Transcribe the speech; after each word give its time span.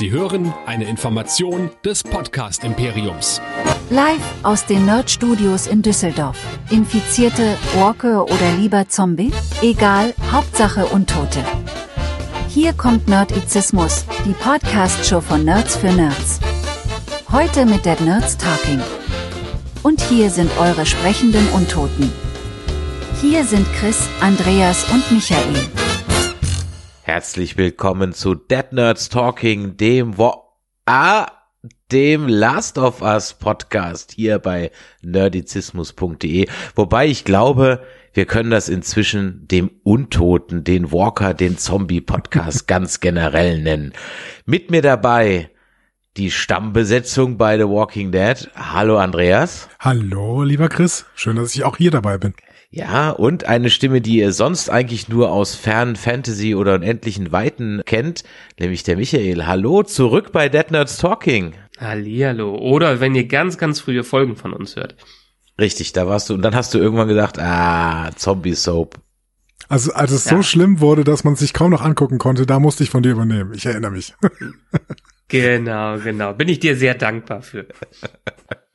Sie 0.00 0.10
hören 0.10 0.54
eine 0.64 0.84
Information 0.84 1.68
des 1.84 2.02
Podcast 2.02 2.64
Imperiums. 2.64 3.38
Live 3.90 4.22
aus 4.42 4.64
den 4.64 4.86
Nerd 4.86 5.10
Studios 5.10 5.66
in 5.66 5.82
Düsseldorf. 5.82 6.38
Infizierte, 6.70 7.58
Walker 7.76 8.24
oder 8.24 8.52
lieber 8.58 8.88
Zombie? 8.88 9.30
Egal, 9.60 10.14
Hauptsache 10.32 10.86
Untote. 10.86 11.44
Hier 12.48 12.72
kommt 12.72 13.08
Nerdizismus, 13.08 14.06
die 14.24 14.32
Podcast-Show 14.32 15.20
von 15.20 15.44
Nerds 15.44 15.76
für 15.76 15.92
Nerds. 15.92 16.40
Heute 17.30 17.66
mit 17.66 17.84
Dead 17.84 18.00
Nerds 18.00 18.38
Talking. 18.38 18.80
Und 19.82 20.00
hier 20.00 20.30
sind 20.30 20.50
eure 20.58 20.86
sprechenden 20.86 21.46
Untoten. 21.50 22.10
Hier 23.20 23.44
sind 23.44 23.70
Chris, 23.74 24.08
Andreas 24.22 24.90
und 24.90 25.12
Michael. 25.12 25.79
Herzlich 27.12 27.56
willkommen 27.56 28.12
zu 28.12 28.36
Dead 28.36 28.70
Nerds 28.70 29.08
Talking, 29.08 29.76
dem 29.76 30.16
Wo 30.16 30.32
ah, 30.86 31.26
dem 31.90 32.28
Last 32.28 32.78
of 32.78 33.02
Us 33.02 33.34
Podcast 33.34 34.12
hier 34.12 34.38
bei 34.38 34.70
nerdizismus.de. 35.02 36.46
Wobei 36.76 37.08
ich 37.08 37.24
glaube, 37.24 37.84
wir 38.14 38.26
können 38.26 38.52
das 38.52 38.68
inzwischen 38.68 39.48
dem 39.48 39.72
Untoten, 39.82 40.62
den 40.62 40.92
Walker, 40.92 41.34
den 41.34 41.58
Zombie 41.58 42.00
Podcast 42.00 42.68
ganz 42.68 43.00
generell 43.00 43.60
nennen. 43.60 43.92
Mit 44.46 44.70
mir 44.70 44.80
dabei 44.80 45.50
die 46.16 46.30
Stammbesetzung 46.30 47.36
bei 47.36 47.58
The 47.58 47.64
Walking 47.64 48.12
Dead. 48.12 48.48
Hallo 48.54 48.98
Andreas. 48.98 49.68
Hallo, 49.80 50.44
lieber 50.44 50.68
Chris. 50.68 51.06
Schön, 51.16 51.34
dass 51.34 51.56
ich 51.56 51.64
auch 51.64 51.76
hier 51.76 51.90
dabei 51.90 52.18
bin. 52.18 52.34
Ja, 52.72 53.10
und 53.10 53.44
eine 53.46 53.68
Stimme, 53.68 54.00
die 54.00 54.18
ihr 54.18 54.32
sonst 54.32 54.70
eigentlich 54.70 55.08
nur 55.08 55.32
aus 55.32 55.56
fernen 55.56 55.96
Fantasy 55.96 56.54
oder 56.54 56.74
unendlichen 56.74 57.32
Weiten 57.32 57.82
kennt, 57.84 58.22
nämlich 58.60 58.84
der 58.84 58.96
Michael. 58.96 59.44
Hallo, 59.46 59.82
zurück 59.82 60.30
bei 60.30 60.48
Dead 60.48 60.70
Nerds 60.70 60.98
Talking. 60.98 61.54
Hallihallo. 61.80 62.56
Oder 62.56 63.00
wenn 63.00 63.16
ihr 63.16 63.26
ganz, 63.26 63.58
ganz 63.58 63.80
frühe 63.80 64.04
Folgen 64.04 64.36
von 64.36 64.52
uns 64.52 64.76
hört. 64.76 64.94
Richtig, 65.60 65.92
da 65.92 66.06
warst 66.06 66.30
du, 66.30 66.34
und 66.34 66.42
dann 66.42 66.54
hast 66.54 66.72
du 66.72 66.78
irgendwann 66.78 67.08
gedacht, 67.08 67.40
ah, 67.40 68.12
Zombie 68.14 68.54
Soap. 68.54 69.00
Also 69.68 69.92
als 69.92 70.12
es 70.12 70.24
Ja. 70.26 70.36
so 70.36 70.42
schlimm 70.44 70.78
wurde, 70.78 71.02
dass 71.02 71.24
man 71.24 71.34
sich 71.34 71.52
kaum 71.52 71.72
noch 71.72 71.82
angucken 71.82 72.18
konnte, 72.18 72.46
da 72.46 72.60
musste 72.60 72.84
ich 72.84 72.90
von 72.90 73.02
dir 73.02 73.12
übernehmen. 73.12 73.52
Ich 73.54 73.66
erinnere 73.66 73.90
mich. 73.92 74.14
Genau, 75.28 75.96
genau. 76.00 76.32
Bin 76.34 76.48
ich 76.48 76.58
dir 76.58 76.74
sehr 76.74 76.94
dankbar 76.96 77.40
für. 77.42 77.66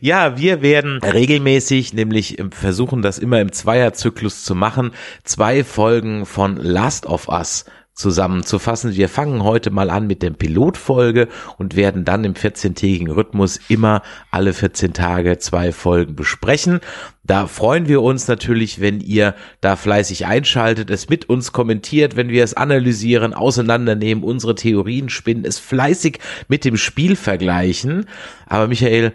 Ja, 0.00 0.38
wir 0.38 0.62
werden 0.62 1.00
regelmäßig, 1.02 1.92
nämlich 1.92 2.38
versuchen, 2.50 3.02
das 3.02 3.18
immer 3.18 3.40
im 3.40 3.52
Zweierzyklus 3.52 4.44
zu 4.44 4.54
machen, 4.54 4.92
zwei 5.24 5.64
Folgen 5.64 6.26
von 6.26 6.56
Last 6.56 7.06
of 7.06 7.28
Us 7.28 7.64
zusammenzufassen. 7.98 8.94
Wir 8.94 9.08
fangen 9.08 9.42
heute 9.42 9.70
mal 9.70 9.90
an 9.90 10.06
mit 10.06 10.22
der 10.22 10.30
Pilotfolge 10.30 11.28
und 11.58 11.74
werden 11.74 12.04
dann 12.04 12.24
im 12.24 12.34
14-tägigen 12.34 13.10
Rhythmus 13.10 13.58
immer 13.68 14.02
alle 14.30 14.52
14 14.52 14.92
Tage 14.92 15.38
zwei 15.38 15.72
Folgen 15.72 16.14
besprechen. 16.14 16.80
Da 17.24 17.48
freuen 17.48 17.88
wir 17.88 18.00
uns 18.00 18.28
natürlich, 18.28 18.80
wenn 18.80 19.00
ihr 19.00 19.34
da 19.60 19.74
fleißig 19.74 20.26
einschaltet, 20.26 20.90
es 20.90 21.08
mit 21.08 21.28
uns 21.28 21.52
kommentiert, 21.52 22.16
wenn 22.16 22.30
wir 22.30 22.44
es 22.44 22.54
analysieren, 22.54 23.34
auseinandernehmen, 23.34 24.22
unsere 24.22 24.54
Theorien 24.54 25.08
spinnen, 25.08 25.44
es 25.44 25.58
fleißig 25.58 26.20
mit 26.46 26.64
dem 26.64 26.76
Spiel 26.76 27.16
vergleichen. 27.16 28.06
Aber 28.46 28.68
Michael, 28.68 29.12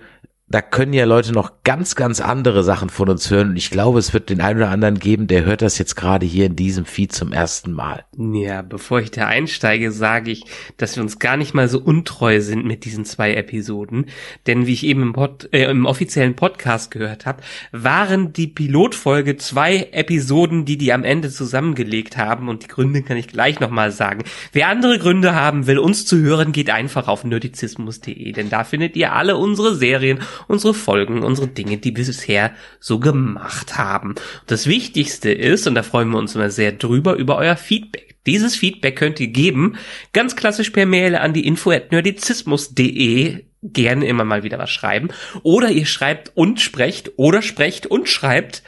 da 0.49 0.61
können 0.61 0.93
ja 0.93 1.05
Leute 1.05 1.31
noch 1.31 1.63
ganz, 1.63 1.95
ganz 1.95 2.21
andere 2.21 2.63
Sachen 2.63 2.89
von 2.89 3.09
uns 3.09 3.31
hören. 3.31 3.51
Und 3.51 3.55
ich 3.55 3.71
glaube, 3.71 3.97
es 3.97 4.13
wird 4.13 4.29
den 4.29 4.41
einen 4.41 4.59
oder 4.59 4.69
anderen 4.69 4.99
geben, 4.99 5.25
der 5.25 5.45
hört 5.45 5.63
das 5.63 5.79
jetzt 5.79 5.95
gerade 5.95 6.25
hier 6.25 6.45
in 6.45 6.55
diesem 6.55 6.85
Feed 6.85 7.11
zum 7.11 7.31
ersten 7.31 7.71
Mal. 7.71 8.05
Ja, 8.17 8.61
bevor 8.61 8.99
ich 8.99 9.09
da 9.09 9.25
einsteige, 9.25 9.91
sage 9.91 10.29
ich, 10.31 10.43
dass 10.77 10.95
wir 10.95 11.01
uns 11.01 11.17
gar 11.17 11.37
nicht 11.37 11.55
mal 11.55 11.67
so 11.69 11.79
untreu 11.79 12.41
sind 12.41 12.65
mit 12.65 12.85
diesen 12.85 13.05
zwei 13.05 13.33
Episoden. 13.33 14.07
Denn 14.45 14.67
wie 14.67 14.73
ich 14.73 14.85
eben 14.85 15.01
im, 15.01 15.13
Pod, 15.13 15.49
äh, 15.53 15.71
im 15.71 15.85
offiziellen 15.85 16.35
Podcast 16.35 16.91
gehört 16.91 17.25
habe, 17.25 17.41
waren 17.71 18.33
die 18.33 18.47
Pilotfolge 18.47 19.37
zwei 19.37 19.89
Episoden, 19.91 20.65
die 20.65 20.77
die 20.77 20.93
am 20.93 21.03
Ende 21.03 21.31
zusammengelegt 21.31 22.17
haben. 22.17 22.49
Und 22.49 22.63
die 22.63 22.67
Gründe 22.67 23.01
kann 23.01 23.17
ich 23.17 23.27
gleich 23.27 23.59
nochmal 23.59 23.91
sagen. 23.91 24.23
Wer 24.51 24.67
andere 24.67 24.99
Gründe 24.99 25.33
haben 25.33 25.65
will, 25.65 25.79
uns 25.79 26.05
zu 26.05 26.17
hören, 26.17 26.51
geht 26.51 26.69
einfach 26.69 27.07
auf 27.07 27.23
nerdizismus.de. 27.23 28.33
Denn 28.33 28.49
da 28.49 28.65
findet 28.65 28.95
ihr 28.95 29.13
alle 29.13 29.37
unsere 29.37 29.73
Serien, 29.73 30.19
unsere 30.47 30.73
Folgen, 30.73 31.23
unsere 31.23 31.47
Dinge, 31.47 31.77
die 31.77 31.95
wir 31.95 32.05
bisher 32.05 32.53
so 32.79 32.99
gemacht 32.99 33.77
haben. 33.77 34.09
Und 34.09 34.21
das 34.47 34.67
Wichtigste 34.67 35.31
ist, 35.31 35.67
und 35.67 35.75
da 35.75 35.83
freuen 35.83 36.09
wir 36.09 36.17
uns 36.17 36.35
immer 36.35 36.49
sehr 36.49 36.71
drüber, 36.71 37.15
über 37.15 37.37
euer 37.37 37.55
Feedback. 37.55 38.15
Dieses 38.25 38.55
Feedback 38.55 38.95
könnt 38.95 39.19
ihr 39.19 39.27
geben, 39.27 39.75
ganz 40.13 40.37
klassisch 40.37 40.69
per 40.69 40.85
Mail 40.85 41.15
an 41.15 41.33
die 41.33 41.45
info 41.45 41.71
at 41.71 41.91
nerdizismus.de 41.91 43.43
gerne 43.63 44.07
immer 44.07 44.25
mal 44.25 44.43
wieder 44.43 44.59
was 44.59 44.69
schreiben. 44.69 45.07
Oder 45.41 45.71
ihr 45.71 45.85
schreibt 45.85 46.33
und 46.35 46.59
sprecht 46.59 47.13
oder 47.15 47.41
sprecht 47.41 47.87
und 47.87 48.09
schreibt 48.09 48.61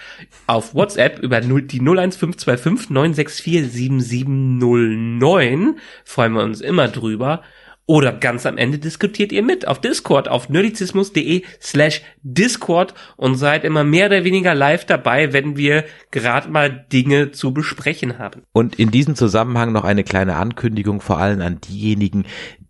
auf 0.48 0.74
WhatsApp 0.74 1.20
über 1.20 1.42
0, 1.42 1.64
die 1.64 1.80
01525 1.80 2.90
964 2.90 3.72
7709. 3.72 5.80
Freuen 6.06 6.34
wir 6.34 6.44
uns 6.44 6.62
immer 6.62 6.88
drüber. 6.88 7.44
Oder 7.88 8.14
ganz 8.14 8.48
am 8.48 8.58
Ende 8.58 8.80
diskutiert 8.80 9.32
ihr 9.32 9.44
mit 9.44 9.68
auf 9.68 9.80
Discord 9.80 10.28
auf 10.28 10.50
nerdizismus.de 10.50 11.44
slash 11.62 12.02
Discord 12.24 12.96
und 13.16 13.36
seid 13.36 13.64
immer 13.64 13.84
mehr 13.84 14.08
oder 14.08 14.24
weniger 14.24 14.56
live 14.56 14.86
dabei, 14.86 15.34
wenn 15.34 15.56
wir 15.56 15.86
gerade 16.10 16.50
mal 16.50 16.86
Dinge 16.92 17.32
zu 17.32 17.54
besprechen 17.54 18.18
haben. 18.18 18.42
Und 18.54 18.80
in 18.80 18.90
diesem 18.90 19.16
Zusammenhang 19.16 19.72
noch 19.72 19.84
eine 19.84 20.04
kleine 20.04 20.36
Ankündigung 20.36 21.00
vor 21.00 21.20
allem 21.20 21.42
an 21.42 21.62
diejenigen, 21.62 22.26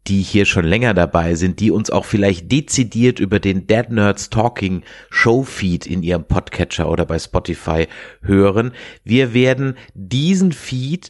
die 0.07 0.21
hier 0.21 0.45
schon 0.45 0.65
länger 0.65 0.93
dabei 0.93 1.35
sind, 1.35 1.61
die 1.61 1.71
uns 1.71 1.89
auch 1.89 2.05
vielleicht 2.05 2.51
dezidiert 2.51 3.19
über 3.19 3.39
den 3.39 3.67
Dead 3.67 3.89
Nerds 3.89 4.29
Talking 4.29 4.83
Showfeed 5.09 5.87
in 5.87 6.03
ihrem 6.03 6.25
Podcatcher 6.25 6.89
oder 6.89 7.05
bei 7.05 7.17
Spotify 7.17 7.87
hören. 8.21 8.73
Wir 9.03 9.33
werden 9.33 9.75
diesen 9.93 10.51
Feed 10.51 11.09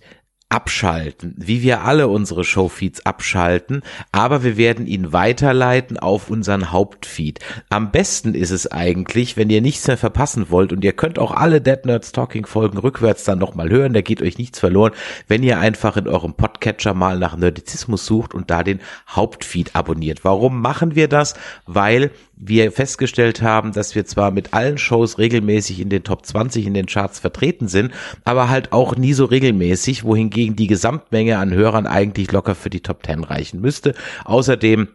abschalten, 0.49 1.33
wie 1.37 1.63
wir 1.63 1.81
alle 1.81 2.07
unsere 2.07 2.43
Showfeeds 2.43 3.05
abschalten, 3.05 3.81
aber 4.11 4.43
wir 4.43 4.57
werden 4.57 4.85
ihn 4.85 5.11
weiterleiten 5.11 5.97
auf 5.97 6.29
unseren 6.29 6.71
Hauptfeed. 6.71 7.39
Am 7.69 7.91
besten 7.91 8.35
ist 8.35 8.51
es 8.51 8.71
eigentlich, 8.71 9.37
wenn 9.37 9.49
ihr 9.49 9.61
nichts 9.61 9.87
mehr 9.87 9.97
verpassen 9.97 10.51
wollt 10.51 10.71
und 10.71 10.83
ihr 10.83 10.93
könnt 10.93 11.17
auch 11.17 11.31
alle 11.31 11.61
Dead 11.61 11.83
Nerds 11.85 12.11
Talking 12.11 12.45
Folgen 12.45 12.77
rückwärts 12.77 13.23
dann 13.23 13.39
nochmal 13.39 13.69
hören, 13.69 13.93
da 13.93 14.01
geht 14.01 14.21
euch 14.21 14.37
nichts 14.37 14.59
verloren, 14.59 14.93
wenn 15.27 15.41
ihr 15.41 15.59
einfach 15.59 15.97
in 15.97 16.07
eurem 16.07 16.35
Podcatcher 16.35 16.93
mal 16.93 17.17
nach 17.17 17.35
Nerdizismus 17.35 18.05
sucht 18.05 18.35
und 18.35 18.51
da 18.51 18.61
den 18.61 18.81
Hauptfeed 19.09 19.75
abonniert. 19.75 20.23
Warum 20.23 20.61
machen 20.61 20.95
wir 20.95 21.07
das? 21.07 21.33
Weil 21.65 22.11
wir 22.37 22.71
festgestellt 22.71 23.41
haben, 23.41 23.71
dass 23.71 23.95
wir 23.95 24.05
zwar 24.05 24.31
mit 24.31 24.53
allen 24.53 24.77
Shows 24.77 25.17
regelmäßig 25.17 25.79
in 25.79 25.89
den 25.89 26.03
Top 26.03 26.25
20 26.25 26.65
in 26.65 26.73
den 26.73 26.85
Charts 26.85 27.19
vertreten 27.19 27.67
sind, 27.67 27.93
aber 28.23 28.49
halt 28.49 28.71
auch 28.71 28.95
nie 28.95 29.13
so 29.13 29.25
regelmäßig, 29.25 30.03
wohingegen 30.03 30.55
die 30.55 30.67
Gesamtmenge 30.67 31.37
an 31.37 31.53
Hörern 31.53 31.87
eigentlich 31.87 32.31
locker 32.31 32.55
für 32.55 32.69
die 32.69 32.81
Top 32.81 33.05
10 33.05 33.23
reichen 33.23 33.61
müsste. 33.61 33.93
Außerdem 34.25 34.89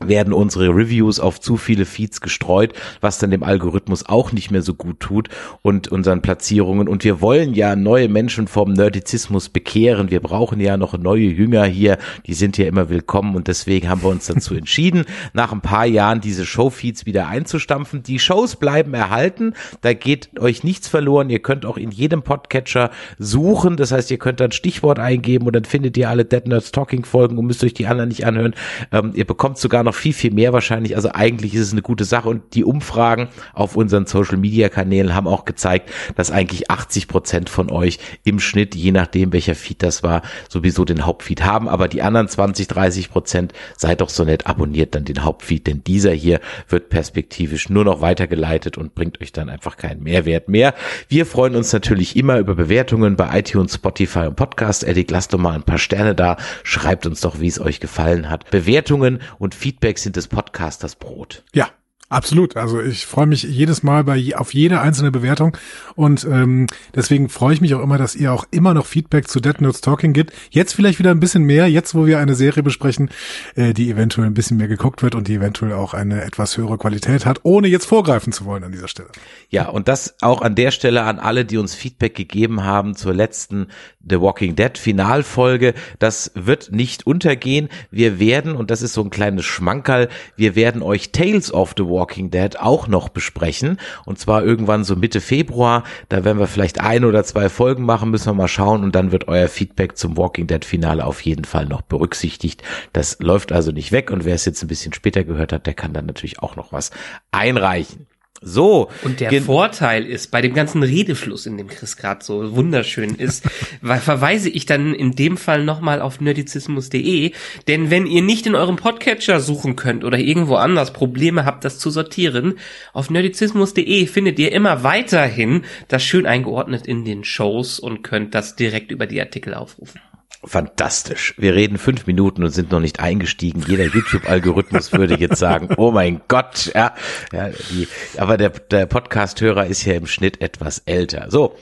werden 0.00 0.32
unsere 0.32 0.68
Reviews 0.68 1.20
auf 1.20 1.40
zu 1.40 1.56
viele 1.56 1.86
Feeds 1.86 2.20
gestreut, 2.20 2.74
was 3.00 3.18
dann 3.18 3.30
dem 3.30 3.42
Algorithmus 3.42 4.06
auch 4.06 4.32
nicht 4.32 4.50
mehr 4.50 4.62
so 4.62 4.74
gut 4.74 5.00
tut 5.00 5.28
und 5.62 5.88
unseren 5.88 6.20
Platzierungen. 6.20 6.88
Und 6.88 7.04
wir 7.04 7.20
wollen 7.20 7.54
ja 7.54 7.76
neue 7.76 8.08
Menschen 8.08 8.46
vom 8.46 8.72
Nerdizismus 8.72 9.48
bekehren. 9.48 10.10
Wir 10.10 10.20
brauchen 10.20 10.60
ja 10.60 10.76
noch 10.76 10.98
neue 10.98 11.26
Jünger 11.26 11.64
hier. 11.64 11.98
Die 12.26 12.34
sind 12.34 12.58
ja 12.58 12.66
immer 12.66 12.90
willkommen 12.90 13.36
und 13.36 13.48
deswegen 13.48 13.88
haben 13.88 14.02
wir 14.02 14.10
uns 14.10 14.26
dazu 14.26 14.54
entschieden, 14.56 15.04
nach 15.32 15.52
ein 15.52 15.62
paar 15.62 15.86
Jahren 15.86 16.20
diese 16.20 16.44
Showfeeds 16.44 17.06
wieder 17.06 17.28
einzustampfen. 17.28 18.02
Die 18.02 18.18
Shows 18.18 18.56
bleiben 18.56 18.92
erhalten. 18.92 19.54
Da 19.80 19.94
geht 19.94 20.38
euch 20.38 20.62
nichts 20.62 20.88
verloren. 20.88 21.30
Ihr 21.30 21.40
könnt 21.40 21.64
auch 21.64 21.78
in 21.78 21.90
jedem 21.90 22.22
Podcatcher 22.22 22.90
suchen. 23.18 23.76
Das 23.76 23.92
heißt, 23.92 24.10
ihr 24.10 24.18
könnt 24.18 24.40
dann 24.40 24.52
Stichwort 24.52 24.98
eingeben 24.98 25.46
und 25.46 25.56
dann 25.56 25.64
findet 25.64 25.96
ihr 25.96 26.10
alle 26.10 26.26
Dead 26.26 26.46
Nerds 26.46 26.70
Talking 26.70 27.04
Folgen 27.04 27.38
und 27.38 27.46
müsst 27.46 27.64
euch 27.64 27.74
die 27.74 27.86
anderen 27.86 28.08
nicht 28.08 28.26
anhören. 28.26 28.54
Ähm, 28.92 29.12
ihr 29.14 29.24
bekommt 29.24 29.56
sogar 29.56 29.85
noch 29.86 29.94
viel, 29.94 30.12
viel 30.12 30.32
mehr 30.32 30.52
wahrscheinlich. 30.52 30.96
Also 30.96 31.10
eigentlich 31.12 31.54
ist 31.54 31.62
es 31.62 31.72
eine 31.72 31.82
gute 31.82 32.04
Sache 32.04 32.28
und 32.28 32.54
die 32.54 32.64
Umfragen 32.64 33.28
auf 33.54 33.76
unseren 33.76 34.06
Social 34.06 34.36
Media 34.36 34.68
Kanälen 34.68 35.14
haben 35.14 35.26
auch 35.26 35.44
gezeigt, 35.44 35.90
dass 36.16 36.30
eigentlich 36.30 36.70
80 36.70 37.08
Prozent 37.08 37.48
von 37.48 37.70
euch 37.70 37.98
im 38.24 38.38
Schnitt, 38.38 38.74
je 38.74 38.92
nachdem 38.92 39.32
welcher 39.32 39.54
Feed 39.54 39.82
das 39.82 40.02
war, 40.02 40.22
sowieso 40.48 40.84
den 40.84 41.06
Hauptfeed 41.06 41.44
haben. 41.44 41.68
Aber 41.68 41.88
die 41.88 42.02
anderen 42.02 42.28
20, 42.28 42.68
30 42.68 43.10
Prozent, 43.10 43.52
seid 43.76 44.00
doch 44.00 44.10
so 44.10 44.24
nett, 44.24 44.46
abonniert 44.46 44.94
dann 44.94 45.04
den 45.04 45.24
Hauptfeed, 45.24 45.66
denn 45.66 45.82
dieser 45.84 46.12
hier 46.12 46.40
wird 46.68 46.90
perspektivisch 46.90 47.68
nur 47.68 47.84
noch 47.84 48.00
weitergeleitet 48.00 48.76
und 48.78 48.94
bringt 48.94 49.20
euch 49.20 49.32
dann 49.32 49.48
einfach 49.48 49.76
keinen 49.76 50.02
Mehrwert 50.02 50.48
mehr. 50.48 50.74
Wir 51.08 51.26
freuen 51.26 51.56
uns 51.56 51.72
natürlich 51.72 52.16
immer 52.16 52.38
über 52.38 52.54
Bewertungen 52.54 53.16
bei 53.16 53.38
iTunes, 53.38 53.74
Spotify 53.74 54.26
und 54.26 54.36
Podcast. 54.36 54.84
Eddie, 54.84 55.06
lasst 55.08 55.32
doch 55.32 55.38
mal 55.38 55.54
ein 55.54 55.62
paar 55.62 55.78
Sterne 55.78 56.14
da. 56.14 56.36
Schreibt 56.62 57.06
uns 57.06 57.20
doch, 57.20 57.40
wie 57.40 57.48
es 57.48 57.60
euch 57.60 57.80
gefallen 57.80 58.28
hat. 58.28 58.50
Bewertungen 58.50 59.20
und 59.38 59.54
sind 59.96 60.16
des 60.16 60.28
Podcasters 60.28 60.96
Brot. 60.96 61.44
Ja, 61.54 61.70
Absolut. 62.08 62.56
Also 62.56 62.80
ich 62.80 63.04
freue 63.04 63.26
mich 63.26 63.42
jedes 63.42 63.82
Mal 63.82 64.04
bei 64.04 64.32
auf 64.36 64.54
jede 64.54 64.80
einzelne 64.80 65.10
Bewertung 65.10 65.56
und 65.96 66.24
ähm, 66.24 66.68
deswegen 66.94 67.28
freue 67.28 67.54
ich 67.54 67.60
mich 67.60 67.74
auch 67.74 67.82
immer, 67.82 67.98
dass 67.98 68.14
ihr 68.14 68.32
auch 68.32 68.46
immer 68.52 68.74
noch 68.74 68.86
Feedback 68.86 69.26
zu 69.26 69.40
Dead 69.40 69.60
Notes 69.60 69.80
Talking 69.80 70.12
gibt. 70.12 70.32
Jetzt 70.50 70.72
vielleicht 70.72 71.00
wieder 71.00 71.10
ein 71.10 71.18
bisschen 71.18 71.42
mehr, 71.42 71.68
jetzt 71.68 71.96
wo 71.96 72.06
wir 72.06 72.20
eine 72.20 72.36
Serie 72.36 72.62
besprechen, 72.62 73.10
äh, 73.56 73.74
die 73.74 73.90
eventuell 73.90 74.28
ein 74.28 74.34
bisschen 74.34 74.56
mehr 74.56 74.68
geguckt 74.68 75.02
wird 75.02 75.16
und 75.16 75.26
die 75.26 75.34
eventuell 75.34 75.72
auch 75.72 75.94
eine 75.94 76.22
etwas 76.22 76.56
höhere 76.56 76.78
Qualität 76.78 77.26
hat, 77.26 77.40
ohne 77.42 77.66
jetzt 77.66 77.86
vorgreifen 77.86 78.32
zu 78.32 78.44
wollen 78.44 78.62
an 78.62 78.70
dieser 78.70 78.88
Stelle. 78.88 79.08
Ja, 79.48 79.68
und 79.68 79.88
das 79.88 80.14
auch 80.20 80.42
an 80.42 80.54
der 80.54 80.70
Stelle 80.70 81.02
an 81.02 81.18
alle, 81.18 81.44
die 81.44 81.58
uns 81.58 81.74
Feedback 81.74 82.14
gegeben 82.14 82.62
haben 82.62 82.94
zur 82.94 83.14
letzten 83.14 83.66
The 84.08 84.20
Walking 84.20 84.56
Dead 84.56 84.76
Finalfolge. 84.78 85.74
Das 85.98 86.32
wird 86.34 86.72
nicht 86.72 87.06
untergehen. 87.06 87.68
Wir 87.90 88.18
werden, 88.18 88.56
und 88.56 88.70
das 88.70 88.82
ist 88.82 88.92
so 88.92 89.02
ein 89.02 89.10
kleines 89.10 89.44
Schmankerl, 89.44 90.08
wir 90.36 90.54
werden 90.54 90.82
euch 90.82 91.12
Tales 91.12 91.52
of 91.52 91.74
the 91.76 91.84
Walking 91.84 92.30
Dead 92.30 92.58
auch 92.58 92.88
noch 92.88 93.08
besprechen. 93.08 93.78
Und 94.04 94.18
zwar 94.18 94.44
irgendwann 94.44 94.84
so 94.84 94.96
Mitte 94.96 95.20
Februar. 95.20 95.84
Da 96.08 96.24
werden 96.24 96.38
wir 96.38 96.46
vielleicht 96.46 96.80
ein 96.80 97.04
oder 97.04 97.24
zwei 97.24 97.48
Folgen 97.48 97.84
machen, 97.84 98.10
müssen 98.10 98.26
wir 98.26 98.34
mal 98.34 98.48
schauen. 98.48 98.84
Und 98.84 98.94
dann 98.94 99.12
wird 99.12 99.28
euer 99.28 99.48
Feedback 99.48 99.96
zum 99.96 100.16
Walking 100.16 100.46
Dead 100.46 100.64
Finale 100.64 101.04
auf 101.04 101.20
jeden 101.22 101.44
Fall 101.44 101.66
noch 101.66 101.82
berücksichtigt. 101.82 102.62
Das 102.92 103.18
läuft 103.20 103.52
also 103.52 103.72
nicht 103.72 103.92
weg. 103.92 104.10
Und 104.10 104.24
wer 104.24 104.34
es 104.34 104.44
jetzt 104.44 104.62
ein 104.62 104.68
bisschen 104.68 104.92
später 104.92 105.24
gehört 105.24 105.52
hat, 105.52 105.66
der 105.66 105.74
kann 105.74 105.92
dann 105.92 106.06
natürlich 106.06 106.40
auch 106.40 106.56
noch 106.56 106.72
was 106.72 106.90
einreichen. 107.30 108.06
So. 108.40 108.90
Und 109.02 109.20
der 109.20 109.42
Vorteil 109.42 110.04
ist, 110.06 110.30
bei 110.30 110.40
dem 110.40 110.54
ganzen 110.54 110.82
Redefluss, 110.82 111.46
in 111.46 111.56
dem 111.56 111.68
Chris 111.68 111.96
gerade 111.96 112.24
so 112.24 112.54
wunderschön 112.54 113.14
ist, 113.14 113.44
verweise 113.82 114.48
ich 114.48 114.66
dann 114.66 114.94
in 114.94 115.12
dem 115.12 115.36
Fall 115.36 115.64
nochmal 115.64 116.00
auf 116.00 116.20
nerdizismus.de, 116.20 117.32
denn 117.68 117.90
wenn 117.90 118.06
ihr 118.06 118.22
nicht 118.22 118.46
in 118.46 118.54
eurem 118.54 118.76
Podcatcher 118.76 119.40
suchen 119.40 119.76
könnt 119.76 120.04
oder 120.04 120.18
irgendwo 120.18 120.56
anders 120.56 120.92
Probleme 120.92 121.44
habt, 121.44 121.64
das 121.64 121.78
zu 121.78 121.90
sortieren, 121.90 122.58
auf 122.92 123.10
nerdizismus.de 123.10 124.06
findet 124.06 124.38
ihr 124.38 124.52
immer 124.52 124.82
weiterhin 124.82 125.64
das 125.88 126.02
schön 126.02 126.26
eingeordnet 126.26 126.86
in 126.86 127.04
den 127.04 127.24
Shows 127.24 127.78
und 127.78 128.02
könnt 128.02 128.34
das 128.34 128.56
direkt 128.56 128.92
über 128.92 129.06
die 129.06 129.20
Artikel 129.20 129.54
aufrufen. 129.54 130.00
Fantastisch. 130.44 131.34
Wir 131.38 131.54
reden 131.54 131.78
fünf 131.78 132.06
Minuten 132.06 132.44
und 132.44 132.50
sind 132.50 132.70
noch 132.70 132.80
nicht 132.80 133.00
eingestiegen. 133.00 133.64
Jeder 133.66 133.84
YouTube-Algorithmus 133.84 134.92
würde 134.92 135.18
jetzt 135.18 135.38
sagen, 135.38 135.74
oh 135.76 135.90
mein 135.90 136.20
Gott, 136.28 136.72
ja, 136.74 136.94
ja 137.32 137.50
die, 137.70 137.88
aber 138.16 138.36
der, 138.36 138.50
der 138.50 138.86
Podcast-Hörer 138.86 139.66
ist 139.66 139.84
ja 139.84 139.94
im 139.94 140.06
Schnitt 140.06 140.40
etwas 140.40 140.78
älter. 140.80 141.30
So, 141.30 141.56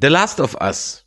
The 0.00 0.08
Last 0.08 0.40
of 0.40 0.56
Us. 0.60 1.06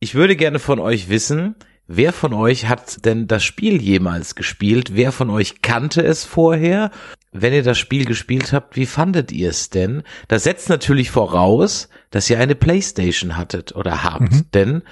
Ich 0.00 0.14
würde 0.14 0.36
gerne 0.36 0.58
von 0.58 0.78
euch 0.78 1.08
wissen, 1.08 1.56
wer 1.88 2.12
von 2.12 2.32
euch 2.32 2.68
hat 2.68 3.04
denn 3.04 3.26
das 3.26 3.42
Spiel 3.42 3.82
jemals 3.82 4.34
gespielt? 4.34 4.94
Wer 4.94 5.10
von 5.10 5.30
euch 5.30 5.60
kannte 5.62 6.02
es 6.02 6.24
vorher? 6.24 6.90
Wenn 7.32 7.52
ihr 7.52 7.62
das 7.62 7.78
Spiel 7.78 8.04
gespielt 8.04 8.52
habt, 8.52 8.76
wie 8.76 8.86
fandet 8.86 9.32
ihr 9.32 9.50
es 9.50 9.70
denn? 9.70 10.02
Das 10.28 10.44
setzt 10.44 10.68
natürlich 10.68 11.10
voraus, 11.10 11.88
dass 12.10 12.30
ihr 12.30 12.38
eine 12.38 12.54
Playstation 12.54 13.36
hattet 13.36 13.74
oder 13.74 14.04
habt, 14.04 14.32
mhm. 14.32 14.44
denn 14.54 14.82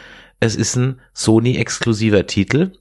es 0.40 0.56
ist 0.56 0.76
ein 0.76 1.00
Sony-exklusiver 1.14 2.26
Titel 2.26 2.72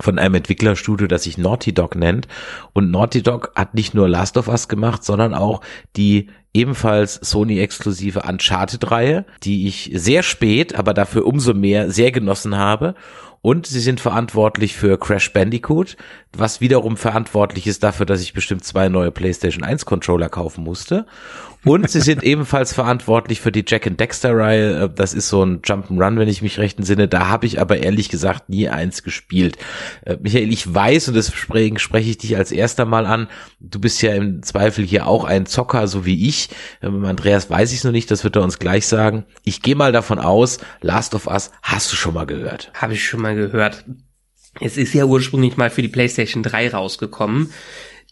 von 0.00 0.18
einem 0.18 0.36
Entwicklerstudio, 0.36 1.06
das 1.06 1.24
sich 1.24 1.38
Naughty 1.38 1.72
Dog 1.72 1.96
nennt. 1.96 2.28
Und 2.72 2.90
Naughty 2.90 3.22
Dog 3.22 3.52
hat 3.54 3.74
nicht 3.74 3.94
nur 3.94 4.08
Last 4.08 4.36
of 4.36 4.48
Us 4.48 4.68
gemacht, 4.68 5.04
sondern 5.04 5.34
auch 5.34 5.60
die 5.96 6.28
ebenfalls 6.54 7.14
Sony-exklusive 7.14 8.22
Uncharted-Reihe, 8.22 9.26
die 9.42 9.66
ich 9.66 9.90
sehr 9.94 10.22
spät, 10.22 10.74
aber 10.74 10.94
dafür 10.94 11.26
umso 11.26 11.54
mehr 11.54 11.90
sehr 11.90 12.12
genossen 12.12 12.56
habe. 12.56 12.94
Und 13.40 13.66
sie 13.66 13.80
sind 13.80 14.00
verantwortlich 14.00 14.74
für 14.74 14.98
Crash 14.98 15.32
Bandicoot, 15.32 15.96
was 16.36 16.60
wiederum 16.60 16.96
verantwortlich 16.96 17.66
ist 17.66 17.82
dafür, 17.82 18.06
dass 18.06 18.20
ich 18.20 18.32
bestimmt 18.32 18.64
zwei 18.64 18.88
neue 18.88 19.10
PlayStation 19.10 19.64
1 19.64 19.86
Controller 19.86 20.28
kaufen 20.28 20.62
musste. 20.62 21.06
Und 21.64 21.90
sie 21.90 22.00
sind 22.00 22.22
ebenfalls 22.22 22.72
verantwortlich 22.72 23.40
für 23.40 23.50
die 23.50 23.64
Jack 23.66 23.86
and 23.86 23.98
Dexter 23.98 24.36
Reihe. 24.36 24.84
Äh, 24.84 24.90
das 24.94 25.14
ist 25.14 25.28
so 25.28 25.44
ein 25.44 25.62
Jump'n'Run, 25.62 26.18
wenn 26.18 26.28
ich 26.28 26.42
mich 26.42 26.58
recht 26.58 26.78
entsinne. 26.78 27.08
Da 27.08 27.28
habe 27.28 27.46
ich 27.46 27.60
aber 27.60 27.78
ehrlich 27.78 28.08
gesagt 28.08 28.48
nie 28.48 28.68
eins 28.68 29.02
gespielt. 29.02 29.58
Äh, 30.04 30.18
Michael, 30.20 30.52
ich 30.52 30.72
weiß, 30.72 31.08
und 31.08 31.14
deswegen 31.14 31.78
spreche 31.78 32.10
ich 32.10 32.18
dich 32.18 32.36
als 32.36 32.52
erster 32.52 32.84
mal 32.84 33.06
an, 33.06 33.28
du 33.60 33.80
bist 33.80 34.00
ja 34.02 34.14
im 34.14 34.42
Zweifel 34.42 34.84
hier 34.84 35.06
auch 35.06 35.24
ein 35.24 35.46
Zocker, 35.46 35.88
so 35.88 36.04
wie 36.04 36.28
ich. 36.28 36.50
Ähm, 36.82 37.04
Andreas 37.04 37.50
weiß 37.50 37.72
ich 37.72 37.82
noch 37.84 37.92
nicht, 37.92 38.10
das 38.10 38.22
wird 38.22 38.36
er 38.36 38.42
uns 38.42 38.58
gleich 38.58 38.86
sagen. 38.86 39.24
Ich 39.44 39.62
gehe 39.62 39.74
mal 39.74 39.92
davon 39.92 40.18
aus, 40.18 40.58
Last 40.80 41.14
of 41.14 41.26
Us 41.26 41.50
hast 41.62 41.90
du 41.90 41.96
schon 41.96 42.14
mal 42.14 42.26
gehört. 42.26 42.70
Habe 42.74 42.92
ich 42.92 43.04
schon 43.04 43.22
mal 43.22 43.34
gehört. 43.34 43.84
Es 44.60 44.76
ist 44.76 44.94
ja 44.94 45.04
ursprünglich 45.04 45.56
mal 45.56 45.70
für 45.70 45.82
die 45.82 45.88
PlayStation 45.88 46.42
3 46.42 46.70
rausgekommen. 46.70 47.52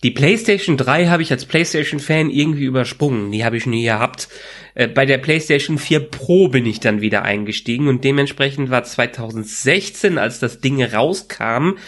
Die 0.03 0.11
PlayStation 0.11 0.77
3 0.77 1.07
habe 1.07 1.23
ich 1.23 1.33
als 1.33 1.47
PlayStation-Fan 1.47 2.29
irgendwie 2.31 2.65
übersprungen. 2.65 3.33
Die 3.33 3.45
habe 3.45 3.57
ich 3.57 3.67
nie 3.67 3.85
gehabt. 3.85 4.29
Äh, 4.75 4.89
bei 4.89 5.07
der 5.07 5.19
PlayStation 5.19 5.79
4 5.79 6.01
Pro 6.11 6.49
bin 6.49 6.67
ich 6.67 6.81
dann 6.81 7.01
wieder 7.01 7.23
eingestiegen 7.23 7.89
und 7.89 8.05
dementsprechend 8.05 8.71
war 8.71 8.85
2016, 8.85 10.19
als 10.19 10.39
das 10.39 10.61
Ding 10.61 10.83
rauskam, 10.83 11.79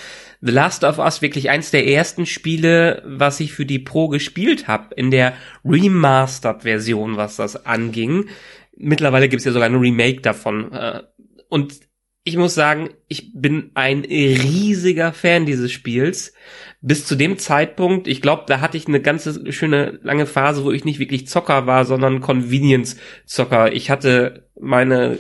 The 0.41 0.53
Last 0.53 0.85
of 0.85 0.99
Us 0.99 1.21
wirklich 1.21 1.51
eins 1.51 1.71
der 1.71 1.87
ersten 1.87 2.25
Spiele, 2.25 3.03
was 3.05 3.41
ich 3.41 3.53
für 3.53 3.67
die 3.67 3.81
Pro 3.81 4.09
gespielt 4.09 4.69
habe, 4.69 4.95
in 4.95 5.11
der 5.11 5.35
Remastered-Version, 5.65 7.17
was 7.17 7.37
das 7.37 7.67
anging. 7.67 8.29
Mittlerweile 8.77 9.29
gibt 9.29 9.41
es 9.41 9.47
ja 9.47 9.53
sogar 9.53 9.69
ein 9.69 9.75
Remake 9.75 10.21
davon. 10.23 10.73
Äh, 10.73 11.03
und 11.49 11.88
ich 12.29 12.37
muss 12.37 12.55
sagen, 12.55 12.91
ich 13.09 13.33
bin 13.33 13.71
ein 13.75 14.01
riesiger 14.05 15.13
Fan 15.13 15.47
dieses 15.47 15.73
Spiels 15.73 16.35
bis 16.81 17.07
zu 17.07 17.17
dem 17.17 17.39
Zeitpunkt, 17.39 18.07
ich 18.07 18.23
glaube, 18.23 18.45
da 18.47 18.61
hatte 18.61 18.77
ich 18.77 18.87
eine 18.87 19.01
ganze 19.01 19.51
schöne 19.51 19.99
lange 20.03 20.27
Phase, 20.27 20.63
wo 20.65 20.71
ich 20.71 20.85
nicht 20.85 20.99
wirklich 20.99 21.27
Zocker 21.27 21.67
war, 21.67 21.85
sondern 21.85 22.21
Convenience-Zocker. 22.21 23.73
Ich 23.73 23.91
hatte 23.91 24.47
meine 24.61 25.19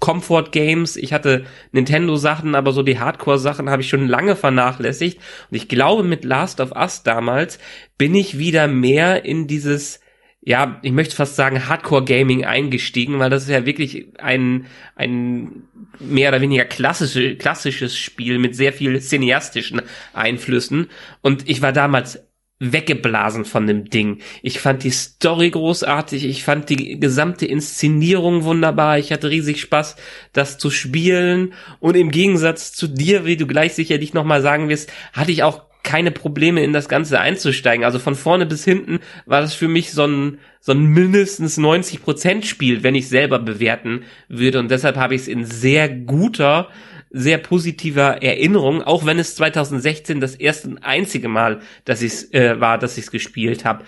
Comfort 0.00 0.50
Games, 0.50 0.96
ich 0.96 1.12
hatte 1.12 1.44
Nintendo 1.70 2.16
Sachen, 2.16 2.54
aber 2.54 2.72
so 2.72 2.82
die 2.82 2.98
Hardcore 2.98 3.38
Sachen 3.38 3.70
habe 3.70 3.82
ich 3.82 3.88
schon 3.88 4.08
lange 4.08 4.34
vernachlässigt 4.34 5.20
und 5.50 5.56
ich 5.56 5.68
glaube 5.68 6.02
mit 6.02 6.24
Last 6.24 6.60
of 6.60 6.72
Us 6.72 7.04
damals 7.04 7.60
bin 7.98 8.14
ich 8.14 8.38
wieder 8.38 8.66
mehr 8.66 9.24
in 9.24 9.46
dieses 9.46 10.00
ja, 10.44 10.80
ich 10.82 10.90
möchte 10.90 11.14
fast 11.14 11.36
sagen 11.36 11.68
Hardcore 11.68 12.04
Gaming 12.04 12.44
eingestiegen, 12.44 13.20
weil 13.20 13.30
das 13.30 13.44
ist 13.44 13.50
ja 13.50 13.64
wirklich 13.64 14.08
ein 14.18 14.66
ein 14.96 15.62
mehr 16.00 16.30
oder 16.30 16.40
weniger 16.40 16.64
klassische, 16.64 17.36
klassisches 17.36 17.96
Spiel 17.96 18.38
mit 18.38 18.56
sehr 18.56 18.72
viel 18.72 19.00
cineastischen 19.00 19.82
Einflüssen. 20.12 20.88
Und 21.20 21.48
ich 21.48 21.62
war 21.62 21.72
damals 21.72 22.26
weggeblasen 22.58 23.44
von 23.44 23.66
dem 23.66 23.90
Ding. 23.90 24.20
Ich 24.42 24.60
fand 24.60 24.84
die 24.84 24.90
Story 24.90 25.50
großartig, 25.50 26.24
ich 26.24 26.44
fand 26.44 26.70
die 26.70 26.98
gesamte 26.98 27.46
Inszenierung 27.46 28.44
wunderbar, 28.44 28.98
ich 28.98 29.12
hatte 29.12 29.30
riesig 29.30 29.60
Spaß, 29.60 29.96
das 30.32 30.58
zu 30.58 30.70
spielen 30.70 31.54
und 31.80 31.96
im 31.96 32.12
Gegensatz 32.12 32.72
zu 32.72 32.86
dir, 32.86 33.24
wie 33.24 33.36
du 33.36 33.48
gleich 33.48 33.74
sicherlich 33.74 34.14
nochmal 34.14 34.42
sagen 34.42 34.68
wirst, 34.68 34.92
hatte 35.12 35.32
ich 35.32 35.42
auch 35.42 35.71
keine 35.82 36.10
Probleme 36.10 36.62
in 36.62 36.72
das 36.72 36.88
Ganze 36.88 37.20
einzusteigen. 37.20 37.84
Also 37.84 37.98
von 37.98 38.14
vorne 38.14 38.46
bis 38.46 38.64
hinten 38.64 39.00
war 39.26 39.40
das 39.40 39.54
für 39.54 39.68
mich 39.68 39.92
so 39.92 40.06
ein, 40.06 40.38
so 40.60 40.72
ein 40.72 40.84
mindestens 40.84 41.56
90 41.56 42.02
Prozent 42.02 42.46
Spiel, 42.46 42.82
wenn 42.82 42.94
ich 42.94 43.08
selber 43.08 43.38
bewerten 43.38 44.04
würde. 44.28 44.58
Und 44.58 44.70
deshalb 44.70 44.96
habe 44.96 45.14
ich 45.14 45.22
es 45.22 45.28
in 45.28 45.44
sehr 45.44 45.88
guter, 45.88 46.68
sehr 47.10 47.38
positiver 47.38 48.22
Erinnerung, 48.22 48.82
auch 48.82 49.04
wenn 49.04 49.18
es 49.18 49.34
2016 49.36 50.20
das 50.20 50.34
erste 50.34 50.68
und 50.68 50.78
einzige 50.78 51.28
Mal, 51.28 51.60
dass 51.84 52.00
ich 52.02 52.32
äh, 52.32 52.60
war, 52.60 52.78
dass 52.78 52.96
ich 52.96 53.04
es 53.04 53.10
gespielt 53.10 53.64
habe. 53.64 53.84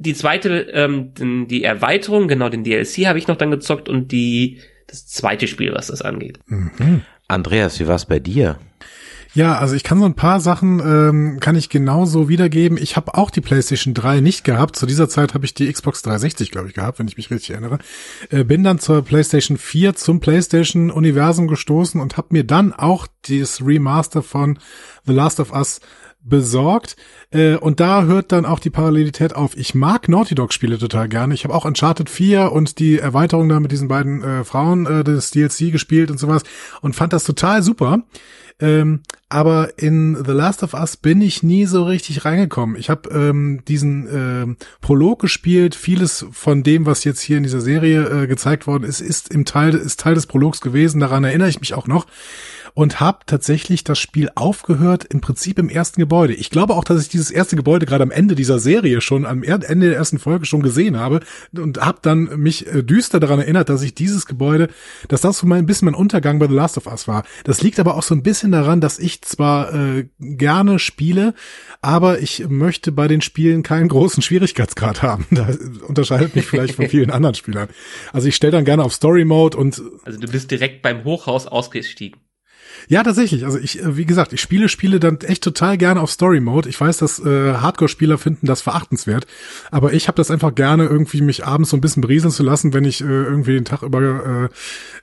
Die 0.00 0.14
zweite, 0.14 0.60
ähm, 0.72 1.12
die 1.48 1.64
Erweiterung, 1.64 2.28
genau 2.28 2.48
den 2.48 2.62
DLC 2.62 3.06
habe 3.06 3.18
ich 3.18 3.26
noch 3.26 3.36
dann 3.36 3.50
gezockt 3.50 3.88
und 3.88 4.12
die 4.12 4.60
das 4.86 5.06
zweite 5.06 5.46
Spiel, 5.46 5.72
was 5.74 5.88
das 5.88 6.02
angeht. 6.02 6.38
Mhm. 6.46 7.02
Andreas, 7.26 7.78
wie 7.78 7.86
war's 7.86 8.06
bei 8.06 8.18
dir? 8.18 8.58
Ja, 9.34 9.58
also 9.58 9.74
ich 9.74 9.84
kann 9.84 9.98
so 9.98 10.06
ein 10.06 10.14
paar 10.14 10.40
Sachen, 10.40 10.80
ähm, 10.80 11.40
kann 11.40 11.54
ich 11.54 11.68
genauso 11.68 12.28
wiedergeben. 12.28 12.78
Ich 12.78 12.96
habe 12.96 13.14
auch 13.14 13.30
die 13.30 13.40
PlayStation 13.40 13.92
3 13.94 14.20
nicht 14.20 14.42
gehabt. 14.42 14.76
Zu 14.76 14.86
dieser 14.86 15.08
Zeit 15.08 15.34
habe 15.34 15.44
ich 15.44 15.54
die 15.54 15.70
Xbox 15.70 16.02
360, 16.02 16.50
glaube 16.50 16.68
ich, 16.68 16.74
gehabt, 16.74 16.98
wenn 16.98 17.08
ich 17.08 17.16
mich 17.16 17.30
richtig 17.30 17.50
erinnere. 17.50 17.78
Äh, 18.30 18.44
bin 18.44 18.64
dann 18.64 18.78
zur 18.78 19.02
PlayStation 19.02 19.58
4 19.58 19.94
zum 19.94 20.20
PlayStation-Universum 20.20 21.46
gestoßen 21.46 22.00
und 22.00 22.16
habe 22.16 22.28
mir 22.30 22.44
dann 22.44 22.72
auch 22.72 23.06
das 23.28 23.64
Remaster 23.64 24.22
von 24.22 24.58
The 25.04 25.12
Last 25.12 25.40
of 25.40 25.52
Us 25.52 25.80
besorgt. 26.22 26.96
Äh, 27.30 27.56
und 27.56 27.80
da 27.80 28.04
hört 28.04 28.32
dann 28.32 28.46
auch 28.46 28.58
die 28.58 28.70
Parallelität 28.70 29.34
auf. 29.36 29.56
Ich 29.56 29.74
mag 29.74 30.08
Naughty 30.08 30.34
Dog 30.34 30.52
Spiele 30.52 30.78
total 30.78 31.08
gerne. 31.08 31.34
Ich 31.34 31.44
habe 31.44 31.54
auch 31.54 31.64
Uncharted 31.64 32.08
4 32.08 32.52
und 32.52 32.78
die 32.78 32.98
Erweiterung 32.98 33.48
da 33.48 33.60
mit 33.60 33.72
diesen 33.72 33.88
beiden 33.88 34.22
äh, 34.22 34.44
Frauen 34.44 34.86
äh, 34.86 35.04
des 35.04 35.30
DLC 35.30 35.70
gespielt 35.72 36.10
und 36.10 36.18
sowas 36.18 36.42
und 36.80 36.96
fand 36.96 37.12
das 37.12 37.24
total 37.24 37.62
super. 37.62 38.02
Ähm, 38.60 39.02
aber 39.28 39.78
in 39.78 40.16
The 40.24 40.32
Last 40.32 40.62
of 40.62 40.74
Us 40.74 40.96
bin 40.96 41.20
ich 41.20 41.42
nie 41.42 41.66
so 41.66 41.84
richtig 41.84 42.24
reingekommen. 42.24 42.76
Ich 42.76 42.90
habe 42.90 43.08
ähm, 43.10 43.60
diesen 43.68 44.08
ähm, 44.12 44.56
Prolog 44.80 45.20
gespielt. 45.20 45.74
Vieles 45.74 46.26
von 46.32 46.62
dem, 46.62 46.86
was 46.86 47.04
jetzt 47.04 47.20
hier 47.20 47.36
in 47.36 47.42
dieser 47.42 47.60
Serie 47.60 48.24
äh, 48.24 48.26
gezeigt 48.26 48.66
worden 48.66 48.84
ist, 48.84 49.00
ist 49.00 49.32
im 49.32 49.44
Teil 49.44 49.74
ist 49.74 50.00
Teil 50.00 50.14
des 50.14 50.26
Prologs 50.26 50.60
gewesen. 50.60 51.00
Daran 51.00 51.24
erinnere 51.24 51.50
ich 51.50 51.60
mich 51.60 51.74
auch 51.74 51.86
noch. 51.86 52.06
Und 52.74 53.00
habe 53.00 53.20
tatsächlich 53.26 53.84
das 53.84 53.98
Spiel 53.98 54.30
aufgehört, 54.34 55.04
im 55.04 55.20
Prinzip 55.20 55.58
im 55.58 55.68
ersten 55.68 56.00
Gebäude. 56.00 56.34
Ich 56.34 56.50
glaube 56.50 56.74
auch, 56.74 56.84
dass 56.84 57.02
ich 57.02 57.08
dieses 57.08 57.30
erste 57.30 57.56
Gebäude 57.56 57.86
gerade 57.86 58.02
am 58.02 58.10
Ende 58.10 58.34
dieser 58.34 58.58
Serie 58.58 59.00
schon, 59.00 59.26
am 59.26 59.42
Ende 59.42 59.88
der 59.88 59.96
ersten 59.96 60.18
Folge 60.18 60.46
schon 60.46 60.62
gesehen 60.62 60.98
habe 60.98 61.20
und 61.56 61.84
habe 61.84 61.98
dann 62.02 62.40
mich 62.40 62.66
äh, 62.66 62.82
düster 62.82 63.20
daran 63.20 63.40
erinnert, 63.40 63.68
dass 63.68 63.82
ich 63.82 63.94
dieses 63.94 64.26
Gebäude, 64.26 64.68
dass 65.08 65.20
das 65.20 65.38
so 65.38 65.46
mal 65.46 65.58
ein 65.58 65.66
bisschen 65.66 65.86
mein 65.86 65.94
Untergang 65.94 66.38
bei 66.38 66.46
The 66.46 66.54
Last 66.54 66.76
of 66.76 66.86
Us 66.86 67.08
war. 67.08 67.24
Das 67.44 67.62
liegt 67.62 67.80
aber 67.80 67.96
auch 67.96 68.02
so 68.02 68.14
ein 68.14 68.22
bisschen 68.22 68.52
daran, 68.52 68.80
dass 68.80 68.98
ich 68.98 69.22
zwar 69.22 69.74
äh, 69.74 70.08
gerne 70.20 70.78
spiele, 70.78 71.34
aber 71.80 72.20
ich 72.20 72.48
möchte 72.48 72.92
bei 72.92 73.08
den 73.08 73.20
Spielen 73.20 73.62
keinen 73.62 73.88
großen 73.88 74.22
Schwierigkeitsgrad 74.22 75.02
haben. 75.02 75.26
Da 75.30 75.48
unterscheidet 75.86 76.34
mich 76.34 76.46
vielleicht 76.46 76.74
von 76.74 76.88
vielen 76.88 77.10
anderen 77.10 77.34
Spielern. 77.34 77.68
Also 78.12 78.28
ich 78.28 78.36
stelle 78.36 78.52
dann 78.52 78.64
gerne 78.64 78.82
auf 78.82 78.92
Story 78.92 79.24
Mode 79.24 79.56
und 79.56 79.80
also 80.04 80.18
du 80.18 80.28
bist 80.28 80.50
direkt 80.50 80.82
beim 80.82 81.04
Hochhaus 81.04 81.46
ausgestiegen. 81.46 82.20
Ja, 82.90 83.02
tatsächlich. 83.02 83.44
Also 83.44 83.58
ich, 83.58 83.82
äh, 83.82 83.96
wie 83.98 84.06
gesagt, 84.06 84.32
ich 84.32 84.40
spiele 84.40 84.68
Spiele 84.70 84.98
dann 84.98 85.20
echt 85.20 85.44
total 85.44 85.76
gerne 85.76 86.00
auf 86.00 86.10
Story 86.10 86.40
Mode. 86.40 86.70
Ich 86.70 86.80
weiß, 86.80 86.96
dass 86.98 87.18
äh, 87.18 87.54
Hardcore-Spieler 87.54 88.16
finden 88.16 88.46
das 88.46 88.62
verachtenswert, 88.62 89.26
aber 89.70 89.92
ich 89.92 90.08
habe 90.08 90.16
das 90.16 90.30
einfach 90.30 90.54
gerne, 90.54 90.86
irgendwie 90.86 91.20
mich 91.20 91.44
abends 91.44 91.70
so 91.70 91.76
ein 91.76 91.82
bisschen 91.82 92.00
berieseln 92.00 92.32
zu 92.32 92.42
lassen, 92.42 92.72
wenn 92.72 92.84
ich 92.84 93.02
äh, 93.02 93.04
irgendwie 93.04 93.52
den 93.52 93.66
Tag 93.66 93.82
über 93.82 94.48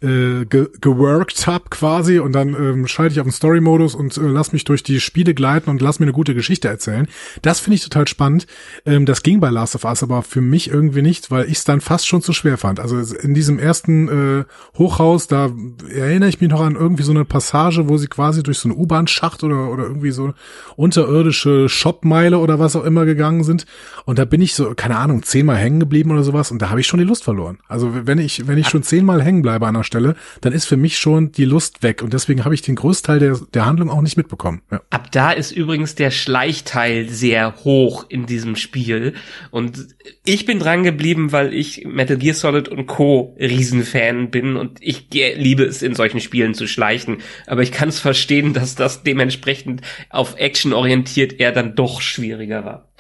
äh, 0.01 0.05
äh, 0.05 0.45
ge 0.45 0.67
geworkt 0.81 1.45
hab 1.45 1.69
quasi 1.69 2.17
und 2.17 2.33
dann 2.33 2.49
ähm, 2.49 2.87
schalte 2.87 3.13
ich 3.13 3.19
auf 3.19 3.27
den 3.27 3.31
Story-Modus 3.31 3.93
und 3.93 4.17
äh, 4.17 4.21
lass 4.21 4.51
mich 4.51 4.63
durch 4.63 4.81
die 4.81 4.99
Spiele 4.99 5.35
gleiten 5.35 5.69
und 5.69 5.79
lass 5.81 5.99
mir 5.99 6.05
eine 6.05 6.13
gute 6.13 6.33
Geschichte 6.33 6.67
erzählen. 6.67 7.07
Das 7.43 7.59
finde 7.59 7.75
ich 7.75 7.83
total 7.83 8.07
spannend. 8.07 8.47
Ähm, 8.87 9.05
das 9.05 9.21
ging 9.21 9.39
bei 9.39 9.51
Last 9.51 9.75
of 9.75 9.85
Us 9.85 10.01
aber 10.01 10.23
für 10.23 10.41
mich 10.41 10.71
irgendwie 10.71 11.03
nicht, 11.03 11.29
weil 11.29 11.45
ich 11.45 11.59
es 11.59 11.63
dann 11.65 11.81
fast 11.81 12.07
schon 12.07 12.23
zu 12.23 12.33
schwer 12.33 12.57
fand. 12.57 12.79
Also 12.79 12.97
in 12.97 13.35
diesem 13.35 13.59
ersten 13.59 14.07
äh, 14.39 14.45
Hochhaus, 14.77 15.27
da 15.27 15.51
erinnere 15.93 16.29
ich 16.29 16.41
mich 16.41 16.49
noch 16.49 16.61
an 16.61 16.75
irgendwie 16.75 17.03
so 17.03 17.11
eine 17.11 17.25
Passage 17.25 17.74
Passage, 17.75 17.89
wo 17.89 17.97
sie 17.97 18.07
quasi 18.07 18.43
durch 18.43 18.59
so 18.59 18.69
einen 18.69 18.77
U-Bahn-Schacht 18.77 19.43
oder, 19.43 19.69
oder 19.69 19.83
irgendwie 19.83 20.11
so 20.11 20.33
unterirdische 20.75 21.69
Shopmeile 21.69 22.39
oder 22.39 22.59
was 22.59 22.75
auch 22.75 22.83
immer 22.83 23.05
gegangen 23.05 23.43
sind. 23.43 23.65
Und 24.05 24.19
da 24.19 24.25
bin 24.25 24.41
ich 24.41 24.55
so, 24.55 24.73
keine 24.75 24.97
Ahnung, 24.97 25.23
zehnmal 25.23 25.57
hängen 25.57 25.79
geblieben 25.79 26.11
oder 26.11 26.23
sowas 26.23 26.51
und 26.51 26.61
da 26.61 26.69
habe 26.69 26.79
ich 26.79 26.87
schon 26.87 26.99
die 26.99 27.05
Lust 27.05 27.23
verloren. 27.23 27.59
Also 27.67 27.91
wenn 27.93 28.17
ich, 28.17 28.47
wenn 28.47 28.57
ich 28.57 28.67
schon 28.67 28.83
zehnmal 28.83 29.21
hängen 29.21 29.41
bleibe 29.41 29.67
an 29.67 29.75
einer 29.75 29.83
Stelle, 29.83 30.15
dann 30.41 30.53
ist 30.53 30.65
für 30.65 30.77
mich 30.77 30.97
schon 30.97 31.31
die 31.31 31.45
Lust 31.45 31.83
weg 31.83 32.01
und 32.01 32.13
deswegen 32.13 32.45
habe 32.45 32.53
ich 32.53 32.61
den 32.61 32.75
Großteil 32.75 33.19
der, 33.19 33.39
der 33.53 33.65
Handlung 33.65 33.89
auch 33.89 34.01
nicht 34.01 34.17
mitbekommen. 34.17 34.61
Ja. 34.71 34.81
Ab 34.89 35.11
da 35.11 35.31
ist 35.31 35.51
übrigens 35.51 35.95
der 35.95 36.11
Schleichteil 36.11 37.09
sehr 37.09 37.55
hoch 37.63 38.05
in 38.09 38.25
diesem 38.25 38.55
Spiel 38.55 39.13
und 39.51 39.87
ich 40.23 40.45
bin 40.45 40.59
dran 40.59 40.83
geblieben, 40.83 41.31
weil 41.31 41.53
ich 41.53 41.85
Metal 41.85 42.17
Gear 42.17 42.35
Solid 42.35 42.67
und 42.67 42.87
Co. 42.87 43.35
Riesenfan 43.39 44.29
bin 44.29 44.55
und 44.55 44.79
ich 44.81 45.07
liebe 45.11 45.63
es 45.63 45.81
in 45.81 45.95
solchen 45.95 46.19
Spielen 46.19 46.53
zu 46.53 46.67
schleichen. 46.67 47.17
Aber 47.55 47.63
ich 47.63 47.71
kann 47.71 47.87
es 47.87 48.01
verstehen, 48.01 48.51
dass 48.51 48.75
das 48.75 49.03
dementsprechend 49.03 49.79
auf 50.09 50.35
Action 50.35 50.73
orientiert 50.73 51.39
eher 51.39 51.53
dann 51.53 51.73
doch 51.73 52.01
schwieriger 52.01 52.65
war. 52.65 52.91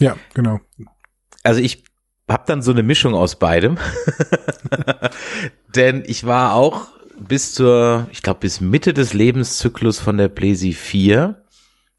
Ja, 0.00 0.16
genau. 0.32 0.60
Also 1.42 1.60
ich 1.60 1.84
habe 2.26 2.44
dann 2.46 2.62
so 2.62 2.70
eine 2.70 2.82
Mischung 2.82 3.12
aus 3.12 3.38
beidem. 3.38 3.76
Denn 5.76 6.04
ich 6.06 6.24
war 6.24 6.54
auch 6.54 6.88
bis 7.18 7.52
zur, 7.52 8.08
ich 8.10 8.22
glaube, 8.22 8.40
bis 8.40 8.62
Mitte 8.62 8.94
des 8.94 9.12
Lebenszyklus 9.12 10.00
von 10.00 10.16
der 10.16 10.28
PlayStation 10.28 10.72
4 10.72 11.44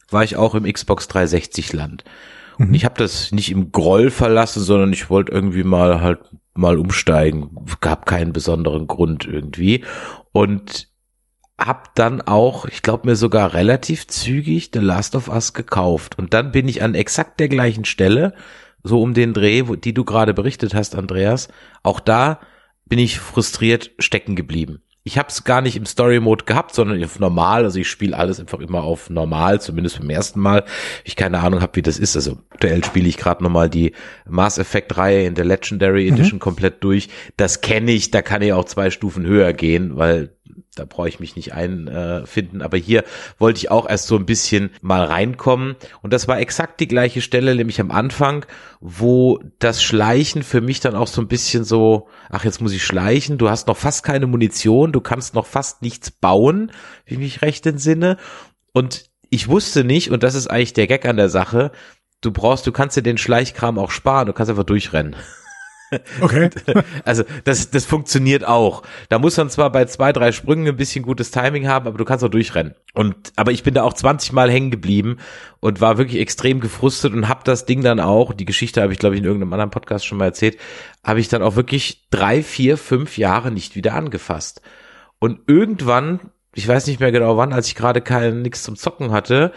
war 0.09 0.23
ich 0.23 0.35
auch 0.35 0.55
im 0.55 0.63
Xbox 0.63 1.07
360 1.09 1.73
Land. 1.73 2.05
Und 2.57 2.69
mhm. 2.69 2.73
ich 2.73 2.85
habe 2.85 2.95
das 2.97 3.31
nicht 3.31 3.51
im 3.51 3.71
Groll 3.71 4.09
verlassen, 4.09 4.63
sondern 4.63 4.93
ich 4.93 5.11
wollte 5.11 5.31
irgendwie 5.31 5.63
mal 5.63 6.01
halt 6.01 6.21
mal 6.55 6.79
umsteigen. 6.79 7.51
Gab 7.81 8.07
keinen 8.07 8.33
besonderen 8.33 8.87
Grund 8.87 9.25
irgendwie. 9.25 9.85
Und 10.31 10.88
hab 11.59 11.93
dann 11.95 12.21
auch, 12.21 12.65
ich 12.65 12.81
glaube 12.81 13.07
mir 13.07 13.15
sogar 13.15 13.53
relativ 13.53 14.07
zügig 14.07 14.71
The 14.73 14.79
Last 14.79 15.15
of 15.15 15.27
Us 15.27 15.53
gekauft. 15.53 16.17
Und 16.17 16.33
dann 16.33 16.51
bin 16.51 16.67
ich 16.67 16.81
an 16.81 16.95
exakt 16.95 17.39
der 17.39 17.49
gleichen 17.49 17.85
Stelle, 17.85 18.33
so 18.83 19.01
um 19.01 19.13
den 19.13 19.33
Dreh, 19.33 19.67
wo, 19.67 19.75
die 19.75 19.93
du 19.93 20.05
gerade 20.05 20.33
berichtet 20.33 20.73
hast, 20.73 20.95
Andreas, 20.95 21.49
auch 21.83 21.99
da 21.99 22.39
bin 22.85 22.99
ich 22.99 23.19
frustriert 23.19 23.91
stecken 23.99 24.35
geblieben. 24.35 24.81
Ich 25.03 25.17
habe 25.17 25.29
es 25.29 25.43
gar 25.43 25.61
nicht 25.61 25.75
im 25.75 25.85
Story 25.85 26.19
Mode 26.19 26.45
gehabt, 26.45 26.75
sondern 26.75 27.03
auf 27.03 27.19
normal. 27.19 27.63
Also 27.63 27.79
ich 27.79 27.89
spiele 27.89 28.15
alles 28.15 28.39
einfach 28.39 28.59
immer 28.59 28.83
auf 28.83 29.09
normal, 29.09 29.61
zumindest 29.61 29.99
beim 29.99 30.09
ersten 30.09 30.39
Mal. 30.39 30.65
Ich 31.03 31.15
keine 31.15 31.39
Ahnung 31.39 31.61
habe, 31.61 31.77
wie 31.77 31.81
das 31.81 31.97
ist. 31.97 32.15
Also 32.15 32.39
aktuell 32.49 32.83
spiele 32.83 33.07
ich 33.07 33.17
gerade 33.17 33.43
nochmal 33.43 33.69
die 33.69 33.93
Mass 34.27 34.57
Effect 34.57 34.97
Reihe 34.97 35.25
in 35.25 35.35
der 35.35 35.45
Legendary 35.45 36.09
Edition 36.09 36.35
mhm. 36.35 36.41
komplett 36.41 36.83
durch. 36.83 37.09
Das 37.37 37.61
kenne 37.61 37.91
ich, 37.91 38.11
da 38.11 38.21
kann 38.21 38.41
ich 38.41 38.53
auch 38.53 38.65
zwei 38.65 38.91
Stufen 38.91 39.25
höher 39.25 39.53
gehen, 39.53 39.97
weil 39.97 40.35
da 40.79 40.85
brauche 40.85 41.09
ich 41.09 41.19
mich 41.19 41.35
nicht 41.35 41.53
einfinden. 41.53 42.61
Aber 42.61 42.77
hier 42.77 43.03
wollte 43.37 43.57
ich 43.57 43.69
auch 43.69 43.87
erst 43.87 44.07
so 44.07 44.15
ein 44.15 44.25
bisschen 44.25 44.71
mal 44.81 45.03
reinkommen. 45.03 45.75
Und 46.01 46.13
das 46.13 46.27
war 46.27 46.39
exakt 46.39 46.79
die 46.79 46.87
gleiche 46.87 47.21
Stelle, 47.21 47.53
nämlich 47.53 47.81
am 47.81 47.91
Anfang, 47.91 48.45
wo 48.79 49.39
das 49.59 49.83
Schleichen 49.83 50.41
für 50.41 50.61
mich 50.61 50.79
dann 50.79 50.95
auch 50.95 51.07
so 51.07 51.21
ein 51.21 51.27
bisschen 51.27 51.65
so, 51.65 52.07
ach, 52.29 52.45
jetzt 52.45 52.61
muss 52.61 52.71
ich 52.71 52.83
schleichen, 52.83 53.37
du 53.37 53.49
hast 53.49 53.67
noch 53.67 53.77
fast 53.77 54.03
keine 54.03 54.25
Munition, 54.25 54.93
du 54.93 55.01
kannst 55.01 55.35
noch 55.35 55.45
fast 55.45 55.81
nichts 55.81 56.11
bauen, 56.11 56.71
wie 57.05 57.15
ich 57.15 57.19
mich 57.19 57.41
recht 57.41 57.65
entsinne. 57.65 58.17
Und 58.71 59.09
ich 59.29 59.49
wusste 59.49 59.83
nicht, 59.83 60.11
und 60.11 60.23
das 60.23 60.33
ist 60.33 60.47
eigentlich 60.47 60.73
der 60.73 60.87
Gag 60.87 61.05
an 61.05 61.17
der 61.17 61.29
Sache, 61.29 61.71
du 62.21 62.31
brauchst, 62.31 62.65
du 62.65 62.71
kannst 62.71 62.95
dir 62.95 63.03
den 63.03 63.17
Schleichkram 63.17 63.77
auch 63.77 63.91
sparen, 63.91 64.27
du 64.27 64.33
kannst 64.33 64.49
einfach 64.49 64.63
durchrennen. 64.63 65.15
Okay. 66.21 66.49
Also 67.05 67.23
das, 67.43 67.71
das 67.71 67.85
funktioniert 67.85 68.45
auch. 68.45 68.83
Da 69.09 69.19
muss 69.19 69.37
man 69.37 69.49
zwar 69.49 69.71
bei 69.71 69.85
zwei, 69.85 70.13
drei 70.13 70.31
Sprüngen 70.31 70.67
ein 70.67 70.75
bisschen 70.75 71.03
gutes 71.03 71.31
Timing 71.31 71.67
haben, 71.67 71.87
aber 71.87 71.97
du 71.97 72.05
kannst 72.05 72.23
auch 72.23 72.29
durchrennen. 72.29 72.75
Und 72.93 73.31
aber 73.35 73.51
ich 73.51 73.63
bin 73.63 73.73
da 73.73 73.83
auch 73.83 73.93
20 73.93 74.31
Mal 74.33 74.51
hängen 74.51 74.71
geblieben 74.71 75.17
und 75.59 75.81
war 75.81 75.97
wirklich 75.97 76.21
extrem 76.21 76.59
gefrustet 76.59 77.13
und 77.13 77.27
habe 77.27 77.41
das 77.43 77.65
Ding 77.65 77.81
dann 77.81 77.99
auch, 77.99 78.33
die 78.33 78.45
Geschichte 78.45 78.81
habe 78.81 78.93
ich 78.93 78.99
glaube 78.99 79.15
ich 79.15 79.21
in 79.21 79.25
irgendeinem 79.25 79.53
anderen 79.53 79.71
Podcast 79.71 80.05
schon 80.05 80.17
mal 80.17 80.25
erzählt, 80.25 80.57
habe 81.03 81.19
ich 81.19 81.27
dann 81.27 81.41
auch 81.41 81.55
wirklich 81.55 82.07
drei, 82.11 82.43
vier, 82.43 82.77
fünf 82.77 83.17
Jahre 83.17 83.51
nicht 83.51 83.75
wieder 83.75 83.93
angefasst. 83.93 84.61
Und 85.19 85.39
irgendwann, 85.47 86.19
ich 86.53 86.67
weiß 86.67 86.87
nicht 86.87 86.99
mehr 86.99 87.11
genau 87.11 87.37
wann, 87.37 87.53
als 87.53 87.67
ich 87.67 87.75
gerade 87.75 88.01
kein 88.01 88.41
nichts 88.41 88.63
zum 88.63 88.75
Zocken 88.75 89.11
hatte, 89.11 89.51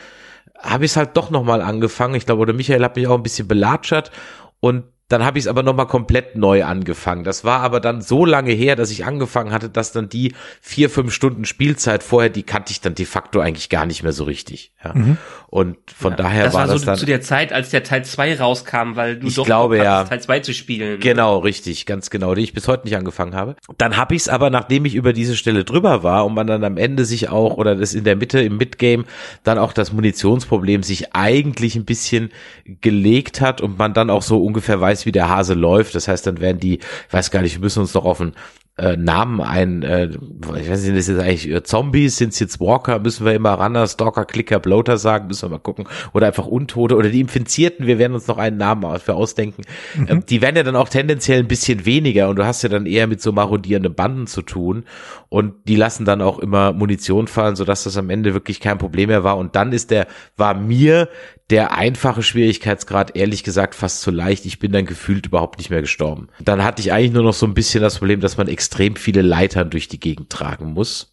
habe 0.58 0.84
ich 0.84 0.92
es 0.92 0.96
halt 0.96 1.16
doch 1.16 1.30
nochmal 1.30 1.60
angefangen. 1.60 2.14
Ich 2.14 2.26
glaube, 2.26 2.42
oder 2.42 2.52
Michael 2.52 2.84
hat 2.84 2.96
mich 2.96 3.06
auch 3.06 3.16
ein 3.16 3.22
bisschen 3.22 3.48
belatschert 3.48 4.12
und 4.60 4.84
dann 5.12 5.24
habe 5.24 5.38
ich 5.38 5.44
es 5.44 5.48
aber 5.48 5.62
nochmal 5.62 5.86
komplett 5.86 6.36
neu 6.36 6.64
angefangen. 6.64 7.22
Das 7.22 7.44
war 7.44 7.60
aber 7.60 7.80
dann 7.80 8.00
so 8.00 8.24
lange 8.24 8.52
her, 8.52 8.76
dass 8.76 8.90
ich 8.90 9.04
angefangen 9.04 9.52
hatte, 9.52 9.68
dass 9.68 9.92
dann 9.92 10.08
die 10.08 10.34
vier, 10.60 10.88
fünf 10.88 11.12
Stunden 11.12 11.44
Spielzeit 11.44 12.02
vorher, 12.02 12.30
die 12.30 12.42
kannte 12.42 12.72
ich 12.72 12.80
dann 12.80 12.94
de 12.94 13.04
facto 13.04 13.40
eigentlich 13.40 13.68
gar 13.68 13.84
nicht 13.84 14.02
mehr 14.02 14.12
so 14.12 14.24
richtig. 14.24 14.72
Ja. 14.82 14.94
Mhm. 14.94 15.18
Und 15.52 15.76
von 15.94 16.12
ja, 16.12 16.16
daher 16.16 16.44
das 16.44 16.54
war, 16.54 16.60
war 16.60 16.68
das 16.68 16.80
so 16.80 16.86
dann 16.86 16.96
zu 16.96 17.04
der 17.04 17.20
Zeit, 17.20 17.52
als 17.52 17.68
der 17.68 17.82
Teil 17.82 18.06
2 18.06 18.36
rauskam, 18.36 18.96
weil 18.96 19.18
du 19.18 19.26
ich 19.26 19.34
doch 19.34 19.44
glaube, 19.44 19.76
ja, 19.76 20.04
Teil 20.04 20.18
2 20.18 20.40
zu 20.40 20.54
spielen. 20.54 20.98
Genau, 20.98 21.40
richtig, 21.40 21.84
ganz 21.84 22.08
genau, 22.08 22.34
die 22.34 22.40
ich 22.40 22.54
bis 22.54 22.68
heute 22.68 22.84
nicht 22.86 22.96
angefangen 22.96 23.34
habe. 23.34 23.56
Dann 23.76 23.98
habe 23.98 24.14
ich 24.14 24.22
es 24.22 24.28
aber, 24.30 24.48
nachdem 24.48 24.86
ich 24.86 24.94
über 24.94 25.12
diese 25.12 25.36
Stelle 25.36 25.64
drüber 25.64 26.02
war 26.02 26.24
und 26.24 26.32
man 26.32 26.46
dann 26.46 26.64
am 26.64 26.78
Ende 26.78 27.04
sich 27.04 27.28
auch, 27.28 27.58
oder 27.58 27.76
das 27.76 27.92
in 27.92 28.04
der 28.04 28.16
Mitte 28.16 28.40
im 28.40 28.56
Midgame, 28.56 29.04
dann 29.44 29.58
auch 29.58 29.74
das 29.74 29.92
Munitionsproblem 29.92 30.82
sich 30.82 31.14
eigentlich 31.14 31.76
ein 31.76 31.84
bisschen 31.84 32.32
gelegt 32.80 33.42
hat 33.42 33.60
und 33.60 33.78
man 33.78 33.92
dann 33.92 34.08
auch 34.08 34.22
so 34.22 34.42
ungefähr 34.42 34.80
weiß, 34.80 35.04
wie 35.04 35.12
der 35.12 35.28
Hase 35.28 35.52
läuft. 35.52 35.94
Das 35.94 36.08
heißt, 36.08 36.26
dann 36.26 36.40
werden 36.40 36.60
die, 36.60 36.78
ich 36.78 37.12
weiß 37.12 37.30
gar 37.30 37.42
nicht, 37.42 37.56
wir 37.56 37.60
müssen 37.60 37.80
uns 37.80 37.92
noch 37.92 38.06
auf 38.06 38.22
ein 38.22 38.32
äh, 38.78 38.96
Namen 38.96 39.42
ein, 39.42 39.82
äh, 39.82 40.06
ich 40.06 40.70
weiß 40.70 40.84
nicht, 40.84 40.96
das 40.96 41.08
ist 41.08 41.18
eigentlich 41.18 41.50
äh, 41.50 41.62
Zombies, 41.62 42.16
sind 42.16 42.32
es 42.32 42.40
jetzt 42.40 42.58
Walker, 42.58 42.98
müssen 42.98 43.26
wir 43.26 43.34
immer 43.34 43.52
Runner, 43.52 43.86
Stalker, 43.86 44.24
Clicker, 44.24 44.60
Bloater 44.60 44.96
sagen, 44.96 45.26
müssen 45.26 45.42
wir 45.42 45.56
mal 45.56 45.58
gucken, 45.58 45.86
oder 46.14 46.26
einfach 46.26 46.46
Untote 46.46 46.96
oder 46.96 47.10
die 47.10 47.20
Infizierten, 47.20 47.86
wir 47.86 47.98
werden 47.98 48.14
uns 48.14 48.26
noch 48.28 48.38
einen 48.38 48.56
Namen 48.56 48.98
für 48.98 49.14
ausdenken. 49.14 49.62
Mhm. 49.94 50.06
Ähm, 50.08 50.26
die 50.26 50.40
werden 50.40 50.56
ja 50.56 50.62
dann 50.62 50.76
auch 50.76 50.88
tendenziell 50.88 51.40
ein 51.40 51.48
bisschen 51.48 51.84
weniger 51.84 52.30
und 52.30 52.36
du 52.36 52.46
hast 52.46 52.62
ja 52.62 52.70
dann 52.70 52.86
eher 52.86 53.06
mit 53.06 53.20
so 53.20 53.30
marodierenden 53.30 53.94
Banden 53.94 54.26
zu 54.26 54.40
tun 54.40 54.84
und 55.28 55.54
die 55.68 55.76
lassen 55.76 56.06
dann 56.06 56.22
auch 56.22 56.38
immer 56.38 56.72
Munition 56.72 57.26
fallen, 57.26 57.56
sodass 57.56 57.84
das 57.84 57.98
am 57.98 58.08
Ende 58.08 58.32
wirklich 58.32 58.60
kein 58.60 58.78
Problem 58.78 59.08
mehr 59.08 59.22
war 59.22 59.36
und 59.36 59.54
dann 59.54 59.72
ist 59.72 59.90
der, 59.90 60.06
war 60.36 60.54
mir 60.54 61.08
der 61.52 61.72
einfache 61.72 62.22
Schwierigkeitsgrad 62.22 63.14
ehrlich 63.14 63.44
gesagt 63.44 63.74
fast 63.74 64.00
zu 64.00 64.10
leicht. 64.10 64.46
Ich 64.46 64.58
bin 64.58 64.72
dann 64.72 64.86
gefühlt 64.86 65.26
überhaupt 65.26 65.58
nicht 65.58 65.68
mehr 65.68 65.82
gestorben. 65.82 66.28
Dann 66.40 66.64
hatte 66.64 66.80
ich 66.80 66.92
eigentlich 66.92 67.12
nur 67.12 67.24
noch 67.24 67.34
so 67.34 67.44
ein 67.44 67.52
bisschen 67.52 67.82
das 67.82 67.98
Problem, 67.98 68.20
dass 68.20 68.38
man 68.38 68.48
extrem 68.48 68.96
viele 68.96 69.20
Leitern 69.20 69.68
durch 69.68 69.86
die 69.86 70.00
Gegend 70.00 70.30
tragen 70.30 70.72
muss 70.72 71.11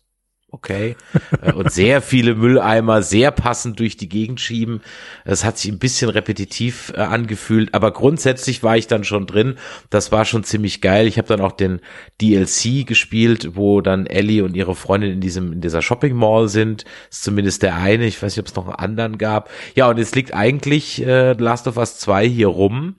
okay. 0.51 0.95
Äh, 1.41 1.53
und 1.53 1.71
sehr 1.71 2.01
viele 2.01 2.35
Mülleimer 2.35 3.01
sehr 3.01 3.31
passend 3.31 3.79
durch 3.79 3.97
die 3.97 4.09
Gegend 4.09 4.41
schieben. 4.41 4.81
Das 5.25 5.43
hat 5.43 5.57
sich 5.57 5.71
ein 5.71 5.79
bisschen 5.79 6.09
repetitiv 6.09 6.91
äh, 6.95 7.01
angefühlt, 7.01 7.73
aber 7.73 7.91
grundsätzlich 7.91 8.63
war 8.63 8.77
ich 8.77 8.87
dann 8.87 9.03
schon 9.03 9.27
drin. 9.27 9.55
Das 9.89 10.11
war 10.11 10.25
schon 10.25 10.43
ziemlich 10.43 10.81
geil. 10.81 11.07
Ich 11.07 11.17
habe 11.17 11.27
dann 11.27 11.41
auch 11.41 11.51
den 11.51 11.79
DLC 12.21 12.85
gespielt, 12.85 13.55
wo 13.55 13.81
dann 13.81 14.05
Ellie 14.05 14.43
und 14.43 14.55
ihre 14.55 14.75
Freundin 14.75 15.11
in 15.11 15.21
diesem 15.21 15.53
in 15.53 15.61
dieser 15.61 15.81
Shopping 15.81 16.15
Mall 16.15 16.47
sind. 16.49 16.85
ist 17.09 17.23
zumindest 17.23 17.63
der 17.63 17.75
eine. 17.75 18.05
Ich 18.05 18.21
weiß 18.21 18.35
nicht, 18.35 18.39
ob 18.39 18.47
es 18.47 18.55
noch 18.55 18.67
einen 18.67 18.75
anderen 18.75 19.17
gab. 19.17 19.49
Ja, 19.75 19.89
und 19.89 19.97
jetzt 19.97 20.15
liegt 20.15 20.33
eigentlich 20.33 21.05
äh, 21.05 21.33
Last 21.33 21.67
of 21.67 21.77
Us 21.77 21.99
2 21.99 22.27
hier 22.27 22.47
rum. 22.47 22.95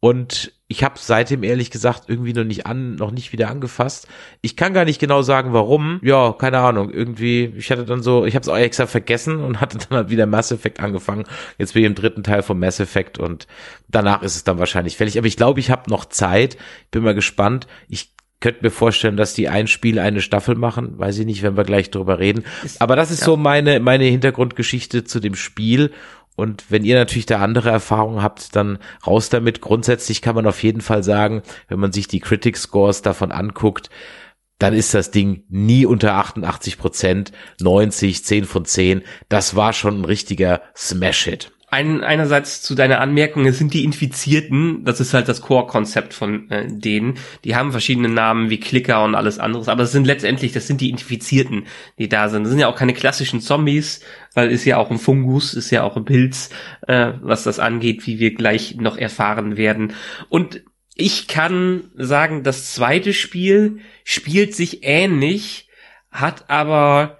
Und 0.00 0.52
ich 0.66 0.82
habe 0.82 0.94
seitdem 0.98 1.42
ehrlich 1.42 1.70
gesagt 1.70 2.04
irgendwie 2.08 2.32
noch 2.32 2.44
nicht 2.44 2.66
an, 2.66 2.94
noch 2.94 3.10
nicht 3.10 3.32
wieder 3.32 3.50
angefasst. 3.50 4.08
Ich 4.40 4.56
kann 4.56 4.72
gar 4.72 4.86
nicht 4.86 4.98
genau 4.98 5.20
sagen, 5.20 5.52
warum. 5.52 6.00
Ja, 6.02 6.32
keine 6.32 6.58
Ahnung. 6.58 6.90
Irgendwie, 6.90 7.52
ich 7.56 7.70
hatte 7.70 7.84
dann 7.84 8.02
so, 8.02 8.24
ich 8.24 8.34
habe 8.34 8.42
es 8.42 8.48
auch 8.48 8.56
extra 8.56 8.86
vergessen 8.86 9.40
und 9.40 9.60
hatte 9.60 9.76
dann 9.88 9.98
halt 9.98 10.10
wieder 10.10 10.24
Mass 10.24 10.52
Effect 10.52 10.80
angefangen. 10.80 11.24
Jetzt 11.58 11.74
bin 11.74 11.82
ich 11.82 11.86
im 11.86 11.94
dritten 11.94 12.22
Teil 12.22 12.42
von 12.42 12.58
Mass 12.58 12.80
Effect 12.80 13.18
und 13.18 13.46
danach 13.88 14.22
ist 14.22 14.36
es 14.36 14.44
dann 14.44 14.58
wahrscheinlich 14.58 14.96
fällig. 14.96 15.18
Aber 15.18 15.26
ich 15.26 15.36
glaube, 15.36 15.60
ich 15.60 15.70
habe 15.70 15.90
noch 15.90 16.06
Zeit. 16.06 16.56
Bin 16.90 17.02
mal 17.02 17.14
gespannt. 17.14 17.66
Ich 17.88 18.14
könnte 18.40 18.62
mir 18.62 18.70
vorstellen, 18.70 19.18
dass 19.18 19.34
die 19.34 19.50
ein 19.50 19.66
Spiel 19.66 19.98
eine 19.98 20.22
Staffel 20.22 20.54
machen. 20.54 20.98
Weiß 20.98 21.18
ich 21.18 21.26
nicht, 21.26 21.42
wenn 21.42 21.58
wir 21.58 21.64
gleich 21.64 21.90
drüber 21.90 22.18
reden. 22.18 22.44
Aber 22.78 22.96
das 22.96 23.10
ist 23.10 23.20
ja. 23.20 23.26
so 23.26 23.36
meine, 23.36 23.80
meine 23.80 24.04
Hintergrundgeschichte 24.04 25.04
zu 25.04 25.20
dem 25.20 25.34
Spiel. 25.34 25.92
Und 26.36 26.70
wenn 26.70 26.84
ihr 26.84 26.96
natürlich 26.96 27.26
da 27.26 27.40
andere 27.40 27.70
Erfahrungen 27.70 28.22
habt, 28.22 28.56
dann 28.56 28.78
raus 29.06 29.28
damit. 29.28 29.60
Grundsätzlich 29.60 30.20
kann 30.20 30.34
man 30.34 30.46
auf 30.46 30.62
jeden 30.62 30.80
Fall 30.80 31.02
sagen, 31.04 31.42
wenn 31.68 31.78
man 31.78 31.92
sich 31.92 32.08
die 32.08 32.20
Critic 32.20 32.56
Scores 32.56 33.02
davon 33.02 33.30
anguckt, 33.30 33.90
dann 34.58 34.74
ist 34.74 34.94
das 34.94 35.10
Ding 35.10 35.44
nie 35.48 35.84
unter 35.86 36.14
88 36.14 36.78
Prozent, 36.78 37.32
90, 37.60 38.24
10 38.24 38.44
von 38.44 38.64
10. 38.64 39.02
Das 39.28 39.56
war 39.56 39.72
schon 39.72 40.00
ein 40.00 40.04
richtiger 40.04 40.62
Smash-Hit 40.76 41.53
ein, 41.74 42.04
einerseits 42.04 42.62
zu 42.62 42.76
deiner 42.76 43.00
Anmerkung, 43.00 43.46
es 43.46 43.58
sind 43.58 43.74
die 43.74 43.82
Infizierten, 43.82 44.84
das 44.84 45.00
ist 45.00 45.12
halt 45.12 45.28
das 45.28 45.40
Core-Konzept 45.40 46.14
von 46.14 46.48
äh, 46.50 46.68
denen. 46.68 47.18
Die 47.42 47.56
haben 47.56 47.72
verschiedene 47.72 48.08
Namen 48.08 48.48
wie 48.48 48.60
Klicker 48.60 49.02
und 49.02 49.16
alles 49.16 49.40
anderes, 49.40 49.68
aber 49.68 49.82
es 49.82 49.90
sind 49.90 50.06
letztendlich, 50.06 50.52
das 50.52 50.68
sind 50.68 50.80
die 50.80 50.90
Infizierten, 50.90 51.66
die 51.98 52.08
da 52.08 52.28
sind. 52.28 52.44
Das 52.44 52.50
sind 52.50 52.60
ja 52.60 52.68
auch 52.68 52.76
keine 52.76 52.94
klassischen 52.94 53.40
Zombies, 53.40 54.00
weil 54.34 54.52
ist 54.52 54.64
ja 54.64 54.76
auch 54.76 54.92
ein 54.92 54.98
Fungus, 54.98 55.52
ist 55.52 55.72
ja 55.72 55.82
auch 55.82 55.96
ein 55.96 56.04
Pilz, 56.04 56.50
äh, 56.86 57.12
was 57.20 57.42
das 57.42 57.58
angeht, 57.58 58.06
wie 58.06 58.20
wir 58.20 58.34
gleich 58.34 58.76
noch 58.76 58.96
erfahren 58.96 59.56
werden. 59.56 59.94
Und 60.28 60.62
ich 60.94 61.26
kann 61.26 61.90
sagen, 61.96 62.44
das 62.44 62.72
zweite 62.72 63.12
Spiel 63.12 63.80
spielt 64.04 64.54
sich 64.54 64.84
ähnlich, 64.84 65.68
hat 66.12 66.48
aber 66.50 67.18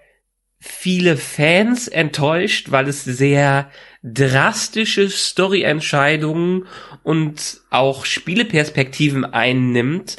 viele 0.61 1.16
Fans 1.16 1.88
enttäuscht, 1.88 2.70
weil 2.70 2.88
es 2.88 3.02
sehr 3.02 3.68
drastische 4.04 5.08
Story-Entscheidungen 5.08 6.66
und 7.02 7.62
auch 7.70 8.04
Spieleperspektiven 8.04 9.25
einnimmt, 9.25 10.18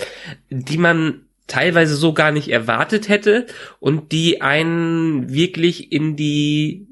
die 0.50 0.80
man 0.80 1.22
teilweise 1.46 1.96
so 1.96 2.14
gar 2.14 2.32
nicht 2.32 2.50
erwartet 2.50 3.08
hätte 3.08 3.46
und 3.80 4.12
die 4.12 4.42
einen 4.42 5.32
wirklich 5.32 5.92
in 5.92 6.16
die 6.16 6.88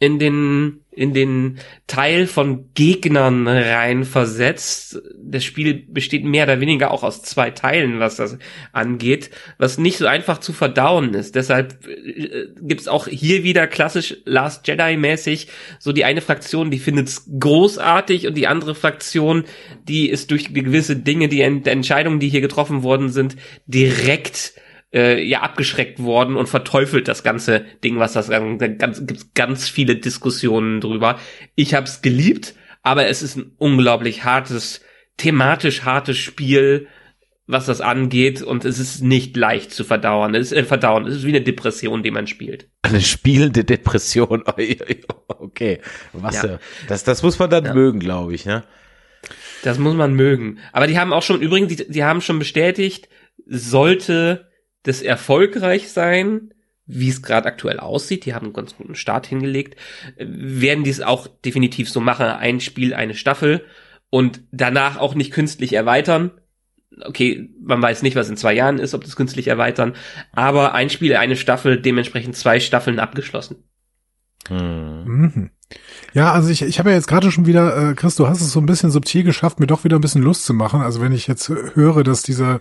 in 0.00 0.18
den 0.18 0.81
in 0.94 1.14
den 1.14 1.58
Teil 1.86 2.26
von 2.26 2.70
Gegnern 2.74 3.48
reinversetzt. 3.48 5.00
Das 5.22 5.42
Spiel 5.42 5.86
besteht 5.88 6.24
mehr 6.24 6.44
oder 6.44 6.60
weniger 6.60 6.90
auch 6.90 7.02
aus 7.02 7.22
zwei 7.22 7.50
Teilen, 7.50 7.98
was 7.98 8.16
das 8.16 8.36
angeht, 8.72 9.30
was 9.56 9.78
nicht 9.78 9.96
so 9.96 10.06
einfach 10.06 10.38
zu 10.38 10.52
verdauen 10.52 11.14
ist. 11.14 11.34
Deshalb 11.34 11.86
äh, 11.86 12.48
gibt's 12.60 12.88
auch 12.88 13.08
hier 13.08 13.42
wieder 13.42 13.66
klassisch 13.66 14.18
Last 14.26 14.68
Jedi 14.68 14.98
mäßig 14.98 15.48
so 15.78 15.92
die 15.92 16.04
eine 16.04 16.20
Fraktion, 16.20 16.70
die 16.70 16.78
findet's 16.78 17.26
großartig 17.40 18.26
und 18.26 18.34
die 18.34 18.46
andere 18.46 18.74
Fraktion, 18.74 19.44
die 19.88 20.10
ist 20.10 20.30
durch 20.30 20.52
gewisse 20.52 20.96
Dinge, 20.96 21.28
die 21.28 21.40
Entscheidungen, 21.40 22.20
die 22.20 22.28
hier 22.28 22.42
getroffen 22.42 22.82
worden 22.82 23.08
sind, 23.08 23.36
direkt 23.66 24.52
äh, 24.92 25.22
ja 25.22 25.40
abgeschreckt 25.40 26.02
worden 26.02 26.36
und 26.36 26.48
verteufelt 26.48 27.08
das 27.08 27.22
ganze 27.22 27.64
Ding, 27.82 27.98
was 27.98 28.12
das 28.12 28.28
ganz 28.28 29.06
gibt's 29.06 29.32
ganz 29.34 29.68
viele 29.68 29.96
Diskussionen 29.96 30.80
drüber. 30.80 31.18
Ich 31.54 31.74
hab's 31.74 32.02
geliebt, 32.02 32.54
aber 32.82 33.06
es 33.06 33.22
ist 33.22 33.36
ein 33.36 33.52
unglaublich 33.58 34.24
hartes, 34.24 34.82
thematisch 35.16 35.82
hartes 35.84 36.18
Spiel, 36.18 36.88
was 37.46 37.66
das 37.66 37.80
angeht 37.80 38.42
und 38.42 38.64
es 38.64 38.78
ist 38.78 39.02
nicht 39.02 39.36
leicht 39.36 39.72
zu 39.72 39.84
verdauern. 39.84 40.34
Es 40.34 40.52
ist 40.52 40.58
äh, 40.58 40.64
verdauen, 40.64 41.06
es 41.06 41.16
ist 41.16 41.24
wie 41.24 41.30
eine 41.30 41.42
Depression, 41.42 42.02
die 42.02 42.10
man 42.10 42.26
spielt. 42.26 42.68
Eine 42.82 43.00
spielende 43.00 43.64
Depression. 43.64 44.44
okay, 45.26 45.80
was 46.12 46.42
ja. 46.42 46.58
das 46.88 47.04
das 47.04 47.22
muss 47.22 47.38
man 47.38 47.50
dann 47.50 47.64
ja. 47.64 47.74
mögen, 47.74 47.98
glaube 47.98 48.34
ich, 48.34 48.46
ne? 48.46 48.64
Das 49.62 49.78
muss 49.78 49.94
man 49.94 50.14
mögen. 50.14 50.58
Aber 50.72 50.88
die 50.88 50.98
haben 50.98 51.12
auch 51.12 51.22
schon 51.22 51.40
übrigens 51.40 51.76
die, 51.76 51.88
die 51.88 52.04
haben 52.04 52.20
schon 52.20 52.40
bestätigt, 52.40 53.08
sollte 53.46 54.51
das 54.82 55.02
erfolgreich 55.02 55.90
sein, 55.90 56.52
wie 56.86 57.08
es 57.08 57.22
gerade 57.22 57.46
aktuell 57.46 57.78
aussieht, 57.78 58.24
die 58.24 58.34
haben 58.34 58.46
einen 58.46 58.52
ganz 58.52 58.76
guten 58.76 58.94
Start 58.94 59.26
hingelegt, 59.26 59.78
werden 60.18 60.84
die 60.84 60.90
es 60.90 61.00
auch 61.00 61.26
definitiv 61.26 61.88
so 61.88 62.00
machen, 62.00 62.26
ein 62.26 62.60
Spiel, 62.60 62.92
eine 62.92 63.14
Staffel 63.14 63.64
und 64.10 64.42
danach 64.50 64.98
auch 64.98 65.14
nicht 65.14 65.32
künstlich 65.32 65.72
erweitern. 65.72 66.32
Okay, 67.04 67.48
man 67.60 67.80
weiß 67.80 68.02
nicht, 68.02 68.16
was 68.16 68.28
in 68.28 68.36
zwei 68.36 68.52
Jahren 68.52 68.78
ist, 68.78 68.92
ob 68.94 69.04
das 69.04 69.16
künstlich 69.16 69.48
erweitern, 69.48 69.94
aber 70.32 70.74
ein 70.74 70.90
Spiel, 70.90 71.16
eine 71.16 71.36
Staffel, 71.36 71.80
dementsprechend 71.80 72.36
zwei 72.36 72.60
Staffeln 72.60 72.98
abgeschlossen. 72.98 73.64
Hm. 74.48 75.04
Mhm. 75.04 75.50
Ja, 76.14 76.32
also 76.32 76.50
ich, 76.50 76.60
ich 76.62 76.78
habe 76.78 76.90
ja 76.90 76.96
jetzt 76.96 77.08
gerade 77.08 77.30
schon 77.30 77.46
wieder, 77.46 77.90
äh, 77.90 77.94
Chris, 77.94 78.16
du 78.16 78.28
hast 78.28 78.42
es 78.42 78.52
so 78.52 78.60
ein 78.60 78.66
bisschen 78.66 78.90
subtil 78.90 79.24
geschafft, 79.24 79.60
mir 79.60 79.66
doch 79.66 79.84
wieder 79.84 79.96
ein 79.96 80.02
bisschen 80.02 80.22
Lust 80.22 80.44
zu 80.44 80.52
machen. 80.52 80.82
Also 80.82 81.00
wenn 81.00 81.12
ich 81.12 81.26
jetzt 81.26 81.48
höre, 81.48 82.04
dass 82.04 82.22
dieser, 82.22 82.60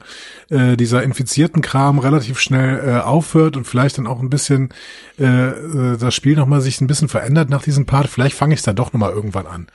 äh, 0.50 0.78
dieser 0.78 1.04
infizierten 1.04 1.62
Kram 1.62 2.00
relativ 2.00 2.40
schnell 2.40 2.82
äh, 2.88 3.00
aufhört 3.02 3.58
und 3.58 3.66
vielleicht 3.66 3.98
dann 3.98 4.08
auch 4.08 4.22
ein 4.22 4.30
bisschen 4.30 4.70
äh, 5.20 5.26
äh 5.26 5.98
das 5.98 6.16
Spiel 6.16 6.38
nochmal 6.38 6.62
sich 6.62 6.80
ein 6.80 6.88
bisschen 6.88 7.10
verändert 7.10 7.50
nach 7.50 7.64
diesem 7.64 7.86
Part, 7.86 8.08
vielleicht 8.08 8.36
fange 8.36 8.54
ich 8.54 8.62
dann 8.62 8.76
doch 8.76 8.94
nochmal 8.94 9.12
irgendwann 9.12 9.48
an. 9.48 9.68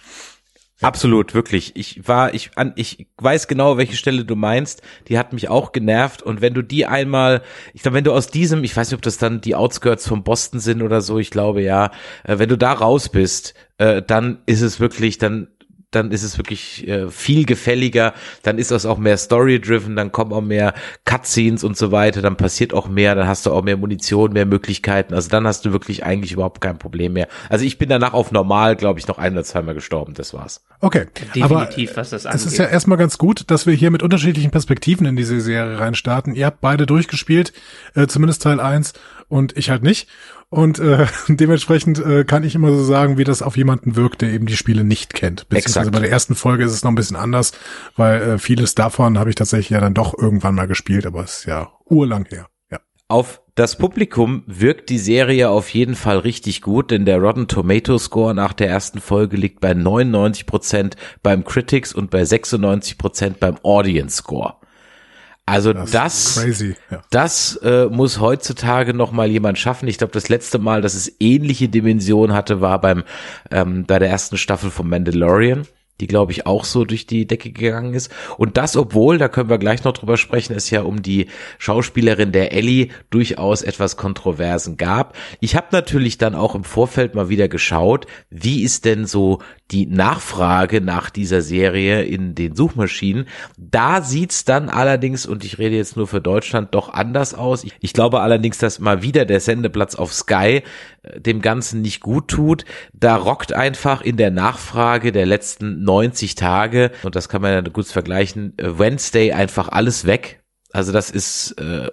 Absolut, 0.83 1.33
wirklich. 1.33 1.75
Ich 1.75 2.07
war, 2.07 2.35
ich 2.35 2.51
an, 2.57 2.75
ich 2.77 3.07
weiß 3.17 3.49
genau, 3.49 3.79
welche 3.79 3.97
Stelle 3.97 4.27
du 4.27 4.37
meinst. 4.37 4.83
Die 5.09 5.19
hat 5.19 5.33
mich 5.33 5.49
auch 5.49 5.73
genervt. 5.73 6.23
Und 6.23 6.43
wenn 6.43 6.53
du 6.53 6.61
die 6.61 6.85
einmal, 6.85 7.43
ich 7.73 7.83
glaube, 7.83 7.97
wenn 7.97 8.05
du 8.05 8.13
aus 8.13 8.27
diesem, 8.27 8.63
ich 8.63 8.77
weiß 8.77 8.91
nicht, 8.91 8.97
ob 8.97 9.03
das 9.03 9.17
dann 9.17 9.41
die 9.41 9.55
Outskirts 9.55 10.07
von 10.07 10.23
Boston 10.23 10.61
sind 10.61 10.83
oder 10.83 11.01
so, 11.01 11.19
ich 11.19 11.31
glaube 11.31 11.63
ja, 11.63 11.93
äh, 12.25 12.39
wenn 12.39 12.51
du 12.51 12.59
da 12.59 12.73
raus 12.75 13.09
bist, 13.09 13.55
äh, 13.79 14.03
dann 14.03 14.43
ist 14.45 14.61
es 14.61 14.79
wirklich, 14.79 15.17
dann 15.17 15.49
dann 15.97 16.13
ist 16.13 16.23
es 16.23 16.39
wirklich 16.39 16.87
äh, 16.87 17.11
viel 17.11 17.45
gefälliger, 17.45 18.15
dann 18.43 18.59
ist 18.59 18.71
das 18.71 18.87
auch 18.87 18.99
mehr 18.99 19.17
Story-driven, 19.17 19.97
dann 19.97 20.13
kommen 20.13 20.33
auch 20.33 20.43
mehr 20.43 20.75
Cutscenes 21.05 21.65
und 21.65 21.77
so 21.77 21.91
weiter, 21.91 22.23
dann 22.23 22.37
passiert 22.37 22.73
auch 22.73 22.89
mehr, 22.89 23.15
dann 23.15 23.27
hast 23.27 23.47
du 23.47 23.53
auch 23.53 23.63
mehr 23.63 23.77
Munition, 23.77 24.33
mehr 24.33 24.47
Möglichkeiten, 24.47 25.15
also 25.15 25.29
dann 25.29 25.47
hast 25.47 25.65
du 25.65 25.73
wirklich 25.73 26.05
eigentlich 26.05 26.33
überhaupt 26.33 26.61
kein 26.61 26.79
Problem 26.79 27.15
mehr. 27.15 27.29
Also 27.49 27.65
ich 27.65 27.79
bin 27.79 27.89
danach 27.89 28.13
auf 28.13 28.31
normal, 28.31 28.77
glaube 28.77 29.01
ich, 29.01 29.09
noch 29.09 29.19
ein 29.19 29.33
oder 29.33 29.45
zweimal 29.45 29.75
gestorben, 29.75 30.15
das 30.15 30.35
war's. 30.35 30.65
Okay, 30.81 31.07
definitiv, 31.19 31.91
aber 31.91 31.97
was 31.97 32.11
das 32.11 32.27
angeht. 32.27 32.41
Es 32.41 32.47
ist 32.47 32.59
ja 32.59 32.67
erstmal 32.67 32.99
ganz 32.99 33.19
gut, 33.19 33.51
dass 33.51 33.67
wir 33.67 33.75
hier 33.75 33.91
mit 33.91 34.03
unterschiedlichen 34.03 34.51
Perspektiven 34.51 35.07
in 35.07 35.17
diese 35.17 35.41
Serie 35.41 35.81
reinstarten. 35.81 36.35
Ihr 36.35 36.47
habt 36.47 36.61
beide 36.61 36.87
durchgespielt, 36.87 37.53
äh, 37.95 38.07
zumindest 38.07 38.43
Teil 38.43 38.61
1 38.61 38.93
und 39.29 39.57
ich 39.57 39.71
halt 39.71 39.83
nicht. 39.83 40.09
Und 40.49 40.79
äh, 40.79 41.07
dementsprechend 41.29 41.99
äh, 41.99 42.25
kann 42.25 42.45
ich 42.45 42.55
immer 42.55 42.71
so 42.71 42.83
sagen, 42.85 43.19
wie 43.19 43.25
das 43.25 43.43
auf 43.43 43.57
jemanden 43.57 43.97
wirkt, 43.97 44.23
der 44.23 44.31
eben 44.31 44.47
die 44.47 44.57
Spiele 44.57 44.85
nicht 44.85 45.15
kennt. 45.15 45.49
Beziehungsweise 45.49 45.81
Exakt. 45.81 45.93
bei 45.95 46.01
der 46.01 46.11
ersten 46.11 46.35
Folge 46.35 46.65
ist 46.65 46.73
es 46.73 46.85
noch 46.85 46.93
ein 46.93 46.97
bisschen 46.97 47.17
anders, 47.17 47.53
weil 47.97 48.23
äh, 48.23 48.39
vieles 48.39 48.75
davon 48.75 49.19
habe 49.19 49.31
ich 49.31 49.37
tatsächlich 49.37 49.71
ja 49.71 49.81
dann 49.81 49.95
doch 49.95 50.17
irgendwann 50.17 50.55
mal 50.55 50.69
gespielt, 50.69 51.07
aber 51.07 51.25
es 51.25 51.39
ist 51.39 51.47
ja 51.47 51.73
urlang 51.85 52.27
her. 52.27 52.47
Ja. 52.71 52.79
Auf 53.09 53.43
das 53.57 53.79
Publikum 53.79 54.45
wirkt 54.47 54.91
die 54.91 54.99
Serie 54.99 55.49
auf 55.49 55.71
jeden 55.71 55.95
Fall 55.95 56.19
richtig 56.19 56.61
gut, 56.61 56.91
denn 56.91 57.07
der 57.07 57.19
Rotten 57.19 57.49
Tomato 57.49 57.97
Score 57.97 58.35
nach 58.35 58.53
der 58.53 58.69
ersten 58.69 59.01
Folge 59.01 59.39
liegt 59.39 59.61
bei 59.61 59.73
99 59.73 60.47
Prozent 60.47 60.97
beim 61.23 61.43
Critics 61.43 61.95
und 61.95 62.11
bei 62.11 62.25
96 62.25 62.99
Prozent 62.99 63.41
beim 63.41 63.57
Audience 63.63 64.19
Score. 64.19 64.57
Also 65.49 65.73
das, 65.73 65.93
das, 65.93 66.61
ja. 66.91 67.03
das 67.11 67.57
äh, 67.63 67.87
muss 67.87 68.19
heutzutage 68.19 68.93
noch 68.95 69.13
mal 69.13 69.31
jemand 69.31 69.59
schaffen. 69.59 69.87
Ich 69.87 69.99
glaube, 69.99 70.13
das 70.13 70.29
letzte 70.29 70.59
Mal, 70.59 70.83
dass 70.83 70.95
es 70.95 71.15
ähnliche 71.21 71.69
Dimensionen 71.69 72.35
hatte, 72.35 72.61
war 72.61 72.81
beim 72.81 73.05
ähm, 73.53 73.85
bei 73.87 74.01
der 74.01 74.11
ersten 74.11 74.39
Staffel 74.39 74.71
von 74.73 74.89
Mandalorian 74.89 75.67
die 76.01 76.07
glaube 76.07 76.33
ich 76.33 76.47
auch 76.47 76.65
so 76.65 76.85
durch 76.85 77.07
die 77.07 77.27
Decke 77.27 77.51
gegangen 77.51 77.95
ist. 77.95 78.11
Und 78.37 78.57
das, 78.57 78.77
obwohl, 78.77 79.19
da 79.19 79.29
können 79.29 79.49
wir 79.49 79.59
gleich 79.59 79.85
noch 79.85 79.95
drüber 79.95 80.17
sprechen, 80.17 80.55
es 80.55 80.71
ja 80.71 80.83
um 80.83 81.03
die 81.03 81.29
Schauspielerin 81.59 82.33
der 82.33 82.53
Ellie 82.53 82.89
durchaus 83.11 83.63
etwas 83.63 83.97
Kontroversen 83.97 84.77
gab. 84.77 85.17
Ich 85.41 85.57
habe 85.57 85.69
natürlich 85.73 86.19
dann 86.19 86.35
auch 86.35 86.55
im 86.55 86.65
Vorfeld 86.65 87.15
mal 87.15 87.29
wieder 87.29 87.49
geschaut, 87.49 88.07
wie 88.31 88.63
ist 88.63 88.85
denn 88.85 89.07
so 89.07 89.41
die 89.71 89.87
Nachfrage 89.87 90.81
nach 90.81 91.11
dieser 91.11 91.43
Serie 91.43 92.03
in 92.03 92.35
den 92.35 92.55
Suchmaschinen. 92.55 93.27
Da 93.57 94.03
sieht's 94.03 94.45
dann 94.45 94.69
allerdings, 94.69 95.27
und 95.27 95.45
ich 95.45 95.59
rede 95.59 95.77
jetzt 95.77 95.97
nur 95.97 96.07
für 96.07 96.21
Deutschland, 96.21 96.75
doch 96.75 96.93
anders 96.93 97.35
aus. 97.35 97.67
Ich, 97.81 97.93
glaube 97.93 98.21
allerdings, 98.21 98.59
dass 98.59 98.79
mal 98.79 99.03
wieder 99.03 99.25
der 99.25 99.41
Sendeplatz 99.41 99.95
auf 99.95 100.13
Sky 100.13 100.63
äh, 101.03 101.21
dem 101.21 101.43
Ganzen 101.43 101.83
nicht 101.83 102.01
gut 102.01 102.29
tut. 102.29 102.65
Da 102.93 103.17
rockt 103.17 103.53
einfach 103.53 104.03
in 104.03 104.17
der 104.17 104.31
Nachfrage 104.31 105.11
der 105.11 105.27
letzten 105.27 105.83
90 105.83 106.37
Tage, 106.37 106.93
und 107.03 107.17
das 107.17 107.29
kann 107.29 107.43
man 107.43 107.53
ja 107.53 107.61
gut 107.61 107.87
vergleichen, 107.87 108.57
äh, 108.59 108.79
Wednesday 108.79 109.33
einfach 109.33 109.69
alles 109.69 110.07
weg. 110.07 110.43
Also 110.73 110.93
das 110.93 111.11
ist 111.11 111.53
äh, 111.59 111.91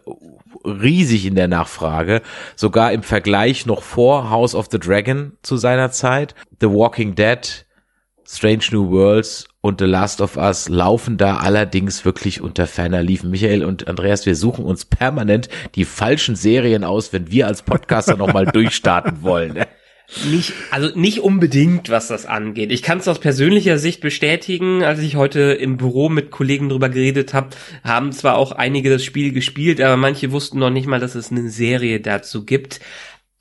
riesig 0.66 1.26
in 1.26 1.36
der 1.36 1.48
Nachfrage, 1.48 2.22
sogar 2.56 2.92
im 2.92 3.04
Vergleich 3.04 3.66
noch 3.66 3.84
vor 3.84 4.30
House 4.30 4.56
of 4.56 4.68
the 4.72 4.80
Dragon 4.80 5.34
zu 5.42 5.58
seiner 5.58 5.92
Zeit, 5.92 6.36
The 6.60 6.70
Walking 6.70 7.16
Dead 7.16 7.66
Strange 8.26 8.64
New 8.72 8.90
Worlds 8.90 9.46
und 9.62 9.80
The 9.80 9.86
Last 9.86 10.22
of 10.22 10.38
Us 10.38 10.70
laufen 10.70 11.18
da 11.18 11.38
allerdings 11.38 12.06
wirklich 12.06 12.42
unter 12.42 12.68
ferner 12.68 13.04
Liefen. 13.04 13.30
Michael 13.30 13.66
und 13.66 13.88
Andreas, 13.88 14.26
wir 14.26 14.36
suchen 14.36 14.66
uns 14.66 14.86
permanent 14.86 15.50
die 15.76 15.86
falschen 15.86 16.36
Serien 16.36 16.84
aus, 16.84 17.12
wenn 17.12 17.32
wir 17.32 17.48
als 17.48 17.62
Podcaster 17.62 18.16
nochmal 18.16 18.46
durchstarten 18.46 19.22
wollen. 19.24 19.66
Nicht, 20.30 20.54
also 20.72 20.98
nicht 20.98 21.20
unbedingt, 21.22 21.90
was 21.90 22.08
das 22.08 22.26
angeht. 22.26 22.72
Ich 22.72 22.84
kann 22.84 23.00
es 23.00 23.08
aus 23.08 23.20
persönlicher 23.20 23.78
Sicht 23.78 24.02
bestätigen. 24.02 24.84
Als 24.84 25.00
ich 25.00 25.16
heute 25.16 25.54
im 25.54 25.78
Büro 25.78 26.10
mit 26.10 26.32
Kollegen 26.32 26.70
drüber 26.70 26.90
geredet 26.90 27.34
habe, 27.34 27.50
haben 27.84 28.12
zwar 28.12 28.38
auch 28.38 28.52
einige 28.52 28.90
das 28.90 29.04
Spiel 29.04 29.34
gespielt, 29.34 29.82
aber 29.82 29.98
manche 29.98 30.32
wussten 30.32 30.60
noch 30.60 30.70
nicht 30.70 30.88
mal, 30.88 31.00
dass 31.00 31.16
es 31.16 31.32
eine 31.32 31.50
Serie 31.50 32.00
dazu 32.00 32.46
gibt. 32.46 32.80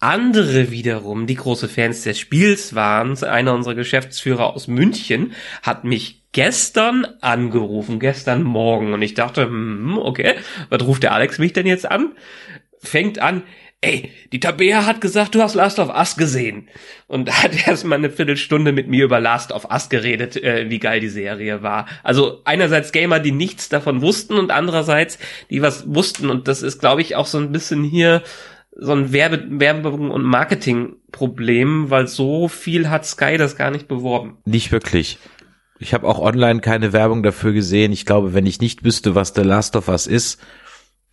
Andere 0.01 0.73
wiederum, 0.73 1.29
die 1.29 1.37
große 1.37 1.69
Fans 1.69 2.03
des 2.03 2.19
Spiels 2.19 2.75
waren, 2.75 3.17
einer 3.23 3.55
unserer 3.55 3.77
Geschäftsführer 3.77 4.53
aus 4.53 4.67
München, 4.67 5.33
hat 5.63 5.85
mich 5.85 6.23
gestern 6.33 7.07
angerufen, 7.21 8.01
gestern 8.01 8.43
Morgen. 8.43 8.95
Und 8.95 9.03
ich 9.03 9.15
dachte, 9.15 9.45
hm, 9.45 9.99
okay, 9.99 10.35
was 10.71 10.83
ruft 10.83 11.05
der 11.05 11.13
Alex 11.13 11.39
mich 11.39 11.53
denn 11.53 11.67
jetzt 11.67 11.89
an? 11.89 12.13
Fängt 12.79 13.21
an, 13.21 13.45
ey, 13.83 14.11
die 14.33 14.41
Tabea 14.41 14.87
hat 14.87 15.01
gesagt, 15.01 15.35
du 15.35 15.43
hast 15.43 15.55
Last 15.55 15.79
of 15.79 15.95
Us 15.95 16.17
gesehen. 16.17 16.69
Und 17.09 17.31
hat 17.43 17.67
erstmal 17.67 17.99
eine 17.99 18.11
Viertelstunde 18.11 18.73
mit 18.73 18.89
mir 18.89 19.05
über 19.05 19.21
Last 19.21 19.53
of 19.53 19.67
Us 19.71 19.91
geredet, 19.91 20.43
äh, 20.43 20.71
wie 20.71 20.79
geil 20.79 21.01
die 21.01 21.09
Serie 21.09 21.63
war. 21.63 21.87
Also 22.03 22.41
einerseits 22.45 22.93
Gamer, 22.93 23.21
die 23.21 23.33
nichts 23.33 23.69
davon 23.69 24.01
wussten 24.01 24.39
und 24.39 24.51
andererseits, 24.51 25.19
die 25.51 25.61
was 25.61 25.95
wussten. 25.95 26.31
Und 26.31 26.49
das 26.49 26.63
ist, 26.63 26.79
glaube 26.79 27.03
ich, 27.03 27.17
auch 27.17 27.27
so 27.27 27.39
ein 27.39 27.53
bisschen 27.53 27.85
hier 27.85 28.23
so 28.75 28.93
ein 28.93 29.13
Werbe 29.13 29.45
Werbung 29.61 30.11
und 30.11 30.23
Marketingproblem, 30.23 31.91
weil 31.91 32.07
so 32.07 32.49
viel 32.49 32.89
hat 32.89 33.05
Sky 33.05 33.37
das 33.37 33.57
gar 33.57 33.71
nicht 33.71 33.87
beworben. 33.87 34.39
Nicht 34.47 34.73
wirklich. 34.73 35.19
Ich 35.79 35.93
habe 35.93 36.07
auch 36.07 36.21
online 36.21 36.61
keine 36.61 36.93
Werbung 36.93 37.23
dafür 37.23 37.53
gesehen. 37.53 37.93
Ich 37.93 38.07
glaube, 38.07 38.33
wenn 38.33 38.47
ich 38.47 38.61
nicht 38.61 38.85
wüsste, 38.85 39.15
was 39.15 39.35
The 39.35 39.43
Last 39.43 39.77
of 39.77 39.89
Us 39.89 40.07
ist, 40.07 40.41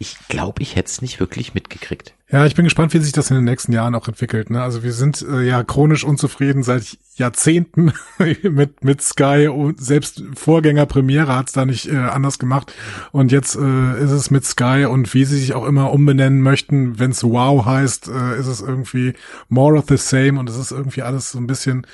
ich 0.01 0.17
glaube, 0.29 0.61
ich 0.61 0.77
hätte 0.77 0.87
es 0.87 1.01
nicht 1.01 1.19
wirklich 1.19 1.53
mitgekriegt. 1.53 2.13
Ja, 2.31 2.45
ich 2.45 2.55
bin 2.55 2.63
gespannt, 2.63 2.93
wie 2.93 2.99
sich 2.99 3.11
das 3.11 3.31
in 3.31 3.35
den 3.35 3.43
nächsten 3.43 3.73
Jahren 3.73 3.95
auch 3.95 4.07
entwickelt. 4.07 4.49
Ne? 4.49 4.61
Also 4.61 4.81
wir 4.81 4.93
sind 4.93 5.21
äh, 5.21 5.41
ja 5.41 5.61
chronisch 5.61 6.05
unzufrieden 6.05 6.63
seit 6.63 6.97
Jahrzehnten 7.15 7.91
mit 8.43 8.81
mit 8.81 9.01
Sky 9.01 9.49
und 9.49 9.83
selbst 9.83 10.23
Vorgänger 10.35 10.85
Premiere 10.85 11.35
hat's 11.35 11.51
da 11.51 11.65
nicht 11.65 11.91
äh, 11.91 11.97
anders 11.97 12.39
gemacht. 12.39 12.71
Und 13.11 13.33
jetzt 13.33 13.57
äh, 13.57 14.01
ist 14.01 14.11
es 14.11 14.31
mit 14.31 14.45
Sky 14.45 14.85
und 14.89 15.13
wie 15.13 15.25
sie 15.25 15.37
sich 15.37 15.53
auch 15.53 15.65
immer 15.65 15.91
umbenennen 15.91 16.39
möchten, 16.41 16.97
wenn's 16.97 17.21
Wow 17.21 17.65
heißt, 17.65 18.07
äh, 18.07 18.39
ist 18.39 18.47
es 18.47 18.61
irgendwie 18.61 19.15
more 19.49 19.77
of 19.77 19.85
the 19.89 19.97
same 19.97 20.39
und 20.39 20.49
es 20.49 20.55
ist 20.55 20.71
irgendwie 20.71 21.01
alles 21.01 21.31
so 21.31 21.39
ein 21.39 21.47
bisschen 21.47 21.85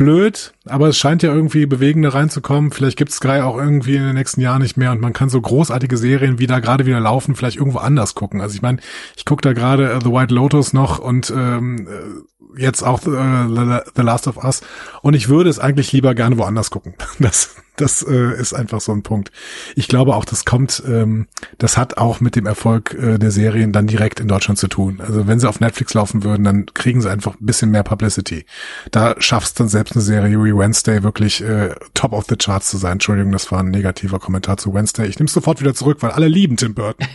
blöd, 0.00 0.54
aber 0.64 0.88
es 0.88 0.96
scheint 0.96 1.22
ja 1.22 1.30
irgendwie 1.30 1.66
bewegender 1.66 2.14
reinzukommen. 2.14 2.70
Vielleicht 2.70 2.96
gibt 2.96 3.12
Sky 3.12 3.42
auch 3.42 3.58
irgendwie 3.58 3.96
in 3.96 4.02
den 4.02 4.14
nächsten 4.14 4.40
Jahren 4.40 4.62
nicht 4.62 4.78
mehr 4.78 4.92
und 4.92 5.00
man 5.02 5.12
kann 5.12 5.28
so 5.28 5.38
großartige 5.38 5.98
Serien, 5.98 6.38
wie 6.38 6.46
da 6.46 6.58
gerade 6.58 6.86
wieder 6.86 7.00
laufen, 7.00 7.36
vielleicht 7.36 7.58
irgendwo 7.58 7.80
anders 7.80 8.14
gucken. 8.14 8.40
Also 8.40 8.54
ich 8.54 8.62
meine, 8.62 8.78
ich 9.14 9.26
gucke 9.26 9.42
da 9.42 9.52
gerade 9.52 9.94
uh, 9.94 10.00
The 10.02 10.10
White 10.10 10.32
Lotus 10.32 10.72
noch 10.72 11.00
und 11.00 11.30
ähm, 11.36 11.86
äh, 11.86 12.39
jetzt 12.56 12.82
auch 12.82 13.06
uh, 13.06 13.80
The 13.96 14.02
Last 14.02 14.26
of 14.26 14.42
Us 14.42 14.62
und 15.02 15.14
ich 15.14 15.28
würde 15.28 15.50
es 15.50 15.58
eigentlich 15.58 15.92
lieber 15.92 16.14
gerne 16.14 16.38
woanders 16.38 16.70
gucken. 16.70 16.94
Das 17.18 17.50
das 17.80 18.02
äh, 18.02 18.38
ist 18.38 18.52
einfach 18.52 18.80
so 18.80 18.92
ein 18.92 19.02
Punkt. 19.02 19.30
Ich 19.74 19.88
glaube 19.88 20.14
auch, 20.14 20.24
das 20.24 20.44
kommt, 20.44 20.82
ähm, 20.86 21.26
das 21.58 21.76
hat 21.76 21.96
auch 21.96 22.20
mit 22.20 22.36
dem 22.36 22.46
Erfolg 22.46 22.94
äh, 22.94 23.18
der 23.18 23.30
Serien 23.30 23.72
dann 23.72 23.86
direkt 23.86 24.20
in 24.20 24.28
Deutschland 24.28 24.58
zu 24.58 24.68
tun. 24.68 25.00
Also 25.00 25.26
wenn 25.26 25.40
sie 25.40 25.48
auf 25.48 25.60
Netflix 25.60 25.94
laufen 25.94 26.22
würden, 26.22 26.44
dann 26.44 26.66
kriegen 26.66 27.00
sie 27.00 27.10
einfach 27.10 27.34
ein 27.40 27.46
bisschen 27.46 27.70
mehr 27.70 27.82
Publicity. 27.82 28.44
Da 28.90 29.14
schaffst 29.18 29.58
dann 29.60 29.68
selbst 29.68 29.94
eine 29.94 30.02
Serie 30.02 30.44
wie 30.44 30.56
Wednesday 30.56 31.02
wirklich 31.02 31.42
äh, 31.42 31.74
top 31.94 32.12
of 32.12 32.26
the 32.28 32.36
charts 32.36 32.70
zu 32.70 32.76
sein. 32.76 32.92
Entschuldigung, 32.92 33.32
das 33.32 33.50
war 33.50 33.60
ein 33.60 33.70
negativer 33.70 34.18
Kommentar 34.18 34.58
zu 34.58 34.74
Wednesday. 34.74 35.06
Ich 35.06 35.18
nehme 35.18 35.26
es 35.26 35.32
sofort 35.32 35.60
wieder 35.60 35.74
zurück, 35.74 35.98
weil 36.00 36.10
alle 36.10 36.28
lieben 36.28 36.56
Tim 36.56 36.74
Burton. 36.74 37.06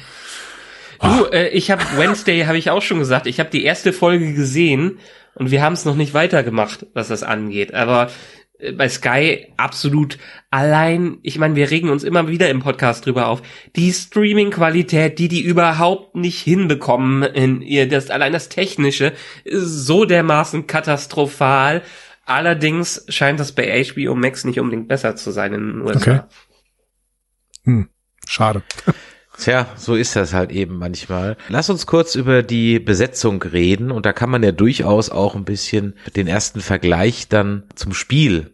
Du, 1.02 1.26
äh, 1.26 1.50
ich 1.50 1.70
habe 1.70 1.84
Wednesday, 1.98 2.46
habe 2.46 2.58
ich 2.58 2.72
auch 2.72 2.82
schon 2.82 3.00
gesagt, 3.00 3.28
ich 3.28 3.40
habe 3.40 3.50
die 3.50 3.64
erste 3.64 3.94
Folge 3.94 4.34
gesehen 4.34 4.98
und 5.36 5.52
wir 5.52 5.62
haben 5.62 5.74
es 5.74 5.86
noch 5.86 5.96
nicht 5.96 6.14
weitergemacht, 6.14 6.88
was 6.94 7.10
das 7.10 7.24
angeht. 7.24 7.74
Aber 7.74 8.10
äh, 8.58 8.72
bei 8.72 8.88
Sky 8.90 9.48
absolut 9.58 10.18
allein, 10.50 11.20
ich 11.24 11.38
meine, 11.38 11.56
wir 11.56 11.70
regen 11.70 11.90
uns 11.90 12.04
immer 12.04 12.28
wieder 12.28 12.50
im 12.50 12.62
Podcast 12.62 13.06
drüber 13.06 13.28
auf, 13.28 13.42
die 13.76 13.92
Streaming-Qualität, 13.92 15.20
die 15.20 15.28
die 15.28 15.42
überhaupt 15.42 16.16
nicht 16.16 16.42
hinbekommen 16.42 17.24
in 17.24 17.62
ihr, 17.62 17.88
das, 17.88 18.10
allein 18.10 18.34
das 18.34 18.50
Technische, 18.50 19.14
ist 19.44 19.86
so 19.86 20.06
dermaßen 20.06 20.68
katastrophal. 20.68 21.82
Allerdings 22.26 23.06
scheint 23.10 23.40
das 23.40 23.52
bei 23.52 23.84
HBO 23.84 24.16
Max 24.16 24.46
nicht 24.46 24.60
unbedingt 24.60 24.88
besser 24.88 25.16
zu 25.16 25.32
sein 25.32 25.54
in 25.54 25.68
den 25.68 25.82
USA. 25.82 25.98
Okay. 25.98 26.20
Hm, 27.66 27.90
schade. 28.28 28.64
Tja, 29.38 29.68
so 29.76 29.96
ist 29.96 30.16
das 30.16 30.34
halt 30.34 30.52
eben 30.52 30.78
manchmal. 30.78 31.38
Lass 31.50 31.70
uns 31.70 31.86
kurz 31.86 32.16
über 32.16 32.42
die 32.42 32.80
Besetzung 32.80 33.42
reden 33.42 33.92
und 33.92 34.06
da 34.06 34.14
kann 34.14 34.30
man 34.30 34.44
ja 34.44 34.52
durchaus 34.52 35.10
auch 35.10 35.36
ein 35.36 35.46
bisschen 35.46 35.96
den 36.16 36.28
ersten 36.28 36.62
Vergleich 36.62 37.28
dann 37.28 37.64
zum 37.76 37.94
Spiel 37.94 38.54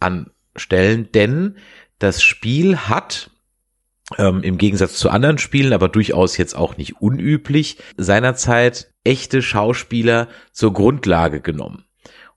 anstellen, 0.00 1.10
denn 1.12 1.56
das 1.98 2.22
Spiel 2.22 2.76
hat 2.76 3.30
ähm, 4.16 4.42
im 4.42 4.58
Gegensatz 4.58 4.94
zu 4.94 5.10
anderen 5.10 5.38
Spielen, 5.38 5.72
aber 5.72 5.88
durchaus 5.88 6.36
jetzt 6.36 6.56
auch 6.56 6.76
nicht 6.76 7.00
unüblich, 7.00 7.78
seinerzeit 7.96 8.92
echte 9.04 9.42
Schauspieler 9.42 10.28
zur 10.52 10.72
Grundlage 10.72 11.40
genommen 11.40 11.84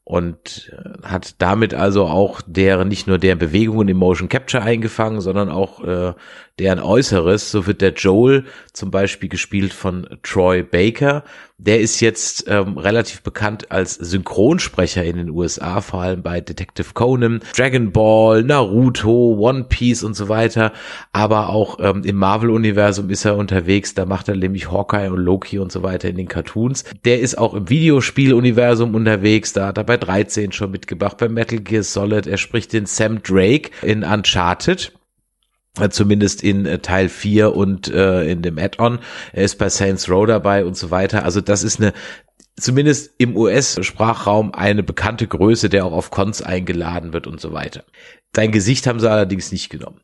und 0.03 0.71
äh, 0.73 1.07
hat 1.07 1.41
damit 1.41 1.73
also 1.73 2.05
auch 2.05 2.41
deren 2.45 2.87
nicht 2.87 3.07
nur 3.07 3.17
deren 3.17 3.39
Bewegungen 3.39 3.87
im 3.87 3.97
Motion 3.97 4.29
Capture 4.29 4.63
eingefangen, 4.63 5.21
sondern 5.21 5.49
auch 5.49 5.83
äh, 5.83 6.13
deren 6.59 6.79
Äußeres. 6.79 7.51
So 7.51 7.67
wird 7.67 7.81
der 7.81 7.93
Joel 7.93 8.45
zum 8.73 8.91
Beispiel 8.91 9.29
gespielt 9.29 9.73
von 9.73 10.19
Troy 10.23 10.63
Baker. 10.63 11.23
Der 11.63 11.79
ist 11.79 11.99
jetzt 11.99 12.45
ähm, 12.47 12.79
relativ 12.79 13.21
bekannt 13.21 13.71
als 13.71 13.93
Synchronsprecher 13.93 15.03
in 15.03 15.17
den 15.17 15.29
USA, 15.29 15.81
vor 15.81 16.01
allem 16.01 16.23
bei 16.23 16.41
Detective 16.41 16.87
Conan, 16.95 17.41
Dragon 17.55 17.91
Ball, 17.91 18.41
Naruto, 18.41 19.37
One 19.37 19.65
Piece 19.69 20.03
und 20.03 20.15
so 20.15 20.27
weiter. 20.27 20.73
Aber 21.11 21.49
auch 21.49 21.77
ähm, 21.79 22.01
im 22.03 22.15
Marvel-Universum 22.15 23.11
ist 23.11 23.25
er 23.25 23.37
unterwegs. 23.37 23.93
Da 23.93 24.07
macht 24.07 24.27
er 24.27 24.37
nämlich 24.37 24.71
Hawkeye 24.71 25.11
und 25.11 25.19
Loki 25.19 25.59
und 25.59 25.71
so 25.71 25.83
weiter 25.83 26.09
in 26.09 26.17
den 26.17 26.27
Cartoons. 26.27 26.83
Der 27.05 27.19
ist 27.19 27.37
auch 27.37 27.53
im 27.53 27.69
Videospiel-Universum 27.69 28.95
unterwegs. 28.95 29.53
Da 29.53 29.67
hat 29.67 29.77
er 29.77 29.83
bei 29.83 29.97
13 29.97 30.53
schon 30.53 30.71
mitgebracht, 30.71 31.17
bei 31.17 31.29
Metal 31.29 31.59
Gear 31.59 31.83
Solid. 31.83 32.25
Er 32.25 32.37
spricht 32.37 32.73
den 32.73 32.87
Sam 32.87 33.21
Drake 33.21 33.69
in 33.83 34.03
Uncharted. 34.03 34.93
Äh, 35.79 35.89
zumindest 35.89 36.43
in 36.43 36.65
äh, 36.65 36.79
Teil 36.79 37.07
4 37.07 37.55
und 37.55 37.87
äh, 37.87 38.29
in 38.29 38.41
dem 38.41 38.57
Add-on. 38.57 38.99
Er 39.31 39.43
ist 39.45 39.57
bei 39.57 39.69
Saints 39.69 40.09
Row 40.09 40.27
dabei 40.27 40.65
und 40.65 40.75
so 40.75 40.91
weiter. 40.91 41.23
Also 41.23 41.39
das 41.39 41.63
ist 41.63 41.79
eine 41.79 41.93
zumindest 42.57 43.15
im 43.17 43.37
US-Sprachraum 43.37 44.53
eine 44.53 44.83
bekannte 44.83 45.27
Größe, 45.27 45.69
der 45.69 45.85
auch 45.85 45.93
auf 45.93 46.11
Cons 46.11 46.41
eingeladen 46.41 47.13
wird 47.13 47.25
und 47.25 47.39
so 47.39 47.53
weiter. 47.53 47.85
Sein 48.35 48.51
Gesicht 48.51 48.85
haben 48.85 48.99
sie 48.99 49.09
allerdings 49.09 49.51
nicht 49.51 49.69
genommen. 49.69 50.01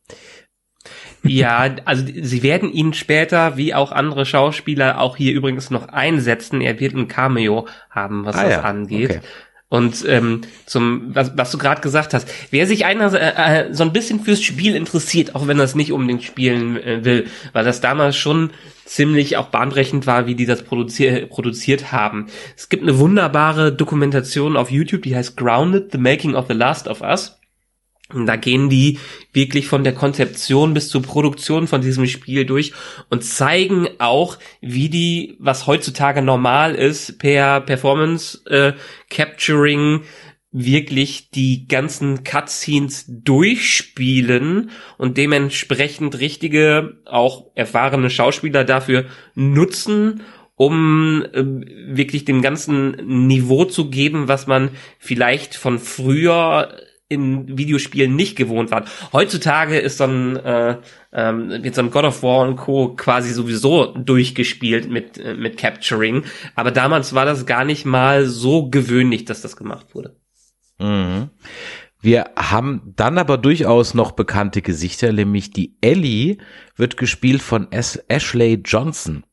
Ja, 1.24 1.76
also 1.84 2.06
sie 2.06 2.44
werden 2.44 2.72
ihn 2.72 2.94
später, 2.94 3.58
wie 3.58 3.74
auch 3.74 3.92
andere 3.92 4.26
Schauspieler, 4.26 5.02
auch 5.02 5.18
hier 5.18 5.34
übrigens 5.34 5.70
noch 5.70 5.90
einsetzen. 5.90 6.62
Er 6.62 6.80
wird 6.80 6.94
ein 6.94 7.08
Cameo 7.08 7.68
haben, 7.90 8.24
was 8.26 8.36
ah, 8.38 8.44
das 8.44 8.52
ja. 8.54 8.62
angeht. 8.62 9.10
Okay. 9.10 9.22
Und 9.70 10.06
ähm, 10.08 10.42
zum, 10.66 11.14
was, 11.14 11.38
was 11.38 11.52
du 11.52 11.58
gerade 11.58 11.82
gesagt 11.82 12.14
hast, 12.14 12.30
wer 12.52 12.66
sich 12.68 12.86
einer 12.86 13.14
äh, 13.14 13.66
äh, 13.66 13.74
so 13.74 13.84
ein 13.84 13.92
bisschen 13.92 14.22
fürs 14.22 14.42
Spiel 14.42 14.76
interessiert, 14.76 15.36
auch 15.36 15.46
wenn 15.48 15.60
er 15.60 15.66
es 15.66 15.76
nicht 15.76 15.92
unbedingt 15.92 16.24
spielen 16.24 16.82
äh, 16.82 17.04
will, 17.04 17.28
weil 17.52 17.66
das 17.66 17.82
damals 17.82 18.16
schon 18.16 18.52
ziemlich 18.86 19.36
auch 19.36 19.48
bahnbrechend 19.48 20.08
war, 20.08 20.26
wie 20.26 20.36
die 20.36 20.46
das 20.46 20.64
produzier 20.64 21.28
produziert 21.28 21.92
haben. 21.92 22.28
Es 22.56 22.70
gibt 22.70 22.84
eine 22.84 22.98
wunderbare 22.98 23.74
Dokumentation 23.74 24.56
auf 24.56 24.72
YouTube, 24.72 25.02
die 25.04 25.18
heißt 25.18 25.36
Grounded, 25.36 25.92
The 25.92 25.98
Making 25.98 26.36
of 26.36 26.46
the 26.48 26.54
Last 26.54 26.88
of 26.88 27.02
Us. 27.02 27.37
Da 28.14 28.38
gehen 28.38 28.70
die 28.70 29.00
wirklich 29.34 29.68
von 29.68 29.84
der 29.84 29.94
Konzeption 29.94 30.74
bis 30.74 30.88
zur 30.88 31.02
Produktion 31.02 31.68
von 31.68 31.82
diesem 31.82 32.08
Spiel 32.08 32.46
durch 32.46 32.72
und 33.10 33.24
zeigen 33.24 33.88
auch, 34.00 34.38
wie 34.62 34.88
die, 34.88 35.36
was 35.40 35.68
heutzutage 35.68 36.22
normal 36.22 36.74
ist, 36.74 37.20
per 37.20 37.60
Performance 37.60 38.40
äh, 38.46 38.74
Capturing 39.10 40.04
wirklich 40.54 41.32
die 41.32 41.68
ganzen 41.68 42.24
Cutscenes 42.24 43.06
durchspielen 43.10 44.72
und 44.98 45.18
dementsprechend 45.18 46.20
richtige, 46.20 47.02
auch 47.06 47.48
erfahrene 47.56 48.10
Schauspieler 48.10 48.64
dafür 48.64 49.06
nutzen, 49.36 50.22
um 50.56 51.24
äh, 51.34 51.44
wirklich 51.96 52.24
dem 52.24 52.42
ganzen 52.42 53.28
Niveau 53.28 53.66
zu 53.66 53.90
geben, 53.90 54.30
was 54.30 54.48
man 54.48 54.72
vielleicht 54.98 55.56
von 55.56 55.78
früher 55.78 56.74
in 57.10 57.58
Videospielen 57.58 58.16
nicht 58.16 58.36
gewohnt 58.36 58.72
waren. 58.72 58.86
Heutzutage 59.14 59.80
ist 59.80 59.98
so 59.98 60.04
ein, 60.06 60.36
äh, 60.38 60.78
ähm, 61.14 61.64
wird 61.64 61.76
so 61.76 61.82
ein 61.82 61.92
God 61.92 62.04
of 62.04 62.24
War 62.24 62.48
und 62.48 62.58
Co. 62.58 62.96
quasi 62.96 63.32
sowieso 63.32 63.94
durchgespielt 63.98 64.90
mit, 64.90 65.18
äh, 65.18 65.34
mit 65.34 65.58
Capturing. 65.58 66.26
Aber 66.56 66.72
damals 66.72 67.14
war 67.14 67.26
das 67.26 67.46
gar 67.46 67.64
nicht 67.64 67.86
mal 67.86 68.26
so 68.26 68.70
gewöhnlich, 68.70 69.26
dass 69.26 69.42
das 69.42 69.56
gemacht 69.56 69.96
wurde. 69.96 70.18
Mhm. 70.80 71.30
Wir 72.00 72.32
haben 72.38 72.94
dann 72.96 73.18
aber 73.18 73.38
durchaus 73.38 73.94
noch 73.94 74.12
bekannte 74.12 74.62
Gesichter, 74.62 75.12
nämlich 75.12 75.52
die 75.52 75.78
Ellie 75.82 76.38
wird 76.76 76.98
gespielt 76.98 77.42
von 77.42 77.68
As 77.72 77.98
Ashley 78.08 78.62
Johnson. 78.64 79.24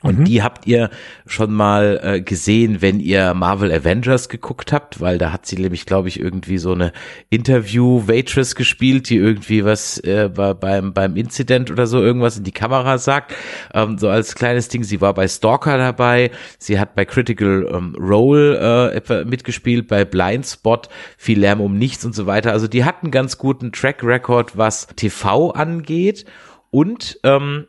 Und 0.00 0.20
mhm. 0.20 0.24
die 0.26 0.44
habt 0.44 0.64
ihr 0.68 0.90
schon 1.26 1.52
mal 1.52 1.98
äh, 2.00 2.20
gesehen, 2.20 2.80
wenn 2.80 3.00
ihr 3.00 3.34
Marvel 3.34 3.72
Avengers 3.72 4.28
geguckt 4.28 4.72
habt, 4.72 5.00
weil 5.00 5.18
da 5.18 5.32
hat 5.32 5.44
sie 5.44 5.56
nämlich, 5.56 5.86
glaube 5.86 6.06
ich, 6.06 6.20
irgendwie 6.20 6.58
so 6.58 6.70
eine 6.70 6.92
Interview-Waitress 7.30 8.54
gespielt, 8.54 9.10
die 9.10 9.16
irgendwie 9.16 9.64
was 9.64 9.98
äh, 9.98 10.30
bei, 10.32 10.54
beim, 10.54 10.92
beim 10.92 11.16
Incident 11.16 11.72
oder 11.72 11.88
so 11.88 12.00
irgendwas 12.00 12.38
in 12.38 12.44
die 12.44 12.52
Kamera 12.52 12.98
sagt. 12.98 13.34
Ähm, 13.74 13.98
so 13.98 14.08
als 14.08 14.36
kleines 14.36 14.68
Ding. 14.68 14.84
Sie 14.84 15.00
war 15.00 15.14
bei 15.14 15.26
Stalker 15.26 15.76
dabei, 15.78 16.30
sie 16.60 16.78
hat 16.78 16.94
bei 16.94 17.04
Critical 17.04 17.68
ähm, 17.68 17.96
Role 17.98 18.92
äh, 18.94 19.24
mitgespielt, 19.24 19.88
bei 19.88 20.04
Blindspot, 20.04 20.88
viel 21.16 21.40
Lärm 21.40 21.60
um 21.60 21.76
nichts 21.76 22.04
und 22.04 22.14
so 22.14 22.26
weiter. 22.26 22.52
Also 22.52 22.68
die 22.68 22.84
hat 22.84 23.02
einen 23.02 23.10
ganz 23.10 23.36
guten 23.36 23.72
Track 23.72 24.04
Record, 24.04 24.56
was 24.56 24.86
TV 24.94 25.50
angeht. 25.50 26.24
Und 26.70 27.18
ähm, 27.24 27.66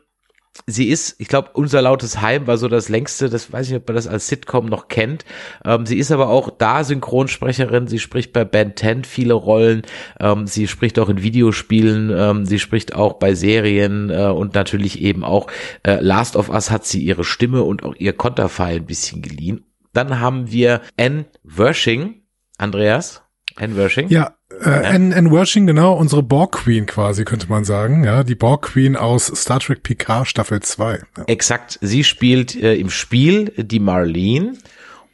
sie 0.66 0.88
ist, 0.88 1.16
ich 1.18 1.28
glaube, 1.28 1.50
unser 1.54 1.82
lautes 1.82 2.20
Heim 2.20 2.46
war 2.46 2.58
so 2.58 2.68
das 2.68 2.88
längste, 2.88 3.28
das 3.28 3.52
weiß 3.52 3.66
ich 3.66 3.72
nicht, 3.72 3.82
ob 3.82 3.88
man 3.88 3.96
das 3.96 4.06
als 4.06 4.28
Sitcom 4.28 4.66
noch 4.66 4.88
kennt. 4.88 5.24
Ähm, 5.64 5.86
sie 5.86 5.98
ist 5.98 6.12
aber 6.12 6.28
auch 6.28 6.50
da 6.50 6.84
Synchronsprecherin, 6.84 7.86
sie 7.86 7.98
spricht 7.98 8.32
bei 8.32 8.44
Ben 8.44 8.76
10 8.76 9.04
viele 9.04 9.34
Rollen, 9.34 9.82
ähm, 10.18 10.46
sie 10.46 10.68
spricht 10.68 10.98
auch 10.98 11.08
in 11.08 11.22
Videospielen, 11.22 12.10
ähm, 12.14 12.46
sie 12.46 12.58
spricht 12.58 12.94
auch 12.94 13.14
bei 13.14 13.34
Serien 13.34 14.10
äh, 14.10 14.26
und 14.26 14.54
natürlich 14.54 15.00
eben 15.00 15.24
auch 15.24 15.48
äh, 15.82 16.00
Last 16.00 16.36
of 16.36 16.48
Us 16.48 16.70
hat 16.70 16.86
sie 16.86 17.02
ihre 17.02 17.24
Stimme 17.24 17.62
und 17.62 17.84
auch 17.84 17.94
ihr 17.96 18.12
Konterfei 18.12 18.76
ein 18.76 18.86
bisschen 18.86 19.22
geliehen. 19.22 19.64
Dann 19.92 20.20
haben 20.20 20.50
wir 20.50 20.82
Anne 20.96 21.26
Wershing, 21.42 22.22
Andreas. 22.58 23.22
Anne 23.60 23.76
Wershing. 23.76 24.08
Ja, 24.08 24.34
äh, 24.62 24.68
Anne, 24.68 25.14
Anne 25.14 25.30
Wershing, 25.30 25.66
genau, 25.66 25.94
unsere 25.94 26.22
Borg 26.22 26.52
Queen 26.52 26.86
quasi, 26.86 27.24
könnte 27.24 27.48
man 27.48 27.64
sagen. 27.64 28.04
Ja, 28.04 28.24
die 28.24 28.34
Borg 28.34 28.62
Queen 28.62 28.96
aus 28.96 29.26
Star 29.26 29.60
Trek 29.60 29.82
Picard 29.82 30.26
Staffel 30.26 30.60
2. 30.60 31.00
Ja. 31.18 31.24
Exakt. 31.26 31.78
Sie 31.82 32.04
spielt 32.04 32.56
äh, 32.56 32.74
im 32.74 32.90
Spiel 32.90 33.52
die 33.56 33.80
Marlene 33.80 34.54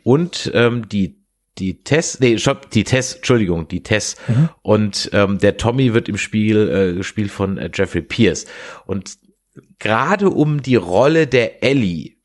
und 0.04 0.50
ähm, 0.54 0.88
die 0.88 1.16
die 1.58 1.82
Tess, 1.82 2.20
nee, 2.20 2.36
stopp, 2.36 2.70
die 2.70 2.84
Tess, 2.84 3.14
Entschuldigung, 3.14 3.66
die 3.66 3.82
Tess. 3.82 4.16
Mhm. 4.28 4.50
Und 4.60 5.10
ähm, 5.14 5.38
der 5.38 5.56
Tommy 5.56 5.94
wird 5.94 6.06
im 6.06 6.18
Spiel 6.18 6.68
äh, 6.68 6.94
gespielt 6.94 7.30
von 7.30 7.56
äh, 7.56 7.70
Jeffrey 7.72 8.02
Pierce. 8.02 8.44
Und 8.84 9.16
gerade 9.78 10.28
um 10.28 10.60
die 10.60 10.76
Rolle 10.76 11.26
der 11.26 11.64
Ellie 11.64 12.16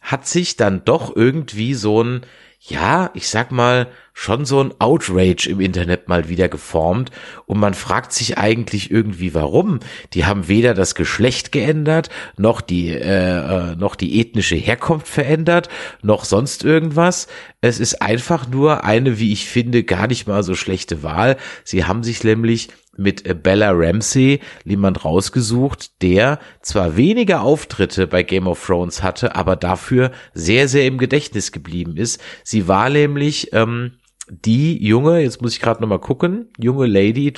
hat 0.00 0.26
sich 0.26 0.56
dann 0.56 0.82
doch 0.86 1.14
irgendwie 1.14 1.74
so 1.74 2.02
ein 2.02 2.22
ja, 2.62 3.10
ich 3.14 3.28
sag 3.28 3.52
mal, 3.52 3.88
schon 4.12 4.44
so 4.44 4.62
ein 4.62 4.74
Outrage 4.80 5.48
im 5.48 5.60
Internet 5.60 6.08
mal 6.08 6.28
wieder 6.28 6.50
geformt 6.50 7.10
und 7.46 7.58
man 7.58 7.72
fragt 7.72 8.12
sich 8.12 8.36
eigentlich 8.36 8.90
irgendwie 8.90 9.32
warum. 9.32 9.80
Die 10.12 10.26
haben 10.26 10.46
weder 10.46 10.74
das 10.74 10.94
Geschlecht 10.94 11.52
geändert, 11.52 12.10
noch 12.36 12.60
die 12.60 12.90
äh, 12.90 13.70
äh, 13.70 13.76
noch 13.76 13.96
die 13.96 14.20
ethnische 14.20 14.56
Herkunft 14.56 15.08
verändert, 15.08 15.70
noch 16.02 16.26
sonst 16.26 16.62
irgendwas. 16.62 17.28
Es 17.62 17.80
ist 17.80 18.02
einfach 18.02 18.46
nur 18.46 18.84
eine, 18.84 19.18
wie 19.18 19.32
ich 19.32 19.48
finde, 19.48 19.82
gar 19.82 20.06
nicht 20.06 20.28
mal 20.28 20.42
so 20.42 20.54
schlechte 20.54 21.02
Wahl. 21.02 21.38
Sie 21.64 21.86
haben 21.86 22.02
sich 22.02 22.22
nämlich 22.24 22.68
mit 23.00 23.42
Bella 23.42 23.70
Ramsey 23.72 24.40
jemand 24.64 25.04
rausgesucht, 25.04 26.02
der 26.02 26.38
zwar 26.62 26.96
weniger 26.96 27.42
Auftritte 27.42 28.06
bei 28.06 28.22
Game 28.22 28.46
of 28.46 28.64
Thrones 28.64 29.02
hatte, 29.02 29.34
aber 29.34 29.56
dafür 29.56 30.12
sehr, 30.34 30.68
sehr 30.68 30.86
im 30.86 30.98
Gedächtnis 30.98 31.50
geblieben 31.50 31.96
ist. 31.96 32.20
Sie 32.44 32.68
war 32.68 32.90
nämlich 32.90 33.52
ähm, 33.52 33.92
die 34.30 34.84
junge, 34.84 35.20
jetzt 35.20 35.42
muss 35.42 35.54
ich 35.54 35.60
gerade 35.60 35.80
nochmal 35.80 35.98
gucken, 35.98 36.48
junge 36.58 36.86
Lady 36.86 37.32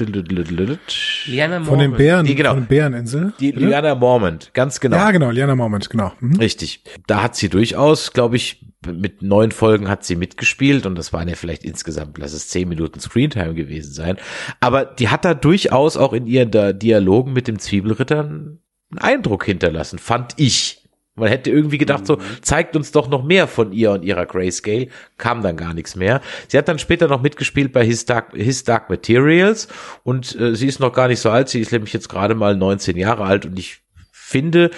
Liana 1.27 1.63
von 1.63 1.79
den 1.79 1.93
Bären, 1.93 2.27
die, 2.27 2.35
genau, 2.35 2.51
von 2.51 2.61
den 2.61 2.67
Bäreninsel. 2.67 3.33
Die? 3.41 3.51
Liana 3.53 3.95
Mormont, 3.95 4.51
ganz 4.53 4.79
genau. 4.81 4.97
Ja, 4.97 5.11
genau, 5.11 5.31
Liana 5.31 5.57
Mormont, 5.57 5.89
genau. 5.89 6.13
Mhm. 6.21 6.37
Richtig. 6.37 6.85
Da 7.07 7.23
hat 7.23 7.37
sie 7.37 7.49
durchaus, 7.49 8.13
glaube 8.13 8.37
ich, 8.37 8.67
mit 8.87 9.23
neun 9.23 9.53
Folgen 9.53 9.89
hat 9.89 10.05
sie 10.05 10.17
mitgespielt 10.17 10.87
und 10.87 10.97
das 10.97 11.13
waren 11.13 11.29
ja 11.29 11.35
vielleicht 11.35 11.65
insgesamt, 11.65 12.19
lass 12.19 12.33
es 12.33 12.49
zehn 12.49 12.69
Minuten 12.69 13.01
Screentime 13.01 13.55
gewesen 13.55 13.93
sein. 13.93 14.17
Aber 14.61 14.85
die 14.85 15.09
hat 15.09 15.25
da 15.25 15.35
durchaus 15.35 15.97
auch 15.97 16.13
in 16.13 16.27
ihren 16.27 16.79
Dialogen 16.79 17.33
mit 17.33 17.49
dem 17.49 17.59
Zwiebelritter 17.59 18.21
einen 18.21 18.59
Eindruck 18.99 19.45
hinterlassen, 19.45 19.99
fand 19.99 20.35
ich. 20.37 20.82
Man 21.15 21.29
hätte 21.29 21.51
irgendwie 21.51 21.77
gedacht, 21.77 22.07
so, 22.07 22.17
mhm. 22.17 22.21
zeigt 22.41 22.75
uns 22.75 22.91
doch 22.91 23.09
noch 23.09 23.23
mehr 23.23 23.47
von 23.47 23.73
ihr 23.73 23.91
und 23.93 24.03
ihrer 24.03 24.25
Grayscale. 24.25 24.89
Kam 25.19 25.43
dann 25.43 25.57
gar 25.57 25.75
nichts 25.75 25.95
mehr. 25.95 26.23
Sie 26.49 26.57
hat 26.57 26.69
dann 26.69 26.79
später 26.79 27.07
noch 27.07 27.21
mitgespielt 27.21 27.73
bei 27.73 27.85
His 27.85 28.07
Dark, 28.07 28.33
His 28.35 28.65
Dark 28.65 28.89
Materials 28.89 29.69
und 30.05 30.35
äh, 30.41 30.57
sie 30.57 30.67
ist 30.67 30.81
noch 30.81 30.93
gar 30.93 31.09
nicht 31.09 31.21
so 31.21 31.31
alt. 31.31 31.51
Sie 31.51 31.61
ist 31.61 31.73
nämlich 31.73 31.93
jetzt 31.93 32.09
gerade 32.09 32.35
mal 32.35 32.57
19 32.57 32.97
Jahre 32.97 33.25
alt 33.25 33.45
und 33.45 33.59
ich 33.59 33.83
finde, 34.11 34.71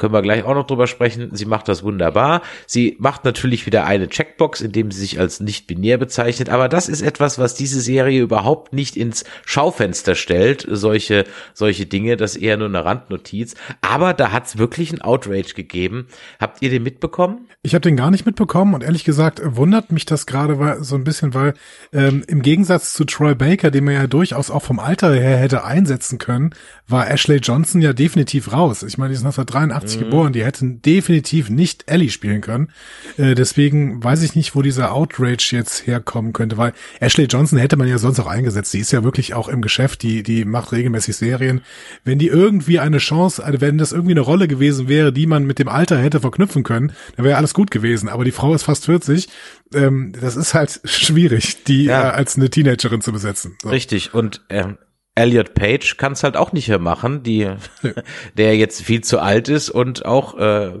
können 0.00 0.14
wir 0.14 0.22
gleich 0.22 0.44
auch 0.44 0.54
noch 0.54 0.66
drüber 0.66 0.86
sprechen. 0.86 1.28
Sie 1.32 1.44
macht 1.44 1.68
das 1.68 1.82
wunderbar. 1.82 2.40
Sie 2.66 2.96
macht 2.98 3.26
natürlich 3.26 3.66
wieder 3.66 3.84
eine 3.84 4.08
Checkbox, 4.08 4.62
indem 4.62 4.90
sie 4.90 5.00
sich 5.00 5.20
als 5.20 5.40
nicht 5.40 5.66
binär 5.66 5.98
bezeichnet. 5.98 6.48
Aber 6.48 6.70
das 6.70 6.88
ist 6.88 7.02
etwas, 7.02 7.38
was 7.38 7.54
diese 7.54 7.82
Serie 7.82 8.22
überhaupt 8.22 8.72
nicht 8.72 8.96
ins 8.96 9.24
Schaufenster 9.44 10.14
stellt. 10.14 10.66
Solche, 10.66 11.26
solche 11.52 11.84
Dinge. 11.84 12.16
Das 12.16 12.36
ist 12.36 12.42
eher 12.42 12.56
nur 12.56 12.68
eine 12.68 12.82
Randnotiz. 12.82 13.54
Aber 13.82 14.14
da 14.14 14.32
hat 14.32 14.46
es 14.46 14.56
wirklich 14.56 14.90
einen 14.90 15.02
Outrage 15.02 15.52
gegeben. 15.54 16.06
Habt 16.40 16.62
ihr 16.62 16.70
den 16.70 16.82
mitbekommen? 16.82 17.46
Ich 17.62 17.74
habe 17.74 17.82
den 17.82 17.96
gar 17.96 18.10
nicht 18.10 18.24
mitbekommen 18.24 18.72
und 18.72 18.82
ehrlich 18.82 19.04
gesagt 19.04 19.42
wundert 19.44 19.92
mich 19.92 20.06
das 20.06 20.24
gerade 20.24 20.82
so 20.82 20.96
ein 20.96 21.04
bisschen, 21.04 21.34
weil 21.34 21.52
ähm, 21.92 22.24
im 22.26 22.40
Gegensatz 22.40 22.94
zu 22.94 23.04
Troy 23.04 23.34
Baker, 23.34 23.70
den 23.70 23.84
man 23.84 23.92
ja 23.92 24.06
durchaus 24.06 24.50
auch 24.50 24.62
vom 24.62 24.78
Alter 24.78 25.12
her 25.12 25.36
hätte 25.36 25.62
einsetzen 25.62 26.16
können, 26.16 26.54
war 26.88 27.10
Ashley 27.10 27.36
Johnson 27.36 27.82
ja 27.82 27.92
definitiv 27.92 28.54
raus. 28.54 28.82
Ich 28.82 28.96
meine, 28.96 29.10
die 29.10 29.16
ist 29.16 29.26
1983 29.26 29.89
1980 29.90 30.00
mhm. 30.00 30.04
geboren, 30.04 30.32
die 30.32 30.44
hätten 30.44 30.82
definitiv 30.82 31.50
nicht 31.50 31.84
Ellie 31.86 32.10
spielen 32.10 32.40
können. 32.40 32.70
Äh, 33.16 33.34
deswegen 33.34 34.02
weiß 34.02 34.22
ich 34.22 34.34
nicht, 34.34 34.54
wo 34.54 34.62
dieser 34.62 34.92
Outrage 34.92 35.50
jetzt 35.52 35.86
herkommen 35.86 36.32
könnte, 36.32 36.56
weil 36.56 36.72
Ashley 37.00 37.24
Johnson 37.24 37.58
hätte 37.58 37.76
man 37.76 37.88
ja 37.88 37.98
sonst 37.98 38.20
auch 38.20 38.26
eingesetzt. 38.26 38.72
Die 38.74 38.78
ist 38.78 38.92
ja 38.92 39.04
wirklich 39.04 39.34
auch 39.34 39.48
im 39.48 39.62
Geschäft, 39.62 40.02
die, 40.02 40.22
die 40.22 40.44
macht 40.44 40.72
regelmäßig 40.72 41.16
Serien. 41.16 41.62
Wenn 42.04 42.18
die 42.18 42.28
irgendwie 42.28 42.78
eine 42.78 42.98
Chance, 42.98 43.44
also 43.44 43.60
wenn 43.60 43.78
das 43.78 43.92
irgendwie 43.92 44.12
eine 44.12 44.20
Rolle 44.20 44.48
gewesen 44.48 44.88
wäre, 44.88 45.12
die 45.12 45.26
man 45.26 45.44
mit 45.44 45.58
dem 45.58 45.68
Alter 45.68 45.98
hätte 45.98 46.20
verknüpfen 46.20 46.62
können, 46.62 46.92
dann 47.16 47.24
wäre 47.24 47.36
alles 47.36 47.54
gut 47.54 47.70
gewesen. 47.70 48.08
Aber 48.08 48.24
die 48.24 48.32
Frau 48.32 48.54
ist 48.54 48.64
fast 48.64 48.86
40. 48.86 49.28
Ähm, 49.74 50.12
das 50.20 50.36
ist 50.36 50.54
halt 50.54 50.80
schwierig, 50.84 51.64
die 51.64 51.84
ja. 51.84 52.08
äh, 52.08 52.12
als 52.12 52.36
eine 52.36 52.50
Teenagerin 52.50 53.00
zu 53.00 53.12
besetzen. 53.12 53.56
So. 53.62 53.68
Richtig. 53.68 54.14
Und 54.14 54.42
ähm, 54.48 54.78
Elliot 55.20 55.54
Page 55.54 55.96
kann 55.96 56.12
es 56.12 56.22
halt 56.22 56.36
auch 56.36 56.52
nicht 56.52 56.68
mehr 56.68 56.78
machen, 56.78 57.22
die, 57.22 57.50
der 58.36 58.56
jetzt 58.56 58.82
viel 58.82 59.02
zu 59.02 59.20
alt 59.20 59.48
ist 59.48 59.70
und 59.70 60.04
auch 60.04 60.36
äh, 60.38 60.72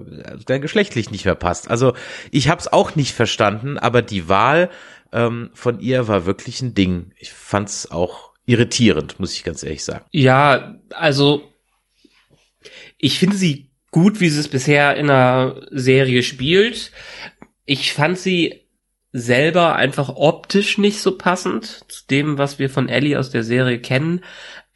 der 0.48 0.60
geschlechtlich 0.60 1.10
nicht 1.10 1.24
mehr 1.24 1.34
passt. 1.34 1.70
Also 1.70 1.94
ich 2.30 2.48
habe 2.48 2.60
es 2.60 2.72
auch 2.72 2.96
nicht 2.96 3.14
verstanden, 3.14 3.78
aber 3.78 4.02
die 4.02 4.28
Wahl 4.28 4.70
ähm, 5.12 5.50
von 5.54 5.80
ihr 5.80 6.08
war 6.08 6.26
wirklich 6.26 6.62
ein 6.62 6.74
Ding. 6.74 7.12
Ich 7.18 7.32
fand 7.32 7.68
es 7.68 7.90
auch 7.90 8.30
irritierend, 8.46 9.20
muss 9.20 9.34
ich 9.34 9.44
ganz 9.44 9.62
ehrlich 9.62 9.84
sagen. 9.84 10.04
Ja, 10.10 10.76
also 10.94 11.42
ich 12.98 13.18
finde 13.18 13.36
sie 13.36 13.70
gut, 13.90 14.20
wie 14.20 14.28
sie 14.28 14.40
es 14.40 14.48
bisher 14.48 14.96
in 14.96 15.08
der 15.08 15.66
Serie 15.70 16.22
spielt. 16.22 16.92
Ich 17.64 17.92
fand 17.92 18.18
sie 18.18 18.66
selber 19.12 19.76
einfach 19.76 20.08
optisch 20.08 20.78
nicht 20.78 21.00
so 21.00 21.16
passend 21.16 21.84
zu 21.88 22.02
dem, 22.08 22.38
was 22.38 22.58
wir 22.58 22.70
von 22.70 22.88
Ellie 22.88 23.18
aus 23.18 23.30
der 23.30 23.42
Serie 23.42 23.80
kennen. 23.80 24.22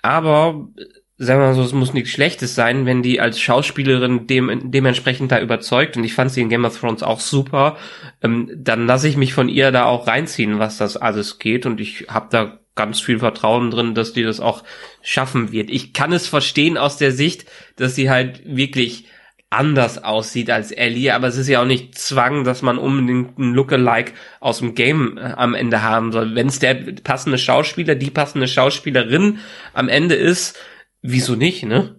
Aber 0.03 0.69
sagen 1.17 1.41
wir 1.41 1.47
mal 1.47 1.55
so, 1.55 1.63
es 1.63 1.73
muss 1.73 1.95
nichts 1.95 2.11
Schlechtes 2.11 2.55
sein, 2.55 2.87
wenn 2.87 3.03
die 3.03 3.21
als 3.21 3.39
Schauspielerin 3.41 4.27
dem, 4.27 4.71
dementsprechend 4.71 5.31
da 5.31 5.41
überzeugt. 5.41 5.97
Und 5.97 6.05
ich 6.05 6.15
fand 6.15 6.33
sie 6.33 6.41
in 6.41 6.49
Game 6.49 6.65
of 6.65 6.79
Thrones 6.79 7.03
auch 7.03 7.21
super. 7.21 7.77
Ähm, 8.23 8.51
dann 8.57 8.87
lasse 8.87 9.09
ich 9.09 9.17
mich 9.17 9.35
von 9.35 9.49
ihr 9.49 9.71
da 9.71 9.85
auch 9.85 10.07
reinziehen, 10.07 10.59
was 10.59 10.79
das 10.79 10.97
alles 10.97 11.39
geht. 11.39 11.67
Und 11.67 11.81
ich 11.81 12.07
habe 12.09 12.27
da 12.31 12.59
ganz 12.75 13.01
viel 13.01 13.21
Vertrauen 13.21 13.71
drin, 13.71 13.95
dass 13.95 14.13
die 14.13 14.25
das 14.25 14.41
auch 14.41 14.65
schaffen 15.01 15.53
wird. 15.53 15.71
Ich 15.71 15.93
kann 15.93 16.13
es 16.13 16.27
verstehen 16.27 16.77
aus 16.77 16.97
der 16.97 17.13
Sicht, 17.13 17.47
dass 17.77 17.95
sie 17.95 18.11
halt 18.11 18.43
wirklich 18.45 19.07
anders 19.55 20.03
aussieht 20.03 20.51
als 20.51 20.71
Ellie, 20.71 21.15
aber 21.15 21.29
es 21.29 21.37
ist 21.37 21.49
ja 21.49 21.63
auch 21.63 21.67
nicht 21.67 21.97
Zwang, 21.99 22.45
dass 22.45 22.63
man 22.63 22.79
unbedingt 22.79 23.39
einen 23.39 23.55
Lookalike 23.55 24.13
aus 24.41 24.59
dem 24.59 24.75
Game 24.75 25.19
äh, 25.19 25.33
am 25.37 25.55
Ende 25.55 25.83
haben 25.83 26.13
soll. 26.13 26.35
Wenn 26.35 26.49
es 26.49 26.59
der 26.59 26.75
passende 26.75 27.39
Schauspieler, 27.39 27.95
die 27.95 28.11
passende 28.11 28.49
Schauspielerin 28.49 29.39
am 29.73 29.89
Ende 29.89 30.15
ist, 30.15 30.57
wieso 31.03 31.37
nicht, 31.37 31.65
ne? 31.65 31.97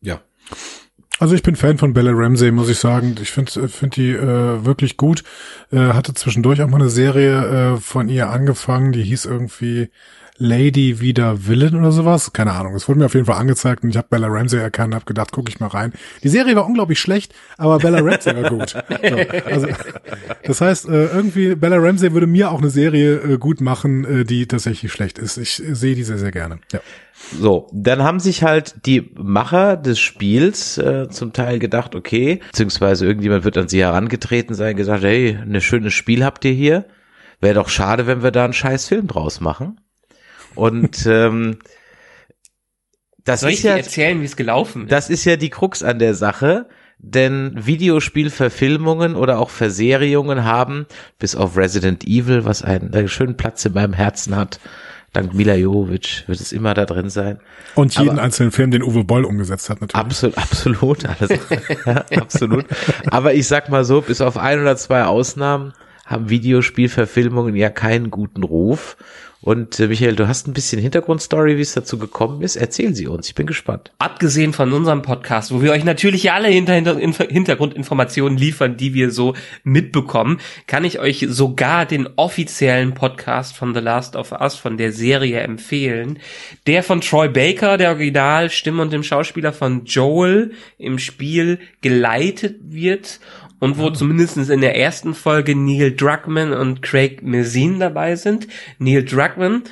Ja. 0.00 0.20
Also 1.18 1.34
ich 1.34 1.42
bin 1.42 1.56
Fan 1.56 1.78
von 1.78 1.94
Bella 1.94 2.12
Ramsey, 2.12 2.50
muss 2.50 2.68
ich 2.68 2.78
sagen. 2.78 3.14
Ich 3.22 3.30
finde 3.30 3.60
äh, 3.62 3.68
find 3.68 3.96
die 3.96 4.10
äh, 4.10 4.64
wirklich 4.64 4.96
gut. 4.96 5.24
Äh, 5.72 5.78
hatte 5.78 6.12
zwischendurch 6.12 6.60
auch 6.62 6.68
mal 6.68 6.80
eine 6.80 6.90
Serie 6.90 7.74
äh, 7.74 7.80
von 7.80 8.08
ihr 8.08 8.28
angefangen, 8.28 8.92
die 8.92 9.02
hieß 9.02 9.24
irgendwie 9.24 9.88
Lady 10.38 11.00
wieder 11.00 11.46
Villain 11.46 11.74
oder 11.74 11.92
sowas. 11.92 12.32
Keine 12.32 12.52
Ahnung. 12.52 12.74
Es 12.74 12.88
wurde 12.88 13.00
mir 13.00 13.06
auf 13.06 13.14
jeden 13.14 13.26
Fall 13.26 13.38
angezeigt 13.38 13.84
und 13.84 13.90
ich 13.90 13.96
habe 13.96 14.08
Bella 14.10 14.28
Ramsey 14.28 14.60
erkannt, 14.60 14.94
habe 14.94 15.04
gedacht, 15.04 15.30
guck 15.32 15.48
ich 15.48 15.60
mal 15.60 15.68
rein. 15.68 15.92
Die 16.22 16.28
Serie 16.28 16.56
war 16.56 16.66
unglaublich 16.66 16.98
schlecht, 16.98 17.34
aber 17.56 17.78
Bella 17.78 18.00
Ramsey 18.00 18.34
war 18.36 18.50
gut. 18.50 18.76
So, 19.06 19.16
also, 19.50 19.68
das 20.44 20.60
heißt, 20.60 20.88
äh, 20.88 21.06
irgendwie 21.06 21.54
Bella 21.54 21.76
Ramsey 21.76 22.12
würde 22.12 22.26
mir 22.26 22.50
auch 22.50 22.58
eine 22.58 22.70
Serie 22.70 23.16
äh, 23.16 23.38
gut 23.38 23.60
machen, 23.60 24.04
äh, 24.04 24.24
die 24.24 24.46
tatsächlich 24.46 24.90
schlecht 24.90 25.18
ist. 25.18 25.36
Ich 25.36 25.54
sehe 25.54 25.94
die 25.94 26.02
sehr, 26.02 26.18
sehr 26.18 26.32
gerne. 26.32 26.58
Ja. 26.72 26.80
So, 27.38 27.68
dann 27.72 28.02
haben 28.02 28.20
sich 28.20 28.42
halt 28.42 28.86
die 28.86 29.10
Macher 29.14 29.76
des 29.76 29.98
Spiels 29.98 30.78
äh, 30.78 31.08
zum 31.08 31.32
Teil 31.32 31.58
gedacht, 31.58 31.94
okay, 31.94 32.40
beziehungsweise 32.46 33.06
irgendjemand 33.06 33.44
wird 33.44 33.58
an 33.58 33.68
sie 33.68 33.80
herangetreten 33.80 34.54
sein, 34.54 34.76
gesagt, 34.76 35.04
hey, 35.04 35.38
ein 35.40 35.60
schönes 35.60 35.94
Spiel 35.94 36.24
habt 36.24 36.44
ihr 36.44 36.52
hier. 36.52 36.86
Wäre 37.40 37.54
doch 37.54 37.68
schade, 37.68 38.06
wenn 38.06 38.22
wir 38.22 38.30
da 38.30 38.44
einen 38.44 38.52
scheiß 38.52 38.88
Film 38.88 39.06
draus 39.06 39.40
machen. 39.40 39.78
Und 40.56 41.06
ähm, 41.06 41.58
das 43.24 43.40
Soll 43.40 43.50
ist 43.50 43.56
ich 43.56 43.62
dir 43.62 43.70
ja, 43.70 43.76
erzählen, 43.76 44.20
wie 44.20 44.24
es 44.24 44.36
gelaufen 44.36 44.84
ist? 44.84 44.92
das 44.92 45.10
ist 45.10 45.24
ja 45.24 45.36
die 45.36 45.50
Krux 45.50 45.82
an 45.82 45.98
der 45.98 46.14
Sache. 46.14 46.66
Denn 46.98 47.52
Videospielverfilmungen 47.54 49.16
oder 49.16 49.38
auch 49.38 49.50
Verserierungen 49.50 50.44
haben, 50.44 50.86
bis 51.18 51.36
auf 51.36 51.56
Resident 51.56 52.04
Evil, 52.04 52.46
was 52.46 52.62
einen, 52.62 52.94
einen 52.94 53.08
schönen 53.08 53.36
Platz 53.36 53.64
in 53.66 53.74
meinem 53.74 53.92
Herzen 53.92 54.34
hat, 54.34 54.60
dank 55.12 55.34
Mila 55.34 55.54
Jovovich 55.54 56.24
wird 56.26 56.40
es 56.40 56.52
immer 56.52 56.72
da 56.72 56.86
drin 56.86 57.10
sein. 57.10 57.38
Und 57.74 57.94
jeden 57.98 58.12
Aber- 58.12 58.22
einzelnen 58.22 58.50
Film, 58.50 58.70
den 58.70 58.82
Uwe 58.82 59.04
Boll 59.04 59.26
umgesetzt 59.26 59.68
hat, 59.68 59.82
natürlich. 59.82 60.06
Absolut, 60.06 60.38
absolut, 60.38 61.04
alles, 61.04 61.40
ja, 61.86 62.04
absolut. 62.18 62.64
Aber 63.10 63.34
ich 63.34 63.46
sag 63.46 63.68
mal 63.68 63.84
so, 63.84 64.00
bis 64.00 64.22
auf 64.22 64.38
ein 64.38 64.60
oder 64.60 64.76
zwei 64.76 65.04
Ausnahmen 65.04 65.74
haben 66.06 66.30
Videospielverfilmungen 66.30 67.56
ja 67.56 67.68
keinen 67.68 68.10
guten 68.10 68.42
Ruf. 68.42 68.96
Und 69.42 69.78
äh, 69.78 69.86
Michael, 69.86 70.16
du 70.16 70.26
hast 70.26 70.48
ein 70.48 70.54
bisschen 70.54 70.80
Hintergrundstory, 70.80 71.56
wie 71.56 71.62
es 71.62 71.74
dazu 71.74 71.98
gekommen 71.98 72.42
ist. 72.42 72.56
Erzählen 72.56 72.94
Sie 72.94 73.06
uns, 73.06 73.28
ich 73.28 73.34
bin 73.34 73.46
gespannt. 73.46 73.92
Abgesehen 73.98 74.52
von 74.52 74.72
unserem 74.72 75.02
Podcast, 75.02 75.52
wo 75.52 75.62
wir 75.62 75.72
euch 75.72 75.84
natürlich 75.84 76.32
alle 76.32 76.48
Hinter 76.48 76.74
Hinter 76.74 76.96
Inf- 76.96 77.30
Hintergrundinformationen 77.30 78.38
liefern, 78.38 78.76
die 78.76 78.94
wir 78.94 79.10
so 79.10 79.34
mitbekommen, 79.62 80.40
kann 80.66 80.84
ich 80.84 80.98
euch 80.98 81.26
sogar 81.28 81.86
den 81.86 82.08
offiziellen 82.16 82.94
Podcast 82.94 83.56
von 83.56 83.74
The 83.74 83.80
Last 83.80 84.16
of 84.16 84.32
Us, 84.32 84.56
von 84.56 84.78
der 84.78 84.92
Serie 84.92 85.40
empfehlen. 85.40 86.18
Der 86.66 86.82
von 86.82 87.00
Troy 87.00 87.28
Baker, 87.28 87.76
der 87.76 87.90
Originalstimme 87.90 88.82
und 88.82 88.92
dem 88.92 89.02
Schauspieler 89.02 89.52
von 89.52 89.84
Joel 89.84 90.52
im 90.78 90.98
Spiel 90.98 91.58
geleitet 91.82 92.56
wird 92.62 93.20
und 93.58 93.78
wo 93.78 93.90
zumindest 93.90 94.36
in 94.36 94.60
der 94.60 94.76
ersten 94.76 95.14
Folge 95.14 95.54
Neil 95.54 95.94
Druckmann 95.94 96.52
und 96.52 96.82
Craig 96.82 97.22
Mazin 97.22 97.80
dabei 97.80 98.16
sind. 98.16 98.48
Neil 98.78 99.04
Druckmann 99.04 99.62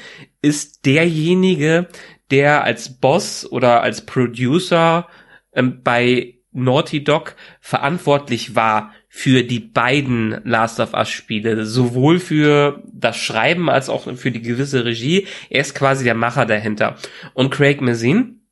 ist 0.42 0.86
derjenige, 0.86 1.88
der 2.30 2.64
als 2.64 2.98
Boss 2.98 3.50
oder 3.50 3.82
als 3.82 4.06
Producer 4.06 5.08
ähm, 5.52 5.80
bei 5.82 6.34
Naughty 6.52 7.02
Dog 7.02 7.34
verantwortlich 7.60 8.54
war 8.54 8.92
für 9.08 9.42
die 9.42 9.60
beiden 9.60 10.40
Last 10.44 10.80
of 10.80 10.94
Us 10.94 11.08
Spiele, 11.08 11.66
sowohl 11.66 12.18
für 12.18 12.82
das 12.92 13.16
Schreiben 13.16 13.68
als 13.68 13.88
auch 13.88 14.12
für 14.16 14.30
die 14.30 14.42
gewisse 14.42 14.84
Regie. 14.84 15.26
Er 15.50 15.60
ist 15.60 15.74
quasi 15.74 16.04
der 16.04 16.14
Macher 16.14 16.46
dahinter. 16.46 16.96
Und 17.32 17.50
Craig 17.50 17.80
Mazin, 17.80 18.43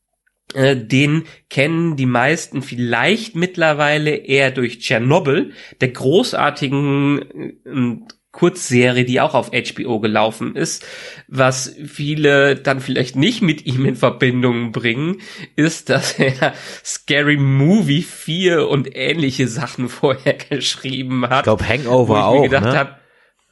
den 0.55 1.25
kennen 1.49 1.97
die 1.97 2.07
meisten 2.07 2.63
vielleicht 2.63 3.37
mittlerweile 3.37 4.15
eher 4.15 4.51
durch 4.51 4.81
Tschernobyl, 4.81 5.53
der 5.81 5.89
großartigen 5.89 7.23
äh, 7.65 8.13
Kurzserie, 8.33 9.05
die 9.05 9.21
auch 9.21 9.35
auf 9.35 9.51
HBO 9.51 10.01
gelaufen 10.01 10.57
ist. 10.57 10.85
Was 11.29 11.77
viele 11.85 12.57
dann 12.57 12.81
vielleicht 12.81 13.15
nicht 13.15 13.43
mit 13.43 13.67
ihm 13.67 13.85
in 13.85 13.95
Verbindung 13.95 14.73
bringen, 14.73 15.21
ist, 15.55 15.91
dass 15.91 16.13
er 16.19 16.55
Scary 16.83 17.37
Movie 17.37 18.03
4 18.03 18.69
und 18.69 18.97
ähnliche 18.97 19.49
Sachen 19.49 19.89
vorher 19.91 20.35
geschrieben 20.51 21.29
hat. 21.29 21.41
Ich 21.41 21.45
glaube, 21.45 21.65
wo 21.65 21.69
Hangover 21.69 22.15
ich 22.15 22.21
mir 22.21 22.25
auch, 22.25 22.43
gedacht 22.43 22.65
ne? 22.65 22.79
hab, 22.79 23.02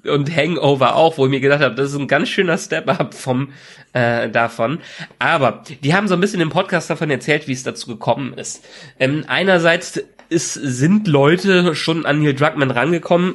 und 0.05 0.35
Hangover 0.35 0.97
auch, 0.97 1.19
wo 1.19 1.27
ich 1.27 1.31
mir 1.31 1.41
gedacht 1.41 1.61
habe, 1.61 1.75
das 1.75 1.91
ist 1.91 1.99
ein 1.99 2.09
ganz 2.09 2.29
schöner 2.29 2.59
Step-up 2.59 3.15
vom 3.15 3.53
äh, 3.93 4.29
davon. 4.29 4.79
Aber 5.19 5.63
die 5.83 5.95
haben 5.95 6.09
so 6.09 6.15
ein 6.15 6.21
bisschen 6.21 6.41
im 6.41 6.51
Podcast 6.51 6.91
davon 6.91 7.11
erzählt, 7.11 7.49
wie 7.49 7.53
es 7.53 7.63
dazu 7.63 7.89
gekommen 7.89 8.35
ist. 8.35 8.65
Ähm, 8.99 9.25
einerseits 9.27 10.03
ist, 10.29 10.55
sind 10.55 11.09
Leute 11.09 11.75
schon 11.75 12.07
an 12.07 12.23
Neil 12.23 12.35
Druckmann 12.35 12.71
rangekommen 12.71 13.35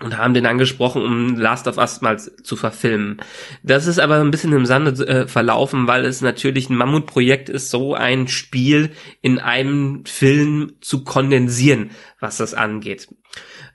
und 0.00 0.18
haben 0.18 0.34
den 0.34 0.46
angesprochen, 0.46 1.02
um 1.02 1.36
Last 1.36 1.68
of 1.68 1.78
Us 1.78 2.00
mal 2.00 2.18
zu 2.18 2.56
verfilmen. 2.56 3.18
Das 3.62 3.86
ist 3.86 4.00
aber 4.00 4.20
ein 4.20 4.30
bisschen 4.30 4.52
im 4.52 4.66
Sande 4.66 4.90
äh, 5.06 5.28
verlaufen, 5.28 5.86
weil 5.86 6.04
es 6.04 6.20
natürlich 6.20 6.68
ein 6.68 6.76
Mammutprojekt 6.76 7.48
ist, 7.48 7.70
so 7.70 7.94
ein 7.94 8.26
Spiel 8.26 8.90
in 9.22 9.38
einem 9.38 10.04
Film 10.04 10.72
zu 10.80 11.04
kondensieren, 11.04 11.90
was 12.18 12.38
das 12.38 12.54
angeht. 12.54 13.08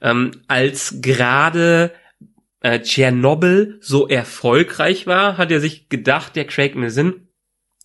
Ähm, 0.02 0.32
als 0.48 0.96
gerade 1.02 1.92
äh, 2.62 2.80
Tschernobyl 2.80 3.78
so 3.82 4.08
erfolgreich 4.08 5.08
war, 5.08 5.38
hat 5.38 5.52
er 5.52 5.60
sich 5.60 5.90
gedacht, 5.90 6.36
der 6.36 6.46
Craig 6.46 6.76
Mazin, 6.76 7.28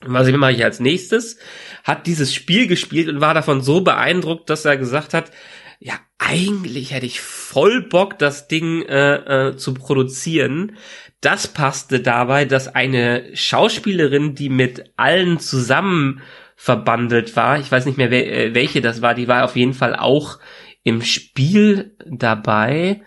was 0.00 0.30
mache 0.32 0.52
ich 0.52 0.64
als 0.64 0.80
nächstes, 0.80 1.38
hat 1.84 2.06
dieses 2.06 2.34
Spiel 2.34 2.66
gespielt 2.66 3.08
und 3.08 3.20
war 3.20 3.34
davon 3.34 3.60
so 3.60 3.80
beeindruckt, 3.80 4.50
dass 4.50 4.64
er 4.64 4.76
gesagt 4.76 5.14
hat, 5.14 5.30
ja, 5.78 5.94
eigentlich 6.18 6.92
hätte 6.92 7.06
ich 7.06 7.20
voll 7.20 7.82
Bock, 7.82 8.18
das 8.18 8.48
Ding 8.48 8.82
äh, 8.82 9.48
äh, 9.48 9.56
zu 9.56 9.74
produzieren. 9.74 10.76
Das 11.20 11.48
passte 11.48 12.00
dabei, 12.00 12.44
dass 12.44 12.74
eine 12.74 13.30
Schauspielerin, 13.34 14.34
die 14.34 14.48
mit 14.48 14.92
allen 14.96 15.38
zusammen 15.40 16.22
verbandelt 16.56 17.34
war, 17.36 17.58
ich 17.58 17.70
weiß 17.70 17.84
nicht 17.86 17.98
mehr, 17.98 18.10
äh, 18.12 18.54
welche 18.54 18.80
das 18.80 19.02
war, 19.02 19.14
die 19.14 19.28
war 19.28 19.44
auf 19.44 19.56
jeden 19.56 19.74
Fall 19.74 19.96
auch 19.96 20.38
im 20.82 21.02
Spiel 21.02 21.96
dabei. 22.06 23.02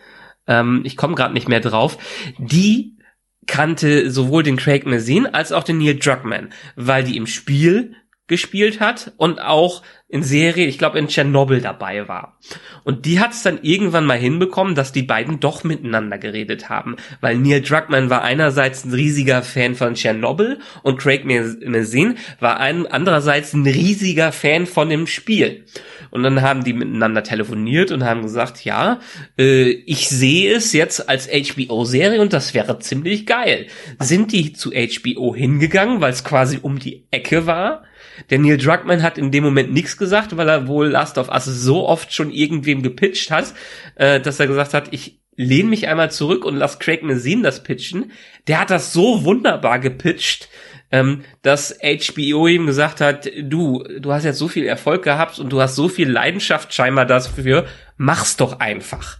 Ähm, 0.48 0.82
ich 0.84 0.98
komme 0.98 1.16
gerade 1.16 1.34
nicht 1.34 1.48
mehr 1.48 1.60
drauf. 1.60 1.98
Die 2.38 2.98
kannte 3.46 4.12
sowohl 4.12 4.44
den 4.44 4.58
Craig 4.58 4.86
Mazin 4.86 5.26
als 5.26 5.52
auch 5.52 5.64
den 5.64 5.78
Neil 5.78 5.98
Druckmann, 5.98 6.50
weil 6.76 7.04
die 7.04 7.18
im 7.18 7.28
Spiel 7.28 7.96
gespielt 8.28 8.80
hat 8.82 9.14
und 9.18 9.40
auch 9.42 9.84
in 10.10 10.24
Serie, 10.24 10.68
ich 10.68 10.78
glaube 10.78 11.00
in 11.00 11.10
Tschernobyl 11.10 11.60
dabei 11.60 12.08
war. 12.08 12.38
Und 12.86 13.06
die 13.06 13.20
hat 13.20 13.34
es 13.34 13.44
dann 13.44 13.60
irgendwann 13.62 14.06
mal 14.06 14.18
hinbekommen, 14.18 14.74
dass 14.74 14.94
die 14.94 15.04
beiden 15.04 15.42
doch 15.42 15.66
miteinander 15.66 16.18
geredet 16.18 16.70
haben, 16.70 16.96
weil 17.20 17.38
Neil 17.38 17.62
Druckmann 17.62 18.10
war 18.10 18.24
einerseits 18.24 18.86
ein 18.86 18.94
riesiger 18.94 19.42
Fan 19.42 19.76
von 19.76 19.96
Tschernobyl 19.96 20.60
und 20.84 20.98
Craig 20.98 21.26
Mazin 21.26 22.18
war 22.40 22.58
ein, 22.60 22.88
andererseits 22.88 23.54
ein 23.54 23.66
riesiger 23.66 24.32
Fan 24.32 24.66
von 24.66 24.90
dem 24.90 25.08
Spiel. 25.08 25.66
Und 26.10 26.24
dann 26.24 26.42
haben 26.42 26.64
die 26.64 26.74
miteinander 26.74 27.24
telefoniert 27.24 27.92
und 27.92 28.06
haben 28.06 28.22
gesagt, 28.22 28.64
ja, 28.64 29.02
äh, 29.38 29.72
ich 29.72 30.08
sehe 30.08 30.56
es 30.56 30.72
jetzt 30.72 31.10
als 31.10 31.28
HBO-Serie 31.28 32.22
und 32.22 32.32
das 32.32 32.54
wäre 32.54 32.80
ziemlich 32.80 33.26
geil. 33.26 33.68
Sind 34.00 34.32
die 34.32 34.54
zu 34.54 34.72
HBO 34.72 35.36
hingegangen, 35.36 36.00
weil 36.00 36.14
es 36.14 36.24
quasi 36.24 36.60
um 36.62 36.80
die 36.80 37.04
Ecke 37.12 37.46
war? 37.46 37.84
Der 38.30 38.40
Neil 38.40 38.58
Druckmann 38.58 39.04
hat 39.04 39.18
in 39.18 39.32
dem 39.32 39.44
Moment 39.44 39.72
nichts 39.72 39.98
gesagt, 39.98 40.36
weil 40.36 40.50
er 40.50 40.68
wohl 40.68 40.88
Last 40.88 41.18
of 41.18 41.30
Us 41.30 41.46
so 41.46 41.88
oft 41.88 42.14
schon 42.14 42.32
irgendwem 42.32 42.84
gepitcht 42.84 43.32
hat, 43.32 43.54
äh, 43.96 44.20
dass 44.20 44.40
er 44.40 44.48
gesagt 44.48 44.74
hat, 44.74 44.90
ich 44.92 45.20
lehne 45.38 45.70
mich 45.70 45.88
einmal 45.88 46.12
zurück 46.12 46.44
und 46.44 46.56
lass 46.56 46.80
Craig 46.80 47.04
Mazin 47.04 47.44
das 47.44 47.64
pitchen. 47.64 48.12
Der 48.48 48.60
hat 48.62 48.72
das 48.72 48.92
so 48.92 49.24
wunderbar 49.24 49.80
gepitcht, 49.80 50.50
ähm, 50.92 51.24
dass 51.44 51.78
HBO 51.80 52.48
ihm 52.48 52.66
gesagt 52.66 53.02
hat, 53.02 53.30
du, 53.42 53.84
du 54.00 54.12
hast 54.12 54.26
jetzt 54.26 54.40
so 54.40 54.48
viel 54.48 54.66
Erfolg 54.66 55.04
gehabt 55.04 55.40
und 55.40 55.50
du 55.52 55.62
hast 55.62 55.76
so 55.76 55.88
viel 55.88 56.10
Leidenschaft 56.10 56.74
scheinbar 56.74 57.06
dafür, 57.06 57.66
mach's 57.98 58.36
doch 58.36 58.60
einfach. 58.60 59.20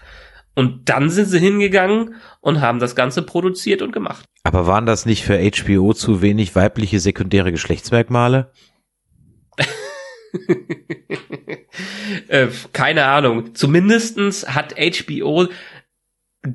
Und 0.56 0.90
dann 0.90 1.12
sind 1.12 1.28
sie 1.28 1.40
hingegangen 1.40 2.16
und 2.42 2.62
haben 2.62 2.80
das 2.80 2.96
Ganze 2.96 3.22
produziert 3.22 3.84
und 3.84 3.92
gemacht. 3.92 4.26
Aber 4.44 4.66
waren 4.66 4.88
das 4.88 5.06
nicht 5.06 5.24
für 5.24 5.38
HBO 5.38 5.94
zu 5.94 6.24
wenig 6.24 6.56
weibliche 6.56 7.00
sekundäre 7.00 7.52
Geschlechtsmerkmale? 7.52 8.52
äh, 12.28 12.48
keine 12.74 13.06
Ahnung. 13.06 13.56
Zumindestens 13.56 14.48
hat 14.48 14.76
HBO 14.78 15.48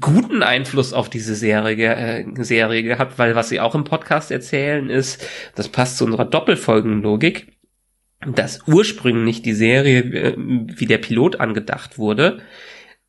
guten 0.00 0.42
Einfluss 0.42 0.92
auf 0.92 1.10
diese 1.10 1.34
Serie, 1.34 1.94
äh, 1.94 2.44
Serie 2.44 2.82
gehabt, 2.82 3.18
weil 3.18 3.34
was 3.34 3.48
sie 3.48 3.60
auch 3.60 3.74
im 3.74 3.84
Podcast 3.84 4.30
erzählen 4.30 4.88
ist, 4.88 5.26
das 5.54 5.68
passt 5.68 5.98
zu 5.98 6.04
unserer 6.04 6.24
Doppelfolgenlogik, 6.24 7.52
dass 8.26 8.66
ursprünglich 8.66 9.42
die 9.42 9.54
Serie, 9.54 10.00
äh, 10.00 10.34
wie 10.36 10.86
der 10.86 10.98
Pilot 10.98 11.40
angedacht 11.40 11.98
wurde, 11.98 12.40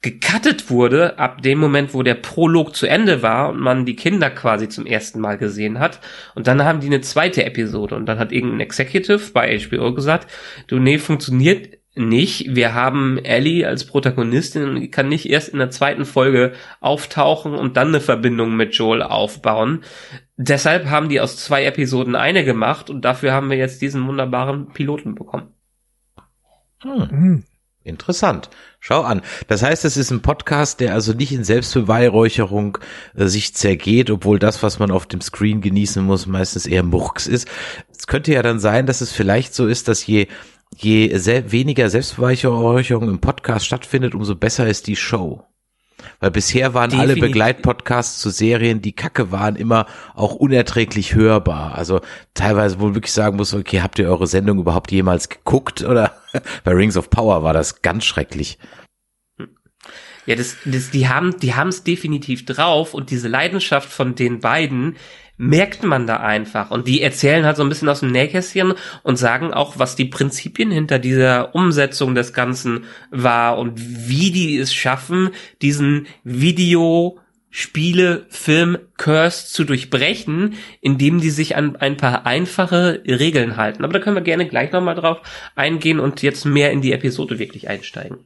gecuttet 0.04 0.70
wurde 0.70 1.18
ab 1.18 1.42
dem 1.42 1.58
Moment, 1.58 1.94
wo 1.94 2.04
der 2.04 2.16
Prolog 2.16 2.76
zu 2.76 2.86
Ende 2.86 3.24
war 3.24 3.50
und 3.50 3.60
man 3.60 3.86
die 3.86 3.96
Kinder 3.96 4.30
quasi 4.30 4.68
zum 4.68 4.86
ersten 4.86 5.20
Mal 5.20 5.38
gesehen 5.38 5.80
hat. 5.80 6.02
Und 6.36 6.46
dann 6.46 6.64
haben 6.64 6.82
die 6.82 6.88
eine 6.88 7.02
zweite 7.02 7.46
Episode 7.46 7.96
und 7.96 8.06
dann 8.06 8.20
hat 8.20 8.34
irgendein 8.34 8.60
Executive 8.60 9.32
bei 9.34 9.58
HBO 9.58 9.94
gesagt, 9.94 10.30
du, 10.68 10.78
nee, 10.78 10.98
funktioniert 10.98 11.78
nicht. 11.96 12.54
Wir 12.54 12.74
haben 12.74 13.18
Ellie 13.18 13.66
als 13.66 13.86
Protagonistin 13.86 14.64
und 14.64 14.82
die 14.82 14.92
kann 14.92 15.08
nicht 15.08 15.30
erst 15.30 15.50
in 15.50 15.60
der 15.60 15.70
zweiten 15.70 16.06
Folge 16.06 16.52
auftauchen 16.82 17.54
und 17.54 17.78
dann 17.78 17.90
eine 17.90 18.02
Verbindung 18.02 18.56
mit 18.56 18.76
Joel 18.76 19.04
aufbauen. 19.04 19.84
deshalb 20.36 20.90
haben 20.90 21.08
die 21.08 21.22
aus 21.22 21.38
zwei 21.38 21.64
Episoden 21.64 22.16
eine 22.16 22.44
gemacht 22.44 22.90
und 22.90 23.06
dafür 23.06 23.32
haben 23.32 23.50
wir 23.50 23.58
jetzt 23.58 23.82
diesen 23.82 24.06
wunderbaren 24.06 24.74
Piloten 24.74 25.16
bekommen. 25.16 25.54
Hm. 26.82 27.44
Interessant. 27.86 28.50
Schau 28.80 29.02
an. 29.02 29.22
Das 29.48 29.62
heißt, 29.62 29.84
es 29.84 29.98
ist 29.98 30.10
ein 30.10 30.22
Podcast, 30.22 30.80
der 30.80 30.94
also 30.94 31.12
nicht 31.14 31.34
in 31.34 31.44
Selbstbeweihräucherung 31.44 32.78
äh, 33.16 33.26
sich 33.28 33.54
zergeht, 33.54 34.10
obwohl 34.10 34.40
das, 34.40 34.64
was 34.64 34.80
man 34.80 34.90
auf 34.90 35.06
dem 35.06 35.20
Screen 35.20 35.60
genießen 35.60 36.04
muss, 36.04 36.26
meistens 36.26 36.66
eher 36.66 36.84
Murks 36.84 37.28
ist. 37.28 37.48
Es 37.92 38.08
könnte 38.08 38.34
ja 38.34 38.42
dann 38.42 38.60
sein, 38.60 38.86
dass 38.86 39.02
es 39.02 39.12
vielleicht 39.12 39.54
so 39.54 39.68
ist, 39.68 39.88
dass 39.88 40.06
je 40.06 40.28
je 40.76 41.16
sehr, 41.18 41.52
weniger 41.52 41.90
Selbstbeweihräucherung 41.90 43.10
im 43.10 43.20
Podcast 43.20 43.66
stattfindet, 43.66 44.16
umso 44.16 44.36
besser 44.36 44.68
ist 44.68 44.88
die 44.88 44.96
Show. 44.96 45.44
Weil 46.20 46.32
bisher 46.32 46.74
waren 46.74 46.90
Definitiv. 46.90 47.16
alle 47.16 47.28
Begleitpodcasts 47.28 48.20
zu 48.20 48.30
Serien, 48.30 48.82
die 48.82 48.94
kacke 48.94 49.32
waren, 49.32 49.56
immer 49.56 49.86
auch 50.16 50.36
unerträglich 50.36 51.16
hörbar. 51.16 51.76
Also 51.76 52.02
teilweise, 52.34 52.80
wo 52.80 52.86
man 52.86 52.96
wirklich 52.96 53.14
sagen 53.14 53.38
muss, 53.38 53.54
okay, 53.54 53.82
habt 53.82 54.00
ihr 54.00 54.08
eure 54.08 54.28
Sendung 54.28 54.60
überhaupt 54.60 54.92
jemals 54.92 55.30
geguckt? 55.30 55.84
Oder 55.84 56.14
bei 56.64 56.72
Rings 56.72 56.98
of 56.98 57.10
Power 57.10 57.44
war 57.44 57.54
das 57.54 57.82
ganz 57.82 58.06
schrecklich. 58.06 58.58
Ja, 60.26 60.36
das, 60.36 60.56
das, 60.64 60.90
die 60.90 61.10
haben, 61.10 61.38
die 61.40 61.54
haben 61.54 61.68
es 61.68 61.84
definitiv 61.84 62.46
drauf 62.46 62.94
und 62.94 63.10
diese 63.10 63.28
Leidenschaft 63.28 63.92
von 63.92 64.16
den 64.16 64.40
beiden, 64.40 64.96
merkt 65.44 65.84
man 65.84 66.08
da 66.08 66.18
einfach. 66.18 66.72
Und 66.72 66.88
die 66.88 67.02
erzählen 67.02 67.46
halt 67.46 67.58
so 67.58 67.64
ein 67.64 67.70
bisschen 67.70 67.90
aus 67.90 68.00
dem 68.00 68.12
Nähkästchen 68.12 68.74
und 69.04 69.18
sagen 69.18 69.54
auch, 69.54 69.78
was 69.78 69.96
die 69.96 70.06
Prinzipien 70.06 70.72
hinter 70.72 71.00
dieser 71.00 71.54
Umsetzung 71.54 72.16
des 72.16 72.34
Ganzen 72.34 72.86
war 73.12 73.58
und 73.58 73.74
wie 73.76 74.32
die 74.32 74.58
es 74.58 74.74
schaffen, 74.74 75.32
diesen 75.62 76.08
Video 76.24 77.20
Spiele, 77.56 78.26
Film, 78.30 78.80
Curse 78.98 79.46
zu 79.46 79.64
durchbrechen, 79.64 80.56
indem 80.82 81.22
die 81.22 81.30
sich 81.30 81.56
an 81.56 81.76
ein 81.76 81.98
paar 81.98 82.26
einfache 82.26 83.04
Regeln 83.06 83.58
halten. 83.58 83.84
Aber 83.84 83.94
da 83.94 84.00
können 84.00 84.16
wir 84.16 84.24
gerne 84.24 84.48
gleich 84.48 84.72
nochmal 84.72 84.96
drauf 84.96 85.20
eingehen 85.56 86.00
und 86.00 86.24
jetzt 86.24 86.46
mehr 86.46 86.72
in 86.72 86.82
die 86.82 86.94
Episode 86.94 87.38
wirklich 87.38 87.70
einsteigen. 87.70 88.18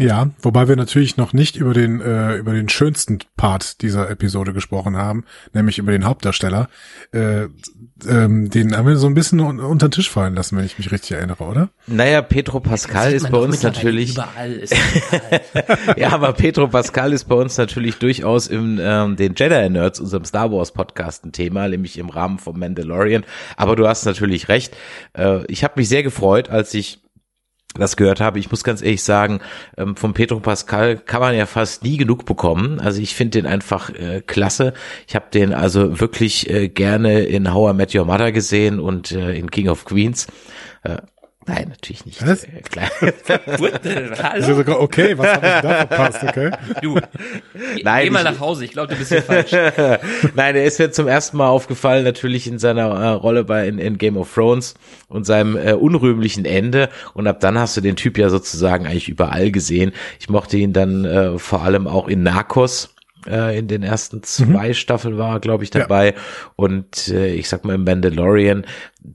Ja, 0.00 0.30
wobei 0.40 0.66
wir 0.66 0.76
natürlich 0.76 1.18
noch 1.18 1.34
nicht 1.34 1.56
über 1.56 1.74
den 1.74 2.00
äh, 2.00 2.36
über 2.36 2.54
den 2.54 2.70
schönsten 2.70 3.18
Part 3.36 3.82
dieser 3.82 4.08
Episode 4.08 4.54
gesprochen 4.54 4.96
haben, 4.96 5.24
nämlich 5.52 5.78
über 5.78 5.92
den 5.92 6.06
Hauptdarsteller. 6.06 6.70
Äh, 7.12 7.48
ähm, 8.08 8.48
den 8.48 8.74
haben 8.74 8.88
wir 8.88 8.96
so 8.96 9.06
ein 9.06 9.12
bisschen 9.12 9.40
un 9.40 9.60
unter 9.60 9.88
den 9.88 9.92
Tisch 9.92 10.08
fallen 10.08 10.34
lassen, 10.34 10.56
wenn 10.56 10.64
ich 10.64 10.78
mich 10.78 10.90
richtig 10.90 11.12
erinnere, 11.12 11.44
oder? 11.44 11.68
Naja, 11.86 12.22
Pedro 12.22 12.60
Pascal 12.60 13.12
ist 13.12 13.30
bei 13.30 13.36
uns 13.36 13.62
natürlich 13.62 14.12
überall. 14.12 14.52
Ist 14.52 14.74
ja, 15.98 16.12
aber 16.12 16.32
Pedro 16.32 16.66
Pascal 16.68 17.12
ist 17.12 17.24
bei 17.24 17.34
uns 17.34 17.58
natürlich 17.58 17.96
durchaus 17.96 18.46
im 18.46 18.78
ähm, 18.80 19.16
den 19.16 19.34
Jedi 19.36 19.68
Nerds, 19.68 20.00
unserem 20.00 20.24
Star 20.24 20.50
Wars 20.50 20.72
Podcast, 20.72 21.26
ein 21.26 21.32
Thema, 21.32 21.68
nämlich 21.68 21.98
im 21.98 22.08
Rahmen 22.08 22.38
vom 22.38 22.58
Mandalorian. 22.58 23.24
Aber 23.58 23.76
du 23.76 23.86
hast 23.86 24.06
natürlich 24.06 24.48
recht. 24.48 24.74
Äh, 25.12 25.44
ich 25.46 25.62
habe 25.62 25.74
mich 25.76 25.90
sehr 25.90 26.02
gefreut, 26.02 26.48
als 26.48 26.72
ich 26.72 26.99
das 27.74 27.96
gehört 27.96 28.20
habe. 28.20 28.38
Ich 28.38 28.50
muss 28.50 28.64
ganz 28.64 28.82
ehrlich 28.82 29.02
sagen, 29.02 29.40
ähm, 29.76 29.96
von 29.96 30.12
Pedro 30.12 30.40
Pascal 30.40 30.96
kann 30.96 31.20
man 31.20 31.34
ja 31.34 31.46
fast 31.46 31.84
nie 31.84 31.96
genug 31.96 32.24
bekommen. 32.24 32.80
Also 32.80 33.00
ich 33.00 33.14
finde 33.14 33.40
den 33.40 33.46
einfach 33.46 33.90
äh, 33.90 34.22
klasse. 34.26 34.74
Ich 35.06 35.14
habe 35.14 35.26
den 35.32 35.54
also 35.54 36.00
wirklich 36.00 36.50
äh, 36.50 36.68
gerne 36.68 37.20
in 37.20 37.54
How 37.54 37.72
I 37.72 37.76
Met 37.76 37.94
Your 37.94 38.04
Mother 38.04 38.32
gesehen 38.32 38.80
und 38.80 39.12
äh, 39.12 39.34
in 39.34 39.50
King 39.50 39.68
of 39.68 39.84
Queens. 39.84 40.26
Nein, 41.52 41.66
natürlich 41.70 42.06
nicht. 42.06 42.24
Was? 42.24 42.44
Äh, 42.44 42.62
klar. 42.62 42.88
also, 44.22 44.58
okay, 44.58 45.18
was 45.18 45.34
habe 45.34 45.46
ich 45.46 45.62
da 45.62 45.86
verpasst, 45.86 46.22
okay? 46.22 46.50
Du, 46.80 46.94
Nein, 47.82 48.04
geh 48.04 48.10
mal 48.10 48.22
nach 48.22 48.38
Hause, 48.38 48.64
ich 48.64 48.70
glaube, 48.70 48.92
du 48.92 48.96
bist 48.96 49.10
hier 49.10 49.22
falsch. 49.22 49.50
Nein, 50.36 50.54
er 50.54 50.64
ist 50.64 50.78
mir 50.78 50.92
zum 50.92 51.08
ersten 51.08 51.36
Mal 51.36 51.48
aufgefallen, 51.48 52.04
natürlich 52.04 52.46
in 52.46 52.60
seiner 52.60 52.82
äh, 52.82 53.08
Rolle 53.08 53.42
bei 53.42 53.66
in, 53.66 53.78
in, 53.78 53.98
Game 53.98 54.16
of 54.16 54.32
Thrones 54.32 54.74
und 55.08 55.24
seinem 55.24 55.56
äh, 55.56 55.72
unrühmlichen 55.72 56.44
Ende. 56.44 56.88
Und 57.14 57.26
ab 57.26 57.40
dann 57.40 57.58
hast 57.58 57.76
du 57.76 57.80
den 57.80 57.96
Typ 57.96 58.16
ja 58.16 58.28
sozusagen 58.28 58.86
eigentlich 58.86 59.08
überall 59.08 59.50
gesehen. 59.50 59.90
Ich 60.20 60.28
mochte 60.28 60.56
ihn 60.56 60.72
dann 60.72 61.04
äh, 61.04 61.38
vor 61.38 61.62
allem 61.62 61.88
auch 61.88 62.06
in 62.06 62.22
Narcos 62.22 62.94
äh, 63.26 63.58
in 63.58 63.68
den 63.68 63.82
ersten 63.82 64.18
mhm. 64.18 64.22
zwei 64.22 64.68
mhm. 64.68 64.74
Staffeln 64.74 65.18
war, 65.18 65.40
glaube 65.40 65.64
ich, 65.64 65.70
dabei. 65.70 66.08
Ja. 66.08 66.20
Und 66.56 67.08
äh, 67.08 67.32
ich 67.34 67.48
sag 67.48 67.64
mal 67.64 67.74
im 67.74 67.84
Mandalorian, 67.84 68.64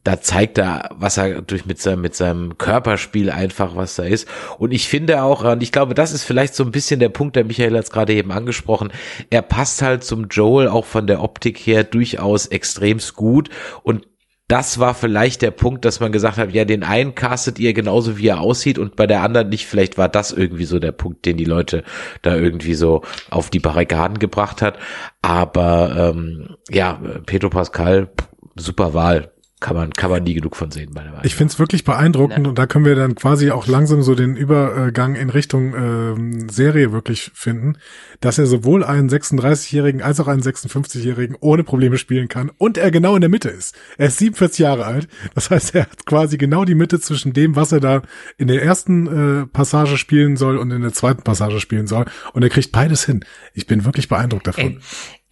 da 0.03 0.19
zeigt 0.21 0.57
er, 0.57 0.89
was 0.95 1.17
er 1.17 1.41
durch 1.41 1.65
mit 1.65 1.79
seinem, 1.79 2.01
mit 2.01 2.15
seinem 2.15 2.57
Körperspiel 2.57 3.29
einfach, 3.29 3.75
was 3.75 3.95
da 3.95 4.03
ist. 4.03 4.27
Und 4.57 4.71
ich 4.71 4.87
finde 4.87 5.21
auch, 5.21 5.43
und 5.43 5.61
ich 5.61 5.71
glaube, 5.71 5.93
das 5.93 6.11
ist 6.11 6.23
vielleicht 6.23 6.55
so 6.55 6.63
ein 6.63 6.71
bisschen 6.71 6.99
der 6.99 7.09
Punkt, 7.09 7.35
der 7.35 7.45
Michael 7.45 7.77
hat 7.77 7.91
gerade 7.91 8.13
eben 8.13 8.31
angesprochen, 8.31 8.91
er 9.29 9.41
passt 9.41 9.81
halt 9.81 10.03
zum 10.03 10.27
Joel 10.29 10.67
auch 10.67 10.85
von 10.85 11.07
der 11.07 11.21
Optik 11.21 11.59
her 11.59 11.83
durchaus 11.83 12.47
extremst 12.47 13.15
gut 13.15 13.49
und 13.83 14.07
das 14.47 14.79
war 14.79 14.93
vielleicht 14.93 15.41
der 15.41 15.51
Punkt, 15.51 15.85
dass 15.85 15.99
man 15.99 16.11
gesagt 16.11 16.37
hat, 16.37 16.53
ja, 16.53 16.65
den 16.65 16.83
einen 16.83 17.15
castet 17.15 17.57
ihr 17.57 17.73
genauso 17.73 18.17
wie 18.17 18.27
er 18.27 18.41
aussieht 18.41 18.77
und 18.77 18.95
bei 18.95 19.07
der 19.07 19.21
anderen 19.21 19.49
nicht. 19.49 19.65
Vielleicht 19.65 19.97
war 19.97 20.07
das 20.07 20.31
irgendwie 20.31 20.65
so 20.65 20.77
der 20.77 20.91
Punkt, 20.91 21.25
den 21.25 21.37
die 21.37 21.45
Leute 21.45 21.83
da 22.21 22.35
irgendwie 22.35 22.75
so 22.75 23.01
auf 23.31 23.49
die 23.49 23.59
Barrikaden 23.59 24.19
gebracht 24.19 24.61
hat. 24.61 24.77
Aber 25.21 26.13
ähm, 26.15 26.55
ja, 26.69 27.01
Pedro 27.25 27.49
Pascal, 27.49 28.09
super 28.55 28.93
Wahl 28.93 29.34
kann 29.65 29.75
man, 29.75 29.93
kann 29.93 30.11
man 30.11 30.21
nie 30.21 30.35
genug 30.35 30.55
von 30.55 30.69
sehen 30.69 30.91
bei 30.93 31.01
der 31.01 31.13
Wahl. 31.13 31.25
Ich 31.25 31.33
finde 31.33 31.51
es 31.51 31.57
wirklich 31.57 31.83
beeindruckend 31.83 32.45
ja. 32.45 32.49
und 32.49 32.59
da 32.59 32.67
können 32.67 32.85
wir 32.85 32.93
dann 32.93 33.15
quasi 33.15 33.49
auch 33.49 33.65
langsam 33.65 34.03
so 34.03 34.13
den 34.13 34.35
Übergang 34.35 35.15
in 35.15 35.31
Richtung 35.31 35.73
ähm, 35.73 36.49
Serie 36.49 36.91
wirklich 36.91 37.31
finden, 37.33 37.79
dass 38.21 38.37
er 38.37 38.45
sowohl 38.45 38.83
einen 38.83 39.09
36-Jährigen 39.09 40.03
als 40.03 40.19
auch 40.19 40.27
einen 40.27 40.43
56-Jährigen 40.43 41.35
ohne 41.39 41.63
Probleme 41.63 41.97
spielen 41.97 42.27
kann 42.27 42.51
und 42.59 42.77
er 42.77 42.91
genau 42.91 43.15
in 43.15 43.21
der 43.21 43.29
Mitte 43.31 43.49
ist. 43.49 43.75
Er 43.97 44.09
ist 44.09 44.19
47 44.19 44.59
Jahre 44.59 44.85
alt, 44.85 45.07
das 45.33 45.49
heißt, 45.49 45.73
er 45.73 45.81
hat 45.89 46.05
quasi 46.05 46.37
genau 46.37 46.63
die 46.63 46.75
Mitte 46.75 46.99
zwischen 46.99 47.33
dem, 47.33 47.55
was 47.55 47.71
er 47.71 47.79
da 47.79 48.03
in 48.37 48.47
der 48.47 48.61
ersten 48.61 49.07
äh, 49.07 49.47
Passage 49.47 49.97
spielen 49.97 50.37
soll 50.37 50.57
und 50.57 50.69
in 50.69 50.83
der 50.83 50.93
zweiten 50.93 51.23
Passage 51.23 51.59
spielen 51.59 51.87
soll 51.87 52.05
und 52.33 52.43
er 52.43 52.49
kriegt 52.49 52.71
beides 52.71 53.03
hin. 53.03 53.25
Ich 53.55 53.65
bin 53.65 53.83
wirklich 53.83 54.09
beeindruckt 54.09 54.45
davon. 54.45 54.63
Ey, 54.63 54.79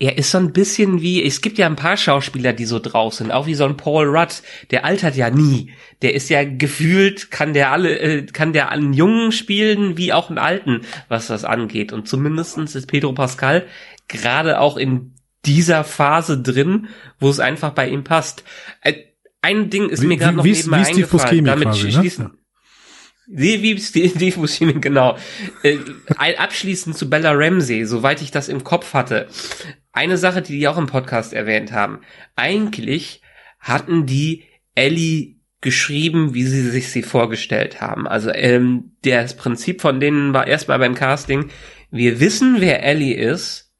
er 0.04 0.18
ist 0.18 0.32
so 0.32 0.38
ein 0.38 0.52
bisschen 0.52 1.02
wie, 1.02 1.24
es 1.24 1.40
gibt 1.40 1.58
ja 1.58 1.66
ein 1.66 1.78
paar 1.78 1.96
Schauspieler, 1.96 2.52
die 2.52 2.66
so 2.66 2.80
drauf 2.80 3.14
sind, 3.14 3.32
auch 3.32 3.46
wie 3.46 3.54
so 3.54 3.64
ein 3.64 3.78
Paul 3.78 4.06
Rudd, 4.08 4.44
der 4.70 4.84
altert 4.84 5.16
ja 5.16 5.30
nie. 5.30 5.72
Der 6.02 6.14
ist 6.14 6.30
ja 6.30 6.44
gefühlt, 6.44 7.32
kann 7.32 7.54
der 7.54 7.72
alle, 7.72 7.98
äh, 8.00 8.26
kann 8.26 8.52
der 8.52 8.70
einen 8.70 8.92
Jungen 8.92 9.32
spielen, 9.32 9.96
wie 9.96 10.12
auch 10.12 10.28
einen 10.28 10.40
Alten, 10.40 10.82
was 11.08 11.28
das 11.28 11.46
angeht. 11.46 11.94
Und 11.94 12.10
zumindestens 12.10 12.76
ist 12.76 12.88
Pedro 12.88 13.14
Pascal 13.14 13.66
gerade 14.10 14.60
auch 14.60 14.76
in 14.76 15.16
dieser 15.46 15.86
Phase 15.86 16.42
drin, 16.42 16.90
wo 17.20 17.30
es 17.30 17.40
einfach 17.40 17.72
bei 17.72 17.88
ihm 17.88 18.04
passt. 18.04 18.44
Äh, 18.82 18.96
ein 19.42 19.70
Ding 19.70 19.88
ist 19.88 20.02
wie, 20.02 20.08
mir 20.08 20.18
gerade 20.18 20.36
noch 20.36 20.44
nebenbei 20.44 20.86
eingefallen, 20.86 21.46
damit 21.46 21.70
quasi, 21.70 21.86
ne? 21.86 21.92
schließen. 21.94 22.26
Ne? 22.26 22.32
Wie, 23.28 23.62
wie 23.62 23.80
Steve 23.80 24.38
Buscemi, 24.38 24.74
genau. 24.82 25.18
Äh, 25.64 25.78
abschließend 26.18 26.98
zu 26.98 27.10
Bella 27.10 27.32
Ramsey, 27.32 27.86
soweit 27.86 28.22
ich 28.22 28.32
das 28.32 28.50
im 28.50 28.66
Kopf 28.66 28.94
hatte. 28.94 29.30
Eine 29.94 30.18
Sache, 30.18 30.42
die 30.42 30.58
die 30.58 30.68
auch 30.68 30.78
im 30.78 30.88
Podcast 30.88 31.34
erwähnt 31.34 31.72
haben. 31.72 32.02
Eigentlich 32.36 33.22
hatten 33.60 34.06
die 34.06 34.44
Ellie 34.76 35.36
geschrieben, 35.62 36.34
wie 36.34 36.44
sie 36.44 36.70
sich 36.70 36.92
sie 36.92 37.04
vorgestellt 37.04 37.80
haben. 37.80 38.08
Also 38.08 38.32
ähm, 38.32 38.92
das 39.04 39.38
Prinzip 39.38 39.82
von 39.82 40.00
denen 40.00 40.34
war 40.34 40.46
erstmal 40.46 40.80
beim 40.80 40.96
Casting, 40.96 41.50
wir 41.90 42.20
wissen, 42.20 42.56
wer 42.60 42.84
Ellie 42.84 43.16
ist. 43.16 43.72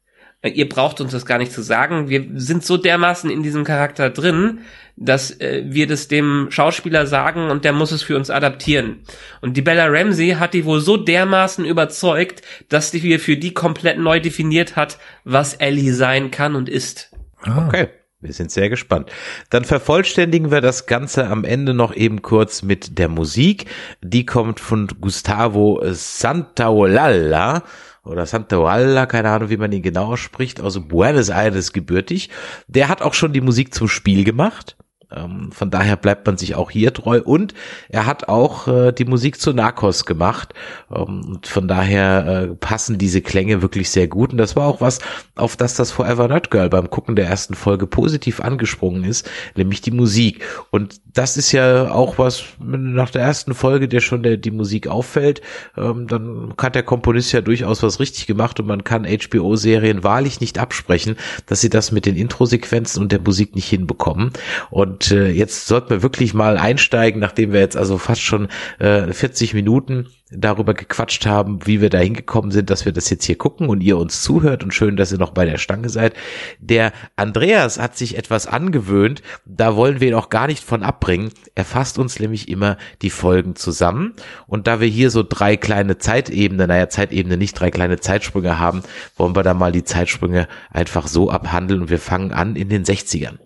Ihr 0.42 0.68
braucht 0.68 1.00
uns 1.00 1.12
das 1.12 1.26
gar 1.26 1.38
nicht 1.38 1.52
zu 1.52 1.62
sagen. 1.62 2.08
Wir 2.08 2.26
sind 2.34 2.64
so 2.64 2.76
dermaßen 2.76 3.30
in 3.30 3.42
diesem 3.42 3.64
Charakter 3.64 4.10
drin, 4.10 4.60
dass 4.96 5.40
äh, 5.40 5.64
wir 5.66 5.86
das 5.86 6.08
dem 6.08 6.48
Schauspieler 6.50 7.06
sagen 7.06 7.50
und 7.50 7.64
der 7.64 7.72
muss 7.72 7.92
es 7.92 8.02
für 8.02 8.16
uns 8.16 8.30
adaptieren. 8.30 9.00
Und 9.40 9.56
die 9.56 9.62
Bella 9.62 9.86
Ramsey 9.86 10.36
hat 10.38 10.54
die 10.54 10.64
wohl 10.64 10.80
so 10.80 10.96
dermaßen 10.96 11.64
überzeugt, 11.64 12.42
dass 12.68 12.90
die 12.90 13.02
wir 13.02 13.20
für 13.20 13.36
die 13.36 13.54
komplett 13.54 13.98
neu 13.98 14.20
definiert 14.20 14.76
hat, 14.76 14.98
was 15.24 15.54
Ellie 15.54 15.92
sein 15.92 16.30
kann 16.30 16.54
und 16.54 16.68
ist. 16.68 17.10
Ah. 17.42 17.66
Okay. 17.66 17.88
Wir 18.24 18.32
sind 18.32 18.50
sehr 18.50 18.70
gespannt. 18.70 19.10
Dann 19.50 19.64
vervollständigen 19.64 20.50
wir 20.50 20.62
das 20.62 20.86
Ganze 20.86 21.26
am 21.26 21.44
Ende 21.44 21.74
noch 21.74 21.94
eben 21.94 22.22
kurz 22.22 22.62
mit 22.62 22.98
der 22.98 23.08
Musik. 23.08 23.66
Die 24.00 24.24
kommt 24.24 24.60
von 24.60 24.86
Gustavo 24.98 25.82
Santaolalla 25.84 27.64
oder 28.02 28.24
Santaolalla, 28.24 29.04
keine 29.04 29.28
Ahnung, 29.28 29.50
wie 29.50 29.58
man 29.58 29.72
ihn 29.72 29.82
genau 29.82 30.16
spricht, 30.16 30.62
aus 30.62 30.80
Buenos 30.88 31.28
Aires 31.28 31.74
gebürtig. 31.74 32.30
Der 32.66 32.88
hat 32.88 33.02
auch 33.02 33.12
schon 33.12 33.34
die 33.34 33.42
Musik 33.42 33.74
zum 33.74 33.88
Spiel 33.88 34.24
gemacht. 34.24 34.78
Ähm, 35.14 35.50
von 35.52 35.70
daher 35.70 35.96
bleibt 35.96 36.26
man 36.26 36.36
sich 36.36 36.54
auch 36.54 36.70
hier 36.70 36.92
treu. 36.92 37.20
Und 37.22 37.54
er 37.88 38.06
hat 38.06 38.28
auch 38.28 38.68
äh, 38.68 38.92
die 38.92 39.04
Musik 39.04 39.40
zu 39.40 39.52
Narcos 39.52 40.04
gemacht. 40.06 40.54
Ähm, 40.90 41.22
und 41.26 41.46
von 41.46 41.68
daher 41.68 42.26
äh, 42.26 42.54
passen 42.54 42.98
diese 42.98 43.22
Klänge 43.22 43.62
wirklich 43.62 43.90
sehr 43.90 44.08
gut. 44.08 44.32
Und 44.32 44.38
das 44.38 44.56
war 44.56 44.66
auch 44.66 44.80
was, 44.80 44.98
auf 45.36 45.56
das 45.56 45.74
das 45.74 45.90
Forever 45.90 46.28
Not 46.28 46.50
Girl 46.50 46.68
beim 46.68 46.90
Gucken 46.90 47.16
der 47.16 47.26
ersten 47.26 47.54
Folge 47.54 47.86
positiv 47.86 48.40
angesprungen 48.40 49.04
ist, 49.04 49.28
nämlich 49.56 49.80
die 49.80 49.90
Musik. 49.90 50.44
Und 50.70 51.00
das 51.12 51.36
ist 51.36 51.52
ja 51.52 51.90
auch 51.90 52.18
was 52.18 52.44
nach 52.58 53.10
der 53.10 53.22
ersten 53.22 53.54
Folge, 53.54 53.88
der 53.88 54.00
schon 54.00 54.22
der, 54.22 54.36
die 54.36 54.50
Musik 54.50 54.88
auffällt, 54.88 55.40
ähm, 55.76 56.06
dann 56.08 56.54
hat 56.58 56.74
der 56.74 56.82
Komponist 56.82 57.32
ja 57.32 57.40
durchaus 57.40 57.82
was 57.82 58.00
richtig 58.00 58.26
gemacht. 58.26 58.58
Und 58.60 58.66
man 58.66 58.84
kann 58.84 59.06
HBO-Serien 59.06 60.02
wahrlich 60.02 60.40
nicht 60.40 60.58
absprechen, 60.58 61.16
dass 61.46 61.60
sie 61.60 61.70
das 61.70 61.92
mit 61.92 62.06
den 62.06 62.16
Introsequenzen 62.16 63.02
und 63.02 63.12
der 63.12 63.20
Musik 63.20 63.54
nicht 63.54 63.68
hinbekommen. 63.68 64.32
Und 64.70 65.03
und 65.04 65.10
äh, 65.10 65.30
jetzt 65.30 65.66
sollten 65.66 65.90
wir 65.90 66.02
wirklich 66.02 66.34
mal 66.34 66.56
einsteigen, 66.56 67.20
nachdem 67.20 67.52
wir 67.52 67.60
jetzt 67.60 67.76
also 67.76 67.98
fast 67.98 68.22
schon 68.22 68.48
äh, 68.78 69.12
40 69.12 69.54
Minuten 69.54 70.08
darüber 70.30 70.74
gequatscht 70.74 71.26
haben, 71.26 71.66
wie 71.66 71.80
wir 71.80 71.90
da 71.90 71.98
hingekommen 71.98 72.50
sind, 72.50 72.70
dass 72.70 72.84
wir 72.84 72.92
das 72.92 73.10
jetzt 73.10 73.24
hier 73.24 73.36
gucken 73.36 73.68
und 73.68 73.82
ihr 73.82 73.98
uns 73.98 74.22
zuhört 74.22 74.64
und 74.64 74.72
schön, 74.72 74.96
dass 74.96 75.12
ihr 75.12 75.18
noch 75.18 75.30
bei 75.30 75.44
der 75.44 75.58
Stange 75.58 75.88
seid. 75.88 76.14
Der 76.58 76.92
Andreas 77.16 77.78
hat 77.78 77.96
sich 77.96 78.16
etwas 78.16 78.46
angewöhnt, 78.46 79.22
da 79.44 79.76
wollen 79.76 80.00
wir 80.00 80.08
ihn 80.08 80.14
auch 80.14 80.30
gar 80.30 80.46
nicht 80.46 80.64
von 80.64 80.82
abbringen. 80.82 81.30
Er 81.54 81.64
fasst 81.64 81.98
uns 81.98 82.18
nämlich 82.18 82.48
immer 82.48 82.76
die 83.02 83.10
Folgen 83.10 83.54
zusammen 83.56 84.14
und 84.46 84.66
da 84.66 84.80
wir 84.80 84.88
hier 84.88 85.10
so 85.10 85.22
drei 85.22 85.56
kleine 85.56 85.98
Zeitebenen, 85.98 86.68
naja, 86.68 86.88
Zeitebene 86.88 87.36
nicht, 87.36 87.58
drei 87.58 87.70
kleine 87.70 88.00
Zeitsprünge 88.00 88.58
haben, 88.58 88.82
wollen 89.16 89.36
wir 89.36 89.42
da 89.42 89.54
mal 89.54 89.72
die 89.72 89.84
Zeitsprünge 89.84 90.48
einfach 90.70 91.06
so 91.06 91.30
abhandeln 91.30 91.82
und 91.82 91.90
wir 91.90 91.98
fangen 91.98 92.32
an 92.32 92.56
in 92.56 92.68
den 92.68 92.84
60ern. 92.84 93.38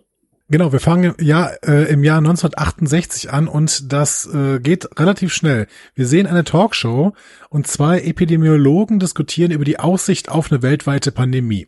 Genau, 0.51 0.73
wir 0.73 0.81
fangen 0.81 1.15
ja 1.21 1.51
äh, 1.63 1.93
im 1.93 2.03
Jahr 2.03 2.19
1968 2.19 3.31
an 3.31 3.49
und 3.49 3.93
das 3.93 4.27
äh, 4.33 4.61
geht 4.61 4.89
relativ 4.99 5.35
schnell. 5.35 5.67
Wir 5.95 6.07
sehen 6.07 6.27
eine 6.27 6.43
Talkshow 6.43 7.13
und 7.51 7.67
zwei 7.67 8.01
Epidemiologen 8.01 8.99
diskutieren 8.99 9.51
über 9.51 9.67
die 9.67 9.79
Aussicht 9.79 10.31
auf 10.31 10.51
eine 10.51 10.63
weltweite 10.63 11.13
Pandemie. 11.13 11.67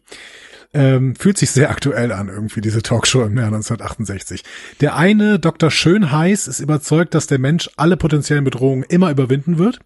Ähm, 0.73 1.15
fühlt 1.15 1.37
sich 1.37 1.51
sehr 1.51 1.69
aktuell 1.69 2.11
an, 2.11 2.29
irgendwie, 2.29 2.63
diese 2.63 2.81
Talkshow 2.81 3.25
im 3.25 3.37
Jahr 3.37 3.49
1968. 3.49 4.45
Der 4.81 4.97
eine, 4.97 5.39
Dr. 5.39 5.71
Schönheiß, 5.71 6.49
ist 6.49 6.61
überzeugt, 6.61 7.15
dass 7.15 7.27
der 7.27 7.41
Mensch 7.41 7.69
alle 7.77 7.99
potenziellen 7.99 8.45
Bedrohungen 8.45 8.85
immer 8.85 9.11
überwinden 9.11 9.59
wird. 9.59 9.81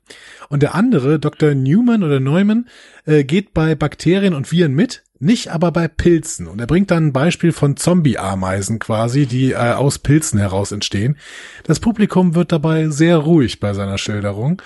Und 0.51 0.63
der 0.63 0.77
andere, 0.77 1.19
Dr. 1.19 1.55
Newman 1.55 2.05
oder 2.05 2.21
Neumann, 2.21 2.69
äh, 3.07 3.25
geht 3.25 3.55
bei 3.55 3.75
Bakterien 3.75 4.35
und 4.35 4.53
Viren 4.53 4.75
mit, 4.75 5.03
nicht 5.25 5.49
aber 5.49 5.73
bei 5.73 5.89
Pilzen. 5.89 6.47
Und 6.47 6.61
er 6.61 6.67
bringt 6.67 6.91
dann 6.91 7.09
ein 7.09 7.13
Beispiel 7.13 7.53
von 7.53 7.77
Zombie-Ameisen 7.77 8.79
quasi, 8.79 9.27
die 9.27 9.53
äh, 9.53 9.73
aus 9.73 9.99
Pilzen 9.99 10.39
heraus 10.39 10.73
entstehen. 10.73 11.17
Das 11.65 11.81
Publikum 11.81 12.35
wird 12.35 12.53
dabei 12.53 12.89
sehr 12.89 13.17
ruhig 13.17 13.61
bei 13.61 13.75
seiner 13.75 13.99
Schilderung. 13.99 14.63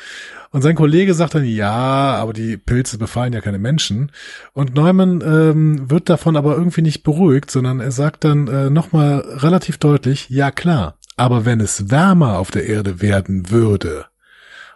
Und 0.50 0.62
sein 0.62 0.76
Kollege 0.76 1.12
sagt 1.14 1.34
dann, 1.34 1.44
ja, 1.44 2.16
aber 2.16 2.32
die 2.32 2.56
Pilze 2.56 2.98
befallen 2.98 3.32
ja 3.32 3.40
keine 3.40 3.59
Menschen. 3.59 4.12
Und 4.54 4.74
Neumann 4.74 5.20
ähm, 5.20 5.90
wird 5.90 6.09
davon 6.09 6.36
aber 6.36 6.56
irgendwie 6.56 6.82
nicht 6.82 7.02
beruhigt, 7.02 7.50
sondern 7.50 7.80
er 7.80 7.92
sagt 7.92 8.24
dann 8.24 8.48
äh, 8.48 8.70
nochmal 8.70 9.18
relativ 9.18 9.78
deutlich, 9.78 10.30
ja 10.30 10.50
klar, 10.50 10.96
aber 11.16 11.44
wenn 11.44 11.61
es 11.61 11.90
wärmer 11.90 12.38
auf 12.38 12.50
der 12.50 12.66
Erde 12.66 13.02
werden 13.02 13.50
würde, 13.50 14.06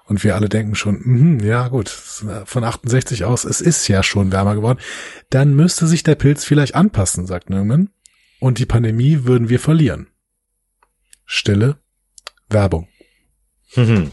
und 0.04 0.24
wir 0.24 0.34
alle 0.34 0.48
denken 0.48 0.74
schon, 0.74 1.00
mh, 1.02 1.44
ja 1.44 1.68
gut, 1.68 1.88
von 1.88 2.64
68 2.64 3.24
aus, 3.24 3.44
es 3.44 3.60
ist 3.60 3.88
ja 3.88 4.02
schon 4.02 4.32
wärmer 4.32 4.54
geworden. 4.54 4.78
Dann 5.30 5.54
müsste 5.54 5.86
sich 5.86 6.02
der 6.02 6.14
Pilz 6.14 6.44
vielleicht 6.44 6.74
anpassen, 6.74 7.26
sagt 7.26 7.50
Neumann. 7.50 7.90
Und 8.40 8.58
die 8.58 8.66
Pandemie 8.66 9.24
würden 9.24 9.48
wir 9.48 9.60
verlieren. 9.60 10.08
Stille, 11.24 11.76
Werbung. 12.48 12.88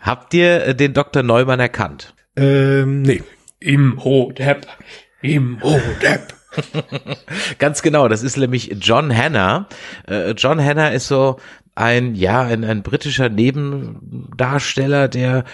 Habt 0.00 0.34
ihr 0.34 0.74
den 0.74 0.92
Dr. 0.92 1.22
Neumann 1.22 1.58
erkannt? 1.58 2.14
Ähm, 2.36 3.02
nee. 3.02 3.22
Im 3.58 4.04
Hodep. 4.04 4.66
Im 5.22 5.62
Hodep. 5.62 6.34
Ganz 7.58 7.82
genau, 7.82 8.08
das 8.08 8.22
ist 8.22 8.36
nämlich 8.36 8.76
John 8.80 9.14
Hanna. 9.14 9.68
Äh, 10.06 10.32
John 10.32 10.62
Hanna 10.62 10.90
ist 10.90 11.08
so 11.08 11.38
ein, 11.76 12.14
ja, 12.14 12.40
ein, 12.40 12.64
ein 12.64 12.82
britischer 12.82 13.28
Nebendarsteller, 13.28 15.08
der 15.08 15.44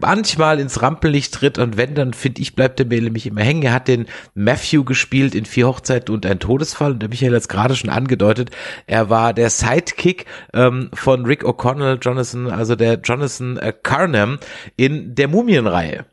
manchmal 0.00 0.60
ins 0.60 0.80
Rampenlicht 0.80 1.34
tritt 1.34 1.58
und 1.58 1.76
wenn, 1.76 1.96
dann 1.96 2.14
finde 2.14 2.40
ich, 2.40 2.54
bleibt 2.54 2.78
der 2.78 2.86
mir 2.86 3.02
nämlich 3.02 3.26
immer 3.26 3.42
hängen. 3.42 3.64
Er 3.64 3.72
hat 3.72 3.88
den 3.88 4.06
Matthew 4.34 4.84
gespielt 4.84 5.34
in 5.34 5.44
Vier 5.44 5.66
Hochzeiten 5.66 6.14
und 6.14 6.24
ein 6.24 6.38
Todesfall 6.38 6.92
und 6.92 7.02
der 7.02 7.08
Michael 7.08 7.32
hat 7.32 7.40
es 7.40 7.48
gerade 7.48 7.74
schon 7.74 7.90
angedeutet, 7.90 8.50
er 8.86 9.10
war 9.10 9.34
der 9.34 9.50
Sidekick 9.50 10.26
ähm, 10.54 10.90
von 10.94 11.26
Rick 11.26 11.44
O'Connell, 11.44 11.98
Jonathan, 12.00 12.48
also 12.48 12.76
der 12.76 13.00
Jonathan 13.00 13.56
äh, 13.56 13.72
Carnham 13.82 14.38
in 14.76 15.16
der 15.16 15.26
Mumienreihe. 15.26 16.06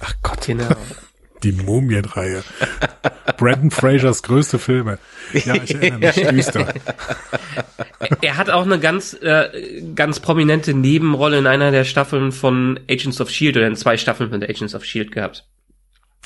Ach 0.00 0.14
Gott, 0.22 0.46
genau. 0.46 0.66
Die 1.42 1.52
Mumienreihe. 1.52 2.42
Brandon 3.36 3.70
Frasers 3.70 4.22
größte 4.22 4.58
Filme. 4.58 4.98
Ja, 5.32 5.54
ich 5.54 5.74
erinnere 5.74 6.12
mich 6.14 6.26
düster. 6.30 6.74
Er 8.20 8.36
hat 8.36 8.50
auch 8.50 8.64
eine 8.64 8.78
ganz, 8.78 9.14
äh, 9.14 9.82
ganz 9.94 10.20
prominente 10.20 10.74
Nebenrolle 10.74 11.38
in 11.38 11.46
einer 11.46 11.70
der 11.70 11.84
Staffeln 11.84 12.32
von 12.32 12.78
Agents 12.88 13.20
of 13.20 13.30
Shield 13.30 13.56
oder 13.56 13.66
in 13.66 13.76
zwei 13.76 13.96
Staffeln 13.96 14.30
von 14.30 14.42
Agents 14.42 14.74
of 14.74 14.84
Shield 14.84 15.12
gehabt. 15.12 15.46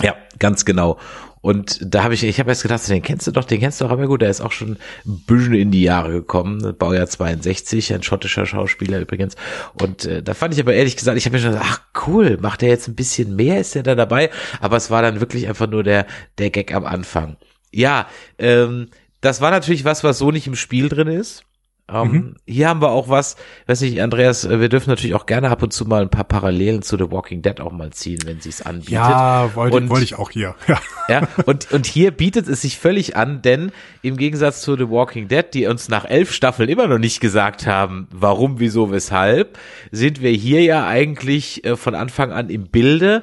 Ja, 0.02 0.14
ganz 0.38 0.64
genau. 0.64 0.98
Und 1.46 1.78
da 1.80 2.02
habe 2.02 2.14
ich, 2.14 2.24
ich 2.24 2.40
habe 2.40 2.50
erst 2.50 2.62
gedacht, 2.62 2.88
den 2.88 3.02
kennst 3.02 3.26
du 3.28 3.30
doch, 3.30 3.44
den 3.44 3.60
kennst 3.60 3.80
du 3.80 3.84
doch, 3.84 3.92
aber 3.92 4.08
gut, 4.08 4.20
der 4.20 4.30
ist 4.30 4.40
auch 4.40 4.50
schon 4.50 4.78
ein 5.06 5.20
bisschen 5.26 5.54
in 5.54 5.70
die 5.70 5.82
Jahre 5.82 6.10
gekommen, 6.10 6.74
Baujahr 6.76 7.06
62, 7.06 7.94
ein 7.94 8.02
schottischer 8.02 8.46
Schauspieler 8.46 8.98
übrigens. 8.98 9.36
Und 9.80 10.06
äh, 10.06 10.24
da 10.24 10.34
fand 10.34 10.54
ich 10.54 10.60
aber 10.60 10.74
ehrlich 10.74 10.96
gesagt, 10.96 11.16
ich 11.16 11.24
habe 11.24 11.36
mir 11.36 11.42
schon 11.42 11.52
gedacht, 11.52 11.68
ach 11.70 12.06
cool, 12.08 12.36
macht 12.40 12.64
er 12.64 12.68
jetzt 12.68 12.88
ein 12.88 12.96
bisschen 12.96 13.36
mehr, 13.36 13.60
ist 13.60 13.76
er 13.76 13.84
da 13.84 13.94
dabei? 13.94 14.30
Aber 14.60 14.76
es 14.76 14.90
war 14.90 15.02
dann 15.02 15.20
wirklich 15.20 15.46
einfach 15.46 15.68
nur 15.68 15.84
der, 15.84 16.06
der 16.38 16.50
Gag 16.50 16.74
am 16.74 16.84
Anfang. 16.84 17.36
Ja, 17.70 18.08
ähm, 18.40 18.88
das 19.20 19.40
war 19.40 19.52
natürlich 19.52 19.84
was, 19.84 20.02
was 20.02 20.18
so 20.18 20.32
nicht 20.32 20.48
im 20.48 20.56
Spiel 20.56 20.88
drin 20.88 21.06
ist. 21.06 21.44
Um, 21.88 22.10
mhm. 22.10 22.34
Hier 22.46 22.68
haben 22.68 22.82
wir 22.82 22.90
auch 22.90 23.08
was, 23.08 23.36
weiß 23.68 23.82
nicht, 23.82 24.02
Andreas, 24.02 24.44
äh, 24.44 24.58
wir 24.58 24.68
dürfen 24.68 24.90
natürlich 24.90 25.14
auch 25.14 25.24
gerne 25.24 25.50
ab 25.50 25.62
und 25.62 25.72
zu 25.72 25.84
mal 25.84 26.02
ein 26.02 26.08
paar 26.08 26.24
Parallelen 26.24 26.82
zu 26.82 26.96
The 26.96 27.12
Walking 27.12 27.42
Dead 27.42 27.60
auch 27.60 27.70
mal 27.70 27.92
ziehen, 27.92 28.18
wenn 28.24 28.40
sie 28.40 28.48
es 28.48 28.60
anbietet. 28.60 28.90
Ja, 28.90 29.54
wollte, 29.54 29.88
wollte 29.88 30.04
ich 30.04 30.16
auch 30.16 30.30
hier. 30.30 30.56
Ja. 30.66 30.80
ja, 31.08 31.28
und, 31.44 31.70
und 31.70 31.86
hier 31.86 32.10
bietet 32.10 32.48
es 32.48 32.62
sich 32.62 32.78
völlig 32.78 33.14
an, 33.14 33.40
denn 33.40 33.70
im 34.02 34.16
Gegensatz 34.16 34.62
zu 34.62 34.76
The 34.76 34.90
Walking 34.90 35.28
Dead, 35.28 35.44
die 35.54 35.66
uns 35.66 35.88
nach 35.88 36.04
elf 36.04 36.32
Staffeln 36.32 36.68
immer 36.68 36.88
noch 36.88 36.98
nicht 36.98 37.20
gesagt 37.20 37.68
haben, 37.68 38.08
warum, 38.10 38.58
wieso, 38.58 38.90
weshalb, 38.90 39.56
sind 39.92 40.22
wir 40.22 40.32
hier 40.32 40.62
ja 40.62 40.88
eigentlich 40.88 41.64
äh, 41.64 41.76
von 41.76 41.94
Anfang 41.94 42.32
an 42.32 42.50
im 42.50 42.64
Bilde. 42.64 43.22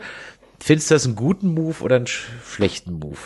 Findest 0.61 0.89
du 0.89 0.95
das 0.95 1.05
einen 1.05 1.17
guten 1.17 1.53
Move 1.53 1.83
oder 1.83 1.97
einen 1.97 2.07
schlechten 2.07 2.93
Move? 2.93 3.17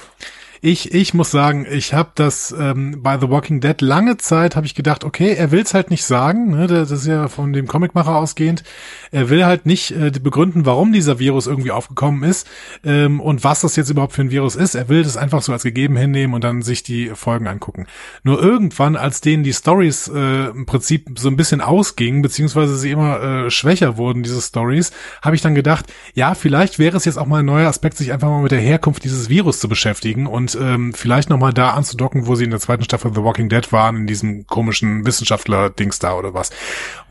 Ich, 0.62 0.94
ich 0.94 1.14
muss 1.14 1.32
sagen, 1.32 1.68
ich 1.70 1.94
habe 1.94 2.12
das 2.16 2.54
ähm, 2.58 3.02
bei 3.04 3.20
The 3.20 3.30
Walking 3.30 3.62
Dead 3.62 3.80
lange 3.82 4.18
Zeit 4.18 4.56
habe 4.56 4.66
ich 4.66 4.74
gedacht, 4.74 5.04
okay, 5.04 5.34
er 5.34 5.52
will 5.52 5.62
es 5.62 5.74
halt 5.74 5.92
nicht 5.92 6.04
sagen, 6.04 6.50
ne, 6.52 6.68
das 6.68 6.92
ist 6.92 7.06
ja 7.06 7.28
von 7.28 7.54
dem 7.54 7.68
Comicmacher 7.68 8.16
ausgehend. 8.16 8.64
Er 9.12 9.30
will 9.30 9.46
halt 9.46 9.66
nicht 9.66 9.92
äh, 9.92 10.12
begründen, 10.12 10.66
warum 10.66 10.94
dieser 10.94 11.20
Virus 11.20 11.48
irgendwie 11.48 11.72
aufgekommen 11.72 12.24
ist 12.24 12.48
ähm, 12.84 13.20
und 13.20 13.44
was 13.44 13.62
das 13.62 13.76
jetzt 13.76 13.90
überhaupt 13.90 14.14
für 14.14 14.22
ein 14.22 14.32
Virus 14.32 14.56
ist. 14.56 14.76
Er 14.76 14.90
will 14.90 15.04
das 15.04 15.18
einfach 15.18 15.42
so 15.42 15.54
als 15.54 15.64
gegeben 15.64 15.96
hinnehmen 15.96 16.34
und 16.34 16.44
dann 16.44 16.62
sich 16.62 16.84
die 16.84 17.12
Folgen 17.14 17.48
angucken. 17.48 17.86
Nur 18.24 18.42
irgendwann, 18.42 18.96
als 18.96 19.22
denen 19.22 19.44
die 19.44 19.54
Stories 19.54 20.08
äh, 20.08 20.48
im 20.48 20.66
Prinzip 20.66 21.20
so 21.20 21.30
ein 21.30 21.38
bisschen 21.38 21.62
ausgingen, 21.62 22.22
beziehungsweise 22.22 22.78
sie 22.78 22.92
immer 22.92 23.22
äh, 23.22 23.52
schwächer 23.52 23.98
wurden, 23.98 24.24
diese 24.24 24.42
Stories, 24.42 24.92
habe 25.22 25.36
ich 25.36 25.42
dann 25.42 25.56
gedacht, 25.56 25.86
ja, 26.14 26.34
vielleicht 26.34 26.80
wäre 26.80 26.98
es 26.98 27.06
jetzt 27.06 27.18
auch 27.18 27.28
mal 27.28 27.40
ein 27.40 27.46
neuer 27.46 27.70
Aspekt, 27.70 27.98
sich 27.98 28.12
einfach 28.12 28.30
mal 28.30 28.42
mit 28.42 28.52
der 28.52 28.60
Herkunft 28.60 29.04
dieses 29.04 29.30
Virus 29.30 29.60
zu 29.60 29.70
beschäftigen 29.70 30.26
und 30.26 30.47
ähm, 30.56 30.94
vielleicht 30.94 31.30
nochmal 31.30 31.54
da 31.54 31.72
anzudocken, 31.72 32.28
wo 32.28 32.36
sie 32.36 32.44
in 32.44 32.52
der 32.52 32.60
zweiten 32.60 32.84
Staffel 32.84 33.12
The 33.14 33.24
Walking 33.24 33.50
Dead 33.50 33.72
waren, 33.72 33.96
in 33.96 34.08
diesem 34.08 34.46
komischen 34.48 35.06
Wissenschaftler-Dings 35.06 36.00
da 36.00 36.16
oder 36.16 36.34
was. 36.34 36.52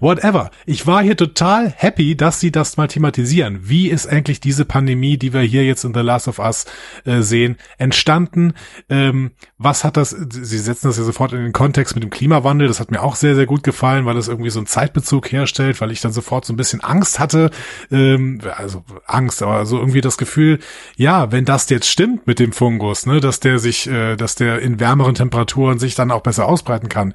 Whatever. 0.00 0.50
Ich 0.66 0.86
war 0.86 1.02
hier 1.02 1.16
total 1.16 1.70
happy, 1.70 2.16
dass 2.16 2.40
sie 2.40 2.52
das 2.52 2.76
mal 2.76 2.86
thematisieren. 2.86 3.60
Wie 3.62 3.88
ist 3.88 4.06
eigentlich 4.06 4.40
diese 4.40 4.64
Pandemie, 4.64 5.16
die 5.16 5.32
wir 5.32 5.40
hier 5.40 5.64
jetzt 5.64 5.84
in 5.84 5.94
The 5.94 6.00
Last 6.00 6.28
of 6.28 6.38
Us 6.38 6.66
äh, 7.04 7.22
sehen, 7.22 7.56
entstanden? 7.78 8.52
Ähm, 8.88 9.30
was 9.58 9.84
hat 9.84 9.96
das, 9.96 10.10
sie 10.10 10.58
setzen 10.58 10.88
das 10.88 10.98
ja 10.98 11.04
sofort 11.04 11.32
in 11.32 11.42
den 11.42 11.52
Kontext 11.52 11.94
mit 11.94 12.04
dem 12.04 12.10
Klimawandel, 12.10 12.68
das 12.68 12.80
hat 12.80 12.90
mir 12.90 13.02
auch 13.02 13.16
sehr, 13.16 13.34
sehr 13.34 13.46
gut 13.46 13.62
gefallen, 13.62 14.04
weil 14.04 14.14
das 14.14 14.28
irgendwie 14.28 14.50
so 14.50 14.58
einen 14.58 14.66
Zeitbezug 14.66 15.32
herstellt, 15.32 15.80
weil 15.80 15.90
ich 15.90 16.00
dann 16.00 16.12
sofort 16.12 16.44
so 16.44 16.52
ein 16.52 16.56
bisschen 16.56 16.82
Angst 16.82 17.18
hatte, 17.18 17.50
ähm, 17.90 18.40
also 18.56 18.84
Angst, 19.06 19.42
aber 19.42 19.64
so 19.66 19.78
irgendwie 19.78 20.00
das 20.00 20.18
Gefühl, 20.18 20.58
ja, 20.96 21.32
wenn 21.32 21.44
das 21.44 21.68
jetzt 21.70 21.88
stimmt 21.88 22.26
mit 22.26 22.38
dem 22.38 22.52
Fungus, 22.52 23.06
ne, 23.06 23.20
dass 23.26 23.40
der 23.40 23.58
sich, 23.58 23.86
äh, 23.88 24.16
dass 24.16 24.34
der 24.34 24.60
in 24.60 24.80
wärmeren 24.80 25.14
Temperaturen 25.14 25.78
sich 25.78 25.94
dann 25.94 26.10
auch 26.10 26.22
besser 26.22 26.46
ausbreiten 26.46 26.88
kann, 26.88 27.12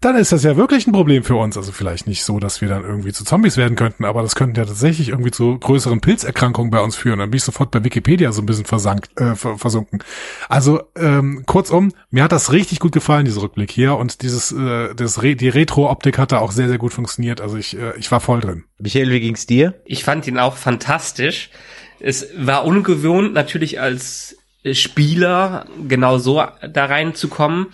dann 0.00 0.16
ist 0.16 0.32
das 0.32 0.42
ja 0.42 0.56
wirklich 0.56 0.86
ein 0.86 0.92
Problem 0.92 1.22
für 1.22 1.36
uns. 1.36 1.56
Also 1.56 1.72
vielleicht 1.72 2.06
nicht 2.06 2.24
so, 2.24 2.38
dass 2.38 2.60
wir 2.60 2.68
dann 2.68 2.82
irgendwie 2.82 3.12
zu 3.12 3.24
Zombies 3.24 3.56
werden 3.56 3.76
könnten, 3.76 4.04
aber 4.04 4.22
das 4.22 4.34
könnte 4.34 4.60
ja 4.60 4.66
tatsächlich 4.66 5.10
irgendwie 5.10 5.30
zu 5.30 5.58
größeren 5.58 6.00
Pilzerkrankungen 6.00 6.70
bei 6.70 6.80
uns 6.80 6.96
führen. 6.96 7.18
Dann 7.18 7.30
bin 7.30 7.36
ich 7.36 7.44
sofort 7.44 7.70
bei 7.70 7.84
Wikipedia 7.84 8.32
so 8.32 8.42
ein 8.42 8.46
bisschen 8.46 8.64
versankt, 8.64 9.10
äh, 9.20 9.34
versunken. 9.34 10.02
Also 10.48 10.80
ähm, 10.96 11.44
kurzum, 11.46 11.92
mir 12.10 12.24
hat 12.24 12.32
das 12.32 12.52
richtig 12.52 12.80
gut 12.80 12.92
gefallen, 12.92 13.26
dieser 13.26 13.42
Rückblick 13.42 13.70
hier 13.70 13.96
und 13.96 14.22
dieses, 14.22 14.52
äh, 14.52 14.94
das 14.94 15.22
Re 15.22 15.36
die 15.36 15.50
Retro-Optik 15.50 16.18
hat 16.18 16.32
da 16.32 16.38
auch 16.38 16.52
sehr, 16.52 16.68
sehr 16.68 16.78
gut 16.78 16.94
funktioniert. 16.94 17.40
Also 17.40 17.58
ich, 17.58 17.76
äh, 17.76 17.92
ich 17.98 18.10
war 18.10 18.20
voll 18.20 18.40
drin. 18.40 18.64
Michael, 18.78 19.10
wie 19.10 19.20
ging's 19.20 19.46
dir? 19.46 19.74
Ich 19.84 20.04
fand 20.04 20.26
ihn 20.26 20.38
auch 20.38 20.56
fantastisch. 20.56 21.50
Es 21.98 22.28
war 22.34 22.64
ungewohnt, 22.64 23.34
natürlich 23.34 23.78
als 23.78 24.39
Spieler 24.72 25.66
genau 25.88 26.18
so 26.18 26.42
da 26.68 26.84
reinzukommen. 26.86 27.66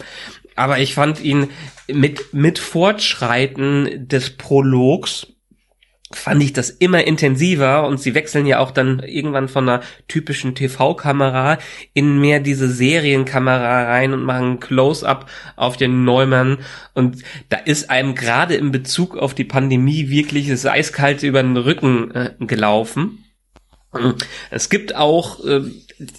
Aber 0.55 0.79
ich 0.79 0.95
fand 0.95 1.23
ihn 1.23 1.51
mit, 1.89 2.33
mit 2.33 2.59
Fortschreiten 2.59 4.09
des 4.09 4.31
Prologs 4.31 5.27
fand 6.13 6.41
ich 6.43 6.53
das 6.53 6.71
immer 6.71 7.05
intensiver 7.05 7.87
und 7.87 8.01
sie 8.01 8.15
wechseln 8.15 8.47
ja 8.47 8.61
auch 8.61 8.71
dann 8.71 9.01
irgendwann 9.01 9.49
von 9.49 9.69
einer 9.69 9.83
typischen 10.07 10.55
TV-Kamera 10.55 11.59
in 11.95 12.21
mehr 12.21 12.39
diese 12.39 12.69
Serienkamera 12.69 13.85
rein 13.85 14.13
und 14.13 14.23
machen 14.23 14.61
Close-up 14.61 15.29
auf 15.57 15.77
den 15.77 16.05
Neumann 16.05 16.59
und 16.95 17.25
da 17.49 17.57
ist 17.57 17.91
einem 17.91 18.15
gerade 18.15 18.55
in 18.55 18.71
Bezug 18.71 19.17
auf 19.17 19.35
die 19.35 19.45
Pandemie 19.45 20.09
wirklich 20.09 20.49
das 20.49 20.65
Eiskalte 20.65 21.27
über 21.27 21.43
den 21.43 21.57
Rücken 21.57 22.13
äh, 22.13 22.31
gelaufen. 22.39 23.25
Es 24.51 24.69
gibt 24.69 24.95
auch 24.95 25.45
äh, 25.45 25.63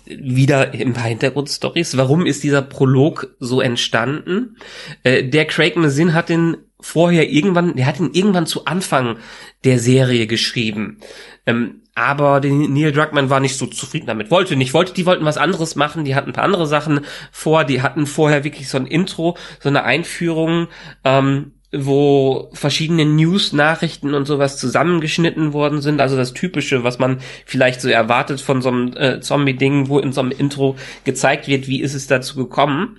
wieder 0.06 0.74
im 0.74 0.96
Hintergrund 0.96 1.50
Stories. 1.50 1.98
Warum 1.98 2.26
ist 2.26 2.44
dieser 2.44 2.62
Prolog 2.62 3.36
so 3.40 3.62
entstanden? 3.62 4.58
Äh, 5.04 5.24
der 5.24 5.46
Craig 5.46 5.76
Mazin 5.76 6.14
hat 6.14 6.30
den 6.30 6.58
vorher 6.80 7.30
irgendwann, 7.30 7.76
der 7.76 7.86
hat 7.86 8.00
ihn 8.00 8.12
irgendwann 8.14 8.46
zu 8.46 8.66
Anfang 8.66 9.18
der 9.64 9.80
Serie 9.80 10.28
geschrieben. 10.28 11.00
Ähm, 11.46 11.82
aber 11.96 12.42
den 12.42 12.74
Neil 12.74 12.92
Druckmann 12.92 13.32
war 13.32 13.40
nicht 13.40 13.58
so 13.58 13.66
zufrieden 13.66 14.06
damit, 14.06 14.30
wollte 14.30 14.56
nicht, 14.56 14.76
wollte, 14.76 14.94
die 14.94 15.08
wollten 15.08 15.26
was 15.26 15.38
anderes 15.38 15.76
machen, 15.76 16.06
die 16.06 16.14
hatten 16.14 16.30
ein 16.30 16.34
paar 16.34 16.44
andere 16.44 16.68
Sachen 16.68 17.02
vor, 17.32 17.64
die 17.64 17.82
hatten 17.82 18.06
vorher 18.06 18.44
wirklich 18.44 18.70
so 18.70 18.78
ein 18.78 18.86
Intro, 18.86 19.36
so 19.60 19.70
eine 19.70 19.84
Einführung, 19.84 20.68
ähm, 21.04 21.54
wo 21.72 22.50
verschiedene 22.54 23.06
News-Nachrichten 23.06 24.14
und 24.14 24.26
sowas 24.26 24.58
zusammengeschnitten 24.58 25.52
worden 25.52 25.82
sind. 25.82 26.00
Also 26.00 26.16
das 26.16 26.34
Typische, 26.34 26.84
was 26.84 26.98
man 26.98 27.20
vielleicht 27.46 27.82
so 27.82 27.90
erwartet 27.90 28.40
von 28.40 28.62
so 28.62 28.70
einem 28.70 28.94
äh, 28.96 29.20
Zombie-Ding, 29.20 29.90
wo 29.90 30.00
in 30.00 30.14
so 30.14 30.22
einem 30.22 30.32
Intro 30.32 30.78
gezeigt 31.04 31.48
wird, 31.48 31.68
wie 31.68 31.82
ist 31.82 31.94
es 31.94 32.08
dazu 32.08 32.38
gekommen. 32.38 32.98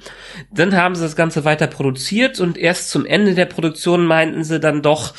Dann 0.52 0.76
haben 0.76 0.94
sie 0.94 1.02
das 1.02 1.16
Ganze 1.16 1.46
weiter 1.46 1.66
produziert 1.66 2.40
und 2.40 2.58
erst 2.58 2.90
zum 2.90 3.06
Ende 3.06 3.34
der 3.34 3.46
Produktion 3.46 4.04
meinten 4.04 4.44
sie 4.44 4.60
dann 4.60 4.82
doch, 4.82 5.14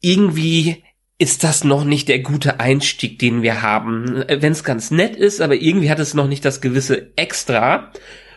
irgendwie 0.00 0.84
ist 1.18 1.42
das 1.42 1.64
noch 1.64 1.82
nicht 1.82 2.08
der 2.08 2.20
gute 2.20 2.60
Einstieg, 2.60 3.18
den 3.18 3.42
wir 3.42 3.60
haben. 3.60 4.24
Wenn 4.28 4.52
es 4.52 4.62
ganz 4.62 4.92
nett 4.92 5.16
ist, 5.16 5.40
aber 5.40 5.56
irgendwie 5.56 5.90
hat 5.90 5.98
es 5.98 6.14
noch 6.14 6.28
nicht 6.28 6.44
das 6.44 6.60
gewisse 6.60 7.10
Extra. 7.16 7.90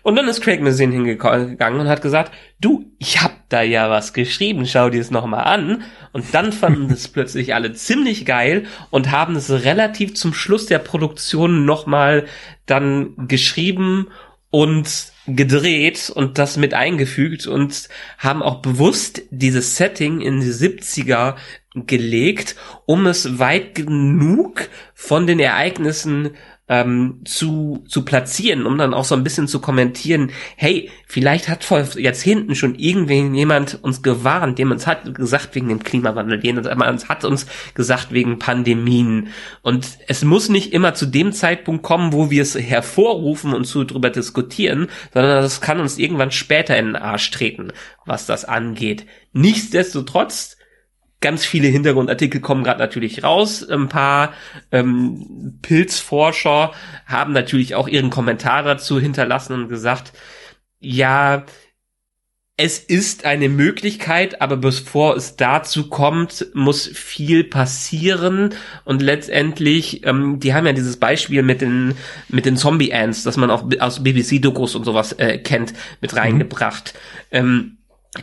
Und 0.04 0.16
dann 0.16 0.28
ist 0.28 0.42
Craig 0.42 0.62
Mazin 0.62 0.92
hingegangen 0.92 1.80
und 1.80 1.88
hat 1.88 2.02
gesagt, 2.02 2.34
du, 2.60 2.86
ich 2.98 3.22
hab 3.22 3.50
da 3.50 3.62
ja 3.62 3.90
was 3.90 4.14
geschrieben, 4.14 4.66
schau 4.66 4.90
dir 4.90 5.02
es 5.02 5.12
nochmal 5.12 5.44
an. 5.44 5.84
Und 6.12 6.34
dann 6.34 6.52
fanden 6.52 6.90
es 6.92 7.08
plötzlich 7.08 7.54
alle 7.54 7.74
ziemlich 7.74 8.26
geil 8.26 8.66
und 8.90 9.12
haben 9.12 9.36
es 9.36 9.52
relativ 9.52 10.16
zum 10.16 10.34
Schluss 10.34 10.66
der 10.66 10.80
Produktion 10.80 11.66
nochmal 11.66 12.26
dann 12.66 13.28
geschrieben 13.28 14.08
und 14.50 15.12
gedreht 15.28 16.12
und 16.14 16.38
das 16.38 16.58
mit 16.58 16.74
eingefügt 16.74 17.48
und 17.48 17.90
haben 18.18 18.42
auch 18.42 18.62
bewusst 18.62 19.22
dieses 19.30 19.78
Setting 19.78 20.20
in 20.20 20.42
die 20.42 20.52
70er 20.52 21.36
gelegt, 21.76 22.56
um 22.86 23.06
es 23.08 23.40
weit 23.40 23.76
genug 23.76 24.68
von 24.94 25.28
den 25.28 25.40
Ereignissen 25.40 26.32
ähm, 26.72 27.20
zu, 27.26 27.84
zu 27.86 28.06
platzieren, 28.06 28.66
um 28.66 28.78
dann 28.78 28.94
auch 28.94 29.04
so 29.04 29.14
ein 29.14 29.26
bisschen 29.26 29.50
zu 29.50 29.60
kommentieren, 29.60 30.32
hey, 30.56 30.90
vielleicht 31.06 31.50
hat 31.50 31.66
vor 31.66 31.84
Jahrzehnten 31.98 32.56
schon 32.56 32.76
irgendwen 32.76 33.36
jemand 33.36 33.84
uns 33.84 34.02
gewarnt, 34.02 34.58
jemand 34.58 34.88
hat 34.88 35.14
gesagt 35.14 35.54
wegen 35.54 35.68
dem 35.68 35.84
Klimawandel, 35.84 36.42
jemand 36.42 37.10
hat 37.10 37.26
uns 37.26 37.46
gesagt 37.74 38.14
wegen 38.14 38.40
Pandemien. 38.40 39.28
Und 39.62 39.86
es 40.08 40.24
muss 40.24 40.48
nicht 40.48 40.72
immer 40.72 40.94
zu 40.94 41.08
dem 41.08 41.34
Zeitpunkt 41.34 41.84
kommen, 41.84 42.14
wo 42.14 42.32
wir 42.32 42.42
es 42.42 42.56
hervorrufen 42.56 43.54
und 43.54 43.66
zu 43.66 43.84
drüber 43.84 44.10
diskutieren, 44.10 44.88
sondern 45.14 45.44
es 45.44 45.60
kann 45.60 45.82
uns 45.82 45.98
irgendwann 45.98 46.32
später 46.32 46.78
in 46.78 46.86
den 46.86 46.96
Arsch 46.96 47.32
treten, 47.32 47.74
was 48.06 48.28
das 48.28 48.46
angeht. 48.46 49.06
Nichtsdestotrotz, 49.34 50.56
Ganz 51.22 51.46
viele 51.46 51.68
Hintergrundartikel 51.68 52.42
kommen 52.42 52.64
gerade 52.64 52.80
natürlich 52.80 53.24
raus. 53.24 53.68
Ein 53.68 53.90
paar 53.90 54.34
ähm, 54.72 55.60
Pilzforscher 55.62 56.72
haben 57.06 57.32
natürlich 57.32 57.76
auch 57.76 57.88
ihren 57.88 58.10
Kommentar 58.10 58.64
dazu 58.64 59.00
hinterlassen 59.00 59.54
und 59.54 59.70
gesagt, 59.70 60.14
ja, 60.80 61.46
es 62.64 62.78
ist 62.78 63.26
eine 63.26 63.50
Möglichkeit, 63.50 64.42
aber 64.42 64.58
bevor 64.58 65.16
es 65.16 65.36
dazu 65.36 65.90
kommt, 65.90 66.48
muss 66.54 66.88
viel 66.88 67.44
passieren 67.44 68.54
und 68.84 69.02
letztendlich, 69.02 70.06
ähm, 70.06 70.40
die 70.40 70.54
haben 70.54 70.68
ja 70.68 70.74
dieses 70.74 70.98
Beispiel 70.98 71.42
mit 71.42 71.62
den 71.62 71.96
mit 72.30 72.46
den 72.46 72.58
Zombie 72.58 72.94
Ants, 72.94 73.24
das 73.24 73.38
man 73.38 73.50
auch 73.50 73.66
aus 73.80 74.04
BBC-Dokus 74.04 74.76
und 74.76 74.84
sowas 74.84 75.14
äh, 75.14 75.40
kennt, 75.40 75.74
mit 76.02 76.12
mhm. 76.14 76.20
reingebracht. 76.20 76.94
Mhm. 77.32 77.38
Ähm, 77.38 77.78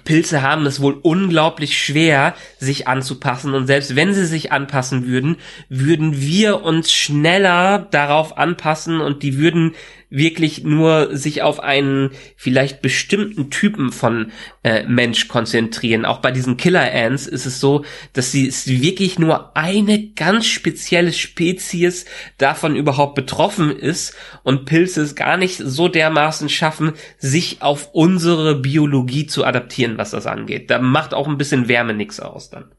Pilze 0.05 0.43
haben 0.43 0.67
es 0.67 0.83
wohl 0.83 0.99
unglaublich 1.01 1.79
schwer, 1.79 2.35
sich 2.59 2.87
anzupassen. 2.87 3.55
Und 3.55 3.67
selbst 3.67 3.97
wenn 3.97 4.13
sie 4.13 4.27
sich 4.27 4.53
anpassen 4.53 5.07
würden, 5.07 5.37
würden 5.71 6.21
wir 6.21 6.63
uns 6.63 6.93
schneller 6.93 7.87
darauf 7.91 8.37
anpassen 8.37 9.01
und 9.01 9.23
die 9.23 9.39
würden 9.39 9.75
wirklich 10.11 10.65
nur 10.65 11.17
sich 11.17 11.43
auf 11.43 11.61
einen 11.61 12.11
vielleicht 12.37 12.81
bestimmten 12.81 13.51
Typen 13.51 13.93
von 13.93 14.33
äh, 14.63 14.85
Mensch 14.85 15.29
konzentrieren. 15.29 16.05
Auch 16.05 16.19
bei 16.19 16.31
diesen 16.31 16.57
Killer 16.57 16.93
Ants 16.93 17.27
ist 17.27 17.47
es 17.47 17.61
so, 17.61 17.85
dass 18.13 18.33
sie 18.33 18.47
ist 18.47 18.69
wirklich 18.69 19.19
nur 19.19 19.57
eine 19.57 20.09
ganz 20.13 20.47
spezielle 20.47 21.13
Spezies 21.13 22.07
davon 22.39 22.77
überhaupt 22.77 23.15
betroffen 23.15 23.71
ist 23.71 24.15
und 24.43 24.65
Pilze 24.65 25.03
es 25.03 25.15
gar 25.15 25.37
nicht 25.37 25.61
so 25.63 25.89
dermaßen 25.89 26.49
schaffen, 26.49 26.93
sich 27.19 27.61
auf 27.61 27.91
unsere 27.93 28.55
Biologie 28.55 29.27
zu 29.27 29.45
adaptieren, 29.45 29.99
was 29.99 30.11
das 30.11 30.27
angeht. 30.27 30.71
Da 30.71 30.79
macht 30.79 31.15
auch 31.15 31.29
ein 31.29 31.39
bisschen 31.39 31.69
Wärme 31.69 31.95
nichts 31.95 32.21
aus 32.21 32.51
dann. 32.51 32.73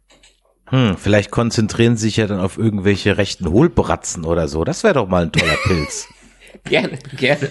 Hm, 0.66 0.98
vielleicht 0.98 1.32
konzentrieren 1.32 1.98
sie 1.98 2.08
sich 2.08 2.18
ja 2.18 2.28
dann 2.28 2.40
auf 2.40 2.58
irgendwelche 2.58 3.18
rechten 3.18 3.50
Hohlbratzen 3.50 4.24
oder 4.24 4.48
so. 4.48 4.64
Das 4.64 4.84
wäre 4.84 4.94
doch 4.96 5.08
mal 5.08 5.24
ein 5.24 5.32
toller 5.32 5.58
Pilz. 5.64 6.08
gerne, 6.64 7.00
gerne. 7.16 7.50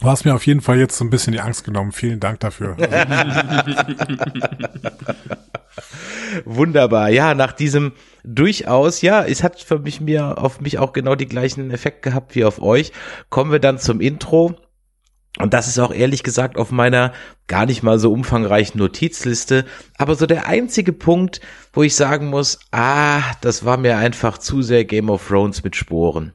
Du 0.00 0.10
hast 0.10 0.24
mir 0.24 0.34
auf 0.34 0.46
jeden 0.46 0.60
Fall 0.60 0.78
jetzt 0.78 0.98
so 0.98 1.04
ein 1.04 1.10
bisschen 1.10 1.32
die 1.32 1.40
Angst 1.40 1.64
genommen. 1.64 1.92
Vielen 1.92 2.20
Dank 2.20 2.40
dafür. 2.40 2.76
Wunderbar. 6.44 7.10
Ja, 7.10 7.34
nach 7.34 7.52
diesem 7.52 7.92
durchaus, 8.24 9.02
ja, 9.02 9.24
es 9.24 9.42
hat 9.42 9.60
für 9.60 9.78
mich 9.78 10.00
mir 10.00 10.38
auf 10.38 10.60
mich 10.60 10.78
auch 10.78 10.92
genau 10.92 11.14
die 11.14 11.26
gleichen 11.26 11.70
Effekt 11.70 12.02
gehabt 12.02 12.34
wie 12.34 12.44
auf 12.44 12.60
euch. 12.60 12.92
Kommen 13.30 13.52
wir 13.52 13.60
dann 13.60 13.78
zum 13.78 14.00
Intro. 14.00 14.56
Und 15.38 15.54
das 15.54 15.68
ist 15.68 15.78
auch 15.78 15.92
ehrlich 15.92 16.22
gesagt 16.22 16.58
auf 16.58 16.70
meiner 16.70 17.12
gar 17.46 17.66
nicht 17.66 17.82
mal 17.82 17.98
so 17.98 18.12
umfangreichen 18.12 18.78
Notizliste. 18.78 19.64
Aber 19.96 20.16
so 20.16 20.26
der 20.26 20.46
einzige 20.46 20.92
Punkt, 20.92 21.40
wo 21.72 21.82
ich 21.82 21.94
sagen 21.94 22.26
muss, 22.26 22.58
ah, 22.72 23.22
das 23.40 23.64
war 23.64 23.76
mir 23.76 23.96
einfach 23.96 24.38
zu 24.38 24.60
sehr 24.62 24.84
Game 24.84 25.08
of 25.08 25.26
Thrones 25.26 25.64
mit 25.64 25.76
Sporen 25.76 26.34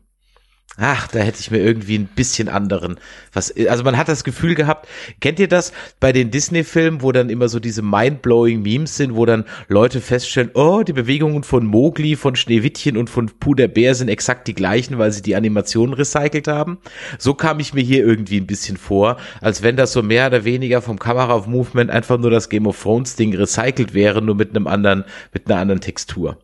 ach, 0.78 1.08
da 1.08 1.20
hätte 1.20 1.40
ich 1.40 1.52
mir 1.52 1.60
irgendwie 1.60 1.98
ein 1.98 2.08
bisschen 2.08 2.50
anderen, 2.50 3.00
was, 3.34 3.54
also 3.68 3.84
man 3.84 3.98
hat 3.98 4.08
das 4.08 4.24
Gefühl 4.24 4.56
gehabt, 4.56 4.88
kennt 5.20 5.40
ihr 5.40 5.48
das 5.48 5.74
bei 6.00 6.12
den 6.12 6.32
Disney-Filmen, 6.32 7.02
wo 7.02 7.12
dann 7.12 7.30
immer 7.30 7.50
so 7.50 7.60
diese 7.60 7.82
mind-blowing 7.82 8.62
Memes 8.62 8.96
sind, 8.96 9.16
wo 9.16 9.26
dann 9.26 9.46
Leute 9.68 10.02
feststellen, 10.02 10.52
oh, 10.54 10.84
die 10.84 10.94
Bewegungen 10.94 11.44
von 11.44 11.66
Mowgli, 11.66 12.16
von 12.16 12.36
Schneewittchen 12.36 12.98
und 12.98 13.10
von 13.10 13.28
Puder 13.40 13.68
Bär 13.68 13.96
sind 13.96 14.10
exakt 14.10 14.48
die 14.48 14.56
gleichen, 14.56 14.98
weil 14.98 15.12
sie 15.12 15.22
die 15.22 15.36
Animationen 15.36 15.94
recycelt 15.94 16.48
haben. 16.48 16.80
So 17.18 17.34
kam 17.34 17.60
ich 17.60 17.74
mir 17.74 17.84
hier 17.84 18.06
irgendwie 18.06 18.38
ein 18.38 18.48
bisschen 18.48 18.78
vor, 18.78 19.18
als 19.42 19.62
wenn 19.62 19.76
das 19.76 19.94
so 19.94 20.02
mehr 20.02 20.28
oder 20.28 20.46
weniger 20.46 20.82
vom 20.82 21.00
Kamera-Movement 21.00 21.90
einfach 21.90 22.18
nur 22.18 22.32
das 22.32 22.50
Game 22.50 22.68
of 22.68 22.82
Thrones 22.82 23.16
Ding 23.16 23.36
recycelt 23.36 23.94
wäre, 23.94 24.22
nur 24.22 24.36
mit 24.36 24.56
einem 24.56 24.68
anderen, 24.68 25.04
mit 25.34 25.50
einer 25.50 25.60
anderen 25.60 25.82
Textur. 25.82 26.38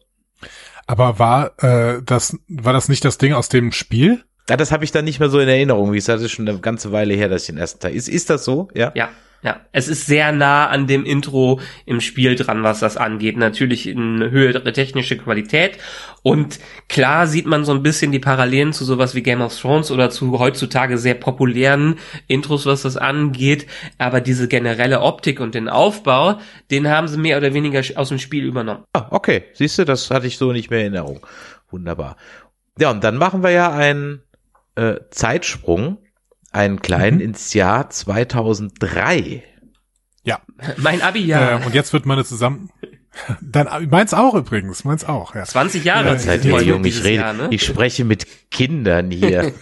Aber 0.88 1.20
war 1.20 1.52
äh, 1.64 2.02
das 2.04 2.38
war 2.48 2.74
das 2.74 2.90
nicht 2.90 3.06
das 3.06 3.18
Ding 3.18 3.34
aus 3.34 3.50
dem 3.50 3.72
Spiel? 3.72 4.24
Ja, 4.50 4.58
das 4.58 4.72
habe 4.72 4.84
ich 4.84 4.92
dann 4.92 5.06
nicht 5.06 5.20
mehr 5.20 5.30
so 5.30 5.40
in 5.40 5.48
Erinnerung, 5.48 5.92
wie 5.94 5.98
es 5.98 6.06
das 6.06 6.22
ist 6.22 6.32
schon 6.32 6.48
eine 6.48 6.60
ganze 6.60 6.92
Weile 6.92 7.16
her, 7.16 7.30
dass 7.30 7.44
ich 7.44 7.48
den 7.48 7.58
ersten 7.58 7.80
Teil. 7.80 7.96
Ist 7.96 8.08
ist 8.08 8.30
das 8.30 8.46
so? 8.46 8.70
Ja. 8.76 8.92
Ja. 8.96 9.10
Ja, 9.42 9.62
es 9.72 9.88
ist 9.88 10.08
sehr 10.08 10.32
nah 10.32 10.68
an 10.68 10.88
dem 10.88 11.06
Intro 11.06 11.60
im 11.86 12.02
Spiel 12.02 12.36
dran, 12.36 12.64
was 12.64 12.80
das 12.80 12.98
angeht. 12.98 13.38
Natürlich 13.38 13.88
in 13.88 14.32
höhere 14.32 14.74
technische 14.74 15.18
Qualität. 15.18 15.78
Und 16.24 16.60
klar 16.90 17.28
sieht 17.28 17.46
man 17.46 17.64
so 17.64 17.72
ein 17.72 17.84
bisschen 17.84 18.12
die 18.12 18.20
Parallelen 18.20 18.74
zu 18.74 18.84
sowas 18.84 19.14
wie 19.14 19.22
Game 19.22 19.42
of 19.42 19.56
Thrones 19.56 19.92
oder 19.92 20.10
zu 20.10 20.40
heutzutage 20.40 20.98
sehr 20.98 21.14
populären 21.14 22.00
Intros, 22.28 22.66
was 22.66 22.82
das 22.82 22.98
angeht. 22.98 23.68
Aber 24.00 24.20
diese 24.20 24.48
generelle 24.48 25.02
Optik 25.02 25.40
und 25.40 25.54
den 25.54 25.70
Aufbau, 25.70 26.40
den 26.72 26.90
haben 26.90 27.08
sie 27.08 27.20
mehr 27.20 27.38
oder 27.38 27.54
weniger 27.54 27.84
aus 28.00 28.10
dem 28.10 28.18
Spiel 28.18 28.46
übernommen. 28.46 28.84
Ah, 28.94 29.08
okay. 29.12 29.44
Siehst 29.54 29.78
du, 29.78 29.86
das 29.86 30.10
hatte 30.10 30.26
ich 30.26 30.40
so 30.40 30.52
nicht 30.52 30.72
mehr 30.72 30.88
in 30.88 30.96
Erinnerung. 30.96 31.26
Wunderbar. 31.70 32.18
Ja, 32.80 32.92
und 32.92 33.04
dann 33.04 33.18
machen 33.18 33.44
wir 33.44 33.52
ja 33.52 33.72
einen 33.72 34.22
äh, 34.76 34.96
Zeitsprung 35.12 35.98
einen 36.56 36.82
kleinen 36.82 37.18
mhm. 37.18 37.24
ins 37.26 37.54
Jahr 37.54 37.90
2003. 37.90 39.44
Ja. 40.24 40.40
Mein 40.78 41.02
Abi-Jahr. 41.02 41.62
Äh, 41.62 41.66
und 41.66 41.76
jetzt 41.76 41.94
wird 41.94 42.06
meine 42.06 42.26
zusammen. 42.26 42.70
Dann 43.42 43.90
meins 43.90 44.14
auch 44.14 44.34
übrigens, 44.34 44.84
meins 44.84 45.06
auch. 45.06 45.36
Ja. 45.36 45.46
20 45.46 45.86
Jahre. 45.86 46.10
Ja, 46.10 46.18
Seid 46.18 46.44
ihr 46.44 46.62
jung, 46.62 46.84
ich 46.84 47.04
rede, 47.04 47.22
Jahr, 47.22 47.34
ne? 47.34 47.48
ich 47.52 47.64
spreche 47.64 48.04
mit 48.04 48.28
Kindern 48.52 49.10
hier. 49.12 49.54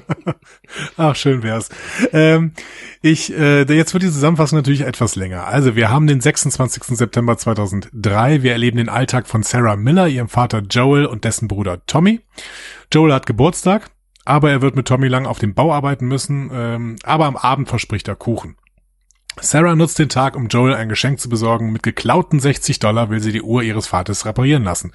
Ach, 0.96 1.14
schön 1.14 1.42
wär's. 1.42 1.68
Ähm, 2.12 2.52
ich, 3.00 3.32
äh, 3.32 3.62
jetzt 3.62 3.92
wird 3.92 4.02
die 4.02 4.10
Zusammenfassung 4.10 4.58
natürlich 4.58 4.80
etwas 4.80 5.14
länger. 5.14 5.46
Also 5.46 5.76
wir 5.76 5.90
haben 5.90 6.06
den 6.06 6.20
26. 6.20 6.96
September 6.96 7.38
2003. 7.38 8.42
Wir 8.42 8.52
erleben 8.52 8.78
den 8.78 8.88
Alltag 8.88 9.28
von 9.28 9.42
Sarah 9.42 9.76
Miller, 9.76 10.08
ihrem 10.08 10.28
Vater 10.28 10.62
Joel 10.68 11.06
und 11.06 11.24
dessen 11.24 11.46
Bruder 11.48 11.84
Tommy. 11.86 12.20
Joel 12.92 13.12
hat 13.12 13.26
Geburtstag 13.26 13.90
aber 14.28 14.50
er 14.50 14.62
wird 14.62 14.76
mit 14.76 14.86
Tommy 14.86 15.08
Lang 15.08 15.26
auf 15.26 15.38
dem 15.38 15.54
Bau 15.54 15.72
arbeiten 15.72 16.06
müssen, 16.06 16.50
ähm, 16.52 16.96
aber 17.02 17.26
am 17.26 17.36
Abend 17.36 17.68
verspricht 17.68 18.08
er 18.08 18.16
Kuchen. 18.16 18.56
Sarah 19.40 19.76
nutzt 19.76 19.98
den 19.98 20.08
Tag, 20.08 20.36
um 20.36 20.48
Joel 20.48 20.74
ein 20.74 20.88
Geschenk 20.88 21.20
zu 21.20 21.28
besorgen. 21.28 21.72
Mit 21.72 21.82
geklauten 21.82 22.40
60 22.40 22.80
Dollar 22.80 23.08
will 23.08 23.20
sie 23.20 23.32
die 23.32 23.42
Uhr 23.42 23.62
ihres 23.62 23.86
Vaters 23.86 24.26
reparieren 24.26 24.64
lassen. 24.64 24.92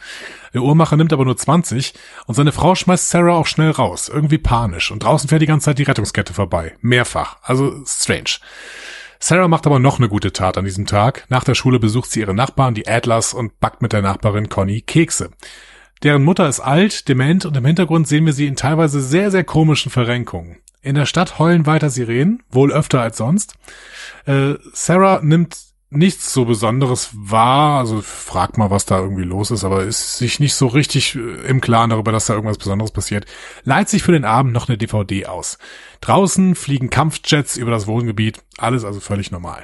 Der 0.53 0.61
Uhrmacher 0.61 0.97
nimmt 0.97 1.13
aber 1.13 1.25
nur 1.25 1.37
20 1.37 1.93
und 2.25 2.35
seine 2.35 2.51
Frau 2.51 2.75
schmeißt 2.75 3.09
Sarah 3.09 3.33
auch 3.33 3.47
schnell 3.47 3.71
raus, 3.71 4.09
irgendwie 4.09 4.37
panisch. 4.37 4.91
Und 4.91 5.03
draußen 5.03 5.29
fährt 5.29 5.41
die 5.41 5.47
ganze 5.47 5.65
Zeit 5.65 5.79
die 5.79 5.83
Rettungskette 5.83 6.33
vorbei. 6.33 6.75
Mehrfach. 6.81 7.37
Also 7.41 7.83
strange. 7.85 8.39
Sarah 9.19 9.47
macht 9.47 9.65
aber 9.65 9.79
noch 9.79 9.99
eine 9.99 10.09
gute 10.09 10.33
Tat 10.33 10.57
an 10.57 10.65
diesem 10.65 10.85
Tag. 10.85 11.25
Nach 11.29 11.45
der 11.45 11.55
Schule 11.55 11.79
besucht 11.79 12.11
sie 12.11 12.19
ihre 12.19 12.33
Nachbarn, 12.33 12.73
die 12.73 12.87
Adlers, 12.87 13.33
und 13.33 13.59
backt 13.61 13.81
mit 13.81 13.93
der 13.93 14.01
Nachbarin 14.01 14.49
Conny 14.49 14.81
Kekse. 14.81 15.31
Deren 16.03 16.23
Mutter 16.23 16.49
ist 16.49 16.59
alt, 16.59 17.07
dement 17.07 17.45
und 17.45 17.55
im 17.55 17.65
Hintergrund 17.65 18.07
sehen 18.07 18.25
wir 18.25 18.33
sie 18.33 18.47
in 18.47 18.57
teilweise 18.57 19.01
sehr, 19.01 19.31
sehr 19.31 19.45
komischen 19.45 19.89
Verrenkungen. 19.89 20.57
In 20.81 20.95
der 20.95 21.05
Stadt 21.05 21.39
heulen 21.39 21.65
weiter 21.65 21.89
Sirenen, 21.89 22.43
wohl 22.49 22.73
öfter 22.73 22.99
als 22.99 23.17
sonst. 23.17 23.55
Äh, 24.25 24.55
Sarah 24.73 25.21
nimmt 25.23 25.57
nichts 25.89 26.33
so 26.33 26.43
Besonderes 26.43 27.11
wahr, 27.13 27.79
also 27.79 28.01
fragt 28.01 28.57
mal, 28.57 28.69
was 28.69 28.85
da 28.85 28.99
irgendwie 28.99 29.23
los 29.23 29.51
ist, 29.51 29.63
aber 29.63 29.83
ist 29.83 30.17
sich 30.17 30.41
nicht 30.41 30.55
so 30.55 30.67
richtig 30.67 31.15
äh, 31.15 31.19
im 31.47 31.61
Klaren 31.61 31.91
darüber, 31.91 32.11
dass 32.11 32.25
da 32.25 32.33
irgendwas 32.33 32.57
Besonderes 32.57 32.91
passiert. 32.91 33.25
Leiht 33.63 33.87
sich 33.87 34.03
für 34.03 34.11
den 34.11 34.25
Abend 34.25 34.51
noch 34.51 34.67
eine 34.67 34.77
DVD 34.77 35.27
aus. 35.27 35.57
Draußen 36.01 36.55
fliegen 36.55 36.89
Kampfjets 36.89 37.55
über 37.55 37.71
das 37.71 37.87
Wohngebiet, 37.87 38.43
alles 38.57 38.83
also 38.83 38.99
völlig 38.99 39.31
normal. 39.31 39.63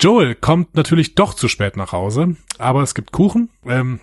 Joel 0.00 0.34
kommt 0.34 0.74
natürlich 0.74 1.14
doch 1.14 1.34
zu 1.34 1.48
spät 1.48 1.76
nach 1.76 1.92
Hause, 1.92 2.36
aber 2.58 2.82
es 2.82 2.94
gibt 2.94 3.12
Kuchen. 3.12 3.50
Ähm, 3.66 4.00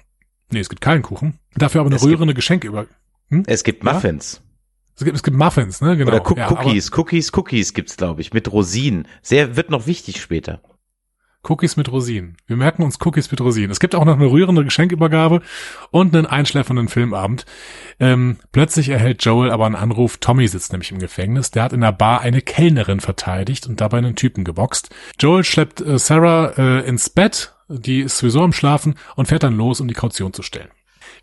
Nee, 0.52 0.60
es 0.60 0.70
gibt 0.70 0.82
keinen 0.82 1.02
Kuchen. 1.02 1.39
Dafür 1.56 1.82
aber 1.82 1.89
eine 1.89 1.96
es 1.96 2.04
rührende 2.04 2.34
Geschenke 2.34 2.68
über. 2.68 2.88
Hm? 3.30 3.43
Es 3.48 3.64
gibt 3.64 3.84
Muffins. 3.84 4.41
Ja? 4.41 4.46
Es 4.98 5.04
gibt, 5.04 5.18
es 5.18 5.24
gibt 5.24 5.36
Muffins, 5.36 5.82
ne? 5.82 5.98
Genau. 5.98 6.12
Oder 6.12 6.22
Cook 6.22 6.38
ja, 6.38 6.50
Cookies, 6.50 6.91
Cookies, 6.96 7.34
Cookies 7.34 7.74
gibt's, 7.74 7.98
glaube 7.98 8.22
ich, 8.22 8.34
mit 8.34 8.52
Rosinen. 8.52 9.08
Sehr, 9.22 9.58
wird 9.58 9.70
noch 9.70 9.88
wichtig 9.88 10.22
später. 10.22 10.62
Cookies 11.48 11.78
mit 11.78 11.91
Rosinen. 11.91 12.38
Wir 12.48 12.56
merken 12.56 12.84
uns 12.84 12.98
Cookies 13.04 13.30
mit 13.30 13.39
Rosinen. 13.41 13.72
Es 13.72 13.80
gibt 13.80 13.93
auch 13.93 14.06
noch 14.06 14.16
eine 14.16 14.26
rührende 14.26 14.64
Geschenkübergabe 14.64 15.41
und 15.91 16.16
einen 16.16 16.26
einschläfernden 16.26 16.88
Filmabend. 16.88 17.46
Ähm, 18.00 18.38
plötzlich 18.52 18.89
erhält 18.89 19.24
Joel 19.24 19.52
aber 19.52 19.66
einen 19.66 19.76
Anruf. 19.76 20.18
Tommy 20.18 20.48
sitzt 20.48 20.72
nämlich 20.72 20.91
im 20.91 21.00
Gefängnis. 21.00 21.52
Der 21.52 21.64
hat 21.64 21.74
in 21.74 21.82
der 21.82 21.91
Bar 21.91 22.22
eine 22.22 22.41
Kellnerin 22.41 23.00
verteidigt 23.00 23.68
und 23.68 23.82
dabei 23.82 24.00
einen 24.00 24.16
Typen 24.16 24.43
geboxt. 24.43 24.89
Joel 25.20 25.43
schleppt 25.43 25.82
äh, 25.82 26.00
Sarah 26.00 26.54
äh, 26.58 26.88
ins 26.88 27.10
Bett 27.10 27.55
die 27.68 28.01
ist 28.01 28.18
sowieso 28.18 28.43
am 28.43 28.53
Schlafen 28.53 28.95
und 29.16 29.28
fährt 29.28 29.43
dann 29.43 29.57
los, 29.57 29.82
um 29.82 29.88
die 29.88 29.93
Kaution 29.93 30.34
zu 30.34 30.43
stellen. 30.43 30.70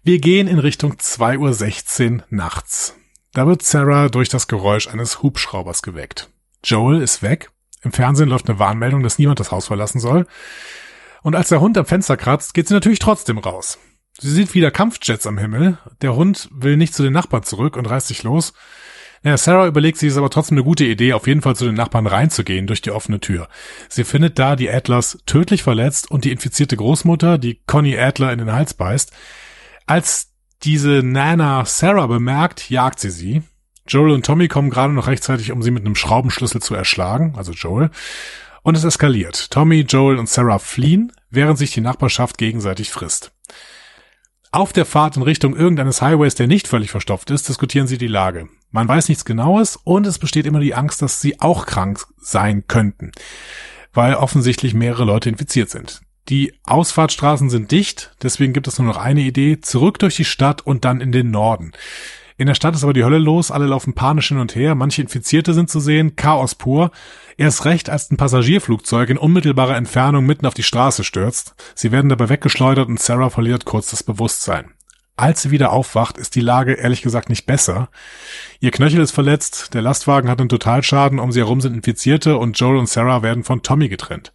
Wir 0.02 0.18
gehen 0.18 0.48
in 0.48 0.58
Richtung 0.58 0.94
2.16 0.94 2.18
Uhr 2.18 2.24
nachts. 2.30 2.96
Da 3.32 3.46
wird 3.46 3.62
Sarah 3.62 4.08
durch 4.08 4.28
das 4.28 4.48
Geräusch 4.48 4.88
eines 4.88 5.22
Hubschraubers 5.22 5.82
geweckt. 5.82 6.28
Joel 6.64 7.00
ist 7.00 7.22
weg. 7.22 7.50
Im 7.82 7.92
Fernsehen 7.92 8.28
läuft 8.28 8.48
eine 8.48 8.58
Warnmeldung, 8.58 9.02
dass 9.02 9.18
niemand 9.18 9.40
das 9.40 9.50
Haus 9.50 9.66
verlassen 9.66 10.00
soll. 10.00 10.26
Und 11.22 11.34
als 11.34 11.48
der 11.48 11.60
Hund 11.60 11.78
am 11.78 11.86
Fenster 11.86 12.16
kratzt, 12.16 12.54
geht 12.54 12.68
sie 12.68 12.74
natürlich 12.74 12.98
trotzdem 12.98 13.38
raus. 13.38 13.78
Sie 14.18 14.30
sieht 14.30 14.54
wieder 14.54 14.70
Kampfjets 14.70 15.26
am 15.26 15.38
Himmel. 15.38 15.78
Der 16.02 16.14
Hund 16.14 16.48
will 16.52 16.76
nicht 16.76 16.94
zu 16.94 17.02
den 17.02 17.12
Nachbarn 17.12 17.42
zurück 17.42 17.76
und 17.76 17.86
reißt 17.86 18.08
sich 18.08 18.22
los. 18.22 18.52
Ja, 19.24 19.36
Sarah 19.36 19.68
überlegt 19.68 19.98
sich 19.98 20.10
es 20.10 20.16
aber 20.16 20.30
trotzdem 20.30 20.58
eine 20.58 20.64
gute 20.64 20.84
Idee, 20.84 21.12
auf 21.12 21.28
jeden 21.28 21.42
Fall 21.42 21.54
zu 21.54 21.64
den 21.64 21.76
Nachbarn 21.76 22.08
reinzugehen 22.08 22.66
durch 22.66 22.82
die 22.82 22.90
offene 22.90 23.20
Tür. 23.20 23.48
Sie 23.88 24.02
findet 24.02 24.38
da 24.38 24.56
die 24.56 24.68
Adlers 24.68 25.18
tödlich 25.26 25.62
verletzt 25.62 26.10
und 26.10 26.24
die 26.24 26.32
infizierte 26.32 26.76
Großmutter, 26.76 27.38
die 27.38 27.60
Connie 27.66 27.96
Adler 27.96 28.32
in 28.32 28.38
den 28.38 28.52
Hals 28.52 28.74
beißt. 28.74 29.12
Als 29.86 30.32
diese 30.64 31.02
Nana 31.04 31.64
Sarah 31.64 32.08
bemerkt, 32.08 32.68
jagt 32.68 32.98
sie 32.98 33.10
sie. 33.10 33.42
Joel 33.86 34.12
und 34.12 34.26
Tommy 34.26 34.48
kommen 34.48 34.70
gerade 34.70 34.92
noch 34.92 35.06
rechtzeitig, 35.06 35.52
um 35.52 35.62
sie 35.62 35.70
mit 35.70 35.84
einem 35.84 35.96
Schraubenschlüssel 35.96 36.60
zu 36.60 36.74
erschlagen, 36.74 37.34
also 37.36 37.52
Joel. 37.52 37.90
Und 38.62 38.76
es 38.76 38.84
eskaliert. 38.84 39.50
Tommy, 39.50 39.80
Joel 39.80 40.18
und 40.18 40.28
Sarah 40.28 40.58
fliehen, 40.58 41.12
während 41.30 41.58
sich 41.58 41.72
die 41.72 41.80
Nachbarschaft 41.80 42.38
gegenseitig 42.38 42.90
frisst. 42.90 43.32
Auf 44.50 44.72
der 44.72 44.84
Fahrt 44.84 45.16
in 45.16 45.22
Richtung 45.22 45.56
irgendeines 45.56 46.02
Highways, 46.02 46.34
der 46.34 46.46
nicht 46.46 46.68
völlig 46.68 46.90
verstopft 46.90 47.30
ist, 47.30 47.48
diskutieren 47.48 47.86
sie 47.86 47.98
die 47.98 48.06
Lage. 48.06 48.48
Man 48.72 48.88
weiß 48.88 49.08
nichts 49.08 49.26
Genaues 49.26 49.76
und 49.76 50.06
es 50.06 50.18
besteht 50.18 50.46
immer 50.46 50.60
die 50.60 50.74
Angst, 50.74 51.02
dass 51.02 51.20
sie 51.20 51.40
auch 51.40 51.66
krank 51.66 52.04
sein 52.18 52.64
könnten, 52.66 53.12
weil 53.92 54.14
offensichtlich 54.14 54.72
mehrere 54.72 55.04
Leute 55.04 55.28
infiziert 55.28 55.68
sind. 55.68 56.00
Die 56.30 56.54
Ausfahrtstraßen 56.64 57.50
sind 57.50 57.70
dicht, 57.70 58.16
deswegen 58.22 58.54
gibt 58.54 58.68
es 58.68 58.78
nur 58.78 58.88
noch 58.88 58.96
eine 58.96 59.20
Idee, 59.20 59.60
zurück 59.60 59.98
durch 59.98 60.16
die 60.16 60.24
Stadt 60.24 60.62
und 60.62 60.86
dann 60.86 61.02
in 61.02 61.12
den 61.12 61.30
Norden. 61.30 61.72
In 62.38 62.46
der 62.46 62.54
Stadt 62.54 62.74
ist 62.74 62.82
aber 62.82 62.94
die 62.94 63.04
Hölle 63.04 63.18
los, 63.18 63.50
alle 63.50 63.66
laufen 63.66 63.92
panisch 63.92 64.28
hin 64.28 64.38
und 64.38 64.54
her, 64.54 64.74
manche 64.74 65.02
Infizierte 65.02 65.52
sind 65.52 65.68
zu 65.68 65.78
sehen, 65.78 66.16
Chaos 66.16 66.54
pur. 66.54 66.90
Erst 67.36 67.66
recht, 67.66 67.90
als 67.90 68.10
ein 68.10 68.16
Passagierflugzeug 68.16 69.10
in 69.10 69.18
unmittelbarer 69.18 69.76
Entfernung 69.76 70.24
mitten 70.24 70.46
auf 70.46 70.54
die 70.54 70.62
Straße 70.62 71.04
stürzt. 71.04 71.54
Sie 71.74 71.92
werden 71.92 72.08
dabei 72.08 72.30
weggeschleudert 72.30 72.88
und 72.88 73.00
Sarah 73.00 73.28
verliert 73.28 73.66
kurz 73.66 73.90
das 73.90 74.02
Bewusstsein. 74.02 74.72
Als 75.16 75.42
sie 75.42 75.50
wieder 75.50 75.72
aufwacht, 75.72 76.16
ist 76.16 76.34
die 76.34 76.40
Lage 76.40 76.72
ehrlich 76.72 77.02
gesagt 77.02 77.28
nicht 77.28 77.44
besser. 77.44 77.90
Ihr 78.60 78.70
Knöchel 78.70 79.00
ist 79.00 79.10
verletzt, 79.10 79.74
der 79.74 79.82
Lastwagen 79.82 80.30
hat 80.30 80.40
einen 80.40 80.48
Totalschaden, 80.48 81.18
um 81.18 81.32
sie 81.32 81.40
herum 81.40 81.60
sind 81.60 81.74
Infizierte 81.74 82.38
und 82.38 82.58
Joel 82.58 82.78
und 82.78 82.88
Sarah 82.88 83.22
werden 83.22 83.44
von 83.44 83.62
Tommy 83.62 83.88
getrennt. 83.88 84.32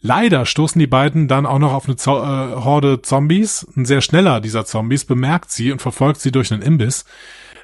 Leider 0.00 0.44
stoßen 0.44 0.78
die 0.78 0.86
beiden 0.86 1.28
dann 1.28 1.46
auch 1.46 1.58
noch 1.58 1.72
auf 1.72 1.86
eine 1.86 1.96
Zo 1.96 2.18
äh, 2.22 2.56
Horde 2.62 3.00
Zombies. 3.00 3.66
Ein 3.74 3.86
sehr 3.86 4.02
schneller 4.02 4.40
dieser 4.40 4.66
Zombies 4.66 5.06
bemerkt 5.06 5.50
sie 5.50 5.72
und 5.72 5.80
verfolgt 5.80 6.20
sie 6.20 6.30
durch 6.30 6.52
einen 6.52 6.60
Imbiss. 6.60 7.06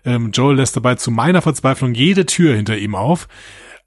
Ähm, 0.06 0.30
Joel 0.30 0.56
lässt 0.56 0.76
dabei 0.76 0.94
zu 0.94 1.10
meiner 1.10 1.42
Verzweiflung 1.42 1.92
jede 1.92 2.24
Tür 2.24 2.56
hinter 2.56 2.78
ihm 2.78 2.94
auf. 2.94 3.28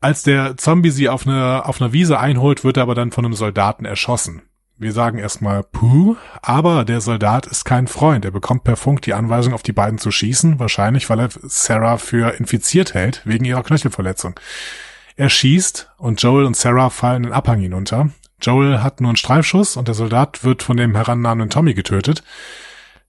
Als 0.01 0.21
der 0.21 0.57
Zombie 0.57 0.91
sie 0.91 1.09
auf 1.09 1.25
einer 1.25 1.67
auf 1.67 1.81
einer 1.81 1.93
Wiese 1.93 2.19
einholt, 2.19 2.63
wird 2.63 2.77
er 2.77 2.83
aber 2.83 2.93
dann 2.93 3.11
von 3.11 3.25
einem 3.25 3.33
Soldaten 3.33 3.85
erschossen. 3.85 4.43
Wir 4.77 4.91
sagen 4.91 5.19
erstmal 5.19 5.63
Puh, 5.63 6.15
aber 6.41 6.83
der 6.83 6.99
Soldat 6.99 7.45
ist 7.45 7.63
kein 7.63 7.87
Freund. 7.87 8.25
Er 8.25 8.31
bekommt 8.31 8.63
per 8.63 8.75
Funk 8.75 9.01
die 9.03 9.13
Anweisung, 9.13 9.53
auf 9.53 9.63
die 9.63 9.71
beiden 9.71 9.99
zu 9.99 10.11
schießen, 10.11 10.59
wahrscheinlich 10.59 11.09
weil 11.09 11.19
er 11.19 11.29
Sarah 11.31 11.97
für 11.97 12.35
infiziert 12.35 12.93
hält, 12.93 13.21
wegen 13.25 13.45
ihrer 13.45 13.63
Knöchelverletzung. 13.63 14.39
Er 15.15 15.29
schießt 15.29 15.91
und 15.97 16.21
Joel 16.21 16.45
und 16.45 16.57
Sarah 16.57 16.89
fallen 16.89 17.23
den 17.23 17.33
Abhang 17.33 17.59
hinunter. 17.59 18.09
Joel 18.41 18.81
hat 18.81 18.99
nur 18.99 19.09
einen 19.09 19.15
Streifschuss 19.15 19.77
und 19.77 19.87
der 19.87 19.95
Soldat 19.95 20.43
wird 20.43 20.63
von 20.63 20.75
dem 20.75 20.95
herannahenden 20.95 21.49
Tommy 21.49 21.75
getötet. 21.75 22.23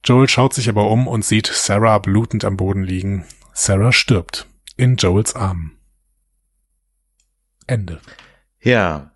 Joel 0.03 0.29
schaut 0.29 0.53
sich 0.53 0.69
aber 0.69 0.89
um 0.89 1.07
und 1.07 1.25
sieht 1.25 1.47
Sarah 1.47 1.97
blutend 1.97 2.45
am 2.45 2.57
Boden 2.57 2.83
liegen. 2.83 3.25
Sarah 3.53 3.91
stirbt 3.91 4.47
in 4.77 4.97
Joels 4.97 5.35
Armen. 5.35 5.71
Ende. 7.65 7.99
Ja, 8.61 9.11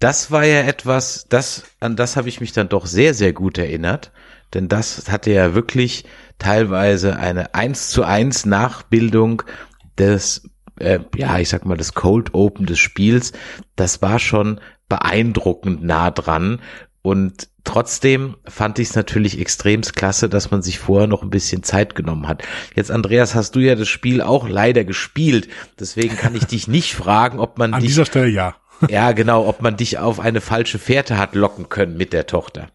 das 0.00 0.30
war 0.30 0.44
ja 0.44 0.62
etwas, 0.62 1.26
das, 1.28 1.64
an 1.80 1.96
das 1.96 2.16
habe 2.16 2.28
ich 2.28 2.40
mich 2.40 2.52
dann 2.52 2.68
doch 2.68 2.86
sehr, 2.86 3.14
sehr 3.14 3.32
gut 3.32 3.58
erinnert, 3.58 4.12
denn 4.54 4.68
das 4.68 5.10
hatte 5.10 5.32
ja 5.32 5.54
wirklich 5.54 6.04
teilweise 6.38 7.16
eine 7.16 7.54
eins 7.54 7.88
zu 7.88 8.04
eins 8.04 8.46
Nachbildung 8.46 9.42
des, 9.98 10.48
äh, 10.78 11.00
ja, 11.16 11.38
ich 11.38 11.48
sag 11.48 11.66
mal, 11.66 11.76
des 11.76 11.94
Cold 11.94 12.34
Open 12.34 12.66
des 12.66 12.78
Spiels. 12.78 13.32
Das 13.76 14.00
war 14.02 14.18
schon 14.18 14.60
beeindruckend 14.88 15.82
nah 15.82 16.10
dran. 16.10 16.60
Und 17.02 17.48
trotzdem 17.64 18.36
fand 18.46 18.78
ich 18.78 18.88
es 18.88 18.96
natürlich 18.96 19.38
extremst 19.38 19.94
klasse, 19.94 20.28
dass 20.28 20.50
man 20.50 20.62
sich 20.62 20.78
vorher 20.78 21.06
noch 21.06 21.22
ein 21.22 21.30
bisschen 21.30 21.62
Zeit 21.62 21.94
genommen 21.94 22.26
hat. 22.28 22.42
Jetzt, 22.74 22.90
Andreas, 22.90 23.34
hast 23.34 23.56
du 23.56 23.60
ja 23.60 23.74
das 23.74 23.88
Spiel 23.88 24.22
auch 24.22 24.48
leider 24.48 24.84
gespielt. 24.84 25.48
Deswegen 25.78 26.16
kann 26.16 26.34
ich 26.34 26.44
dich 26.44 26.66
nicht 26.66 26.94
fragen, 26.94 27.38
ob 27.38 27.58
man 27.58 27.74
An 27.74 27.80
dich, 27.80 27.90
dieser 27.90 28.06
Stelle 28.06 28.28
ja. 28.28 28.56
Ja 28.88 29.12
genau, 29.12 29.46
ob 29.46 29.62
man 29.62 29.76
dich 29.76 29.98
auf 29.98 30.20
eine 30.20 30.40
falsche 30.40 30.78
Fährte 30.78 31.18
hat 31.18 31.34
locken 31.34 31.68
können 31.68 31.96
mit 31.96 32.12
der 32.12 32.26
Tochter. 32.26 32.68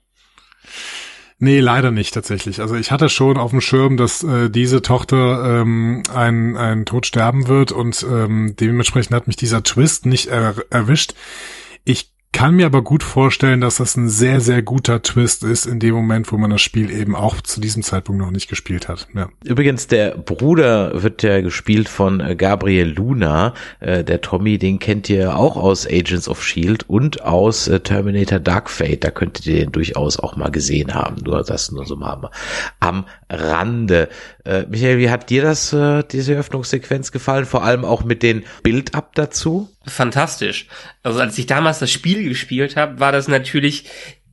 Nee, 1.41 1.61
leider 1.61 1.91
nicht 1.91 2.13
tatsächlich. 2.13 2.59
Also 2.59 2.75
ich 2.75 2.91
hatte 2.91 3.07
schon 3.07 3.37
auf 3.37 3.51
dem 3.51 3.61
Schirm, 3.61 3.95
dass 3.95 4.23
äh, 4.23 4.49
diese 4.49 4.81
Tochter 4.81 5.61
ähm, 5.61 6.03
ein, 6.13 6.57
ein 6.57 6.85
Tod 6.85 7.05
sterben 7.05 7.47
wird 7.47 7.71
und 7.71 8.03
ähm, 8.03 8.55
dementsprechend 8.59 9.15
hat 9.15 9.27
mich 9.27 9.37
dieser 9.37 9.63
Twist 9.63 10.05
nicht 10.05 10.27
er 10.27 10.55
erwischt. 10.69 11.13
Ich 11.85 12.11
kann 12.31 12.55
mir 12.55 12.67
aber 12.67 12.83
gut 12.83 13.03
vorstellen, 13.03 13.59
dass 13.59 13.77
das 13.77 13.97
ein 13.97 14.07
sehr, 14.07 14.39
sehr 14.39 14.61
guter 14.61 15.01
Twist 15.01 15.43
ist 15.43 15.65
in 15.65 15.79
dem 15.79 15.95
Moment, 15.95 16.31
wo 16.31 16.37
man 16.37 16.51
das 16.51 16.61
Spiel 16.61 16.91
eben 16.91 17.15
auch 17.15 17.41
zu 17.41 17.59
diesem 17.59 17.81
Zeitpunkt 17.81 18.21
noch 18.21 18.31
nicht 18.31 18.47
gespielt 18.47 18.87
hat. 18.87 19.07
Ja. 19.15 19.29
Übrigens, 19.43 19.87
der 19.87 20.15
Bruder 20.15 21.01
wird 21.01 21.23
ja 21.23 21.41
gespielt 21.41 21.89
von 21.89 22.19
äh, 22.19 22.35
Gabriel 22.35 22.87
Luna. 22.87 23.53
Äh, 23.79 24.03
der 24.03 24.21
Tommy, 24.21 24.57
den 24.59 24.77
kennt 24.79 25.09
ihr 25.09 25.35
auch 25.35 25.57
aus 25.57 25.87
Agents 25.87 26.29
of 26.29 26.43
Shield 26.43 26.87
und 26.87 27.23
aus 27.23 27.67
äh, 27.67 27.79
Terminator 27.79 28.39
Dark 28.39 28.69
Fate. 28.69 29.03
Da 29.03 29.09
könntet 29.09 29.47
ihr 29.47 29.61
den 29.61 29.71
durchaus 29.71 30.19
auch 30.19 30.35
mal 30.35 30.51
gesehen 30.51 30.93
haben. 30.93 31.17
Nur 31.23 31.43
das 31.43 31.71
nur 31.71 31.85
so 31.85 31.95
mal 31.95 32.29
am 32.79 33.05
Rande. 33.29 34.07
Michael, 34.69 34.97
wie 34.97 35.09
hat 35.09 35.29
dir 35.29 35.43
das, 35.43 35.75
diese 36.11 36.33
Öffnungssequenz 36.33 37.11
gefallen? 37.11 37.45
Vor 37.45 37.63
allem 37.63 37.85
auch 37.85 38.03
mit 38.03 38.23
den 38.23 38.43
Build-up 38.63 39.13
dazu? 39.15 39.69
fantastisch. 39.85 40.67
Also 41.03 41.19
als 41.19 41.37
ich 41.37 41.45
damals 41.45 41.79
das 41.79 41.91
Spiel 41.91 42.27
gespielt 42.27 42.75
habe, 42.75 42.99
war 42.99 43.11
das 43.11 43.27
natürlich 43.27 43.85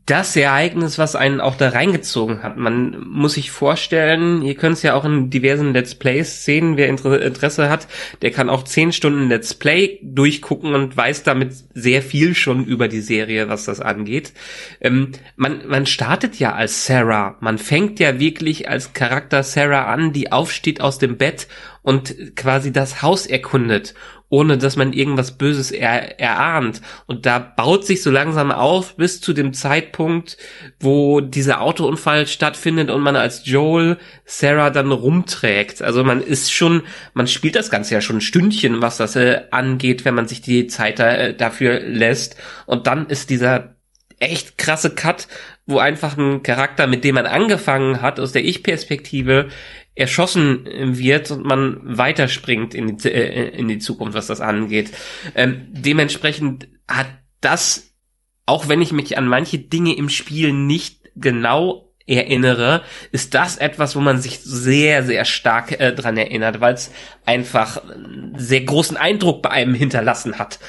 das 0.07 0.37
Ereignis, 0.37 0.99
was 0.99 1.17
einen 1.17 1.41
auch 1.41 1.57
da 1.57 1.71
reingezogen 1.71 2.45
hat. 2.45 2.57
Man 2.57 3.05
muss 3.09 3.35
sich 3.35 3.51
vorstellen, 3.51 4.41
ihr 4.43 4.55
könnt 4.55 4.77
es 4.77 4.83
ja 4.83 4.95
auch 4.95 5.05
in 5.05 5.31
diversen 5.31 5.73
Let's 5.73 5.97
Plays 5.97 6.45
sehen, 6.45 6.77
wer 6.77 6.89
Interesse 6.89 7.69
hat, 7.69 7.89
der 8.23 8.31
kann 8.31 8.49
auch 8.49 8.63
zehn 8.63 8.93
Stunden 8.93 9.29
Let's 9.29 9.55
Play 9.55 9.99
durchgucken 10.03 10.75
und 10.75 10.97
weiß 10.97 11.25
damit 11.25 11.55
sehr 11.75 12.03
viel 12.03 12.37
schon 12.37 12.65
über 12.65 12.87
die 12.87 13.01
Serie, 13.01 13.49
was 13.49 13.65
das 13.65 13.81
angeht. 13.81 14.33
Ähm, 14.81 15.11
man, 15.35 15.67
man 15.67 15.87
startet 15.87 16.39
ja 16.39 16.55
als 16.55 16.87
Sarah, 16.87 17.37
man 17.41 17.59
fängt 17.59 17.99
ja 17.99 18.21
wirklich 18.21 18.69
als 18.69 18.93
Charakter 18.93 19.43
Sarah 19.43 19.93
an, 19.93 20.13
die 20.13 20.31
aufsteht 20.31 20.81
aus 20.81 20.99
dem 20.99 21.17
Bett 21.17 21.49
und 21.83 22.37
quasi 22.37 22.73
das 22.73 23.03
Haus 23.03 23.27
erkundet 23.27 23.95
ohne 24.29 24.59
dass 24.59 24.77
man 24.77 24.93
irgendwas 24.93 25.39
Böses 25.39 25.71
er, 25.71 26.19
erahnt. 26.19 26.81
Und 27.07 27.27
da 27.27 27.39
baut 27.39 27.87
sich 27.87 28.03
so 28.03 28.11
langsam 28.11 28.51
auf 28.51 28.97
bis 28.97 29.21
zu 29.21 29.33
dem 29.33 29.53
Zeitpunkt, 29.53 30.37
wo 30.81 31.21
dieser 31.21 31.61
Autounfall 31.61 32.27
stattfindet 32.27 32.91
und 32.91 33.03
man 33.03 33.17
als 33.17 33.47
Joel 33.47 33.99
Sarah 34.25 34.71
dann 34.71 34.91
rumträgt. 34.91 35.83
Also 35.83 36.03
man 36.03 36.23
ist 36.23 36.53
schon, 36.53 36.83
man 37.15 37.29
spielt 37.29 37.55
das 37.55 37.71
Ganze 37.71 37.95
ja 37.95 38.01
schon 38.01 38.17
ein 38.17 38.21
Stündchen, 38.23 38.83
was 38.83 38.97
das 38.97 39.15
äh, 39.17 39.43
angeht, 39.51 40.05
wenn 40.05 40.15
man 40.15 40.27
sich 40.27 40.41
die 40.41 40.67
Zeit 40.67 40.99
äh, 40.99 41.35
dafür 41.35 41.81
lässt. 41.81 42.37
Und 42.67 42.87
dann 42.87 43.07
ist 43.07 43.31
dieser 43.31 43.77
echt 44.19 44.59
krasse 44.59 44.91
Cut, 44.91 45.29
wo 45.67 45.79
einfach 45.79 46.17
ein 46.17 46.43
Charakter, 46.43 46.87
mit 46.87 47.05
dem 47.05 47.17
man 47.17 47.27
angefangen 47.27 48.01
hat, 48.03 48.19
aus 48.19 48.33
der 48.33 48.45
Ich-Perspektive 48.45 49.49
erschossen 49.97 50.67
wird 50.99 51.31
und 51.31 51.45
man 51.45 51.81
weiterspringt 51.83 52.75
in 52.75 52.99
die, 52.99 53.09
äh, 53.09 53.49
in 53.59 53.67
die 53.67 53.79
Zukunft, 53.79 54.17
was 54.17 54.27
das 54.29 54.41
angeht. 54.41 54.91
Ähm, 55.35 55.67
dementsprechend 55.71 56.69
hat 56.87 57.09
das, 57.41 57.95
auch 58.45 58.69
wenn 58.69 58.83
ich 58.83 58.93
mich 58.93 59.19
an 59.19 59.27
manche 59.27 59.59
Dinge 59.59 59.97
im 59.97 60.11
Spiel 60.11 60.53
nicht 60.53 61.01
genau 61.17 61.87
erinnere, 62.07 62.83
ist 63.11 63.35
das 63.35 63.57
etwas, 63.57 63.97
wo 63.97 64.01
man 64.01 64.21
sich 64.21 64.39
sehr, 64.41 65.03
sehr 65.03 65.25
stark 65.25 65.81
äh, 65.81 65.93
dran 65.93 66.17
erinnert, 66.17 66.61
weil 66.61 66.75
es 66.75 66.93
einfach 67.25 67.83
einen 67.83 68.35
sehr 68.37 68.61
großen 68.61 68.97
Eindruck 68.97 69.43
bei 69.43 69.51
einem 69.51 69.75
hinterlassen 69.75 70.39
hat. 70.39 70.61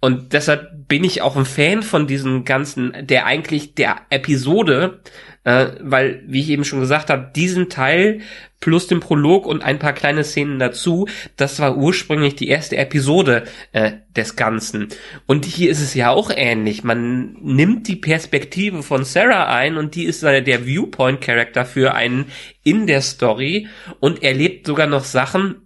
Und 0.00 0.32
deshalb 0.32 0.88
bin 0.88 1.04
ich 1.04 1.22
auch 1.22 1.36
ein 1.36 1.44
Fan 1.44 1.82
von 1.82 2.06
diesem 2.06 2.44
ganzen, 2.44 2.94
der 3.06 3.26
eigentlich 3.26 3.74
der 3.74 3.96
Episode, 4.10 5.00
äh, 5.46 5.68
weil, 5.80 6.24
wie 6.26 6.40
ich 6.40 6.50
eben 6.50 6.64
schon 6.64 6.80
gesagt 6.80 7.08
habe, 7.08 7.30
diesen 7.34 7.68
Teil 7.68 8.20
plus 8.58 8.88
den 8.88 8.98
Prolog 8.98 9.46
und 9.46 9.62
ein 9.62 9.78
paar 9.78 9.92
kleine 9.92 10.24
Szenen 10.24 10.58
dazu, 10.58 11.06
das 11.36 11.60
war 11.60 11.76
ursprünglich 11.76 12.34
die 12.34 12.48
erste 12.48 12.76
Episode 12.76 13.44
äh, 13.70 13.92
des 14.16 14.34
Ganzen. 14.34 14.88
Und 15.26 15.44
hier 15.44 15.70
ist 15.70 15.80
es 15.80 15.94
ja 15.94 16.10
auch 16.10 16.32
ähnlich. 16.34 16.82
Man 16.82 17.34
nimmt 17.40 17.86
die 17.86 17.94
Perspektive 17.94 18.82
von 18.82 19.04
Sarah 19.04 19.46
ein 19.46 19.76
und 19.76 19.94
die 19.94 20.04
ist 20.06 20.22
der 20.22 20.66
Viewpoint-Character 20.66 21.64
für 21.64 21.94
einen 21.94 22.26
in 22.64 22.88
der 22.88 23.00
Story 23.00 23.68
und 24.00 24.24
erlebt 24.24 24.66
sogar 24.66 24.88
noch 24.88 25.04
Sachen, 25.04 25.65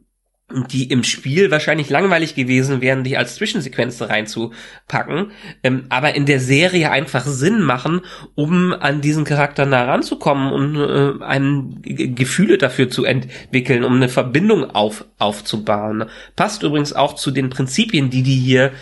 die 0.69 0.85
im 0.91 1.05
Spiel 1.05 1.51
wahrscheinlich 1.51 1.91
langweilig 1.91 2.35
gewesen 2.35 2.81
wären, 2.81 3.05
die 3.05 3.17
als 3.17 3.37
Zwischensequenz 3.37 4.01
reinzupacken, 4.03 5.33
ähm, 5.63 5.85
aber 5.89 6.15
in 6.15 6.27
der 6.27 6.41
Serie 6.41 6.91
einfach 6.91 7.25
Sinn 7.25 7.63
machen, 7.63 8.01
um 8.35 8.73
an 8.73 9.01
diesen 9.01 9.25
Charakter 9.25 9.67
nah 9.67 9.85
ranzukommen 9.85 10.53
und 10.53 10.77
äh, 10.77 11.25
einem 11.25 11.81
Gefühle 11.83 12.59
dafür 12.59 12.91
zu 12.91 13.05
entwickeln, 13.05 13.85
um 13.85 13.95
eine 13.95 14.09
Verbindung 14.09 14.71
auf, 14.71 15.05
aufzubauen. 15.19 16.05
Passt 16.37 16.63
übrigens 16.63 16.93
auch 16.93 17.15
zu 17.15 17.31
den 17.31 17.51
Prinzipien, 17.51 18.11
die 18.11 18.23
die 18.23 18.39
hier 18.39 18.73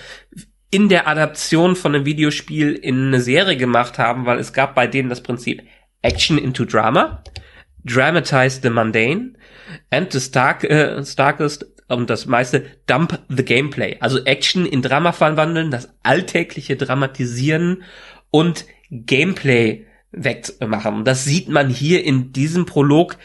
in 0.70 0.88
der 0.88 1.08
Adaption 1.08 1.76
von 1.76 1.94
einem 1.94 2.04
Videospiel 2.04 2.72
in 2.72 3.08
eine 3.08 3.20
Serie 3.20 3.56
gemacht 3.56 3.98
haben, 3.98 4.26
weil 4.26 4.38
es 4.38 4.52
gab 4.52 4.74
bei 4.74 4.86
denen 4.86 5.08
das 5.08 5.22
Prinzip 5.22 5.62
Action 6.02 6.38
into 6.38 6.64
Drama, 6.64 7.22
Dramatize 7.84 8.60
the 8.62 8.70
Mundane, 8.70 9.32
and 9.90 10.12
the 10.12 10.20
stark, 10.20 10.64
äh, 10.64 11.04
starkest 11.04 11.66
und 11.88 12.10
das 12.10 12.26
meiste 12.26 12.66
Dump 12.86 13.18
the 13.28 13.44
Gameplay. 13.44 13.96
Also 14.00 14.24
Action 14.24 14.66
in 14.66 14.82
Drama 14.82 15.12
verwandeln, 15.12 15.70
das 15.70 15.88
alltägliche 16.02 16.76
Dramatisieren 16.76 17.82
und 18.30 18.66
Gameplay 18.90 19.86
wegmachen. 20.12 21.04
Das 21.04 21.24
sieht 21.24 21.48
man 21.48 21.68
hier 21.68 22.04
in 22.04 22.32
diesem 22.32 22.66
Prolog 22.66 23.16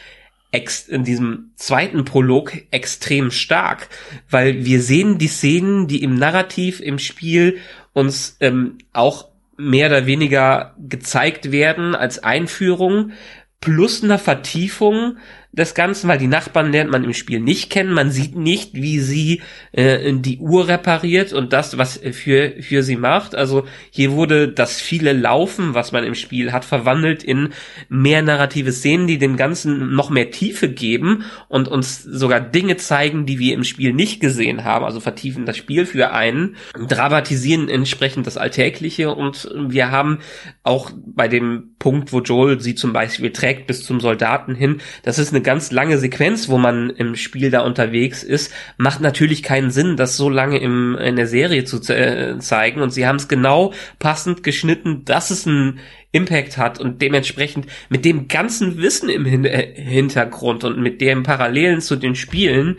in 0.88 1.02
diesem 1.02 1.50
zweiten 1.56 2.04
Prolog 2.04 2.52
extrem 2.70 3.32
stark, 3.32 3.88
weil 4.30 4.64
wir 4.64 4.82
sehen 4.82 5.18
die 5.18 5.26
Szenen, 5.26 5.88
die 5.88 6.00
im 6.00 6.14
Narrativ, 6.14 6.78
im 6.78 7.00
Spiel 7.00 7.58
uns 7.92 8.36
ähm, 8.38 8.78
auch 8.92 9.30
mehr 9.56 9.88
oder 9.88 10.06
weniger 10.06 10.76
gezeigt 10.78 11.50
werden 11.50 11.96
als 11.96 12.22
Einführung, 12.22 13.12
plus 13.60 14.04
einer 14.04 14.18
Vertiefung 14.18 15.16
des 15.56 15.74
Ganzen, 15.74 16.08
weil 16.08 16.18
die 16.18 16.26
Nachbarn 16.26 16.72
lernt 16.72 16.90
man 16.90 17.04
im 17.04 17.14
Spiel 17.14 17.38
nicht 17.38 17.70
kennen. 17.70 17.92
Man 17.92 18.10
sieht 18.10 18.34
nicht, 18.34 18.74
wie 18.74 18.98
sie 18.98 19.42
äh, 19.70 20.12
die 20.12 20.38
Uhr 20.38 20.66
repariert 20.66 21.32
und 21.32 21.52
das, 21.52 21.78
was 21.78 22.00
für, 22.12 22.54
für 22.60 22.82
sie 22.82 22.96
macht. 22.96 23.36
Also 23.36 23.64
hier 23.90 24.12
wurde 24.12 24.48
das 24.48 24.80
viele 24.80 25.12
Laufen, 25.12 25.74
was 25.74 25.92
man 25.92 26.02
im 26.02 26.16
Spiel 26.16 26.52
hat, 26.52 26.64
verwandelt 26.64 27.22
in 27.22 27.50
mehr 27.88 28.22
narrative 28.22 28.72
Szenen, 28.72 29.06
die 29.06 29.18
dem 29.18 29.36
Ganzen 29.36 29.94
noch 29.94 30.10
mehr 30.10 30.32
Tiefe 30.32 30.68
geben 30.68 31.24
und 31.48 31.68
uns 31.68 32.02
sogar 32.02 32.40
Dinge 32.40 32.76
zeigen, 32.76 33.24
die 33.24 33.38
wir 33.38 33.54
im 33.54 33.62
Spiel 33.62 33.92
nicht 33.92 34.20
gesehen 34.20 34.64
haben. 34.64 34.84
Also 34.84 34.98
vertiefen 34.98 35.46
das 35.46 35.56
Spiel 35.56 35.86
für 35.86 36.12
einen, 36.12 36.56
dramatisieren 36.76 37.68
entsprechend 37.68 38.26
das 38.26 38.36
Alltägliche 38.36 39.14
und 39.14 39.48
wir 39.56 39.92
haben 39.92 40.18
auch 40.64 40.90
bei 41.06 41.28
dem 41.28 41.74
Punkt, 41.78 42.12
wo 42.12 42.20
Joel 42.20 42.58
sie 42.58 42.74
zum 42.74 42.92
Beispiel 42.92 43.30
trägt 43.30 43.68
bis 43.68 43.84
zum 43.84 44.00
Soldaten 44.00 44.56
hin, 44.56 44.80
das 45.04 45.20
ist 45.20 45.32
eine 45.32 45.43
ganz 45.44 45.70
lange 45.70 45.98
Sequenz, 45.98 46.48
wo 46.48 46.58
man 46.58 46.90
im 46.90 47.14
Spiel 47.14 47.52
da 47.52 47.60
unterwegs 47.60 48.24
ist, 48.24 48.52
macht 48.76 49.00
natürlich 49.00 49.44
keinen 49.44 49.70
Sinn, 49.70 49.96
das 49.96 50.16
so 50.16 50.28
lange 50.28 50.58
im, 50.58 50.96
in 50.96 51.14
der 51.14 51.28
Serie 51.28 51.64
zu 51.64 51.80
äh, 51.92 52.38
zeigen. 52.40 52.80
Und 52.82 52.90
sie 52.90 53.06
haben 53.06 53.16
es 53.16 53.28
genau 53.28 53.72
passend 54.00 54.42
geschnitten, 54.42 55.04
dass 55.04 55.30
es 55.30 55.46
einen 55.46 55.78
Impact 56.14 56.58
hat 56.58 56.78
und 56.78 57.02
dementsprechend 57.02 57.66
mit 57.88 58.04
dem 58.04 58.28
ganzen 58.28 58.78
Wissen 58.78 59.08
im 59.08 59.24
Hin 59.24 59.44
äh, 59.44 59.74
Hintergrund 59.74 60.62
und 60.62 60.80
mit 60.80 61.00
dem 61.00 61.24
Parallelen 61.24 61.80
zu 61.80 61.96
den 61.96 62.14
Spielen 62.14 62.78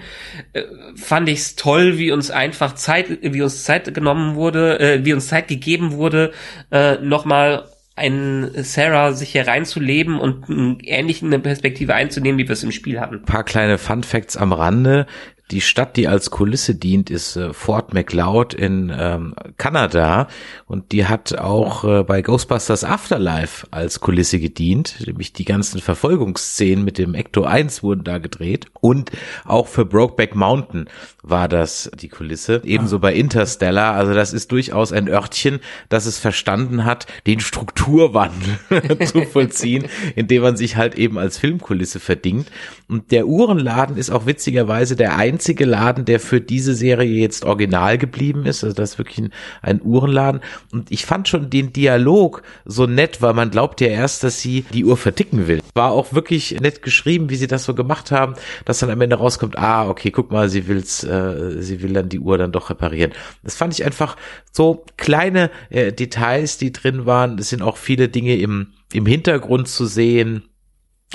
äh, 0.53 0.63
fand 0.95 1.27
ich 1.27 1.39
es 1.39 1.55
toll, 1.55 1.97
wie 1.97 2.11
uns 2.11 2.31
einfach 2.31 2.75
Zeit, 2.75 3.19
wie 3.21 3.41
uns 3.41 3.63
Zeit 3.63 3.93
genommen 3.93 4.35
wurde, 4.35 4.79
äh, 4.79 5.05
wie 5.05 5.13
uns 5.13 5.27
Zeit 5.27 5.49
gegeben 5.49 5.91
wurde, 5.91 6.31
äh, 6.71 6.95
nochmal 6.99 7.65
ein 7.95 8.51
Sarah 8.55 9.13
sich 9.13 9.31
hier 9.31 9.47
reinzuleben 9.47 10.19
und 10.19 10.45
ähnlich 10.83 11.23
eine 11.23 11.39
Perspektive 11.39 11.93
einzunehmen, 11.93 12.37
wie 12.37 12.47
wir 12.47 12.53
es 12.53 12.63
im 12.63 12.71
Spiel 12.71 12.99
hatten. 12.99 13.15
Ein 13.15 13.25
paar 13.25 13.45
kleine 13.45 13.77
Fun 13.77 14.03
Facts 14.03 14.35
am 14.35 14.51
Rande. 14.51 15.07
Die 15.51 15.61
Stadt, 15.61 15.95
die 15.95 16.07
als 16.07 16.31
Kulisse 16.31 16.73
dient, 16.73 17.11
ist 17.11 17.35
äh, 17.35 17.53
Fort 17.53 17.93
McLeod 17.93 18.55
in 18.55 18.91
ähm, 18.97 19.35
Kanada. 19.57 20.27
Und 20.65 20.91
die 20.91 21.05
hat 21.05 21.37
auch 21.37 21.83
äh, 21.83 22.03
bei 22.03 22.23
Ghostbusters 22.23 22.83
Afterlife 22.83 23.67
als 23.69 23.99
Kulisse 23.99 24.39
gedient, 24.39 24.95
nämlich 25.05 25.33
die 25.33 25.45
ganzen 25.45 25.81
Verfolgungsszenen 25.81 26.83
mit 26.83 26.97
dem 26.97 27.13
Ecto 27.13 27.43
1 27.43 27.83
wurden 27.83 28.03
da 28.03 28.17
gedreht. 28.17 28.65
Und 28.81 29.11
auch 29.43 29.67
für 29.67 29.85
Brokeback 29.85 30.35
Mountain 30.35 30.89
war 31.21 31.47
das 31.47 31.91
die 31.99 32.09
Kulisse, 32.09 32.61
ebenso 32.63 32.99
bei 32.99 33.13
Interstellar, 33.13 33.95
also 33.95 34.13
das 34.13 34.33
ist 34.33 34.51
durchaus 34.51 34.91
ein 34.91 35.07
Örtchen, 35.07 35.59
das 35.89 36.05
es 36.05 36.19
verstanden 36.19 36.85
hat, 36.85 37.07
den 37.25 37.39
Strukturwandel 37.39 38.57
zu 39.05 39.23
vollziehen, 39.23 39.85
indem 40.15 40.43
man 40.43 40.57
sich 40.57 40.75
halt 40.75 40.95
eben 40.95 41.17
als 41.17 41.37
Filmkulisse 41.37 41.99
verdingt. 41.99 42.51
Und 42.87 43.11
der 43.11 43.27
Uhrenladen 43.27 43.97
ist 43.97 44.11
auch 44.11 44.25
witzigerweise 44.25 44.95
der 44.95 45.17
einzige 45.35 45.65
Laden, 45.65 46.05
der 46.05 46.21
für 46.21 46.39
diese 46.39 46.73
Serie 46.73 47.19
jetzt 47.19 47.43
original 47.43 47.97
geblieben 47.97 48.45
ist. 48.45 48.63
Also 48.63 48.73
das 48.73 48.91
ist 48.91 48.97
wirklich 48.97 49.17
ein, 49.17 49.33
ein 49.61 49.81
Uhrenladen. 49.83 50.39
Und 50.71 50.89
ich 50.91 51.05
fand 51.05 51.27
schon 51.27 51.49
den 51.49 51.73
Dialog 51.73 52.41
so 52.63 52.85
nett, 52.85 53.21
weil 53.21 53.33
man 53.33 53.51
glaubt 53.51 53.81
ja 53.81 53.87
erst, 53.87 54.23
dass 54.23 54.39
sie 54.39 54.63
die 54.71 54.85
Uhr 54.85 54.95
verticken 54.95 55.47
will. 55.49 55.61
War 55.73 55.91
auch 55.91 56.13
wirklich 56.13 56.57
nett 56.61 56.81
geschrieben, 56.81 57.29
wie 57.29 57.35
sie 57.35 57.47
das 57.47 57.65
so 57.65 57.73
gemacht 57.73 58.11
haben, 58.11 58.35
dass 58.63 58.79
dann 58.79 58.89
am 58.89 59.01
Ende 59.01 59.17
rauskommt, 59.17 59.57
ah, 59.57 59.89
okay, 59.89 60.09
guck 60.09 60.31
mal, 60.31 60.47
sie 60.47 60.69
will's, 60.69 61.03
äh, 61.03 61.61
sie 61.61 61.81
will 61.81 61.91
dann 61.91 62.07
die 62.07 62.19
Uhr 62.19 62.37
dann 62.37 62.53
doch 62.53 62.69
reparieren. 62.69 63.11
Das 63.43 63.55
fand 63.55 63.73
ich 63.73 63.83
einfach 63.83 64.15
so 64.53 64.85
kleine 64.95 65.51
äh, 65.69 65.91
Details, 65.91 66.57
die 66.57 66.71
drin 66.71 67.05
waren. 67.05 67.39
Es 67.39 67.49
sind 67.49 67.61
auch 67.61 67.75
viele 67.75 68.07
Dinge 68.07 68.37
im, 68.37 68.67
im 68.93 69.05
Hintergrund 69.05 69.67
zu 69.67 69.85
sehen 69.85 70.43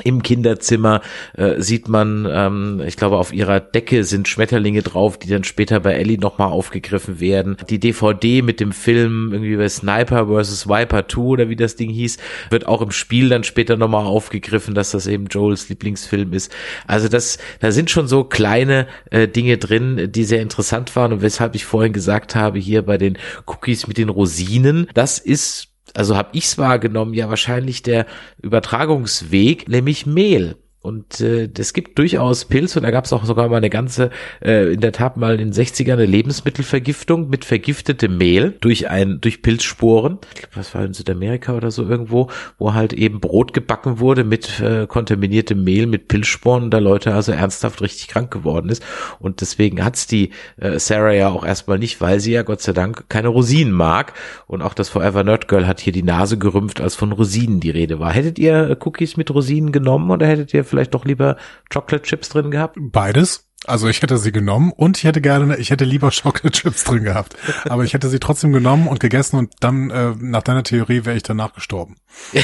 im 0.04 0.22
Kinderzimmer 0.22 1.00
äh, 1.34 1.60
sieht 1.60 1.88
man, 1.88 2.26
ähm, 2.30 2.82
ich 2.86 2.96
glaube, 2.96 3.18
auf 3.18 3.32
ihrer 3.32 3.60
Decke 3.60 4.04
sind 4.04 4.28
Schmetterlinge 4.28 4.82
drauf, 4.82 5.18
die 5.18 5.28
dann 5.28 5.44
später 5.44 5.80
bei 5.80 5.94
Ellie 5.94 6.18
nochmal 6.18 6.48
aufgegriffen 6.48 7.20
werden. 7.20 7.56
Die 7.68 7.78
DVD 7.78 8.42
mit 8.42 8.60
dem 8.60 8.72
Film 8.72 9.30
irgendwie 9.32 9.56
bei 9.56 9.68
Sniper 9.68 10.26
vs. 10.26 10.68
Viper 10.68 11.08
2 11.08 11.20
oder 11.20 11.48
wie 11.48 11.56
das 11.56 11.76
Ding 11.76 11.90
hieß, 11.90 12.18
wird 12.50 12.66
auch 12.66 12.82
im 12.82 12.90
Spiel 12.90 13.28
dann 13.28 13.44
später 13.44 13.76
nochmal 13.76 14.06
aufgegriffen, 14.06 14.74
dass 14.74 14.90
das 14.90 15.06
eben 15.06 15.26
Joels 15.26 15.68
Lieblingsfilm 15.68 16.32
ist. 16.32 16.52
Also 16.86 17.08
das, 17.08 17.38
da 17.60 17.72
sind 17.72 17.90
schon 17.90 18.08
so 18.08 18.24
kleine 18.24 18.86
äh, 19.10 19.28
Dinge 19.28 19.58
drin, 19.58 20.10
die 20.12 20.24
sehr 20.24 20.42
interessant 20.42 20.94
waren 20.96 21.12
und 21.12 21.22
weshalb 21.22 21.54
ich 21.54 21.64
vorhin 21.64 21.92
gesagt 21.92 22.34
habe, 22.34 22.58
hier 22.58 22.82
bei 22.82 22.98
den 22.98 23.18
Cookies 23.46 23.86
mit 23.86 23.98
den 23.98 24.08
Rosinen, 24.08 24.88
das 24.94 25.18
ist 25.18 25.69
also 25.96 26.16
habe 26.16 26.30
ich 26.32 26.44
es 26.44 26.58
wahrgenommen, 26.58 27.14
ja 27.14 27.28
wahrscheinlich 27.28 27.82
der 27.82 28.06
Übertragungsweg, 28.40 29.68
nämlich 29.68 30.06
Mehl. 30.06 30.56
Und 30.82 31.20
äh, 31.20 31.50
es 31.58 31.74
gibt 31.74 31.98
durchaus 31.98 32.46
Pilze, 32.46 32.78
und 32.78 32.84
da 32.84 32.90
gab 32.90 33.04
es 33.04 33.12
auch 33.12 33.24
sogar 33.24 33.50
mal 33.50 33.58
eine 33.58 33.68
ganze, 33.68 34.10
äh, 34.42 34.72
in 34.72 34.80
der 34.80 34.92
Tat 34.92 35.18
mal 35.18 35.38
in 35.38 35.50
den 35.50 35.52
60ern 35.52 35.92
eine 35.92 36.06
Lebensmittelvergiftung 36.06 37.28
mit 37.28 37.44
vergiftetem 37.44 38.16
Mehl 38.16 38.56
durch 38.62 38.88
ein, 38.88 39.20
durch 39.20 39.42
Pilzsporen. 39.42 40.18
Ich 40.34 40.40
glaube, 40.40 40.56
was 40.56 40.74
war 40.74 40.82
in 40.82 40.94
Südamerika 40.94 41.54
oder 41.54 41.70
so 41.70 41.86
irgendwo, 41.86 42.30
wo 42.58 42.72
halt 42.72 42.94
eben 42.94 43.20
Brot 43.20 43.52
gebacken 43.52 43.98
wurde 43.98 44.24
mit 44.24 44.58
äh, 44.60 44.86
kontaminiertem 44.86 45.62
Mehl, 45.62 45.86
mit 45.86 46.08
Pilzsporen 46.08 46.70
da 46.70 46.78
Leute 46.78 47.12
also 47.12 47.32
ernsthaft 47.32 47.82
richtig 47.82 48.08
krank 48.08 48.30
geworden 48.30 48.70
ist. 48.70 48.82
Und 49.18 49.42
deswegen 49.42 49.84
hat's 49.84 50.06
die 50.06 50.30
äh, 50.56 50.78
Sarah 50.78 51.12
ja 51.12 51.28
auch 51.28 51.44
erstmal 51.44 51.78
nicht, 51.78 52.00
weil 52.00 52.20
sie 52.20 52.32
ja 52.32 52.42
Gott 52.42 52.62
sei 52.62 52.72
Dank 52.72 53.04
keine 53.10 53.28
Rosinen 53.28 53.74
mag. 53.74 54.14
Und 54.46 54.62
auch 54.62 54.72
das 54.72 54.88
Forever 54.88 55.24
Nerd 55.24 55.46
Girl 55.46 55.66
hat 55.66 55.80
hier 55.80 55.92
die 55.92 56.02
Nase 56.02 56.38
gerümpft, 56.38 56.80
als 56.80 56.94
von 56.94 57.12
Rosinen 57.12 57.60
die 57.60 57.68
Rede 57.68 58.00
war. 58.00 58.14
Hättet 58.14 58.38
ihr 58.38 58.78
Cookies 58.82 59.18
mit 59.18 59.30
Rosinen 59.30 59.72
genommen 59.72 60.10
oder 60.10 60.26
hättet 60.26 60.54
ihr 60.54 60.69
vielleicht 60.70 60.94
doch 60.94 61.04
lieber 61.04 61.36
Chocolate 61.72 62.04
Chips 62.04 62.30
drin 62.30 62.50
gehabt? 62.50 62.76
Beides. 62.80 63.50
Also 63.66 63.88
ich 63.88 64.00
hätte 64.00 64.16
sie 64.16 64.32
genommen 64.32 64.72
und 64.74 64.96
ich 64.96 65.04
hätte 65.04 65.20
gerne, 65.20 65.58
ich 65.58 65.68
hätte 65.68 65.84
lieber 65.84 66.10
Chocolate 66.22 66.50
Chips 66.50 66.84
drin 66.84 67.04
gehabt. 67.04 67.36
Aber 67.68 67.84
ich 67.84 67.92
hätte 67.92 68.08
sie 68.08 68.18
trotzdem 68.18 68.52
genommen 68.52 68.88
und 68.88 69.00
gegessen 69.00 69.36
und 69.36 69.52
dann, 69.60 69.90
äh, 69.90 70.14
nach 70.18 70.42
deiner 70.42 70.62
Theorie, 70.62 71.04
wäre 71.04 71.16
ich 71.16 71.22
danach 71.22 71.52
gestorben. 71.52 71.96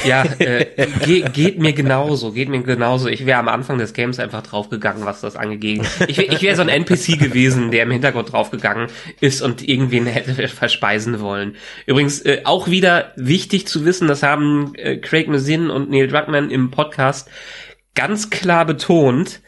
Ja, 0.04 0.24
äh, 0.38 0.86
ge 1.06 1.24
geht 1.32 1.58
mir 1.58 1.72
genauso, 1.72 2.32
geht 2.32 2.50
mir 2.50 2.62
genauso. 2.62 3.08
Ich 3.08 3.24
wäre 3.24 3.38
am 3.38 3.48
Anfang 3.48 3.78
des 3.78 3.94
Games 3.94 4.18
einfach 4.18 4.42
draufgegangen, 4.42 5.06
was 5.06 5.22
das 5.22 5.36
angeht. 5.36 5.82
Ich, 6.06 6.18
wär, 6.18 6.30
ich 6.30 6.42
wäre 6.42 6.54
so 6.54 6.62
ein 6.62 6.68
NPC 6.68 7.18
gewesen, 7.18 7.70
der 7.70 7.84
im 7.84 7.90
Hintergrund 7.92 8.32
draufgegangen 8.32 8.88
ist 9.20 9.40
und 9.40 9.66
irgendwen 9.66 10.06
hätte 10.06 10.48
verspeisen 10.48 11.20
wollen. 11.20 11.56
Übrigens, 11.86 12.20
äh, 12.20 12.42
auch 12.44 12.68
wieder 12.68 13.12
wichtig 13.16 13.66
zu 13.66 13.86
wissen, 13.86 14.06
das 14.06 14.22
haben 14.22 14.74
äh, 14.74 14.98
Craig 14.98 15.28
Mazin 15.28 15.70
und 15.70 15.88
Neil 15.88 16.08
Druckmann 16.08 16.50
im 16.50 16.70
Podcast 16.70 17.30
ganz 17.96 18.30
klar 18.30 18.64
betont, 18.64 19.42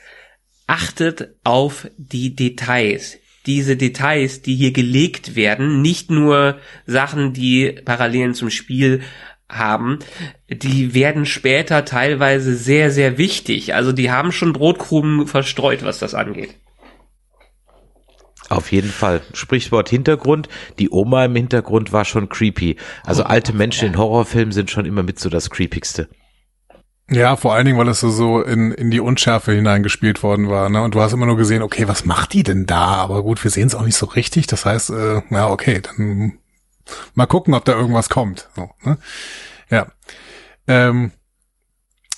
achtet 0.67 1.37
auf 1.45 1.89
die 1.97 2.35
Details. 2.35 3.19
Diese 3.47 3.77
Details, 3.77 4.43
die 4.43 4.57
hier 4.57 4.73
gelegt 4.73 5.37
werden, 5.37 5.81
nicht 5.81 6.11
nur 6.11 6.59
Sachen, 6.87 7.33
die 7.33 7.73
Parallelen 7.85 8.35
zum 8.35 8.51
Spiel 8.51 9.03
haben, 9.49 10.01
die 10.49 10.93
werden 10.93 11.25
später 11.25 11.85
teilweise 11.85 12.55
sehr, 12.55 12.91
sehr 12.91 13.17
wichtig. 13.17 13.75
Also 13.75 13.93
die 13.93 14.11
haben 14.11 14.33
schon 14.33 14.53
Brotkrumen 14.53 15.27
verstreut, 15.27 15.85
was 15.85 15.99
das 15.99 16.15
angeht. 16.15 16.55
Auf 18.51 18.73
jeden 18.73 18.91
Fall. 18.91 19.23
Sprichwort 19.35 19.89
Hintergrund. 19.89 20.49
Die 20.79 20.91
Oma 20.91 21.25
im 21.25 21.37
Hintergrund 21.37 21.93
war 21.93 22.05
schon 22.05 22.29
creepy. 22.29 22.77
Also 23.05 23.23
alte 23.23 23.53
Menschen 23.53 23.89
in 23.89 23.99
Horrorfilmen 23.99 24.53
sind 24.53 24.71
schon 24.71 24.87
immer 24.87 25.03
mit 25.03 25.19
so 25.19 25.29
das 25.31 25.51
creepigste. 25.51 26.09
Ja, 27.11 27.37
vor 27.37 27.55
allen 27.55 27.65
Dingen, 27.65 27.79
weil 27.79 27.89
es 27.89 28.01
so 28.01 28.43
in, 28.43 28.71
in 28.73 28.91
die 28.91 29.01
Unschärfe 29.01 29.53
hineingespielt 29.53 30.23
worden 30.23 30.51
war. 30.51 30.69
Ne? 30.69 30.83
Und 30.83 30.95
du 30.95 31.01
hast 31.01 31.15
immer 31.15 31.25
nur 31.25 31.39
gesehen, 31.39 31.63
okay, 31.63 31.89
was 31.89 32.05
macht 32.05 32.35
die 32.35 32.43
denn 32.43 32.67
da? 32.67 32.97
Aber 32.97 33.23
gut, 33.23 33.43
wir 33.43 33.51
sehen 33.51 33.67
es 33.67 33.75
auch 33.75 33.85
nicht 33.85 33.97
so 33.97 34.07
richtig. 34.07 34.47
Das 34.47 34.67
heißt, 34.67 34.91
äh, 34.91 35.23
ja, 35.31 35.49
okay, 35.49 35.81
dann 35.81 36.39
mal 37.15 37.27
gucken, 37.27 37.55
ob 37.55 37.65
da 37.65 37.73
irgendwas 37.73 38.11
kommt. 38.11 38.49
So, 38.55 38.71
ne? 38.83 38.99
Ja. 39.71 39.87
Ähm, 40.67 41.13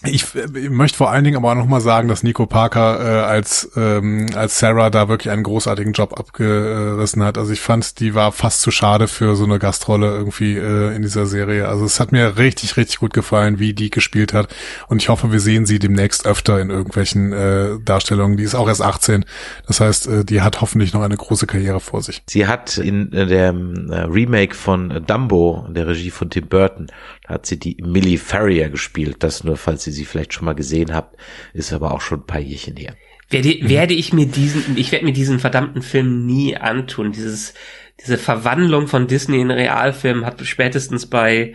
ich, 0.02 0.24
ich 0.34 0.70
möchte 0.70 0.96
vor 0.96 1.10
allen 1.10 1.24
Dingen 1.24 1.36
aber 1.36 1.52
auch 1.52 1.56
nochmal 1.56 1.82
sagen, 1.82 2.08
dass 2.08 2.22
Nico 2.22 2.46
Parker 2.46 3.00
äh, 3.00 3.20
als, 3.22 3.70
ähm, 3.76 4.28
als 4.34 4.58
Sarah 4.58 4.88
da 4.88 5.08
wirklich 5.10 5.30
einen 5.30 5.42
großartigen 5.42 5.92
Job 5.92 6.18
abgerissen 6.18 7.22
hat. 7.22 7.36
Also 7.36 7.52
ich 7.52 7.60
fand, 7.60 8.00
die 8.00 8.14
war 8.14 8.32
fast 8.32 8.62
zu 8.62 8.70
schade 8.70 9.08
für 9.08 9.36
so 9.36 9.44
eine 9.44 9.58
Gastrolle 9.58 10.06
irgendwie 10.06 10.56
äh, 10.56 10.96
in 10.96 11.02
dieser 11.02 11.26
Serie. 11.26 11.68
Also 11.68 11.84
es 11.84 12.00
hat 12.00 12.12
mir 12.12 12.38
richtig, 12.38 12.78
richtig 12.78 13.00
gut 13.00 13.12
gefallen, 13.12 13.58
wie 13.58 13.74
die 13.74 13.90
gespielt 13.90 14.32
hat. 14.32 14.48
Und 14.88 15.02
ich 15.02 15.10
hoffe, 15.10 15.32
wir 15.32 15.40
sehen 15.40 15.66
sie 15.66 15.78
demnächst 15.78 16.24
öfter 16.26 16.58
in 16.60 16.70
irgendwelchen 16.70 17.34
äh, 17.34 17.78
Darstellungen. 17.84 18.38
Die 18.38 18.44
ist 18.44 18.54
auch 18.54 18.68
erst 18.68 18.82
18. 18.82 19.26
Das 19.66 19.80
heißt, 19.80 20.06
äh, 20.06 20.24
die 20.24 20.40
hat 20.40 20.62
hoffentlich 20.62 20.94
noch 20.94 21.02
eine 21.02 21.16
große 21.16 21.46
Karriere 21.46 21.80
vor 21.80 22.00
sich. 22.00 22.22
Sie 22.26 22.46
hat 22.46 22.78
in 22.78 23.12
äh, 23.12 23.26
dem 23.26 23.90
äh, 23.90 24.00
Remake 24.04 24.54
von 24.54 25.04
Dumbo, 25.06 25.66
der 25.68 25.88
Regie 25.88 26.10
von 26.10 26.30
Tim 26.30 26.46
Burton, 26.46 26.86
hat 27.28 27.44
sie 27.44 27.58
die 27.58 27.76
Millie 27.82 28.18
Farrier 28.18 28.70
gespielt. 28.70 29.16
Das 29.20 29.44
nur, 29.44 29.58
falls 29.58 29.89
ihr 29.90 29.94
sie 29.94 30.04
vielleicht 30.04 30.32
schon 30.32 30.46
mal 30.46 30.54
gesehen 30.54 30.94
habt, 30.94 31.16
ist 31.52 31.72
aber 31.72 31.92
auch 31.92 32.00
schon 32.00 32.20
ein 32.20 32.26
paar 32.26 32.40
Jährchen 32.40 32.76
her. 32.76 32.94
Werde, 33.28 33.68
werde 33.68 33.94
ich 33.94 34.12
mir 34.12 34.26
diesen, 34.26 34.76
ich 34.76 34.90
werde 34.90 35.04
mir 35.04 35.12
diesen 35.12 35.38
verdammten 35.38 35.82
Film 35.82 36.26
nie 36.26 36.56
antun. 36.56 37.12
Dieses, 37.12 37.54
diese 38.00 38.18
Verwandlung 38.18 38.88
von 38.88 39.06
Disney 39.06 39.40
in 39.40 39.50
Realfilm 39.50 40.26
hat 40.26 40.44
spätestens 40.46 41.06
bei 41.06 41.54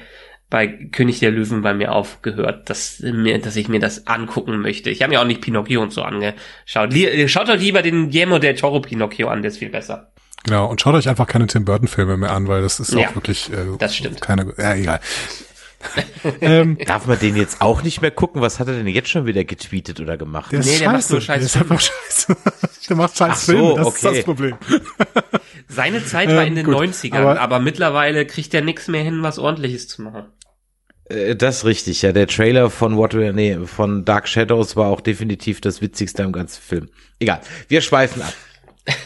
bei 0.49 0.67
König 0.67 1.19
der 1.19 1.31
Löwen 1.31 1.63
bei 1.63 1.73
mir 1.73 1.91
aufgehört, 1.91 2.69
dass 2.69 2.99
mir, 2.99 3.39
dass 3.39 3.55
ich 3.55 3.67
mir 3.67 3.79
das 3.79 4.05
angucken 4.05 4.61
möchte. 4.61 4.91
Ich 4.91 5.01
habe 5.01 5.11
mir 5.13 5.19
auch 5.19 5.25
nicht 5.25 5.41
Pinocchio 5.41 5.81
und 5.81 5.91
so 5.91 6.03
angeschaut. 6.03 6.93
Schaut 7.25 7.49
euch 7.49 7.61
lieber 7.61 7.81
den 7.81 8.11
Guillermo 8.11 8.37
del 8.37 8.55
Toro 8.55 8.79
Pinocchio 8.79 9.27
an, 9.27 9.41
der 9.41 9.49
ist 9.49 9.57
viel 9.57 9.69
besser. 9.69 10.11
Genau, 10.45 10.67
und 10.67 10.79
schaut 10.79 10.93
euch 10.93 11.09
einfach 11.09 11.25
keine 11.25 11.47
Tim 11.47 11.65
Burton 11.65 11.87
Filme 11.87 12.17
mehr 12.17 12.31
an, 12.31 12.47
weil 12.47 12.61
das 12.61 12.79
ist 12.79 12.93
ja, 12.93 13.09
auch 13.09 13.15
wirklich 13.15 13.51
äh, 13.51 13.77
das 13.79 13.95
stimmt. 13.95 14.21
keine 14.21 14.53
ja 14.57 14.75
egal. 14.75 14.99
ähm, 16.41 16.77
Darf 16.85 17.07
man 17.07 17.19
den 17.19 17.35
jetzt 17.35 17.61
auch 17.61 17.83
nicht 17.83 18.01
mehr 18.01 18.11
gucken? 18.11 18.41
Was 18.41 18.59
hat 18.59 18.67
er 18.67 18.75
denn 18.75 18.87
jetzt 18.87 19.09
schon 19.09 19.25
wieder 19.25 19.43
getweetet 19.43 19.99
oder 19.99 20.17
gemacht? 20.17 20.51
Der 20.51 20.59
nee, 20.59 20.77
der 20.77 20.91
macht 20.91 21.09
nur 21.09 21.21
Scheiße. 21.21 21.39
Der 21.39 21.45
ist 21.45 21.57
einfach 21.57 21.79
scheiße. 21.79 22.37
der 22.89 22.95
macht 22.95 23.17
scheiß 23.17 23.45
so, 23.45 23.51
Filme, 23.51 23.75
das 23.75 23.87
okay. 23.87 23.95
ist 23.95 24.05
das 24.05 24.23
Problem. 24.23 24.57
Seine 25.67 26.05
Zeit 26.05 26.29
war 26.29 26.45
in 26.45 26.55
den 26.55 26.67
ähm, 26.67 26.73
90ern, 26.73 27.15
aber, 27.15 27.41
aber 27.41 27.59
mittlerweile 27.59 28.25
kriegt 28.25 28.53
er 28.53 28.61
nichts 28.61 28.87
mehr 28.87 29.03
hin, 29.03 29.23
was 29.23 29.39
ordentliches 29.39 29.87
zu 29.87 30.03
machen. 30.03 30.25
Äh, 31.09 31.35
das 31.35 31.57
ist 31.57 31.65
richtig, 31.65 32.01
ja. 32.01 32.11
Der 32.11 32.27
Trailer 32.27 32.69
von 32.69 32.97
What 32.97 33.13
nee, 33.13 33.57
von 33.65 34.05
Dark 34.05 34.27
Shadows 34.27 34.75
war 34.75 34.87
auch 34.87 35.01
definitiv 35.01 35.61
das 35.61 35.81
witzigste 35.81 36.23
im 36.23 36.31
ganzen 36.31 36.61
Film. 36.61 36.89
Egal, 37.19 37.41
wir 37.67 37.81
schweifen 37.81 38.21
ab. 38.21 38.33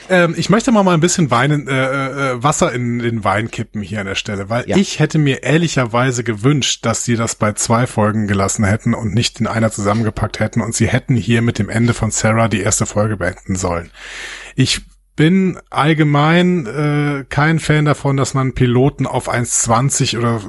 Ähm, 0.10 0.34
ich 0.36 0.50
möchte 0.50 0.72
mal 0.72 0.84
mal 0.84 0.94
ein 0.94 1.00
bisschen 1.00 1.32
Wein, 1.32 1.68
äh, 1.68 2.32
äh, 2.32 2.44
Wasser 2.44 2.74
in 2.74 3.00
den 3.00 3.24
Wein 3.24 3.52
kippen 3.52 3.82
hier 3.82 4.00
an 4.00 4.08
der 4.08 4.16
Stelle, 4.16 4.50
weil 4.50 4.68
ja. 4.68 4.76
ich 4.76 5.00
hätte 5.00 5.20
mir 5.20 5.44
ehrlicherweise 5.44 6.24
gewünscht, 6.24 6.86
dass 6.86 7.06
sie 7.06 7.16
das 7.16 7.36
bei 7.36 7.54
zwei 7.54 7.88
Folgen 7.88 8.28
gelassen 8.28 8.66
hätten 8.66 8.94
und 8.94 9.14
nicht 9.14 9.40
in 9.40 9.48
einer 9.48 9.72
zusammengepackt 9.72 10.40
hätten 10.40 10.62
und 10.62 10.76
sie 10.76 10.88
hätten 10.88 11.16
hier 11.16 11.42
mit 11.42 11.60
dem 11.60 11.70
Ende 11.70 11.94
von 11.94 12.12
Sarah 12.12 12.48
die 12.48 12.62
erste 12.62 12.86
Folge 12.86 13.18
beenden 13.18 13.56
sollen. 13.56 13.92
Ich 14.56 14.82
bin 15.16 15.60
allgemein 15.70 16.66
äh, 16.66 17.26
kein 17.28 17.60
Fan 17.60 17.84
davon, 17.84 18.16
dass 18.16 18.34
man 18.34 18.54
Piloten 18.54 19.06
auf 19.06 19.30
1,20 19.30 20.18
oder 20.18 20.42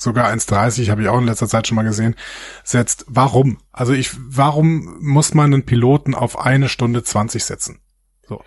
sogar 0.00 0.28
1,30, 0.32 0.90
habe 0.90 1.02
ich 1.02 1.08
auch 1.08 1.18
in 1.18 1.26
letzter 1.26 1.46
Zeit 1.46 1.68
schon 1.68 1.76
mal 1.76 1.84
gesehen, 1.84 2.16
setzt. 2.64 3.04
Warum? 3.08 3.58
Also 3.70 3.92
ich, 3.92 4.10
warum 4.18 4.96
muss 5.00 5.32
man 5.32 5.54
einen 5.54 5.64
Piloten 5.64 6.14
auf 6.14 6.40
eine 6.40 6.68
Stunde 6.68 7.04
20 7.04 7.44
setzen? 7.44 7.78
So. 8.28 8.42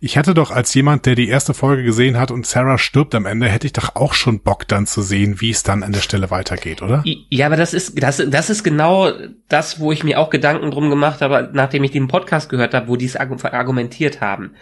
Ich 0.00 0.14
hätte 0.14 0.32
doch 0.32 0.52
als 0.52 0.72
jemand, 0.74 1.06
der 1.06 1.16
die 1.16 1.28
erste 1.28 1.54
Folge 1.54 1.82
gesehen 1.82 2.18
hat 2.18 2.30
und 2.30 2.46
Sarah 2.46 2.78
stirbt 2.78 3.14
am 3.16 3.26
Ende, 3.26 3.48
hätte 3.48 3.66
ich 3.66 3.72
doch 3.72 3.96
auch 3.96 4.14
schon 4.14 4.40
Bock 4.40 4.68
dann 4.68 4.86
zu 4.86 5.02
sehen, 5.02 5.40
wie 5.40 5.50
es 5.50 5.64
dann 5.64 5.82
an 5.82 5.92
der 5.92 6.02
Stelle 6.02 6.30
weitergeht, 6.30 6.82
oder? 6.82 7.02
Ja, 7.04 7.46
aber 7.46 7.56
das 7.56 7.74
ist 7.74 8.00
das 8.00 8.22
das 8.28 8.50
ist 8.50 8.62
genau 8.62 9.10
das, 9.48 9.80
wo 9.80 9.90
ich 9.90 10.04
mir 10.04 10.20
auch 10.20 10.30
Gedanken 10.30 10.70
drum 10.70 10.88
gemacht 10.88 11.20
habe, 11.20 11.50
nachdem 11.52 11.82
ich 11.82 11.90
den 11.90 12.06
Podcast 12.06 12.48
gehört 12.48 12.74
habe, 12.74 12.86
wo 12.86 12.96
die 12.96 13.06
es 13.06 13.16
argumentiert 13.16 14.20
haben. 14.20 14.52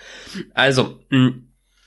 Also, 0.54 0.98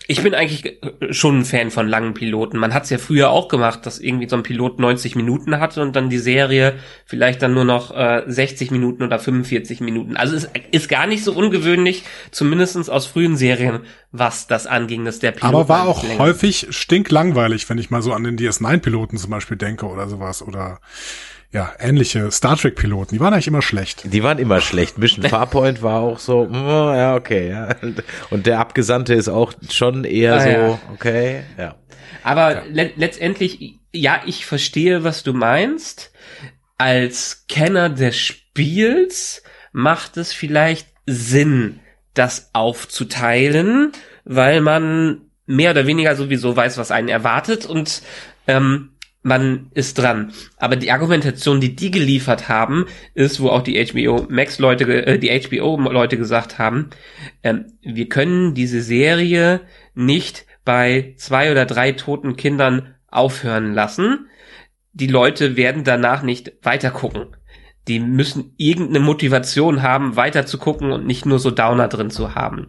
ich 0.07 0.21
bin 0.21 0.33
eigentlich 0.33 0.79
schon 1.11 1.39
ein 1.39 1.45
Fan 1.45 1.71
von 1.71 1.87
langen 1.87 2.13
Piloten. 2.13 2.57
Man 2.57 2.73
hat 2.73 2.83
es 2.83 2.89
ja 2.89 2.97
früher 2.97 3.29
auch 3.31 3.47
gemacht, 3.47 3.85
dass 3.85 3.99
irgendwie 3.99 4.29
so 4.29 4.35
ein 4.35 4.43
Pilot 4.43 4.79
90 4.79 5.15
Minuten 5.15 5.59
hatte 5.59 5.81
und 5.81 5.95
dann 5.95 6.09
die 6.09 6.19
Serie 6.19 6.75
vielleicht 7.05 7.41
dann 7.41 7.53
nur 7.53 7.65
noch 7.65 7.95
äh, 7.95 8.23
60 8.27 8.71
Minuten 8.71 9.03
oder 9.03 9.17
45 9.17 9.81
Minuten. 9.81 10.15
Also 10.15 10.35
es 10.35 10.47
ist 10.71 10.89
gar 10.89 11.07
nicht 11.07 11.23
so 11.23 11.33
ungewöhnlich, 11.33 12.03
zumindestens 12.31 12.89
aus 12.89 13.07
frühen 13.07 13.35
Serien, 13.35 13.81
was 14.11 14.47
das 14.47 14.67
anging, 14.67 15.05
dass 15.05 15.19
der 15.19 15.31
Pilot. 15.31 15.53
Aber 15.53 15.69
war 15.69 15.87
auch 15.87 16.03
länger. 16.03 16.19
häufig 16.19 16.67
stinklangweilig, 16.69 17.67
wenn 17.69 17.77
ich 17.77 17.89
mal 17.89 18.01
so 18.01 18.13
an 18.13 18.23
den 18.23 18.37
DS9-Piloten 18.37 19.17
zum 19.17 19.31
Beispiel 19.31 19.57
denke 19.57 19.87
oder 19.87 20.07
sowas. 20.07 20.43
Oder 20.43 20.79
ja, 21.51 21.71
ähnliche 21.79 22.31
Star 22.31 22.57
Trek 22.57 22.75
Piloten, 22.75 23.15
die 23.15 23.19
waren 23.19 23.33
eigentlich 23.33 23.47
immer 23.47 23.61
schlecht. 23.61 24.11
Die 24.11 24.23
waren 24.23 24.39
immer 24.39 24.61
schlecht. 24.61 24.97
Mission 24.97 25.25
Farpoint 25.29 25.81
war 25.81 26.01
auch 26.01 26.19
so, 26.19 26.45
mm, 26.45 26.53
ja, 26.53 27.15
okay, 27.15 27.49
ja. 27.49 27.69
Und 28.29 28.45
der 28.45 28.59
Abgesandte 28.59 29.13
ist 29.13 29.29
auch 29.29 29.53
schon 29.69 30.03
eher 30.03 30.35
ah, 30.35 30.39
so, 30.41 30.49
ja. 30.49 30.79
okay, 30.93 31.43
ja. 31.57 31.75
Aber 32.23 32.55
ja. 32.55 32.63
Le 32.69 32.91
letztendlich, 32.95 33.79
ja, 33.93 34.21
ich 34.25 34.45
verstehe, 34.45 35.03
was 35.03 35.23
du 35.23 35.33
meinst. 35.33 36.11
Als 36.77 37.45
Kenner 37.47 37.89
des 37.89 38.17
Spiels 38.17 39.43
macht 39.71 40.17
es 40.17 40.33
vielleicht 40.33 40.87
Sinn, 41.05 41.79
das 42.13 42.49
aufzuteilen, 42.53 43.91
weil 44.25 44.61
man 44.61 45.21
mehr 45.45 45.71
oder 45.71 45.85
weniger 45.85 46.15
sowieso 46.15 46.55
weiß, 46.55 46.77
was 46.77 46.91
einen 46.91 47.07
erwartet 47.07 47.65
und 47.65 48.01
ähm, 48.47 48.94
man 49.25 49.71
ist 49.73 49.97
dran. 49.97 50.33
Aber 50.57 50.75
die 50.75 50.91
Argumentation, 50.91 51.59
die 51.59 51.75
die 51.75 51.89
geliefert 51.89 52.47
haben, 52.47 52.85
ist, 53.15 53.41
wo 53.41 53.49
auch 53.49 53.63
die 53.63 53.83
HBO 53.83 54.27
Max 54.29 54.59
Leute, 54.59 54.85
äh, 55.05 55.17
die 55.17 55.31
HBO 55.31 55.77
Leute 55.77 56.15
gesagt 56.17 56.59
haben, 56.59 56.91
ähm, 57.41 57.65
wir 57.81 58.07
können 58.07 58.53
diese 58.53 58.81
Serie 58.83 59.61
nicht 59.95 60.45
bei 60.63 61.15
zwei 61.17 61.51
oder 61.51 61.65
drei 61.65 61.93
toten 61.93 62.35
Kindern 62.35 62.93
aufhören 63.07 63.73
lassen. 63.73 64.27
Die 64.93 65.07
Leute 65.07 65.57
werden 65.57 65.83
danach 65.83 66.21
nicht 66.21 66.53
weitergucken. 66.61 67.35
Die 67.87 67.99
müssen 67.99 68.53
irgendeine 68.57 68.99
Motivation 68.99 69.81
haben, 69.81 70.15
weiter 70.15 70.45
zu 70.45 70.59
gucken 70.59 70.91
und 70.91 71.07
nicht 71.07 71.25
nur 71.25 71.39
so 71.39 71.49
Downer 71.49 71.87
drin 71.87 72.11
zu 72.11 72.35
haben. 72.35 72.67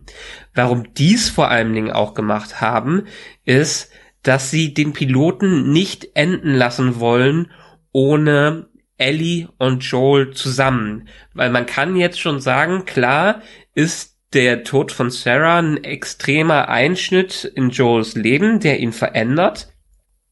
Warum 0.55 0.95
dies 0.95 1.29
vor 1.29 1.51
allen 1.51 1.75
Dingen 1.75 1.91
auch 1.91 2.15
gemacht 2.15 2.63
haben, 2.63 3.05
ist, 3.45 3.91
dass 4.27 4.51
sie 4.51 4.75
den 4.75 4.93
Piloten 4.93 5.71
nicht 5.71 6.09
enden 6.15 6.53
lassen 6.53 6.99
wollen 6.99 7.53
ohne 7.93 8.69
Ellie 8.99 9.49
und 9.59 9.85
Joel 9.85 10.33
zusammen. 10.33 11.09
Weil 11.33 11.51
man 11.51 11.65
kann 11.65 11.95
jetzt 11.95 12.19
schon 12.19 12.41
sagen, 12.41 12.87
klar 12.87 13.43
ist 13.75 14.17
der 14.33 14.65
Tod 14.65 14.91
von 14.91 15.11
Sarah 15.11 15.61
ein 15.61 15.85
extremer 15.85 16.69
Einschnitt 16.69 17.45
in 17.45 17.71
Joels 17.71 18.17
Leben, 18.17 18.59
der 18.59 18.81
ihn 18.81 18.93
verändert. 18.93 19.69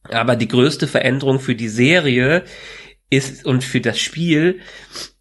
Aber 0.09 0.35
die 0.35 0.49
größte 0.49 0.87
Veränderung 0.87 1.39
für 1.39 1.55
die 1.55 1.69
Serie 1.69 2.43
ist 3.09 3.45
und 3.45 3.63
für 3.63 3.79
das 3.79 3.97
Spiel 3.97 4.59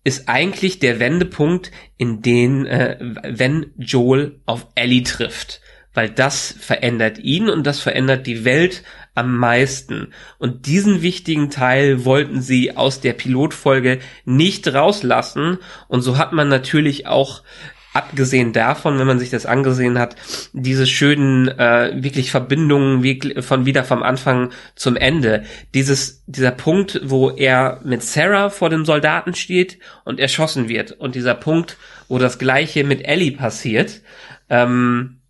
ist 0.02 0.28
eigentlich 0.28 0.80
der 0.80 0.98
Wendepunkt, 0.98 1.70
in 1.96 2.22
den, 2.22 2.66
äh, 2.66 2.98
wenn 3.22 3.72
Joel 3.78 4.40
auf 4.46 4.66
Ellie 4.74 5.04
trifft 5.04 5.60
weil 5.94 6.10
das 6.10 6.54
verändert 6.58 7.18
ihn 7.18 7.48
und 7.48 7.66
das 7.66 7.80
verändert 7.80 8.26
die 8.26 8.44
Welt 8.44 8.82
am 9.14 9.36
meisten. 9.36 10.08
Und 10.38 10.66
diesen 10.66 11.02
wichtigen 11.02 11.50
Teil 11.50 12.04
wollten 12.04 12.42
sie 12.42 12.76
aus 12.76 13.00
der 13.00 13.12
Pilotfolge 13.12 14.00
nicht 14.24 14.72
rauslassen. 14.72 15.58
Und 15.88 16.02
so 16.02 16.18
hat 16.18 16.32
man 16.32 16.48
natürlich 16.48 17.06
auch 17.06 17.42
abgesehen 17.94 18.52
davon, 18.52 18.98
wenn 18.98 19.06
man 19.06 19.20
sich 19.20 19.30
das 19.30 19.46
angesehen 19.46 20.00
hat, 20.00 20.16
diese 20.52 20.84
schönen 20.84 21.46
äh, 21.46 21.92
wirklich 21.94 22.32
Verbindungen 22.32 23.04
von 23.40 23.66
wieder 23.66 23.84
vom 23.84 24.02
Anfang 24.02 24.50
zum 24.74 24.96
Ende. 24.96 25.44
Dieses 25.74 26.24
dieser 26.26 26.50
Punkt, 26.50 27.00
wo 27.04 27.30
er 27.30 27.80
mit 27.84 28.02
Sarah 28.02 28.50
vor 28.50 28.68
den 28.68 28.84
Soldaten 28.84 29.34
steht 29.34 29.78
und 30.04 30.18
erschossen 30.18 30.68
wird 30.68 30.90
und 30.90 31.14
dieser 31.14 31.34
Punkt, 31.34 31.76
wo 32.08 32.18
das 32.18 32.38
gleiche 32.40 32.82
mit 32.82 33.06
Ellie 33.06 33.32
passiert. 33.32 34.02
Ähm, 34.50 35.20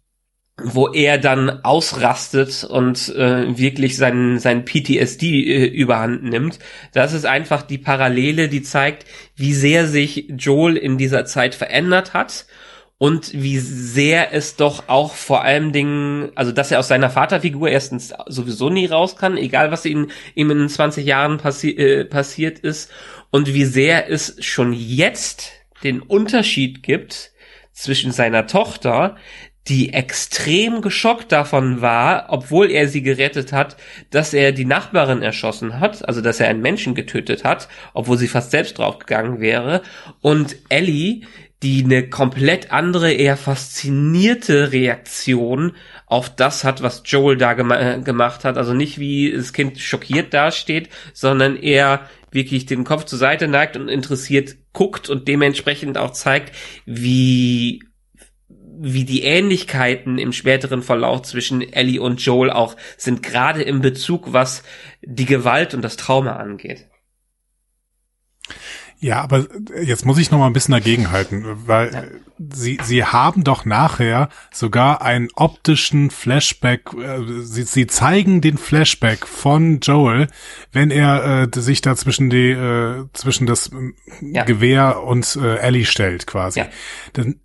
wo 0.63 0.93
er 0.93 1.19
dann 1.19 1.65
ausrastet 1.65 2.63
und 2.63 3.09
äh, 3.17 3.59
wirklich 3.59 3.97
sein, 3.97 4.39
sein 4.39 4.65
PTSD 4.65 5.25
äh, 5.25 5.67
überhand 5.67 6.23
nimmt. 6.23 6.61
Das 6.93 7.13
ist 7.13 7.27
einfach 7.27 7.63
die 7.63 7.79
Parallele, 7.79 8.49
die 8.49 8.63
zeigt, 8.63 9.05
wie 9.35 9.53
sehr 9.53 9.89
sich 9.89 10.29
Joel 10.39 10.77
in 10.77 10.97
dieser 10.97 11.25
Zeit 11.25 11.57
verändert 11.57 12.15
hat 12.15 12.47
und 12.99 13.33
wie 13.33 13.59
sehr 13.59 14.33
es 14.33 14.55
doch 14.55 14.85
auch 14.87 15.15
vor 15.15 15.43
allem 15.43 15.73
Dingen, 15.73 16.31
also 16.37 16.53
dass 16.53 16.71
er 16.71 16.79
aus 16.79 16.89
seiner 16.89 17.11
Vaterfigur 17.11 17.69
erstens 17.69 18.15
sowieso 18.29 18.71
nie 18.71 18.87
raus 18.87 19.17
kann, 19.17 19.37
egal 19.37 19.73
was 19.73 19.85
ihm, 19.85 20.11
ihm 20.37 20.53
in 20.53 20.69
20 20.69 21.05
Jahren 21.05 21.39
passi 21.39 21.71
äh, 21.71 22.05
passiert 22.05 22.61
ist 22.61 22.93
und 23.31 23.53
wie 23.53 23.65
sehr 23.65 24.09
es 24.09 24.37
schon 24.39 24.73
jetzt 24.73 25.51
den 25.83 26.01
Unterschied 26.01 26.85
gibt 26.85 27.33
zwischen 27.73 28.13
seiner 28.13 28.47
Tochter, 28.47 29.17
die 29.69 29.95
extrem 29.95 30.83
geschockt 30.83 31.33
davon 31.33 31.81
war, 31.81 32.27
obwohl 32.29 32.71
er 32.71 32.87
sie 32.89 33.03
gerettet 33.03 33.53
hat, 33.53 33.77
dass 34.11 34.35
er 34.35 34.53
die 34.53 34.67
Nachbarin 34.67 35.23
erschossen 35.23 35.81
hat, 35.81 36.07
also 36.07 36.21
dass 36.21 36.39
er 36.39 36.49
einen 36.49 36.61
Menschen 36.61 36.95
getötet 36.95 37.45
hat, 37.45 37.69
obwohl 37.95 38.19
sie 38.19 38.29
fast 38.29 38.51
selbst 38.51 38.79
draufgegangen 38.79 39.41
wäre. 39.41 39.81
Und 40.21 40.57
Ellie, 40.69 41.23
die 41.63 41.83
eine 41.83 42.11
komplett 42.11 42.73
andere, 42.73 43.11
eher 43.13 43.39
faszinierte 43.39 44.71
Reaktion 44.71 45.73
auf 46.07 46.29
das 46.29 46.63
hat, 46.63 46.83
was 46.83 47.03
Joel 47.07 47.39
da 47.39 47.55
gem 47.55 47.71
äh, 47.71 48.01
gemacht 48.05 48.45
hat. 48.45 48.59
Also 48.59 48.75
nicht 48.75 48.99
wie 48.99 49.33
das 49.33 49.55
Kind 49.55 49.79
schockiert 49.79 50.35
dasteht, 50.35 50.91
sondern 51.15 51.57
eher 51.57 52.03
wirklich 52.31 52.67
den 52.67 52.85
Kopf 52.85 53.05
zur 53.05 53.19
Seite 53.19 53.49
neigt 53.49 53.79
und 53.79 53.89
interessiert 53.89 54.57
guckt 54.75 55.09
und 55.09 55.27
dementsprechend 55.27 55.97
auch 55.97 56.11
zeigt, 56.11 56.55
wie 56.85 57.81
wie 58.79 59.05
die 59.05 59.23
Ähnlichkeiten 59.23 60.19
im 60.19 60.33
späteren 60.33 60.83
Verlauf 60.83 61.23
zwischen 61.23 61.61
Ellie 61.61 62.01
und 62.01 62.21
Joel 62.25 62.51
auch 62.51 62.77
sind, 62.97 63.23
gerade 63.23 63.63
im 63.63 63.81
Bezug, 63.81 64.33
was 64.33 64.63
die 65.03 65.27
Gewalt 65.27 65.75
und 65.75 65.83
das 65.83 65.97
Trauma 65.97 66.37
angeht. 66.37 66.87
Ja, 69.05 69.21
aber 69.21 69.47
jetzt 69.83 70.07
muss 70.07 70.17
ich 70.17 70.31
noch 70.31 70.39
mal 70.39 70.47
ein 70.47 70.55
bisschen 70.55 70.73
dagegenhalten, 70.73 71.45
weil 71.67 71.93
ja. 71.93 72.03
sie 72.39 72.79
sie 72.83 73.05
haben 73.05 73.45
doch 73.45 73.67
nachher 73.67 74.31
sogar 74.51 75.03
einen 75.03 75.29
optischen 75.35 76.09
Flashback. 76.09 76.91
Äh, 76.95 77.21
sie, 77.43 77.65
sie 77.65 77.87
zeigen 77.87 78.41
den 78.41 78.57
Flashback 78.57 79.27
von 79.27 79.81
Joel, 79.81 80.29
wenn 80.73 80.91
er 80.91 81.49
äh, 81.55 81.61
sich 81.61 81.83
da 81.83 81.97
zwischen 81.97 82.31
die 82.31 82.53
äh, 82.53 83.05
zwischen 83.13 83.47
das 83.47 83.71
ja. 84.23 84.45
Gewehr 84.45 85.03
und 85.03 85.37
äh, 85.37 85.57
Ellie 85.57 85.85
stellt 85.85 86.27
quasi. 86.27 86.61
Ja. 86.61 86.69
Dann 87.13 87.41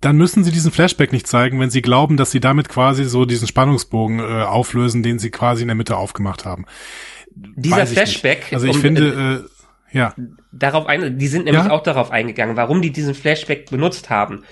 dann 0.00 0.16
müssen 0.16 0.44
sie 0.44 0.52
diesen 0.52 0.70
Flashback 0.70 1.12
nicht 1.12 1.26
zeigen, 1.26 1.58
wenn 1.60 1.70
sie 1.70 1.82
glauben, 1.82 2.16
dass 2.16 2.30
sie 2.30 2.40
damit 2.40 2.68
quasi 2.68 3.04
so 3.04 3.24
diesen 3.24 3.48
Spannungsbogen 3.48 4.20
äh, 4.20 4.42
auflösen, 4.42 5.02
den 5.02 5.18
sie 5.18 5.30
quasi 5.30 5.62
in 5.62 5.68
der 5.68 5.74
Mitte 5.74 5.96
aufgemacht 5.96 6.44
haben. 6.44 6.66
Dieser 7.34 7.86
Flashback. 7.86 8.40
Nicht. 8.44 8.54
Also 8.54 8.66
ich 8.66 8.76
um, 8.76 8.80
finde, 8.80 9.48
äh, 9.92 9.96
ja. 9.96 10.14
Darauf 10.52 10.86
ein, 10.86 11.18
die 11.18 11.28
sind 11.28 11.46
nämlich 11.46 11.64
ja? 11.64 11.70
auch 11.70 11.82
darauf 11.82 12.10
eingegangen, 12.10 12.56
warum 12.56 12.82
die 12.82 12.92
diesen 12.92 13.14
Flashback 13.14 13.70
benutzt 13.70 14.10
haben. 14.10 14.44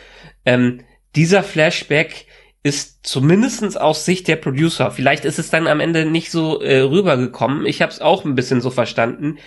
Ähm, 0.44 0.80
dieser 1.14 1.42
Flashback 1.42 2.26
ist 2.62 3.06
zumindestens 3.06 3.76
aus 3.76 4.04
Sicht 4.04 4.26
der 4.26 4.36
Producer, 4.36 4.90
vielleicht 4.90 5.24
ist 5.24 5.38
es 5.38 5.50
dann 5.50 5.68
am 5.68 5.78
Ende 5.78 6.04
nicht 6.04 6.32
so 6.32 6.60
äh, 6.60 6.80
rübergekommen, 6.80 7.64
ich 7.64 7.80
habe 7.80 7.92
es 7.92 8.00
auch 8.00 8.24
ein 8.24 8.34
bisschen 8.34 8.60
so 8.60 8.70
verstanden, 8.70 9.38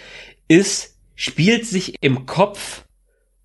ist, 0.48 0.98
spielt 1.16 1.66
sich 1.66 1.96
im 2.02 2.26
Kopf 2.26 2.86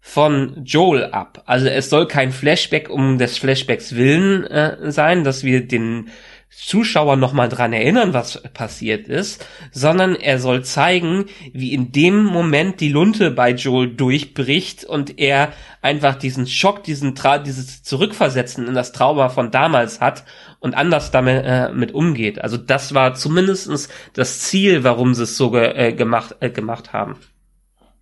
von 0.07 0.63
Joel 0.67 1.07
ab. 1.13 1.43
Also 1.47 1.67
es 1.67 1.89
soll 1.89 2.07
kein 2.07 2.31
Flashback 2.31 2.91
um 2.91 3.17
des 3.17 3.39
Flashbacks 3.39 3.97
willen 3.97 4.45
äh, 4.45 4.93
sein, 4.93 5.25
dass 5.25 5.45
wir 5.45 5.67
den 5.67 6.11
Zuschauer 6.51 7.17
nochmal 7.17 7.49
dran 7.49 7.73
erinnern, 7.73 8.13
was 8.13 8.43
passiert 8.53 9.09
ist, 9.09 9.45
sondern 9.73 10.15
er 10.15 10.39
soll 10.39 10.63
zeigen, 10.63 11.25
wie 11.55 11.73
in 11.73 11.91
dem 11.91 12.23
Moment 12.23 12.81
die 12.81 12.91
Lunte 12.91 13.31
bei 13.31 13.53
Joel 13.53 13.95
durchbricht 13.97 14.85
und 14.85 15.19
er 15.19 15.55
einfach 15.81 16.17
diesen 16.17 16.47
Schock, 16.47 16.85
diesen 16.85 17.15
Tra 17.15 17.39
dieses 17.39 17.83
Zurückversetzen 17.83 18.69
in 18.69 18.75
das 18.75 18.93
Trauma 18.93 19.31
von 19.31 19.51
damals 19.51 20.03
hat 20.03 20.25
und 20.61 20.75
anders 20.75 21.13
damit 21.13 21.45
äh, 21.47 21.73
mit 21.73 21.93
umgeht. 21.93 22.43
Also 22.43 22.59
das 22.59 22.93
war 22.93 23.15
zumindestens 23.15 23.89
das 24.13 24.41
Ziel, 24.41 24.85
warum 24.85 25.15
sie 25.15 25.23
es 25.23 25.39
so 25.39 25.51
ge 25.51 25.73
äh, 25.75 25.93
gemacht, 25.95 26.37
äh, 26.41 26.51
gemacht 26.51 26.93
haben. 26.93 27.17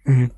Mhm. 0.03 0.32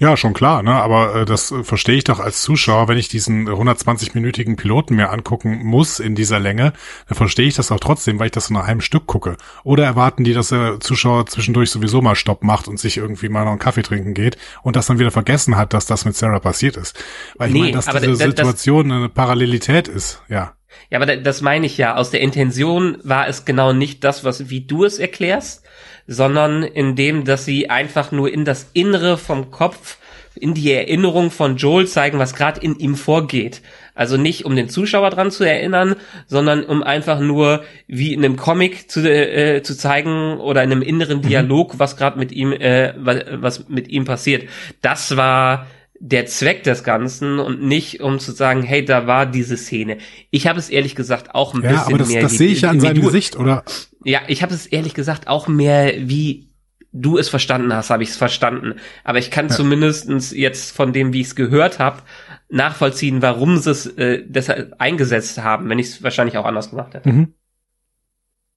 Ja, 0.00 0.16
schon 0.16 0.34
klar, 0.34 0.64
ne? 0.64 0.72
Aber 0.72 1.14
äh, 1.14 1.24
das 1.24 1.52
äh, 1.52 1.62
verstehe 1.62 1.94
ich 1.94 2.02
doch 2.02 2.18
als 2.18 2.42
Zuschauer, 2.42 2.88
wenn 2.88 2.98
ich 2.98 3.08
diesen 3.08 3.48
120-minütigen 3.48 4.56
Piloten 4.56 4.96
mir 4.96 5.10
angucken 5.10 5.60
muss 5.64 6.00
in 6.00 6.16
dieser 6.16 6.40
Länge, 6.40 6.72
dann 7.08 7.16
verstehe 7.16 7.46
ich 7.46 7.54
das 7.54 7.70
auch 7.70 7.78
trotzdem, 7.78 8.18
weil 8.18 8.26
ich 8.26 8.32
das 8.32 8.46
so 8.46 8.54
nach 8.54 8.66
einem 8.66 8.80
Stück 8.80 9.06
gucke. 9.06 9.36
Oder 9.62 9.84
erwarten 9.84 10.24
die, 10.24 10.32
dass 10.34 10.48
der 10.48 10.80
Zuschauer 10.80 11.26
zwischendurch 11.26 11.70
sowieso 11.70 12.02
mal 12.02 12.16
Stopp 12.16 12.42
macht 12.42 12.66
und 12.66 12.80
sich 12.80 12.96
irgendwie 12.96 13.28
mal 13.28 13.44
noch 13.44 13.52
einen 13.52 13.60
Kaffee 13.60 13.82
trinken 13.82 14.14
geht 14.14 14.36
und 14.62 14.74
das 14.74 14.86
dann 14.86 14.98
wieder 14.98 15.12
vergessen 15.12 15.56
hat, 15.56 15.72
dass 15.72 15.86
das 15.86 16.04
mit 16.04 16.16
Sarah 16.16 16.40
passiert 16.40 16.76
ist. 16.76 16.96
Weil 17.36 17.48
ich 17.48 17.54
Nee, 17.54 17.60
meine, 17.60 17.72
dass 17.74 17.86
diese 17.86 18.08
das- 18.08 18.18
Situation 18.18 18.90
eine 18.90 19.08
Parallelität 19.08 19.86
ist, 19.86 20.22
ja. 20.28 20.54
Ja, 20.90 20.98
aber 20.98 21.06
da- 21.06 21.16
das 21.16 21.40
meine 21.40 21.66
ich 21.66 21.78
ja. 21.78 21.94
Aus 21.94 22.10
der 22.10 22.20
Intention 22.20 22.98
war 23.04 23.28
es 23.28 23.44
genau 23.44 23.72
nicht 23.72 24.02
das, 24.02 24.24
was 24.24 24.50
wie 24.50 24.62
du 24.66 24.82
es 24.84 24.98
erklärst, 24.98 25.62
sondern 26.06 26.62
in 26.62 26.96
dem, 26.96 27.24
dass 27.24 27.44
sie 27.44 27.70
einfach 27.70 28.12
nur 28.12 28.32
in 28.32 28.44
das 28.44 28.70
Innere 28.72 29.16
vom 29.16 29.50
Kopf, 29.50 29.98
in 30.34 30.52
die 30.54 30.72
Erinnerung 30.72 31.30
von 31.30 31.56
Joel 31.56 31.86
zeigen, 31.86 32.18
was 32.18 32.34
gerade 32.34 32.60
in 32.60 32.76
ihm 32.78 32.96
vorgeht. 32.96 33.62
Also 33.94 34.16
nicht, 34.16 34.44
um 34.44 34.56
den 34.56 34.68
Zuschauer 34.68 35.10
dran 35.10 35.30
zu 35.30 35.44
erinnern, 35.44 35.94
sondern 36.26 36.64
um 36.64 36.82
einfach 36.82 37.20
nur 37.20 37.62
wie 37.86 38.12
in 38.12 38.24
einem 38.24 38.36
Comic 38.36 38.90
zu, 38.90 39.08
äh, 39.08 39.62
zu 39.62 39.76
zeigen 39.76 40.38
oder 40.40 40.64
in 40.64 40.72
einem 40.72 40.82
inneren 40.82 41.22
Dialog, 41.22 41.78
was 41.78 41.96
gerade 41.96 42.18
mit 42.18 42.32
ihm, 42.32 42.52
äh, 42.52 42.92
was 42.96 43.68
mit 43.68 43.88
ihm 43.88 44.04
passiert. 44.04 44.48
Das 44.82 45.16
war 45.16 45.66
der 46.00 46.26
Zweck 46.26 46.64
des 46.64 46.82
Ganzen 46.84 47.38
und 47.38 47.62
nicht 47.62 48.00
um 48.00 48.18
zu 48.18 48.32
sagen, 48.32 48.62
hey, 48.62 48.84
da 48.84 49.06
war 49.06 49.26
diese 49.26 49.56
Szene. 49.56 49.98
Ich 50.30 50.46
habe 50.46 50.58
es 50.58 50.68
ehrlich 50.68 50.94
gesagt 50.96 51.34
auch 51.34 51.54
ein 51.54 51.62
Ja, 51.62 51.70
bisschen 51.70 51.84
aber 51.86 51.98
das, 51.98 52.08
mehr. 52.08 52.22
das 52.22 52.32
wie- 52.32 52.36
sehe 52.36 52.48
ich 52.48 52.60
ja 52.62 52.70
an 52.70 52.80
seinem 52.80 52.96
du, 52.96 53.02
Gesicht, 53.06 53.36
oder? 53.36 53.64
Ja, 54.04 54.20
ich 54.28 54.42
habe 54.42 54.52
es 54.52 54.66
ehrlich 54.66 54.94
gesagt 54.94 55.28
auch 55.28 55.46
mehr 55.48 55.92
wie 56.08 56.50
du 56.96 57.18
es 57.18 57.28
verstanden 57.28 57.72
hast, 57.74 57.90
habe 57.90 58.02
ich 58.04 58.10
es 58.10 58.16
verstanden. 58.16 58.74
Aber 59.02 59.18
ich 59.18 59.30
kann 59.32 59.50
zumindestens 59.50 60.30
jetzt 60.30 60.76
von 60.76 60.92
dem, 60.92 61.12
wie 61.12 61.22
ich 61.22 61.28
es 61.28 61.34
gehört 61.34 61.78
habe, 61.80 62.02
nachvollziehen, 62.50 63.20
warum 63.22 63.56
sie 63.56 63.70
es 63.70 63.86
äh, 63.86 64.22
deshalb 64.26 64.74
eingesetzt 64.78 65.42
haben, 65.42 65.68
wenn 65.68 65.78
ich 65.80 65.86
es 65.88 66.02
wahrscheinlich 66.04 66.36
auch 66.38 66.44
anders 66.44 66.70
gemacht 66.70 66.94
hätte. 66.94 67.08
Mhm. 67.08 67.34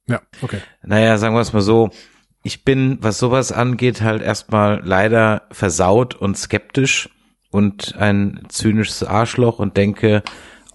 Ja, 0.07 0.21
okay. 0.41 0.59
Naja, 0.83 1.17
sagen 1.17 1.35
wir 1.35 1.41
es 1.41 1.53
mal 1.53 1.61
so. 1.61 1.89
Ich 2.43 2.63
bin, 2.63 2.97
was 3.01 3.17
sowas 3.19 3.51
angeht, 3.51 4.01
halt 4.01 4.21
erstmal 4.21 4.81
leider 4.83 5.43
versaut 5.51 6.13
und 6.15 6.37
skeptisch 6.37 7.09
und 7.57 7.95
ein 7.97 8.41
zynisches 8.47 9.03
Arschloch 9.03 9.59
und 9.59 9.75
denke, 9.75 10.23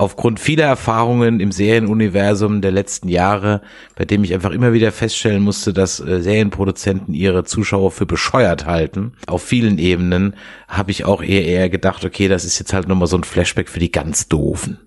aufgrund 0.03 0.41
vieler 0.41 0.65
Erfahrungen 0.65 1.41
im 1.41 1.53
Serienuniversum 1.53 2.61
der 2.61 2.73
letzten 2.73 3.09
Jahre, 3.09 3.63
bei 3.95 4.05
dem 4.05 4.25
ich 4.25 4.35
einfach 4.35 4.51
immer 4.51 4.73
wieder 4.73 4.91
feststellen 4.93 5.43
musste, 5.43 5.73
dass 5.73 6.01
äh, 6.01 6.21
Serienproduzenten 6.21 7.15
ihre 7.15 7.45
Zuschauer 7.45 7.93
für 7.93 8.05
bescheuert 8.05 8.67
halten, 8.67 9.13
auf 9.27 9.43
vielen 9.43 9.79
Ebenen, 9.79 10.35
habe 10.69 10.91
ich 10.91 11.05
auch 11.05 11.23
eher 11.23 11.45
eher 11.45 11.71
gedacht, 11.71 12.05
okay, 12.05 12.29
das 12.29 12.45
ist 12.45 12.59
jetzt 12.59 12.73
halt 12.73 12.89
nochmal 12.89 13.09
so 13.09 13.17
ein 13.17 13.25
Flashback 13.25 13.69
für 13.69 13.81
die 13.81 13.93
ganz 13.93 14.29
Doofen. 14.29 14.79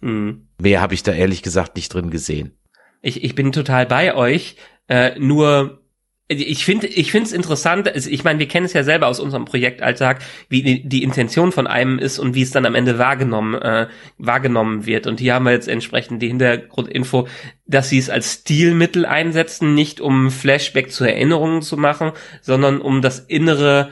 Mhm. 0.00 0.48
Mehr 0.60 0.80
habe 0.80 0.94
ich 0.94 1.02
da 1.02 1.12
ehrlich 1.12 1.42
gesagt 1.42 1.76
nicht 1.76 1.94
drin 1.94 2.10
gesehen. 2.10 2.52
Ich, 3.00 3.22
ich 3.24 3.34
bin 3.34 3.52
total 3.52 3.86
bei 3.86 4.14
euch. 4.14 4.56
Äh, 4.88 5.18
nur 5.18 5.81
ich 6.28 6.64
finde 6.64 6.86
ich 6.86 7.10
finde 7.10 7.26
es 7.26 7.32
interessant. 7.32 7.90
Ich 7.94 8.24
meine, 8.24 8.38
wir 8.38 8.48
kennen 8.48 8.66
es 8.66 8.72
ja 8.72 8.84
selber 8.84 9.08
aus 9.08 9.20
unserem 9.20 9.44
Projektalltag, 9.44 10.20
wie 10.48 10.62
die, 10.62 10.88
die 10.88 11.02
Intention 11.02 11.52
von 11.52 11.66
einem 11.66 11.98
ist 11.98 12.18
und 12.18 12.34
wie 12.34 12.42
es 12.42 12.50
dann 12.52 12.64
am 12.64 12.74
Ende 12.74 12.98
wahrgenommen 12.98 13.54
äh, 13.60 13.88
wahrgenommen 14.18 14.86
wird. 14.86 15.06
Und 15.06 15.20
hier 15.20 15.34
haben 15.34 15.44
wir 15.44 15.52
jetzt 15.52 15.68
entsprechend 15.68 16.22
die 16.22 16.28
Hintergrundinfo, 16.28 17.28
dass 17.66 17.88
sie 17.88 17.98
es 17.98 18.08
als 18.08 18.32
Stilmittel 18.32 19.04
einsetzen, 19.04 19.74
nicht 19.74 20.00
um 20.00 20.30
Flashback 20.30 20.90
zu 20.90 21.04
Erinnerungen 21.04 21.62
zu 21.62 21.76
machen, 21.76 22.12
sondern 22.40 22.80
um 22.80 23.02
das 23.02 23.18
innere 23.18 23.90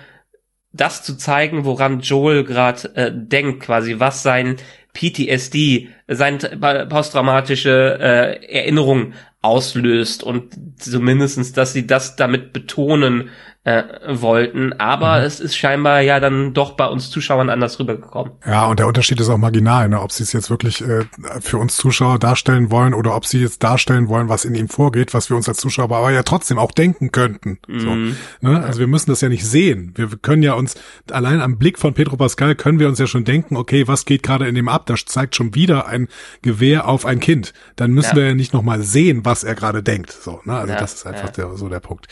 das 0.72 1.02
zu 1.02 1.16
zeigen, 1.16 1.64
woran 1.64 2.00
Joel 2.00 2.44
gerade 2.44 2.94
äh, 2.94 3.12
denkt, 3.12 3.60
quasi 3.60 3.98
was 3.98 4.22
sein 4.22 4.56
PTSD, 4.92 5.88
sein 6.06 6.38
posttraumatische 6.38 7.98
äh, 8.00 8.46
Erinnerung 8.46 9.14
auslöst 9.42 10.22
und 10.22 10.80
zumindestens, 10.80 11.52
dass 11.52 11.72
sie 11.72 11.86
das 11.86 12.16
damit 12.16 12.52
betonen 12.52 13.30
äh, 13.64 13.82
wollten. 14.08 14.72
Aber 14.80 15.18
Mhm. 15.20 15.24
es 15.26 15.38
ist 15.38 15.54
scheinbar 15.56 16.00
ja 16.00 16.18
dann 16.18 16.54
doch 16.54 16.72
bei 16.72 16.86
uns 16.86 17.10
Zuschauern 17.10 17.50
anders 17.50 17.78
rübergekommen. 17.78 18.32
Ja, 18.46 18.66
und 18.66 18.78
der 18.78 18.86
Unterschied 18.86 19.20
ist 19.20 19.28
auch 19.28 19.36
marginal, 19.36 19.88
ne? 19.90 20.00
ob 20.00 20.12
sie 20.12 20.22
es 20.22 20.32
jetzt 20.32 20.48
wirklich 20.48 20.80
äh, 20.80 21.04
für 21.40 21.58
uns 21.58 21.76
Zuschauer 21.76 22.18
darstellen 22.18 22.70
wollen 22.70 22.94
oder 22.94 23.14
ob 23.14 23.26
sie 23.26 23.38
jetzt 23.40 23.62
darstellen 23.62 24.08
wollen, 24.08 24.30
was 24.30 24.46
in 24.46 24.54
ihm 24.54 24.68
vorgeht, 24.70 25.12
was 25.12 25.28
wir 25.28 25.36
uns 25.36 25.46
als 25.48 25.58
Zuschauer 25.58 25.84
aber 25.94 26.10
ja 26.10 26.22
trotzdem 26.22 26.58
auch 26.58 26.72
denken 26.72 27.12
könnten. 27.12 27.58
So, 27.68 27.90
Mhm. 27.90 28.16
ne? 28.40 28.64
Also 28.64 28.80
wir 28.80 28.86
müssen 28.86 29.10
das 29.10 29.20
ja 29.20 29.28
nicht 29.28 29.44
sehen. 29.44 29.92
Wir 29.94 30.08
können 30.22 30.42
ja 30.42 30.54
uns, 30.54 30.74
allein 31.10 31.42
am 31.42 31.58
Blick 31.58 31.78
von 31.78 31.92
Pedro 31.92 32.16
Pascal 32.16 32.54
können 32.54 32.78
wir 32.78 32.88
uns 32.88 32.98
ja 32.98 33.06
schon 33.06 33.24
denken, 33.24 33.56
okay, 33.58 33.86
was 33.86 34.06
geht 34.06 34.22
gerade 34.22 34.48
in 34.48 34.54
dem 34.54 34.68
ab? 34.68 34.86
Das 34.86 35.04
zeigt 35.04 35.36
schon 35.36 35.54
wieder 35.54 35.86
ein 35.86 36.08
Gewehr 36.40 36.88
auf 36.88 37.04
ein 37.04 37.20
Kind. 37.20 37.52
Dann 37.76 37.90
müssen 37.92 38.16
Ja. 38.16 38.22
wir 38.22 38.28
ja 38.28 38.34
nicht 38.34 38.54
nochmal 38.54 38.80
sehen, 38.82 39.26
was 39.26 39.44
er 39.44 39.54
gerade 39.54 39.82
denkt. 39.82 40.12
So, 40.12 40.40
ne? 40.44 40.56
Also 40.56 40.72
Ja, 40.72 40.78
das 40.80 40.94
ist 40.94 41.06
einfach 41.06 41.26
ja. 41.26 41.32
der, 41.48 41.56
so 41.58 41.68
der 41.68 41.80
Punkt. 41.80 42.08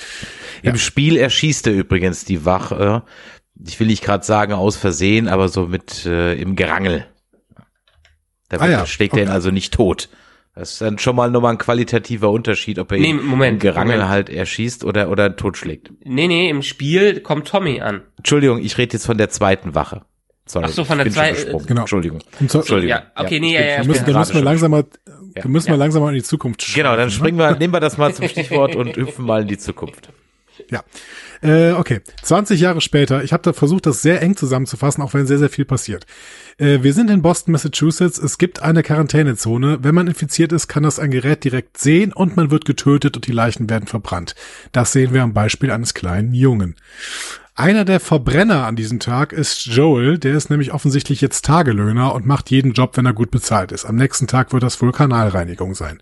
Im 0.63 0.77
Spiel 0.77 1.17
erschießt 1.39 1.69
er 1.69 1.73
übrigens 1.75 2.25
die 2.25 2.45
Wache. 2.45 3.03
Ich 3.65 3.79
will 3.79 3.87
nicht 3.87 4.03
gerade 4.03 4.25
sagen 4.25 4.53
aus 4.53 4.77
Versehen, 4.77 5.29
aber 5.29 5.49
so 5.49 5.67
mit 5.67 6.05
äh, 6.05 6.35
im 6.35 6.57
Gerangel. 6.57 7.07
Da 8.49 8.57
Ah 8.59 8.67
ja, 8.69 8.87
schlägt 8.87 9.15
er 9.15 9.21
ihn 9.23 9.29
okay. 9.29 9.35
also 9.35 9.51
nicht 9.53 9.73
tot. 9.73 10.09
Das 10.57 10.73
ist 10.73 10.81
dann 10.81 10.99
schon 10.99 11.15
mal 11.15 11.31
nochmal 11.31 11.53
ein 11.53 11.59
qualitativer 11.59 12.31
Unterschied, 12.31 12.81
ob 12.81 12.91
er 12.91 12.99
Nee, 12.99 13.11
ihn 13.11 13.23
Moment, 13.25 13.55
im 13.55 13.59
Gerangel 13.61 13.97
Moment. 13.99 14.11
halt 14.11 14.31
erschießt 14.31 14.83
oder, 14.85 15.11
oder 15.11 15.37
totschlägt. 15.37 15.93
Nee, 16.05 16.27
nee, 16.27 16.51
im 16.51 16.63
Spiel 16.63 17.21
kommt 17.21 17.47
Tommy 17.47 17.81
an. 17.81 18.03
Entschuldigung, 18.17 18.59
ich 18.61 18.77
rede 18.79 18.95
jetzt 18.95 19.07
von 19.07 19.17
der 19.19 19.29
zweiten 19.31 19.77
Wache. 19.77 20.03
Sorry, 20.47 20.65
Ach 20.69 20.73
so, 20.73 20.83
von 20.85 20.99
der 20.99 21.05
bin 21.05 21.13
schon 21.13 21.23
zwei- 21.23 21.31
gesprungen. 21.33 21.67
Genau. 21.67 21.81
Entschuldigung. 21.83 22.19
Entschuldigung. 22.41 22.89
Ja, 22.89 23.03
okay, 23.15 23.39
nee, 23.39 23.55
ja, 23.55 23.61
ja, 23.65 23.79
bin 23.81 23.89
müssen, 23.89 24.05
bin 24.07 24.15
da 24.15 24.21
müssen 24.21 24.35
wir 24.35 24.43
langsam 24.43 24.71
mal, 24.73 24.85
Ja. 25.37 25.47
müssen 25.47 25.69
Ja. 25.69 25.75
langsam 25.77 26.03
mal 26.03 26.09
in 26.09 26.15
die 26.17 26.23
Zukunft 26.25 26.63
schon- 26.63 26.75
Genau, 26.75 26.97
dann 26.97 27.07
ne? 27.07 27.11
springen 27.13 27.39
wir, 27.39 27.55
nehmen 27.57 27.73
wir 27.73 27.81
das 27.81 27.97
mal 27.99 28.13
zum 28.13 28.27
Stichwort 28.27 28.75
und 28.75 28.97
hüpfen 28.97 29.25
mal 29.27 29.43
in 29.43 29.49
die 29.49 29.59
Zukunft. 29.59 30.09
Ja. 30.71 30.85
Äh, 31.43 31.73
okay, 31.73 32.01
20 32.23 32.61
Jahre 32.61 32.81
später, 32.81 33.23
ich 33.23 33.33
habe 33.33 33.43
da 33.43 33.53
versucht, 33.53 33.87
das 33.87 34.03
sehr 34.03 34.23
eng 34.23 34.37
zusammenzufassen, 34.37 35.03
auch 35.03 35.15
wenn 35.15 35.27
sehr, 35.27 35.39
sehr 35.39 35.51
viel 35.51 35.65
passiert. 35.65 36.07
Äh, 36.59 36.83
wir 36.83 36.93
sind 36.93 37.11
in 37.11 37.23
Boston, 37.23 37.53
Massachusetts. 37.53 38.19
Es 38.19 38.39
gibt 38.39 38.61
eine 38.63 38.83
Quarantänezone. 38.83 39.79
Wenn 39.83 39.95
man 39.95 40.09
infiziert 40.09 40.53
ist, 40.53 40.69
kann 40.69 40.83
das 40.83 40.99
ein 40.99 41.11
Gerät 41.11 41.45
direkt 41.45 41.79
sehen 41.79 42.13
und 42.13 42.37
man 42.37 42.51
wird 42.51 42.65
getötet 42.65 43.17
und 43.17 43.27
die 43.27 43.33
Leichen 43.33 43.71
werden 43.71 43.87
verbrannt. 43.87 44.35
Das 44.73 44.93
sehen 44.93 45.15
wir 45.15 45.23
am 45.23 45.35
Beispiel 45.35 45.71
eines 45.71 45.95
kleinen 45.95 46.35
Jungen. 46.35 46.75
Einer 47.59 47.85
der 47.85 47.99
Verbrenner 47.99 48.67
an 48.67 48.77
diesem 48.77 49.01
Tag 49.01 49.33
ist 49.33 49.67
Joel, 49.67 50.19
der 50.19 50.37
ist 50.37 50.49
nämlich 50.49 50.73
offensichtlich 50.73 51.21
jetzt 51.21 51.45
Tagelöhner 51.45 52.15
und 52.15 52.25
macht 52.25 52.53
jeden 52.53 52.73
Job, 52.73 52.97
wenn 52.97 53.05
er 53.05 53.13
gut 53.13 53.33
bezahlt 53.33 53.73
ist. 53.73 53.85
Am 53.85 53.97
nächsten 53.97 54.29
Tag 54.29 54.53
wird 54.53 54.63
das 54.63 54.81
wohl 54.81 54.93
Kanalreinigung 54.93 55.75
sein. 55.75 56.01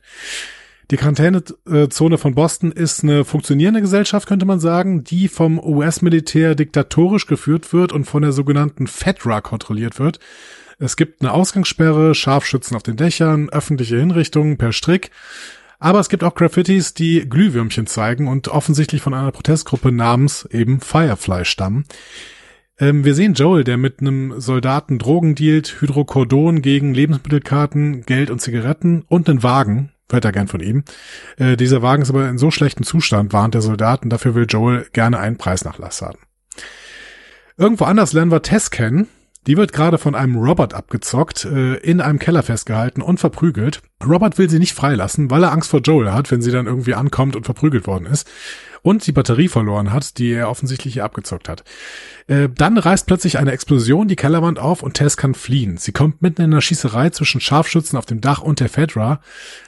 Die 0.93 0.97
Quarantänezone 0.97 2.17
von 2.17 2.35
Boston 2.37 2.71
ist 2.71 3.03
eine 3.03 3.25
funktionierende 3.25 3.81
Gesellschaft, 3.81 4.29
könnte 4.29 4.47
man 4.47 4.61
sagen, 4.61 5.03
die 5.03 5.27
vom 5.27 5.59
US-Militär 5.59 6.55
diktatorisch 6.55 7.27
geführt 7.27 7.73
wird 7.73 7.93
und 7.93 8.05
von 8.05 8.23
der 8.23 8.31
sogenannten 8.31 8.87
FEDRA 8.87 9.41
kontrolliert 9.41 9.99
wird. 9.99 10.21
Es 10.79 10.97
gibt 10.97 11.23
eine 11.23 11.33
Ausgangssperre, 11.33 12.15
Scharfschützen 12.15 12.77
auf 12.77 12.85
den 12.85 12.97
Dächern, 12.97 13.49
öffentliche 13.49 13.99
Hinrichtungen 13.99 14.59
per 14.59 14.73
Strick. 14.73 15.11
Aber 15.81 15.99
es 15.99 16.09
gibt 16.09 16.23
auch 16.23 16.35
Graffitis, 16.35 16.95
die 16.95 17.29
Glühwürmchen 17.29 17.87
zeigen 17.87 18.29
und 18.29 18.49
offensichtlich 18.49 19.03
von 19.03 19.13
einer 19.13 19.33
Protestgruppe 19.33 19.91
namens 19.91 20.47
eben 20.53 20.81
Firefly 20.81 21.45
stammen. 21.45 21.85
Ähm, 22.79 23.05
wir 23.05 23.15
sehen 23.15 23.35
Joel, 23.35 23.65
der 23.65 23.77
mit 23.77 24.01
einem 24.01 24.41
Soldaten 24.41 24.99
Drogen 24.99 25.35
dealt, 25.35 25.81
Hydrocodon 25.81 26.63
gegen 26.63 26.95
Lebensmittelkarten, 26.95 28.03
Geld 28.07 28.31
und 28.31 28.41
Zigaretten 28.41 29.05
und 29.09 29.29
einen 29.29 29.43
Wagen. 29.43 29.93
Hört 30.11 30.25
er 30.25 30.33
gern 30.33 30.49
von 30.49 30.61
ihm. 30.61 30.85
Äh, 31.37 31.57
dieser 31.57 31.83
Wagen 31.83 32.03
ist 32.03 32.11
aber 32.11 32.29
in 32.29 32.39
so 32.39 32.51
schlechtem 32.51 32.85
Zustand, 32.85 33.33
warnt 33.33 33.55
der 33.55 33.63
Soldat, 33.63 34.03
und 34.03 34.11
dafür 34.11 34.35
will 34.35 34.47
Joel 34.49 34.87
gerne 34.93 35.19
einen 35.19 35.37
Preisnachlass 35.37 36.03
haben. 36.03 36.19
Irgendwo 37.57 37.85
anders 37.85 38.13
lernen 38.13 38.31
wir 38.31 38.43
Tess 38.43 38.71
kennen. 38.71 39.09
Die 39.47 39.57
wird 39.57 39.73
gerade 39.73 39.99
von 39.99 40.15
einem 40.15 40.37
Robert 40.37 40.75
abgezockt, 40.75 41.45
äh, 41.45 41.75
in 41.77 42.01
einem 42.01 42.19
Keller 42.19 42.43
festgehalten 42.43 43.01
und 43.01 43.19
verprügelt. 43.19 43.81
Robert 44.05 44.39
will 44.39 44.51
sie 44.51 44.59
nicht 44.59 44.75
freilassen, 44.75 45.31
weil 45.31 45.45
er 45.45 45.53
Angst 45.53 45.71
vor 45.71 45.81
Joel 45.81 46.13
hat, 46.13 46.31
wenn 46.31 46.43
sie 46.43 46.51
dann 46.51 46.67
irgendwie 46.67 46.95
ankommt 46.95 47.37
und 47.37 47.45
verprügelt 47.45 47.87
worden 47.87 48.07
ist. 48.07 48.29
Und 48.87 49.05
die 49.05 49.11
Batterie 49.11 49.49
verloren 49.49 49.93
hat, 49.93 50.17
die 50.17 50.31
er 50.31 50.49
offensichtlich 50.49 50.95
hier 50.95 51.05
abgezockt 51.05 51.49
hat. 51.49 51.65
Äh, 52.29 52.49
dann 52.49 52.79
reißt 52.79 53.09
plötzlich 53.09 53.37
eine 53.37 53.51
Explosion 53.51 54.07
die 54.07 54.15
Kellerwand 54.15 54.61
auf 54.61 54.85
und 54.85 54.95
Tess 54.95 55.17
kann 55.17 55.35
fliehen. 55.35 55.77
Sie 55.77 55.91
kommt 55.91 56.23
mitten 56.23 56.41
in 56.43 56.53
einer 56.53 56.61
Schießerei 56.61 57.11
zwischen 57.11 57.41
Scharfschützen 57.41 57.99
auf 57.99 58.07
dem 58.07 58.21
Dach 58.21 58.43
und 58.43 58.61
der 58.61 58.69
Fedra. 58.69 59.21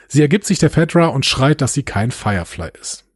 Sie 0.07 0.21
ergibt 0.21 0.45
sich 0.45 0.57
der 0.59 0.69
Fedra 0.69 1.07
und 1.07 1.25
schreit, 1.25 1.59
dass 1.59 1.73
sie 1.73 1.83
kein 1.83 2.11
Firefly 2.11 2.69
ist. 2.79 3.09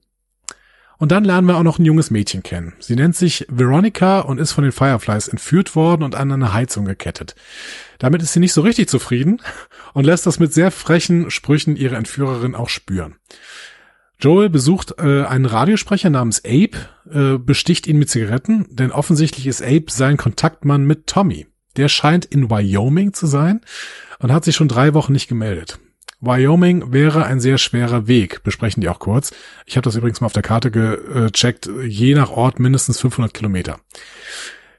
Und 0.98 1.14
dann 1.14 1.24
lernen 1.24 1.48
wir 1.48 1.56
auch 1.56 1.64
noch 1.64 1.80
ein 1.80 1.86
junges 1.86 2.12
Mädchen 2.12 2.44
kennen. 2.44 2.74
Sie 2.80 2.98
nennt 2.98 3.16
sich 3.16 3.46
Veronica 3.50 4.20
und 4.20 4.42
ist 4.42 4.52
von 4.52 4.66
den 4.66 4.74
Fireflies 4.74 5.30
entführt 5.30 5.74
worden 5.74 6.04
und 6.04 6.16
an 6.16 6.34
eine 6.34 6.52
Heizung 6.52 6.84
gekettet. 6.84 7.34
Damit 8.00 8.22
ist 8.22 8.34
sie 8.34 8.42
nicht 8.42 8.52
so 8.52 8.60
richtig 8.60 8.90
zufrieden 8.90 9.42
und 9.94 10.04
lässt 10.04 10.26
das 10.26 10.40
mit 10.40 10.54
sehr 10.54 10.70
frechen 10.70 11.32
Sprüchen 11.32 11.78
ihre 11.78 11.96
Entführerin 11.96 12.56
auch 12.56 12.68
spüren. 12.68 13.16
Joel 14.20 14.50
besucht 14.50 14.96
äh, 15.00 15.24
einen 15.24 15.46
Radiosprecher 15.46 16.10
namens 16.10 16.44
Abe, 16.46 16.78
äh, 17.12 17.38
besticht 17.38 17.88
ihn 17.88 17.98
mit 17.98 18.10
Zigaretten, 18.10 18.68
denn 18.70 18.92
offensichtlich 18.92 19.48
ist 19.48 19.62
Abe 19.62 19.86
sein 19.90 20.18
Kontaktmann 20.18 20.86
mit 20.86 21.08
Tommy. 21.08 21.48
Der 21.76 21.90
scheint 21.90 22.26
in 22.26 22.50
Wyoming 22.50 23.14
zu 23.14 23.28
sein 23.28 23.62
und 24.20 24.32
hat 24.32 24.46
sich 24.46 24.56
schon 24.56 24.68
drei 24.68 24.94
Wochen 24.94 25.12
nicht 25.12 25.28
gemeldet. 25.28 25.80
Wyoming 26.22 26.94
wäre 26.94 27.26
ein 27.26 27.42
sehr 27.42 27.58
schwerer 27.58 28.08
Weg, 28.08 28.44
besprechen 28.44 28.80
die 28.80 28.88
auch 28.88 29.00
kurz. 29.00 29.34
Ich 29.66 29.76
habe 29.76 29.84
das 29.84 29.96
übrigens 29.96 30.22
mal 30.22 30.28
auf 30.28 30.34
der 30.34 30.42
Karte 30.42 30.72
gecheckt, 30.72 31.70
je 31.86 32.16
nach 32.16 32.32
Ort 32.32 32.60
mindestens 32.60 33.02
500 33.02 33.34
Kilometer. 33.34 33.80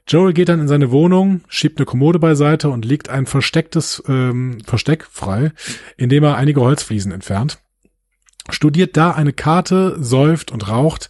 Joel 0.07 0.33
geht 0.33 0.49
dann 0.49 0.59
in 0.59 0.67
seine 0.67 0.91
Wohnung, 0.91 1.41
schiebt 1.47 1.77
eine 1.77 1.85
Kommode 1.85 2.17
beiseite 2.17 2.69
und 2.69 2.85
legt 2.85 3.09
ein 3.09 3.27
verstecktes 3.27 4.03
ähm, 4.07 4.59
Versteck 4.65 5.07
frei, 5.11 5.51
indem 5.97 6.23
er 6.23 6.35
einige 6.35 6.61
Holzfliesen 6.61 7.11
entfernt. 7.11 7.59
Studiert 8.49 8.95
da 8.95 9.11
eine 9.11 9.33
Karte, 9.33 9.95
säuft 9.99 10.51
und 10.51 10.67
raucht. 10.69 11.09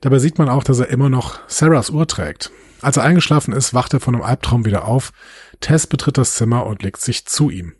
Dabei 0.00 0.18
sieht 0.18 0.38
man 0.38 0.48
auch, 0.48 0.64
dass 0.64 0.78
er 0.78 0.88
immer 0.88 1.10
noch 1.10 1.40
Sarahs 1.46 1.90
Uhr 1.90 2.06
trägt. 2.06 2.50
Als 2.80 2.96
er 2.96 3.04
eingeschlafen 3.04 3.52
ist, 3.52 3.74
wacht 3.74 3.92
er 3.92 4.00
von 4.00 4.14
einem 4.14 4.24
Albtraum 4.24 4.64
wieder 4.64 4.86
auf. 4.86 5.12
Tess 5.60 5.86
betritt 5.86 6.16
das 6.16 6.34
Zimmer 6.34 6.64
und 6.66 6.82
legt 6.82 7.00
sich 7.00 7.26
zu 7.26 7.50
ihm. 7.50 7.74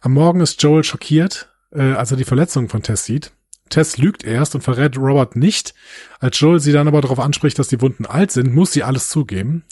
Am 0.00 0.12
Morgen 0.12 0.40
ist 0.40 0.62
Joel 0.62 0.82
schockiert, 0.82 1.48
äh, 1.72 1.92
als 1.92 2.10
er 2.10 2.16
die 2.16 2.24
Verletzungen 2.24 2.68
von 2.68 2.82
Tess 2.82 3.04
sieht. 3.04 3.32
Tess 3.68 3.98
lügt 3.98 4.24
erst 4.24 4.54
und 4.54 4.62
verrät 4.62 4.96
Robert 4.96 5.36
nicht. 5.36 5.74
Als 6.20 6.38
Joel 6.38 6.60
sie 6.60 6.72
dann 6.72 6.88
aber 6.88 7.00
darauf 7.00 7.18
anspricht, 7.18 7.58
dass 7.58 7.68
die 7.68 7.80
Wunden 7.80 8.06
alt 8.06 8.30
sind, 8.30 8.54
muss 8.54 8.72
sie 8.72 8.82
alles 8.82 9.08
zugeben. 9.08 9.64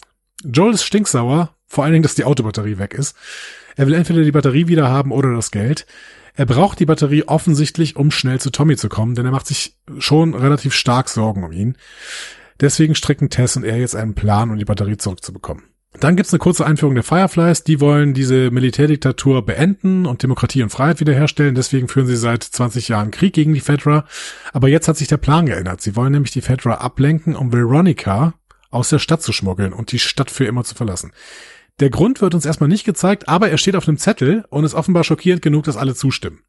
Joel 0.43 0.73
ist 0.73 0.83
stinksauer, 0.83 1.55
vor 1.67 1.83
allen 1.83 1.93
Dingen, 1.93 2.03
dass 2.03 2.15
die 2.15 2.25
Autobatterie 2.25 2.77
weg 2.77 2.93
ist. 2.93 3.15
Er 3.75 3.87
will 3.87 3.93
entweder 3.93 4.23
die 4.23 4.31
Batterie 4.31 4.67
wieder 4.67 4.89
haben 4.89 5.11
oder 5.11 5.33
das 5.33 5.51
Geld. 5.51 5.85
Er 6.35 6.45
braucht 6.45 6.79
die 6.79 6.85
Batterie 6.85 7.23
offensichtlich, 7.23 7.95
um 7.95 8.11
schnell 8.11 8.39
zu 8.39 8.49
Tommy 8.49 8.75
zu 8.75 8.89
kommen, 8.89 9.15
denn 9.15 9.25
er 9.25 9.31
macht 9.31 9.47
sich 9.47 9.77
schon 9.99 10.33
relativ 10.33 10.73
stark 10.73 11.09
Sorgen 11.09 11.43
um 11.43 11.51
ihn. 11.51 11.77
Deswegen 12.59 12.95
stricken 12.95 13.29
Tess 13.29 13.57
und 13.57 13.63
er 13.63 13.77
jetzt 13.77 13.95
einen 13.95 14.15
Plan, 14.15 14.49
um 14.49 14.57
die 14.57 14.65
Batterie 14.65 14.97
zurückzubekommen. 14.97 15.63
Dann 15.99 16.15
gibt's 16.15 16.33
eine 16.33 16.39
kurze 16.39 16.65
Einführung 16.65 16.95
der 16.95 17.03
Fireflies. 17.03 17.63
Die 17.63 17.79
wollen 17.79 18.13
diese 18.13 18.51
Militärdiktatur 18.51 19.45
beenden 19.45 20.05
und 20.05 20.23
Demokratie 20.23 20.61
und 20.61 20.69
Freiheit 20.69 20.99
wiederherstellen. 20.99 21.55
Deswegen 21.55 21.87
führen 21.87 22.07
sie 22.07 22.17
seit 22.17 22.43
20 22.43 22.89
Jahren 22.89 23.11
Krieg 23.11 23.33
gegen 23.33 23.53
die 23.53 23.61
Fedra. 23.61 24.05
Aber 24.51 24.67
jetzt 24.67 24.87
hat 24.87 24.97
sich 24.97 25.07
der 25.07 25.17
Plan 25.17 25.45
geändert. 25.45 25.81
Sie 25.81 25.95
wollen 25.95 26.11
nämlich 26.11 26.31
die 26.31 26.41
Fedra 26.41 26.75
ablenken, 26.75 27.35
um 27.35 27.53
Veronica 27.53 28.33
aus 28.71 28.89
der 28.89 28.99
Stadt 28.99 29.21
zu 29.21 29.31
schmuggeln 29.31 29.71
und 29.71 29.93
die 29.93 29.99
Stadt 29.99 30.29
für 30.29 30.45
immer 30.45 30.65
zu 30.65 30.75
verlassen. 30.75 31.13
Der 31.79 31.89
Grund 31.89 32.21
wird 32.21 32.33
uns 32.33 32.45
erstmal 32.45 32.69
nicht 32.69 32.85
gezeigt, 32.85 33.27
aber 33.27 33.49
er 33.49 33.57
steht 33.57 33.75
auf 33.75 33.87
einem 33.87 33.97
Zettel 33.97 34.45
und 34.49 34.63
ist 34.63 34.73
offenbar 34.73 35.03
schockierend 35.03 35.41
genug, 35.41 35.65
dass 35.65 35.77
alle 35.77 35.93
zustimmen. 35.93 36.39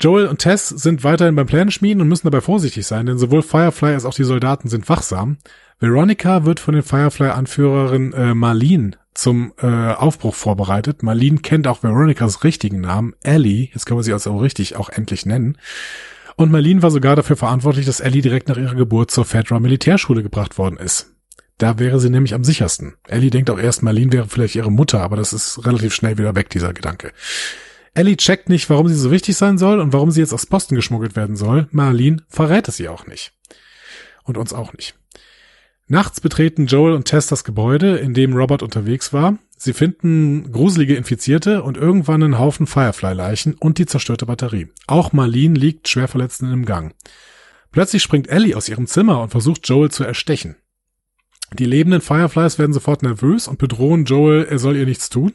Joel 0.00 0.26
und 0.26 0.38
Tess 0.38 0.68
sind 0.68 1.04
weiterhin 1.04 1.36
beim 1.36 1.70
schmieden 1.70 2.00
und 2.00 2.08
müssen 2.08 2.26
dabei 2.26 2.40
vorsichtig 2.40 2.86
sein, 2.86 3.06
denn 3.06 3.18
sowohl 3.18 3.42
Firefly 3.42 3.92
als 3.92 4.04
auch 4.04 4.14
die 4.14 4.24
Soldaten 4.24 4.68
sind 4.68 4.88
wachsam. 4.88 5.36
Veronica 5.78 6.44
wird 6.44 6.58
von 6.58 6.74
den 6.74 6.82
Firefly-Anführerin 6.82 8.12
äh, 8.12 8.34
Marlene 8.34 8.92
zum 9.14 9.52
äh, 9.58 9.66
Aufbruch 9.66 10.34
vorbereitet. 10.34 11.02
Marlene 11.02 11.38
kennt 11.38 11.68
auch 11.68 11.82
Veronicas 11.82 12.44
richtigen 12.44 12.80
Namen, 12.80 13.14
Ellie. 13.22 13.68
Jetzt 13.72 13.84
können 13.84 13.98
wir 13.98 14.04
sie 14.04 14.12
also 14.12 14.36
richtig 14.38 14.76
auch 14.76 14.88
endlich 14.88 15.26
nennen. 15.26 15.58
Und 16.36 16.50
Marlene 16.50 16.82
war 16.82 16.90
sogar 16.90 17.14
dafür 17.14 17.36
verantwortlich, 17.36 17.84
dass 17.84 18.00
Ellie 18.00 18.22
direkt 18.22 18.48
nach 18.48 18.56
ihrer 18.56 18.74
Geburt 18.74 19.10
zur 19.10 19.24
Fedra 19.24 19.60
Militärschule 19.60 20.22
gebracht 20.22 20.56
worden 20.56 20.78
ist. 20.78 21.11
Da 21.58 21.78
wäre 21.78 22.00
sie 22.00 22.10
nämlich 22.10 22.34
am 22.34 22.44
sichersten. 22.44 22.94
Ellie 23.06 23.30
denkt 23.30 23.50
auch 23.50 23.58
erst, 23.58 23.82
Marlene 23.82 24.12
wäre 24.12 24.28
vielleicht 24.28 24.56
ihre 24.56 24.72
Mutter, 24.72 25.00
aber 25.00 25.16
das 25.16 25.32
ist 25.32 25.64
relativ 25.64 25.94
schnell 25.94 26.18
wieder 26.18 26.34
weg, 26.34 26.50
dieser 26.50 26.72
Gedanke. 26.72 27.12
Ellie 27.94 28.16
checkt 28.16 28.48
nicht, 28.48 28.70
warum 28.70 28.88
sie 28.88 28.94
so 28.94 29.10
wichtig 29.10 29.36
sein 29.36 29.58
soll 29.58 29.78
und 29.78 29.92
warum 29.92 30.10
sie 30.10 30.20
jetzt 30.20 30.32
aus 30.32 30.46
Posten 30.46 30.74
geschmuggelt 30.74 31.14
werden 31.14 31.36
soll. 31.36 31.68
Marlene 31.70 32.22
verrät 32.28 32.68
es 32.68 32.80
ihr 32.80 32.90
auch 32.90 33.06
nicht. 33.06 33.32
Und 34.24 34.38
uns 34.38 34.52
auch 34.52 34.72
nicht. 34.72 34.94
Nachts 35.88 36.20
betreten 36.20 36.66
Joel 36.66 36.94
und 36.94 37.04
Tess 37.04 37.26
das 37.26 37.44
Gebäude, 37.44 37.98
in 37.98 38.14
dem 38.14 38.34
Robert 38.34 38.62
unterwegs 38.62 39.12
war. 39.12 39.38
Sie 39.58 39.74
finden 39.74 40.50
gruselige 40.50 40.96
Infizierte 40.96 41.62
und 41.62 41.76
irgendwann 41.76 42.22
einen 42.22 42.38
Haufen 42.38 42.66
Firefly-Leichen 42.66 43.54
und 43.54 43.78
die 43.78 43.86
zerstörte 43.86 44.24
Batterie. 44.24 44.68
Auch 44.86 45.12
Marlene 45.12 45.58
liegt 45.58 45.88
schwer 45.88 46.08
verletzt 46.08 46.40
in 46.40 46.48
einem 46.48 46.64
Gang. 46.64 46.94
Plötzlich 47.72 48.02
springt 48.02 48.28
Ellie 48.28 48.56
aus 48.56 48.68
ihrem 48.68 48.86
Zimmer 48.86 49.20
und 49.20 49.30
versucht 49.30 49.68
Joel 49.68 49.90
zu 49.90 50.02
erstechen. 50.02 50.56
Die 51.58 51.64
lebenden 51.64 52.00
Fireflies 52.00 52.58
werden 52.58 52.72
sofort 52.72 53.02
nervös 53.02 53.48
und 53.48 53.58
bedrohen 53.58 54.04
Joel, 54.04 54.46
er 54.48 54.58
soll 54.58 54.76
ihr 54.76 54.86
nichts 54.86 55.08
tun. 55.08 55.34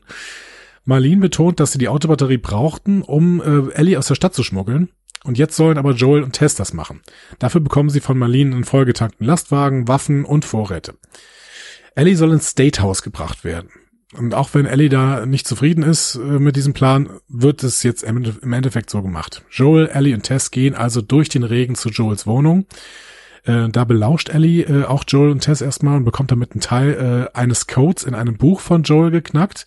Marlene 0.85 1.21
betont, 1.21 1.59
dass 1.59 1.73
sie 1.73 1.79
die 1.79 1.89
Autobatterie 1.89 2.37
brauchten, 2.37 3.01
um 3.01 3.41
äh, 3.41 3.73
Ellie 3.73 3.97
aus 3.97 4.07
der 4.07 4.15
Stadt 4.15 4.33
zu 4.33 4.43
schmuggeln. 4.43 4.89
Und 5.23 5.37
jetzt 5.37 5.55
sollen 5.55 5.77
aber 5.77 5.91
Joel 5.91 6.23
und 6.23 6.33
Tess 6.33 6.55
das 6.55 6.73
machen. 6.73 7.01
Dafür 7.39 7.59
bekommen 7.59 7.89
sie 7.89 7.99
von 7.99 8.17
Marlene 8.17 8.55
einen 8.55 8.63
vollgetankten 8.63 9.25
Lastwagen, 9.27 9.87
Waffen 9.87 10.23
und 10.23 10.45
Vorräte. 10.45 10.93
Ellie 11.95 12.15
soll 12.15 12.31
ins 12.31 12.47
State 12.47 12.81
House 12.81 13.01
gebracht 13.01 13.43
werden. 13.43 13.69
Und 14.13 14.33
auch 14.33 14.53
wenn 14.53 14.65
Ellie 14.65 14.87
da 14.87 15.25
nicht 15.25 15.47
zufrieden 15.47 15.83
ist 15.83 16.15
äh, 16.15 16.19
mit 16.39 16.55
diesem 16.55 16.73
Plan, 16.73 17.09
wird 17.27 17.63
es 17.63 17.83
jetzt 17.83 18.03
im 18.03 18.53
Endeffekt 18.53 18.89
so 18.89 19.01
gemacht. 19.01 19.43
Joel, 19.51 19.87
Ellie 19.87 20.13
und 20.13 20.23
Tess 20.23 20.51
gehen 20.51 20.75
also 20.75 21.01
durch 21.01 21.27
den 21.27 21.43
Regen 21.43 21.75
zu 21.75 21.89
Joels 21.89 22.25
Wohnung. 22.25 22.65
Äh, 23.47 23.69
da 23.69 23.85
belauscht 23.85 24.29
Ellie 24.29 24.63
äh, 24.63 24.83
auch 24.83 25.05
Joel 25.07 25.31
und 25.31 25.39
Tess 25.39 25.61
erstmal 25.61 25.97
und 25.97 26.05
bekommt 26.05 26.31
damit 26.31 26.51
einen 26.51 26.61
Teil 26.61 27.29
äh, 27.33 27.37
eines 27.37 27.67
Codes 27.67 28.03
in 28.03 28.13
einem 28.13 28.37
Buch 28.37 28.59
von 28.59 28.83
Joel 28.83 29.09
geknackt. 29.09 29.65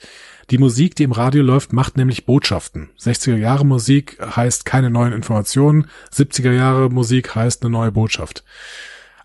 Die 0.50 0.58
Musik, 0.58 0.96
die 0.96 1.04
im 1.04 1.12
Radio 1.12 1.42
läuft, 1.42 1.72
macht 1.72 1.96
nämlich 1.96 2.26
Botschaften. 2.26 2.90
60er 3.00 3.36
Jahre 3.36 3.64
Musik 3.64 4.18
heißt 4.20 4.66
keine 4.66 4.90
neuen 4.90 5.12
Informationen, 5.12 5.86
70er 6.12 6.52
Jahre 6.52 6.90
Musik 6.90 7.34
heißt 7.34 7.62
eine 7.62 7.70
neue 7.70 7.92
Botschaft. 7.92 8.44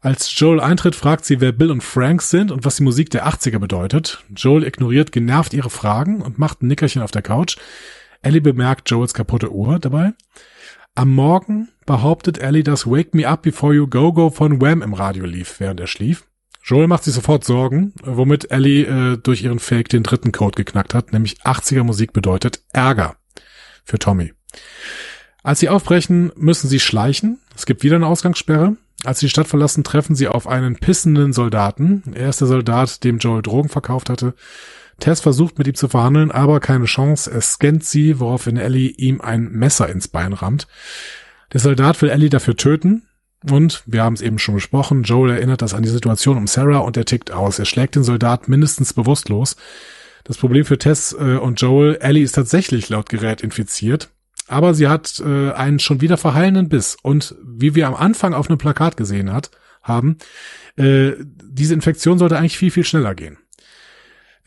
Als 0.02 0.40
Joel 0.40 0.60
eintritt, 0.60 0.95
fragt 0.95 1.26
sie, 1.26 1.41
wer 1.41 1.52
Bill 1.52 1.72
und 1.72 1.84
Frank 1.84 2.22
sind 2.22 2.52
und 2.52 2.64
was 2.64 2.76
die 2.76 2.84
Musik 2.84 3.10
der 3.10 3.27
80er 3.27 3.57
bedeutet. 3.57 4.23
Joel 4.36 4.64
ignoriert 4.64 5.11
genervt 5.11 5.53
ihre 5.53 5.72
Fragen 5.72 6.22
und 6.22 6.38
macht 6.38 6.61
ein 6.61 6.68
Nickerchen 6.68 7.02
auf 7.02 7.10
der 7.10 7.23
Couch. 7.23 7.57
Ellie 8.22 8.41
bemerkt 8.41 8.90
Joels 8.90 9.15
kaputte 9.15 9.52
Uhr 9.52 9.80
dabei. 9.80 10.14
Am 10.97 11.13
Morgen 11.13 11.67
behauptet 11.85 12.38
Ellie, 12.38 12.63
dass 12.63 12.88
Wake 12.88 13.13
Me 13.13 13.27
Up 13.27 13.41
Before 13.41 13.73
You 13.73 13.85
Go 13.85 14.13
Go 14.13 14.30
von 14.30 14.61
Wham 14.61 14.81
im 14.81 14.93
Radio 14.93 15.26
lief, 15.26 15.59
während 15.59 15.81
er 15.81 15.88
schlief. 15.88 16.23
Joel 16.63 16.88
macht 16.88 17.03
sich 17.03 17.13
sofort 17.13 17.43
Sorgen, 17.43 17.93
womit 18.01 18.49
Ellie 18.49 18.85
äh, 18.85 19.17
durch 19.17 19.43
ihren 19.43 19.59
Fake 19.59 19.89
den 19.89 20.03
dritten 20.03 20.31
Code 20.31 20.55
geknackt 20.55 20.93
hat, 20.93 21.11
nämlich 21.11 21.41
80er 21.41 21.84
Musik 21.84 22.13
bedeutet 22.13 22.61
Ärger 22.72 23.17
für 23.84 23.99
Tommy. 23.99 24.31
Als 25.43 25.59
sie 25.59 25.67
aufbrechen, 25.67 26.31
müssen 26.38 26.69
sie 26.69 26.80
schleichen. 26.80 27.41
Es 27.57 27.65
gibt 27.65 27.84
wieder 27.84 27.97
eine 27.97 28.07
Ausgangssperre. 28.07 28.77
Als 29.03 29.19
sie 29.19 29.26
die 29.26 29.31
Stadt 29.31 29.47
verlassen, 29.47 29.84
treffen 29.84 30.15
sie 30.15 30.30
auf 30.30 30.47
einen 30.47 30.77
pissenden 30.77 31.34
Soldaten. 31.34 32.03
Er 32.15 32.30
ist 32.30 32.39
der 32.39 32.47
Soldat, 32.47 33.03
dem 33.03 33.17
Joel 33.17 33.41
Drogen 33.41 33.67
verkauft 33.67 34.09
hatte. 34.09 34.34
Tess 34.99 35.22
versucht 35.22 35.57
mit 35.57 35.67
ihm 35.67 35.76
zu 35.76 35.88
verhandeln, 35.88 36.31
aber 36.31 36.59
keine 36.59 36.85
Chance. 36.85 37.31
Er 37.31 37.41
scannt 37.41 37.84
sie, 37.84 38.19
woraufhin 38.19 38.57
Ellie 38.57 38.89
ihm 38.89 39.22
ein 39.22 39.49
Messer 39.51 39.89
ins 39.89 40.07
Bein 40.07 40.34
rammt. 40.34 40.67
Der 41.53 41.59
Soldat 41.59 42.01
will 42.01 42.09
Ellie 42.09 42.30
dafür 42.30 42.55
töten, 42.55 43.03
und 43.51 43.84
wir 43.85 44.03
haben 44.03 44.13
es 44.13 44.22
eben 44.22 44.39
schon 44.39 44.55
besprochen, 44.55 45.03
Joel 45.03 45.31
erinnert 45.31 45.61
das 45.61 45.73
an 45.73 45.84
die 45.84 45.89
Situation 45.89 46.38
um 46.38 46.47
Sarah 46.47 46.80
und 46.80 46.97
er 46.97 47.05
tickt 47.05 47.31
aus. 47.31 47.59
Er 47.59 47.65
schlägt 47.65 47.95
den 47.95 48.03
Soldat 48.03 48.47
mindestens 48.47 48.93
bewusstlos. 48.93 49.55
Das 50.23 50.38
Problem 50.38 50.65
für 50.65 50.80
Tess 50.80 51.13
äh, 51.13 51.38
und 51.38 51.61
Joel, 51.61 51.97
Ellie 52.01 52.23
ist 52.23 52.34
tatsächlich 52.34 52.89
laut 52.89 53.09
Gerät 53.09 53.41
infiziert, 53.41 54.09
aber 54.47 54.73
sie 54.73 54.88
hat 54.88 55.22
äh, 55.23 55.51
einen 55.51 55.80
schon 55.80 56.01
wieder 56.01 56.17
verheilenden 56.17 56.69
Biss. 56.69 56.97
Und 57.01 57.35
wie 57.43 57.76
wir 57.76 57.88
am 57.88 57.95
Anfang 57.95 58.34
auf 58.34 58.49
einem 58.49 58.57
Plakat 58.57 58.97
gesehen 58.97 59.31
hat, 59.31 59.51
haben, 59.84 60.17
äh, 60.77 61.11
diese 61.43 61.76
Infektion 61.76 62.17
sollte 62.17 62.38
eigentlich 62.38 62.57
viel, 62.57 62.72
viel 62.72 62.84
schneller 62.84 63.13
gehen. 63.13 63.38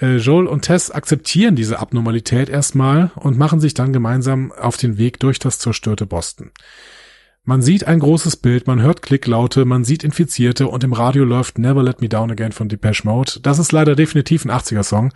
Äh, 0.00 0.16
Joel 0.16 0.46
und 0.46 0.62
Tess 0.62 0.90
akzeptieren 0.90 1.56
diese 1.56 1.78
Abnormalität 1.78 2.48
erstmal 2.48 3.10
und 3.16 3.38
machen 3.38 3.60
sich 3.60 3.74
dann 3.74 3.92
gemeinsam 3.92 4.52
auf 4.52 4.76
den 4.76 4.98
Weg 4.98 5.18
durch 5.20 5.38
das 5.38 5.58
zerstörte 5.58 6.06
Boston. 6.06 6.50
Man 7.44 7.62
sieht 7.62 7.84
ein 7.84 8.00
großes 8.00 8.36
Bild, 8.36 8.66
man 8.66 8.82
hört 8.82 9.00
Klicklaute, 9.00 9.64
man 9.64 9.82
sieht 9.82 10.04
Infizierte 10.04 10.68
und 10.68 10.84
im 10.84 10.92
Radio 10.92 11.24
läuft 11.24 11.58
Never 11.58 11.82
Let 11.82 12.02
Me 12.02 12.08
Down 12.08 12.30
Again 12.30 12.52
von 12.52 12.68
Depeche 12.68 13.04
Mode. 13.04 13.40
Das 13.42 13.58
ist 13.58 13.72
leider 13.72 13.96
definitiv 13.96 14.44
ein 14.44 14.50
80er-Song. 14.50 15.14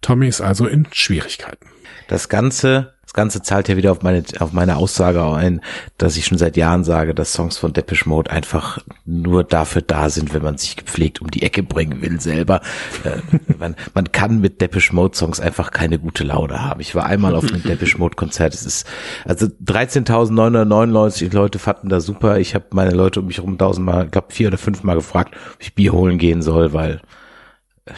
Tommy 0.00 0.26
ist 0.26 0.40
also 0.40 0.66
in 0.66 0.88
Schwierigkeiten. 0.92 1.66
Das 2.08 2.30
Ganze 2.30 2.94
Ganze 3.14 3.40
zahlt 3.42 3.68
ja 3.68 3.76
wieder 3.76 3.92
auf 3.92 4.02
meine, 4.02 4.22
auf 4.40 4.52
meine 4.52 4.76
Aussage 4.76 5.24
ein, 5.24 5.60
dass 5.96 6.16
ich 6.16 6.26
schon 6.26 6.36
seit 6.36 6.56
Jahren 6.56 6.84
sage, 6.84 7.14
dass 7.14 7.32
Songs 7.32 7.56
von 7.56 7.72
Depeche 7.72 8.08
Mode 8.08 8.30
einfach 8.30 8.78
nur 9.06 9.44
dafür 9.44 9.82
da 9.82 10.10
sind, 10.10 10.34
wenn 10.34 10.42
man 10.42 10.58
sich 10.58 10.76
gepflegt 10.76 11.22
um 11.22 11.30
die 11.30 11.42
Ecke 11.42 11.62
bringen 11.62 12.02
will 12.02 12.20
selber. 12.20 12.60
Äh, 13.04 13.20
man, 13.58 13.76
man 13.94 14.12
kann 14.12 14.40
mit 14.40 14.60
Depeche 14.60 14.94
Mode 14.94 15.16
Songs 15.16 15.40
einfach 15.40 15.70
keine 15.70 15.98
gute 15.98 16.24
Laune 16.24 16.62
haben. 16.62 16.80
Ich 16.80 16.94
war 16.94 17.06
einmal 17.06 17.34
auf 17.34 17.44
einem 17.44 17.62
Depeche 17.64 17.98
Mode 17.98 18.16
Konzert. 18.16 18.52
Es 18.52 18.66
ist, 18.66 18.86
also 19.24 19.46
13.999 19.46 21.32
Leute 21.32 21.58
fanden 21.58 21.88
da 21.88 22.00
super. 22.00 22.38
Ich 22.38 22.54
habe 22.54 22.66
meine 22.72 22.90
Leute 22.90 23.20
um 23.20 23.26
mich 23.26 23.38
herum 23.38 23.56
tausendmal, 23.56 24.06
ich 24.06 24.10
glaube 24.10 24.32
vier 24.32 24.48
oder 24.48 24.58
fünfmal 24.58 24.96
gefragt, 24.96 25.34
ob 25.54 25.62
ich 25.62 25.74
Bier 25.74 25.92
holen 25.92 26.18
gehen 26.18 26.42
soll, 26.42 26.72
weil 26.72 27.00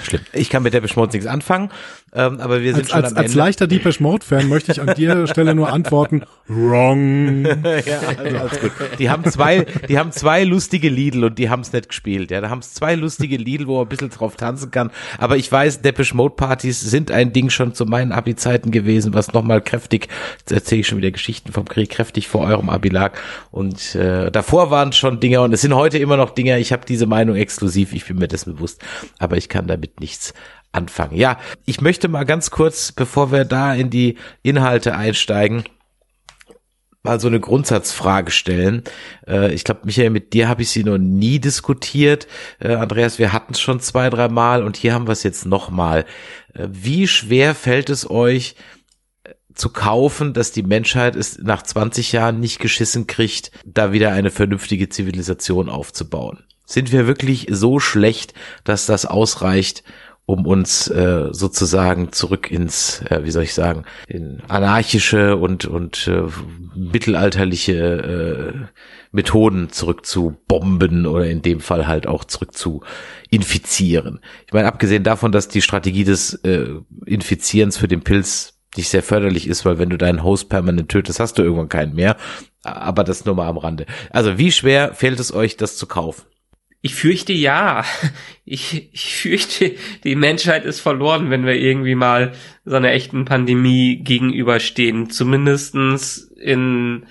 Schlimm. 0.02 0.22
Ich 0.32 0.50
kann 0.50 0.64
mit 0.64 0.74
der 0.74 0.82
Mode 0.96 1.12
nichts 1.12 1.28
anfangen. 1.28 1.70
Ähm, 2.16 2.40
aber 2.40 2.62
wir 2.62 2.72
sind 2.72 2.84
als, 2.84 2.90
schon 2.90 3.04
als, 3.04 3.12
am 3.12 3.18
als 3.18 3.26
Ende. 3.26 3.38
leichter 3.38 3.66
Deepesh 3.66 4.00
Mode 4.00 4.24
Fan 4.24 4.48
möchte 4.48 4.72
ich 4.72 4.80
an 4.80 4.94
der 4.96 5.26
Stelle 5.26 5.54
nur 5.54 5.70
antworten, 5.70 6.22
wrong. 6.48 7.44
ja, 7.44 7.98
also 8.16 8.38
alles 8.38 8.60
gut. 8.60 8.72
Die 8.98 9.10
haben 9.10 9.24
zwei, 9.30 9.66
die 9.86 9.98
haben 9.98 10.12
zwei 10.12 10.44
lustige 10.44 10.88
Lidl 10.88 11.24
und 11.24 11.38
die 11.38 11.50
haben 11.50 11.60
es 11.60 11.74
nicht 11.74 11.90
gespielt. 11.90 12.30
Ja, 12.30 12.40
da 12.40 12.48
haben 12.48 12.60
es 12.60 12.72
zwei 12.72 12.94
lustige 12.94 13.36
Lidl, 13.36 13.66
wo 13.66 13.74
man 13.74 13.82
ein 13.84 13.88
bisschen 13.90 14.08
drauf 14.08 14.36
tanzen 14.36 14.70
kann. 14.70 14.90
Aber 15.18 15.36
ich 15.36 15.52
weiß, 15.52 15.82
Depeche 15.82 16.16
Mode 16.16 16.34
Partys 16.36 16.80
sind 16.80 17.10
ein 17.10 17.34
Ding 17.34 17.50
schon 17.50 17.74
zu 17.74 17.84
meinen 17.84 18.12
Abi-Zeiten 18.12 18.70
gewesen, 18.70 19.12
was 19.12 19.34
nochmal 19.34 19.60
kräftig, 19.60 20.08
jetzt 20.38 20.52
erzähle 20.52 20.80
ich 20.80 20.86
schon 20.86 20.98
wieder 20.98 21.10
Geschichten 21.10 21.52
vom 21.52 21.66
Krieg, 21.66 21.90
kräftig 21.90 22.28
vor 22.28 22.40
eurem 22.40 22.70
Abi 22.70 22.88
lag. 22.88 23.12
Und 23.50 23.94
äh, 23.94 24.30
davor 24.30 24.70
waren 24.70 24.88
es 24.88 24.96
schon 24.96 25.20
Dinger 25.20 25.42
und 25.42 25.52
es 25.52 25.60
sind 25.60 25.74
heute 25.74 25.98
immer 25.98 26.16
noch 26.16 26.30
Dinger. 26.30 26.56
Ich 26.56 26.72
habe 26.72 26.86
diese 26.88 27.04
Meinung 27.04 27.36
exklusiv, 27.36 27.92
ich 27.92 28.06
bin 28.06 28.16
mir 28.16 28.28
dessen 28.28 28.54
bewusst, 28.54 28.82
aber 29.18 29.36
ich 29.36 29.50
kann 29.50 29.66
damit 29.66 30.00
nichts 30.00 30.32
anfangen. 30.76 31.16
Ja, 31.16 31.38
ich 31.64 31.80
möchte 31.80 32.08
mal 32.08 32.24
ganz 32.24 32.50
kurz, 32.50 32.92
bevor 32.92 33.32
wir 33.32 33.44
da 33.44 33.74
in 33.74 33.90
die 33.90 34.16
Inhalte 34.42 34.94
einsteigen, 34.94 35.64
mal 37.06 37.18
so 37.18 37.28
eine 37.28 37.40
Grundsatzfrage 37.40 38.30
stellen. 38.30 38.82
Äh, 39.26 39.54
ich 39.54 39.64
glaube, 39.64 39.80
Michael, 39.84 40.10
mit 40.10 40.34
dir 40.34 40.48
habe 40.48 40.62
ich 40.62 40.68
sie 40.68 40.84
noch 40.84 40.98
nie 40.98 41.38
diskutiert. 41.38 42.26
Äh, 42.58 42.74
Andreas, 42.74 43.18
wir 43.18 43.32
hatten 43.32 43.54
es 43.54 43.60
schon 43.60 43.80
zwei, 43.80 44.10
drei 44.10 44.28
Mal 44.28 44.62
und 44.62 44.76
hier 44.76 44.92
haben 44.92 45.06
wir 45.06 45.12
es 45.12 45.22
jetzt 45.22 45.46
nochmal. 45.46 46.04
Äh, 46.52 46.68
wie 46.70 47.08
schwer 47.08 47.54
fällt 47.54 47.88
es 47.88 48.10
euch 48.10 48.56
zu 49.54 49.70
kaufen, 49.70 50.34
dass 50.34 50.52
die 50.52 50.64
Menschheit 50.64 51.16
es 51.16 51.38
nach 51.38 51.62
20 51.62 52.12
Jahren 52.12 52.40
nicht 52.40 52.58
geschissen 52.58 53.06
kriegt, 53.06 53.50
da 53.64 53.92
wieder 53.92 54.12
eine 54.12 54.30
vernünftige 54.30 54.90
Zivilisation 54.90 55.70
aufzubauen? 55.70 56.44
Sind 56.66 56.90
wir 56.90 57.06
wirklich 57.06 57.46
so 57.50 57.78
schlecht, 57.78 58.34
dass 58.64 58.86
das 58.86 59.06
ausreicht, 59.06 59.84
um 60.26 60.44
uns 60.44 60.88
äh, 60.88 61.28
sozusagen 61.30 62.12
zurück 62.12 62.50
ins, 62.50 63.00
äh, 63.02 63.20
wie 63.22 63.30
soll 63.30 63.44
ich 63.44 63.54
sagen, 63.54 63.84
in 64.08 64.42
anarchische 64.48 65.36
und 65.36 65.66
und 65.66 66.08
äh, 66.08 66.24
mittelalterliche 66.74 67.72
äh, 67.74 68.52
Methoden 69.12 69.70
zurückzubomben 69.70 71.06
oder 71.06 71.26
in 71.26 71.42
dem 71.42 71.60
Fall 71.60 71.86
halt 71.86 72.08
auch 72.08 72.24
zurück 72.24 72.56
zu 72.56 72.82
infizieren. 73.30 74.20
Ich 74.46 74.52
meine, 74.52 74.66
abgesehen 74.66 75.04
davon, 75.04 75.30
dass 75.30 75.46
die 75.48 75.62
Strategie 75.62 76.04
des 76.04 76.34
äh, 76.42 76.66
Infizierens 77.06 77.76
für 77.76 77.88
den 77.88 78.02
Pilz 78.02 78.54
nicht 78.76 78.88
sehr 78.88 79.04
förderlich 79.04 79.46
ist, 79.46 79.64
weil 79.64 79.78
wenn 79.78 79.90
du 79.90 79.96
deinen 79.96 80.24
Host 80.24 80.48
permanent 80.48 80.90
tötest, 80.90 81.20
hast 81.20 81.38
du 81.38 81.42
irgendwann 81.42 81.68
keinen 81.68 81.94
mehr. 81.94 82.16
Aber 82.62 83.04
das 83.04 83.24
nur 83.24 83.36
mal 83.36 83.48
am 83.48 83.58
Rande. 83.58 83.86
Also 84.10 84.38
wie 84.38 84.50
schwer 84.50 84.92
fällt 84.92 85.20
es 85.20 85.32
euch, 85.32 85.56
das 85.56 85.76
zu 85.76 85.86
kaufen? 85.86 86.24
Ich 86.86 86.94
fürchte 86.94 87.32
ja. 87.32 87.84
Ich, 88.48 88.90
ich 88.92 89.16
fürchte, 89.16 89.74
die 90.04 90.14
Menschheit 90.14 90.64
ist 90.66 90.78
verloren, 90.78 91.30
wenn 91.30 91.44
wir 91.44 91.54
irgendwie 91.54 91.96
mal 91.96 92.30
so 92.64 92.76
einer 92.76 92.92
echten 92.92 93.24
Pandemie 93.24 93.96
gegenüberstehen. 93.96 95.10
Zumindestens 95.10 96.30
in 96.40 97.06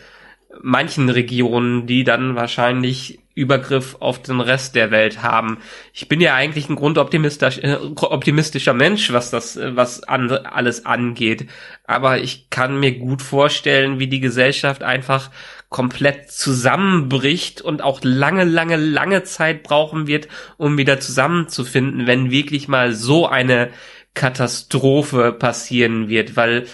manchen 0.61 1.10
Regionen, 1.10 1.88
die 1.88 2.06
dann 2.06 2.35
wahrscheinlich 2.35 3.19
Übergriff 3.34 3.97
auf 3.99 4.22
den 4.22 4.39
Rest 4.39 4.76
der 4.76 4.91
Welt 4.91 5.23
haben. 5.23 5.57
Ich 5.91 6.07
bin 6.07 6.22
ja 6.22 6.35
eigentlich 6.35 6.69
ein 6.69 6.77
grundoptimistischer 6.77 8.72
äh, 8.72 8.73
Mensch, 8.73 9.11
was 9.11 9.30
das, 9.30 9.60
was 9.61 10.03
an, 10.03 10.31
alles 10.31 10.85
angeht. 10.85 11.47
Aber 11.84 12.19
ich 12.19 12.49
kann 12.49 12.80
mir 12.80 12.97
gut 12.97 13.22
vorstellen, 13.22 13.99
wie 13.99 14.07
die 14.07 14.22
Gesellschaft 14.22 14.84
einfach 14.84 15.31
komplett 15.76 16.31
zusammenbricht 16.31 17.61
und 17.61 17.81
auch 17.81 17.99
lange, 18.02 18.45
lange, 18.45 18.77
lange 18.77 19.23
Zeit 19.23 19.61
brauchen 19.61 20.07
wird, 20.07 20.30
um 20.56 20.77
wieder 20.77 21.02
zusammenzufinden, 21.02 22.07
wenn 22.07 22.31
wirklich 22.31 22.69
mal 22.69 22.93
so 22.93 23.27
eine 23.27 23.72
Katastrophe 24.14 25.34
passieren 25.34 26.07
wird, 26.07 26.38
weil 26.38 26.68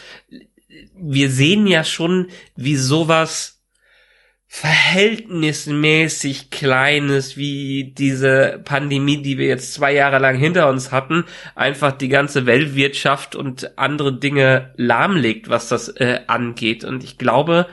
wir 0.95 1.31
sehen 1.31 1.65
ja 1.65 1.83
schon, 1.83 2.27
wie 2.55 2.75
sowas 2.75 3.63
verhältnismäßig 4.45 6.51
kleines 6.51 7.37
wie 7.37 7.95
diese 7.97 8.61
Pandemie, 8.63 9.23
die 9.23 9.39
wir 9.39 9.47
jetzt 9.47 9.73
zwei 9.73 9.95
Jahre 9.95 10.19
lang 10.19 10.37
hinter 10.37 10.69
uns 10.69 10.91
hatten, 10.91 11.25
einfach 11.55 11.91
die 11.91 12.09
ganze 12.09 12.45
Weltwirtschaft 12.45 13.35
und 13.35 13.79
andere 13.79 14.19
Dinge 14.19 14.75
lahmlegt, 14.75 15.49
was 15.49 15.69
das 15.69 15.89
äh, 15.89 16.19
angeht. 16.27 16.83
Und 16.83 17.03
ich 17.03 17.17
glaube, 17.17 17.65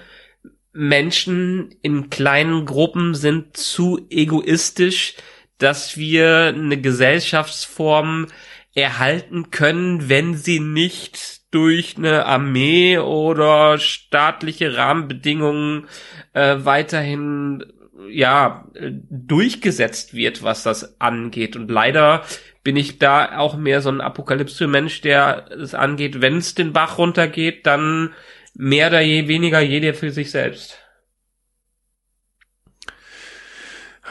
Menschen 0.81 1.75
in 1.83 2.09
kleinen 2.09 2.65
Gruppen 2.65 3.17
sind 3.17 3.57
zu 3.57 4.07
egoistisch, 4.11 5.17
dass 5.59 5.97
wir 5.97 6.55
eine 6.55 6.81
Gesellschaftsform 6.81 8.29
erhalten 8.77 9.51
können, 9.51 10.09
wenn 10.09 10.37
sie 10.37 10.61
nicht 10.61 11.53
durch 11.53 11.97
eine 11.97 12.27
Armee 12.27 12.99
oder 12.99 13.79
staatliche 13.79 14.77
Rahmenbedingungen 14.77 15.89
äh, 16.33 16.59
weiterhin 16.61 17.65
ja 18.09 18.69
durchgesetzt 19.11 20.15
wird, 20.15 20.45
was 20.45 20.63
das 20.63 21.01
angeht. 21.01 21.57
Und 21.57 21.73
leider 21.73 22.23
bin 22.63 22.77
ich 22.77 23.01
da 23.01 23.37
auch 23.37 23.57
mehr 23.57 23.81
so 23.81 23.89
ein 23.89 24.01
Apokalypse-Mensch, 24.01 25.01
der 25.01 25.51
es 25.51 25.75
angeht, 25.75 26.21
wenn 26.21 26.37
es 26.37 26.55
den 26.55 26.73
Bach 26.73 26.99
runtergeht, 26.99 27.67
dann 27.67 28.11
mehr 28.59 28.89
oder 28.89 29.01
je 29.01 29.29
weniger 29.29 29.61
jeder 29.61 29.95
für 29.95 30.11
sich 30.11 30.31
selbst. 30.31 30.77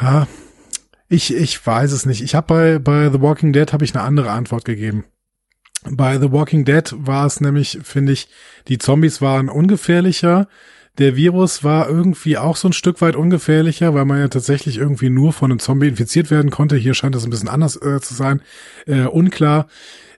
Ja, 0.01 0.27
ich, 1.09 1.33
ich 1.33 1.65
weiß 1.65 1.91
es 1.91 2.05
nicht. 2.05 2.21
Ich 2.21 2.33
habe 2.33 2.47
bei, 2.47 2.79
bei 2.79 3.11
The 3.11 3.21
Walking 3.21 3.53
Dead 3.53 3.71
habe 3.73 3.83
ich 3.83 3.93
eine 3.93 4.03
andere 4.03 4.31
Antwort 4.31 4.65
gegeben. 4.65 5.05
Bei 5.83 6.17
The 6.17 6.31
Walking 6.31 6.65
Dead 6.65 6.93
war 6.97 7.25
es 7.25 7.41
nämlich, 7.41 7.79
finde 7.83 8.13
ich, 8.13 8.29
die 8.67 8.77
Zombies 8.77 9.21
waren 9.21 9.49
ungefährlicher. 9.49 10.47
Der 10.97 11.15
Virus 11.15 11.63
war 11.63 11.89
irgendwie 11.89 12.37
auch 12.37 12.55
so 12.55 12.69
ein 12.69 12.73
Stück 12.73 13.01
weit 13.01 13.15
ungefährlicher, 13.15 13.93
weil 13.93 14.05
man 14.05 14.19
ja 14.19 14.27
tatsächlich 14.29 14.77
irgendwie 14.77 15.09
nur 15.09 15.33
von 15.33 15.51
einem 15.51 15.59
Zombie 15.59 15.89
infiziert 15.89 16.31
werden 16.31 16.51
konnte. 16.51 16.75
Hier 16.75 16.93
scheint 16.93 17.15
das 17.15 17.23
ein 17.23 17.29
bisschen 17.29 17.49
anders 17.49 17.75
äh, 17.75 17.99
zu 17.99 18.13
sein. 18.13 18.41
Äh, 18.85 19.01
unklar. 19.01 19.67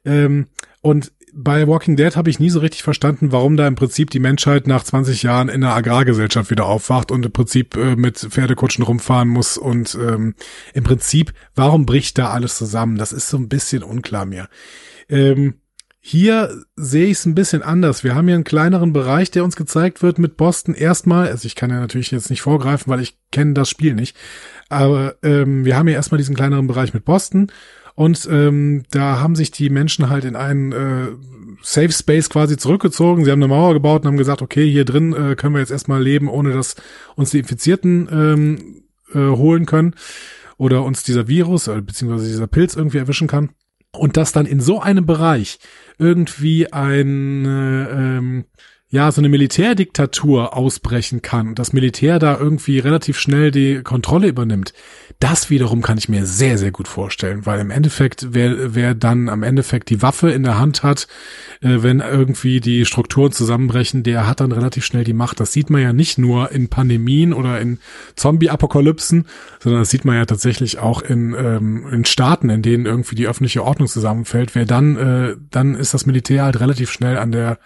Ähm, 0.05 0.47
und 0.81 1.11
bei 1.33 1.67
Walking 1.67 1.95
Dead 1.95 2.15
habe 2.15 2.29
ich 2.29 2.39
nie 2.39 2.49
so 2.49 2.59
richtig 2.59 2.83
verstanden, 2.83 3.31
warum 3.31 3.57
da 3.57 3.67
im 3.67 3.75
Prinzip 3.75 4.09
die 4.09 4.19
Menschheit 4.19 4.67
nach 4.67 4.83
20 4.83 5.23
Jahren 5.23 5.49
in 5.49 5.63
einer 5.63 5.75
Agrargesellschaft 5.75 6.49
wieder 6.51 6.65
aufwacht 6.65 7.11
und 7.11 7.25
im 7.25 7.31
Prinzip 7.31 7.75
äh, 7.75 7.95
mit 7.95 8.17
Pferdekutschen 8.17 8.83
rumfahren 8.83 9.27
muss 9.27 9.57
und 9.57 9.95
ähm, 9.95 10.35
im 10.73 10.83
Prinzip, 10.83 11.33
warum 11.55 11.85
bricht 11.85 12.17
da 12.17 12.29
alles 12.29 12.57
zusammen? 12.57 12.97
Das 12.97 13.13
ist 13.13 13.29
so 13.29 13.37
ein 13.37 13.49
bisschen 13.49 13.83
unklar 13.83 14.25
mir. 14.25 14.49
Ähm, 15.07 15.55
hier 16.01 16.63
sehe 16.75 17.07
ich 17.07 17.19
es 17.19 17.25
ein 17.25 17.35
bisschen 17.35 17.61
anders. 17.61 18.03
Wir 18.03 18.15
haben 18.15 18.27
hier 18.27 18.35
einen 18.35 18.45
kleineren 18.45 18.93
Bereich, 18.93 19.31
der 19.31 19.43
uns 19.43 19.55
gezeigt 19.55 20.01
wird 20.01 20.17
mit 20.17 20.37
Boston 20.37 20.73
erstmal. 20.73 21.27
Also 21.27 21.45
ich 21.45 21.55
kann 21.55 21.69
ja 21.69 21.79
natürlich 21.79 22.11
jetzt 22.11 22.29
nicht 22.29 22.41
vorgreifen, 22.41 22.91
weil 22.91 23.01
ich 23.01 23.19
kenne 23.31 23.53
das 23.53 23.69
Spiel 23.69 23.93
nicht. 23.93 24.15
Aber 24.69 25.15
ähm, 25.23 25.65
wir 25.65 25.77
haben 25.77 25.87
hier 25.87 25.97
erstmal 25.97 26.17
diesen 26.17 26.35
kleineren 26.35 26.67
Bereich 26.67 26.93
mit 26.93 27.03
Boston. 27.03 27.51
Und 27.99 28.29
ähm, 28.31 28.83
da 28.91 29.19
haben 29.19 29.35
sich 29.35 29.51
die 29.51 29.69
Menschen 29.69 30.09
halt 30.09 30.23
in 30.23 30.37
einen 30.37 30.71
äh, 30.71 31.07
Safe 31.61 31.91
Space 31.91 32.29
quasi 32.29 32.55
zurückgezogen. 32.55 33.25
Sie 33.25 33.31
haben 33.31 33.43
eine 33.43 33.49
Mauer 33.49 33.73
gebaut 33.73 34.03
und 34.03 34.07
haben 34.07 34.17
gesagt, 34.17 34.41
okay, 34.41 34.71
hier 34.71 34.85
drin 34.85 35.11
äh, 35.11 35.35
können 35.35 35.53
wir 35.53 35.59
jetzt 35.59 35.69
erstmal 35.69 36.01
leben, 36.01 36.29
ohne 36.29 36.53
dass 36.53 36.77
uns 37.17 37.31
die 37.31 37.39
Infizierten 37.39 38.07
ähm, 38.09 38.83
äh, 39.13 39.35
holen 39.35 39.65
können 39.65 39.95
oder 40.55 40.85
uns 40.85 41.03
dieser 41.03 41.27
Virus 41.27 41.67
äh, 41.67 41.81
beziehungsweise 41.81 42.29
dieser 42.29 42.47
Pilz 42.47 42.73
irgendwie 42.73 42.99
erwischen 42.99 43.27
kann. 43.27 43.49
Und 43.91 44.15
dass 44.15 44.31
dann 44.31 44.45
in 44.45 44.61
so 44.61 44.79
einem 44.79 45.05
Bereich 45.05 45.59
irgendwie 45.97 46.71
ein 46.71 47.43
äh, 47.45 48.17
ähm, 48.17 48.45
ja, 48.91 49.11
so 49.11 49.21
eine 49.21 49.29
Militärdiktatur 49.29 50.57
ausbrechen 50.57 51.21
kann 51.21 51.49
und 51.49 51.59
das 51.59 51.73
Militär 51.73 52.17
da 52.17 52.37
irgendwie 52.37 52.79
relativ 52.79 53.19
schnell 53.19 53.51
die 53.51 53.83
Kontrolle 53.83 54.27
übernimmt, 54.27 54.73
das 55.19 55.49
wiederum 55.49 55.81
kann 55.81 55.97
ich 55.97 56.09
mir 56.09 56.25
sehr, 56.25 56.57
sehr 56.57 56.71
gut 56.71 56.87
vorstellen, 56.87 57.45
weil 57.45 57.59
im 57.59 57.71
Endeffekt, 57.71 58.29
wer, 58.31 58.73
wer 58.73 58.95
dann 58.95 59.27
am 59.29 59.43
Endeffekt 59.43 59.89
die 59.89 60.01
Waffe 60.01 60.31
in 60.31 60.43
der 60.43 60.57
Hand 60.57 60.81
hat, 60.81 61.07
äh, 61.61 61.83
wenn 61.83 61.99
irgendwie 61.99 62.61
die 62.61 62.85
Strukturen 62.85 63.31
zusammenbrechen, 63.31 64.01
der 64.03 64.25
hat 64.25 64.39
dann 64.39 64.53
relativ 64.53 64.85
schnell 64.85 65.03
die 65.03 65.13
Macht. 65.13 65.39
Das 65.39 65.51
sieht 65.51 65.69
man 65.69 65.81
ja 65.81 65.93
nicht 65.93 66.17
nur 66.17 66.51
in 66.51 66.69
Pandemien 66.69 67.33
oder 67.33 67.59
in 67.59 67.79
Zombie-Apokalypsen, 68.15 69.27
sondern 69.59 69.81
das 69.81 69.89
sieht 69.89 70.05
man 70.05 70.15
ja 70.15 70.25
tatsächlich 70.25 70.79
auch 70.79 71.01
in, 71.01 71.35
ähm, 71.37 71.85
in 71.91 72.05
Staaten, 72.05 72.49
in 72.49 72.61
denen 72.61 72.85
irgendwie 72.85 73.15
die 73.15 73.27
öffentliche 73.27 73.63
Ordnung 73.63 73.89
zusammenfällt. 73.89 74.55
Wer 74.55 74.65
dann, 74.65 74.95
äh, 74.95 75.35
dann 75.51 75.75
ist 75.75 75.93
das 75.93 76.05
Militär 76.05 76.45
halt 76.45 76.59
relativ 76.59 76.91
schnell 76.91 77.17
an 77.17 77.31
der 77.31 77.59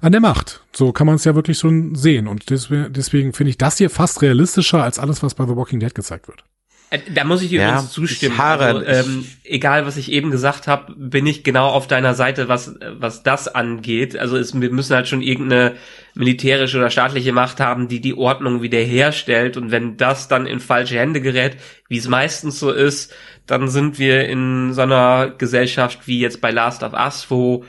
an 0.00 0.12
der 0.12 0.20
Macht. 0.20 0.60
So 0.72 0.92
kann 0.92 1.06
man 1.06 1.16
es 1.16 1.24
ja 1.24 1.34
wirklich 1.34 1.58
schon 1.58 1.94
sehen. 1.94 2.26
Und 2.28 2.50
deswegen, 2.50 2.92
deswegen 2.92 3.32
finde 3.32 3.50
ich 3.50 3.58
das 3.58 3.78
hier 3.78 3.90
fast 3.90 4.22
realistischer 4.22 4.82
als 4.82 4.98
alles, 4.98 5.22
was 5.22 5.34
bei 5.34 5.44
The 5.46 5.56
Walking 5.56 5.80
Dead 5.80 5.94
gezeigt 5.94 6.28
wird. 6.28 6.44
Äh, 6.90 7.00
Da 7.14 7.24
muss 7.24 7.42
ich 7.42 7.48
dir 7.48 7.60
Ja, 7.60 7.68
übrigens 7.70 7.92
zustimmen. 7.92 8.38
also, 8.38 8.82
ähm, 8.84 9.26
egal, 9.42 9.86
was 9.86 9.96
ich 9.96 10.12
eben 10.12 10.30
gesagt 10.30 10.68
habe, 10.68 10.94
bin 10.96 11.26
ich 11.26 11.42
genau 11.42 11.68
auf 11.68 11.86
deiner 11.88 12.14
Seite, 12.14 12.48
was 12.48 12.74
was 12.98 13.22
das 13.24 13.48
angeht. 13.48 14.16
Also 14.16 14.36
es, 14.36 14.58
wir 14.60 14.70
müssen 14.70 14.94
halt 14.94 15.08
schon 15.08 15.22
irgendeine 15.22 15.74
militärische 16.14 16.78
oder 16.78 16.90
staatliche 16.90 17.32
Macht 17.32 17.58
haben, 17.60 17.88
die 17.88 18.00
die 18.00 18.16
Ordnung 18.16 18.62
wiederherstellt. 18.62 19.56
Und 19.56 19.70
wenn 19.70 19.96
das 19.96 20.28
dann 20.28 20.46
in 20.46 20.60
falsche 20.60 20.98
Hände 20.98 21.20
gerät, 21.20 21.56
wie 21.88 21.98
es 21.98 22.06
meistens 22.08 22.58
so 22.60 22.70
ist, 22.70 23.12
dann 23.46 23.68
sind 23.68 23.98
wir 23.98 24.28
in 24.28 24.72
so 24.72 24.82
einer 24.82 25.30
Gesellschaft 25.36 26.06
wie 26.06 26.20
jetzt 26.20 26.40
bei 26.40 26.50
Last 26.50 26.82
of 26.82 26.92
Us, 26.92 27.26
wo 27.30 27.64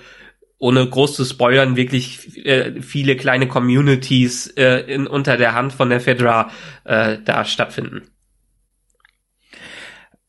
ohne 0.60 0.88
groß 0.88 1.16
zu 1.16 1.26
spoilern, 1.26 1.76
wirklich 1.76 2.46
äh, 2.46 2.82
viele 2.82 3.16
kleine 3.16 3.48
Communities 3.48 4.48
äh, 4.48 4.80
in, 4.88 5.08
unter 5.08 5.38
der 5.38 5.54
Hand 5.54 5.74
von 5.74 5.90
der 5.90 6.02
Fedra 6.02 6.50
äh, 6.84 7.18
da 7.24 7.46
stattfinden. 7.46 8.04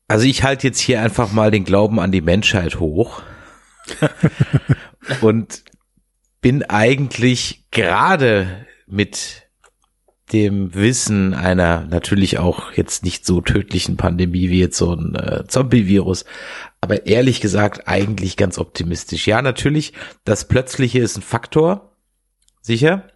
Also 0.07 0.25
ich 0.25 0.43
halte 0.43 0.67
jetzt 0.67 0.79
hier 0.79 1.01
einfach 1.01 1.31
mal 1.31 1.51
den 1.51 1.65
Glauben 1.65 1.99
an 1.99 2.11
die 2.11 2.21
Menschheit 2.21 2.79
hoch 2.79 3.21
und 5.21 5.63
bin 6.41 6.63
eigentlich 6.63 7.65
gerade 7.71 8.65
mit 8.87 9.48
dem 10.31 10.75
Wissen 10.75 11.33
einer 11.33 11.85
natürlich 11.85 12.37
auch 12.39 12.71
jetzt 12.73 13.03
nicht 13.03 13.25
so 13.25 13.41
tödlichen 13.41 13.97
Pandemie 13.97 14.49
wie 14.49 14.59
jetzt 14.59 14.77
so 14.77 14.93
ein 14.93 15.15
äh, 15.15 15.43
Zombie-Virus, 15.47 16.25
aber 16.81 17.05
ehrlich 17.07 17.41
gesagt 17.41 17.87
eigentlich 17.87 18.37
ganz 18.37 18.57
optimistisch. 18.57 19.27
Ja, 19.27 19.41
natürlich, 19.41 19.93
das 20.23 20.47
Plötzliche 20.47 20.99
ist 20.99 21.17
ein 21.17 21.23
Faktor, 21.23 21.95
sicher. 22.61 23.07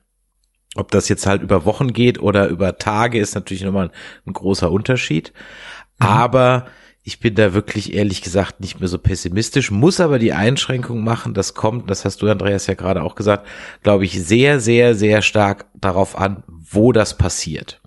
Ob 0.76 0.90
das 0.90 1.08
jetzt 1.08 1.28
halt 1.28 1.44
über 1.44 1.66
Wochen 1.66 1.94
geht 1.94 2.20
oder 2.20 2.48
über 2.48 2.78
Tage, 2.78 3.20
ist 3.20 3.36
natürlich 3.36 3.64
nochmal 3.64 3.90
ein, 3.90 3.92
ein 4.26 4.34
großer 4.34 4.72
Unterschied. 4.72 5.34
Mhm. 6.00 6.06
Aber 6.08 6.66
ich 7.04 7.20
bin 7.20 7.36
da 7.36 7.54
wirklich 7.54 7.94
ehrlich 7.94 8.22
gesagt 8.22 8.62
nicht 8.62 8.80
mehr 8.80 8.88
so 8.88 8.98
pessimistisch, 8.98 9.72
muss 9.72 10.00
aber 10.00 10.20
die 10.20 10.32
Einschränkung 10.32 11.04
machen, 11.04 11.34
das 11.34 11.54
kommt, 11.54 11.90
das 11.90 12.06
hast 12.06 12.22
du 12.22 12.30
Andreas 12.30 12.68
ja 12.68 12.76
gerade 12.76 13.04
auch 13.04 13.16
gesagt, 13.16 13.46
glaube 13.84 14.06
ich, 14.06 14.24
sehr, 14.24 14.62
sehr, 14.62 14.96
sehr 14.96 15.22
stark 15.22 15.66
darauf 15.74 16.18
an, 16.18 16.44
wo 16.48 16.94
das 16.94 17.18
passiert. 17.18 17.82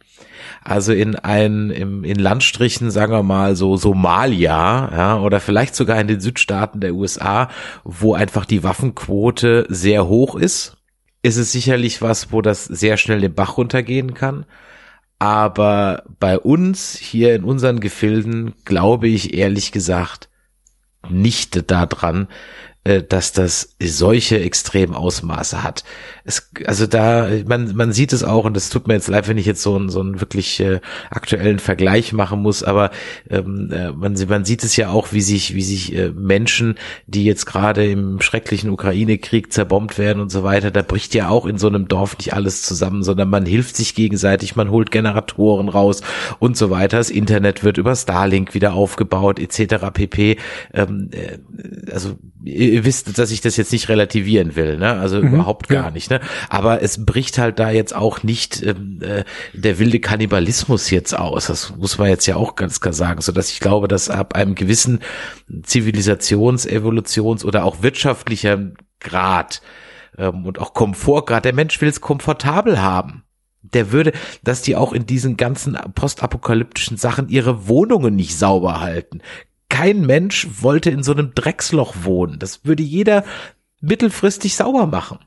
Also 0.63 0.93
in 0.93 1.17
ein, 1.17 1.71
im, 1.71 2.05
in 2.05 2.19
Landstrichen, 2.19 2.91
sagen 2.91 3.13
wir 3.13 3.23
mal 3.23 3.57
so 3.57 3.77
Somalia, 3.77 4.91
ja, 4.95 5.21
oder 5.21 5.41
vielleicht 5.41 5.75
sogar 5.75 5.99
in 6.01 6.09
den 6.09 6.21
Südstaaten 6.21 6.81
der 6.81 6.95
USA, 6.95 7.49
wo 7.85 8.15
einfach 8.15 8.45
die 8.45 8.65
Waffenquote 8.65 9.67
sehr 9.69 10.09
hoch 10.09 10.35
ist, 10.35 10.77
ist 11.23 11.37
es 11.37 11.53
sicherlich 11.53 12.03
was, 12.03 12.33
wo 12.33 12.43
das 12.43 12.65
sehr 12.65 12.97
schnell 12.97 13.21
den 13.21 13.35
Bach 13.35 13.57
runtergehen 13.57 14.13
kann. 14.13 14.45
Aber 15.19 16.05
bei 16.21 16.39
uns 16.39 16.97
hier 16.97 17.35
in 17.35 17.45
unseren 17.45 17.81
Gefilden 17.81 18.55
glaube 18.65 19.09
ich 19.09 19.35
ehrlich 19.35 19.73
gesagt 19.73 20.29
nicht 21.09 21.71
daran, 21.71 22.29
dass 22.87 23.33
das 23.33 23.77
solche 23.81 24.41
extremen 24.41 24.95
Ausmaße 24.95 25.63
hat. 25.63 25.85
Es, 26.25 26.51
also 26.67 26.87
da, 26.87 27.29
man, 27.47 27.75
man 27.75 27.93
sieht 27.93 28.13
es 28.13 28.25
auch, 28.25 28.45
und 28.45 28.55
das 28.55 28.71
tut 28.71 28.87
mir 28.87 28.95
jetzt 28.95 29.09
leid, 29.09 29.29
wenn 29.29 29.39
ich 29.39 29.47
jetzt 29.47 29.63
so 29.63 29.77
einen, 29.77 29.89
so 29.89 30.01
einen 30.01 30.21
wirklich 30.21 30.61
äh, 30.61 30.81
aktuellen 31.11 31.59
Vergleich 31.59 32.13
machen 32.13 32.41
muss, 32.43 32.63
aber 32.63 32.91
ähm, 33.31 33.71
äh, 33.73 33.93
man, 33.93 34.17
man 34.29 34.45
sieht 34.45 34.65
es 34.65 34.77
ja 34.77 34.91
auch, 34.91 35.13
wie 35.13 35.21
sich, 35.21 35.55
wie 35.55 35.63
sich 35.63 35.95
äh, 35.95 36.11
Menschen, 36.11 36.77
die 37.07 37.25
jetzt 37.25 37.47
gerade 37.47 37.87
im 37.87 38.21
schrecklichen 38.21 38.71
Ukraine-Krieg 38.71 39.53
zerbombt 39.53 39.99
werden 39.99 40.21
und 40.21 40.31
so 40.31 40.43
weiter, 40.43 40.71
da 40.71 40.83
bricht 40.83 41.15
ja 41.15 41.29
auch 41.29 41.47
in 41.47 41.59
so 41.59 41.69
einem 41.69 41.89
Dorf 41.89 42.17
nicht 42.19 42.35
alles 42.35 42.63
zusammen, 42.63 43.03
sondern 43.03 43.29
man 43.29 43.47
hilft 43.47 43.77
sich 43.77 43.95
gegenseitig, 43.95 44.57
man 44.57 44.71
holt 44.71 44.91
Generatoren 44.91 45.69
raus 45.69 46.03
und 46.39 46.57
so 46.57 46.71
weiter. 46.71 46.99
Das 46.99 47.11
Internet 47.11 47.65
wird 47.65 47.79
über 47.79 47.95
Starlink 47.95 48.55
wieder 48.55 48.75
aufgebaut, 48.75 49.39
etc. 49.39 49.87
pp. 49.93 50.37
Ähm, 50.73 51.11
äh, 51.13 51.39
also 51.93 52.17
ihr 52.77 52.85
wisst, 52.85 53.19
dass 53.19 53.31
ich 53.31 53.41
das 53.41 53.57
jetzt 53.57 53.73
nicht 53.73 53.89
relativieren 53.89 54.55
will, 54.55 54.77
ne? 54.77 54.93
Also 54.93 55.23
mhm, 55.23 55.35
überhaupt 55.35 55.69
gar 55.69 55.87
ja. 55.87 55.91
nicht, 55.91 56.11
ne? 56.11 56.21
Aber 56.51 56.83
es 56.83 57.07
bricht 57.07 57.39
halt 57.39 57.59
da 57.59 57.71
jetzt 57.71 57.97
auch 57.97 58.23
nicht 58.23 58.63
ähm, 58.63 59.01
äh, 59.01 59.25
der 59.55 59.79
wilde 59.79 59.99
Kannibalismus 59.99 60.91
jetzt 60.91 61.19
aus. 61.19 61.47
Das 61.47 61.75
muss 61.75 61.97
man 61.97 62.11
jetzt 62.11 62.27
ja 62.27 62.37
auch 62.37 62.55
ganz 62.55 62.81
klar 62.83 62.93
sagen, 62.93 63.23
so 63.23 63.33
dass 63.33 63.51
ich 63.51 63.61
glaube, 63.61 63.89
dass 63.89 64.11
ab 64.11 64.35
einem 64.35 64.55
gewissen 64.55 65.01
Zivilisations-, 65.63 66.69
Evolutions- 66.69 67.47
oder 67.47 67.65
auch 67.65 67.83
wirtschaftlicher 67.83 68.73
Grad 69.01 69.63
ähm, 70.19 70.45
und 70.45 70.59
auch 70.59 70.75
Komfortgrad, 70.75 71.47
der 71.47 71.55
Mensch 71.55 71.81
will 71.81 71.89
es 71.89 72.03
komfortabel 72.03 72.83
haben 72.83 73.23
der 73.75 73.91
würde, 73.91 74.13
dass 74.45 74.63
die 74.63 74.77
auch 74.77 74.93
in 74.93 75.07
diesen 75.07 75.37
ganzen 75.37 75.77
postapokalyptischen 75.97 76.97
Sachen 76.97 77.29
ihre 77.29 77.67
Wohnungen 77.67 78.15
nicht 78.15 78.39
sauber 78.39 78.79
halten 78.79 79.21
kein 79.69 80.07
Mensch 80.07 80.47
wollte 80.61 80.91
in 80.91 81.03
so 81.03 81.13
einem 81.13 81.35
Drecksloch 81.35 81.95
wohnen. 82.03 82.39
Das 82.39 82.65
würde 82.65 82.83
jeder 82.83 83.25
mittelfristig 83.81 84.57
sauber 84.57 84.87
machen. 84.87 85.19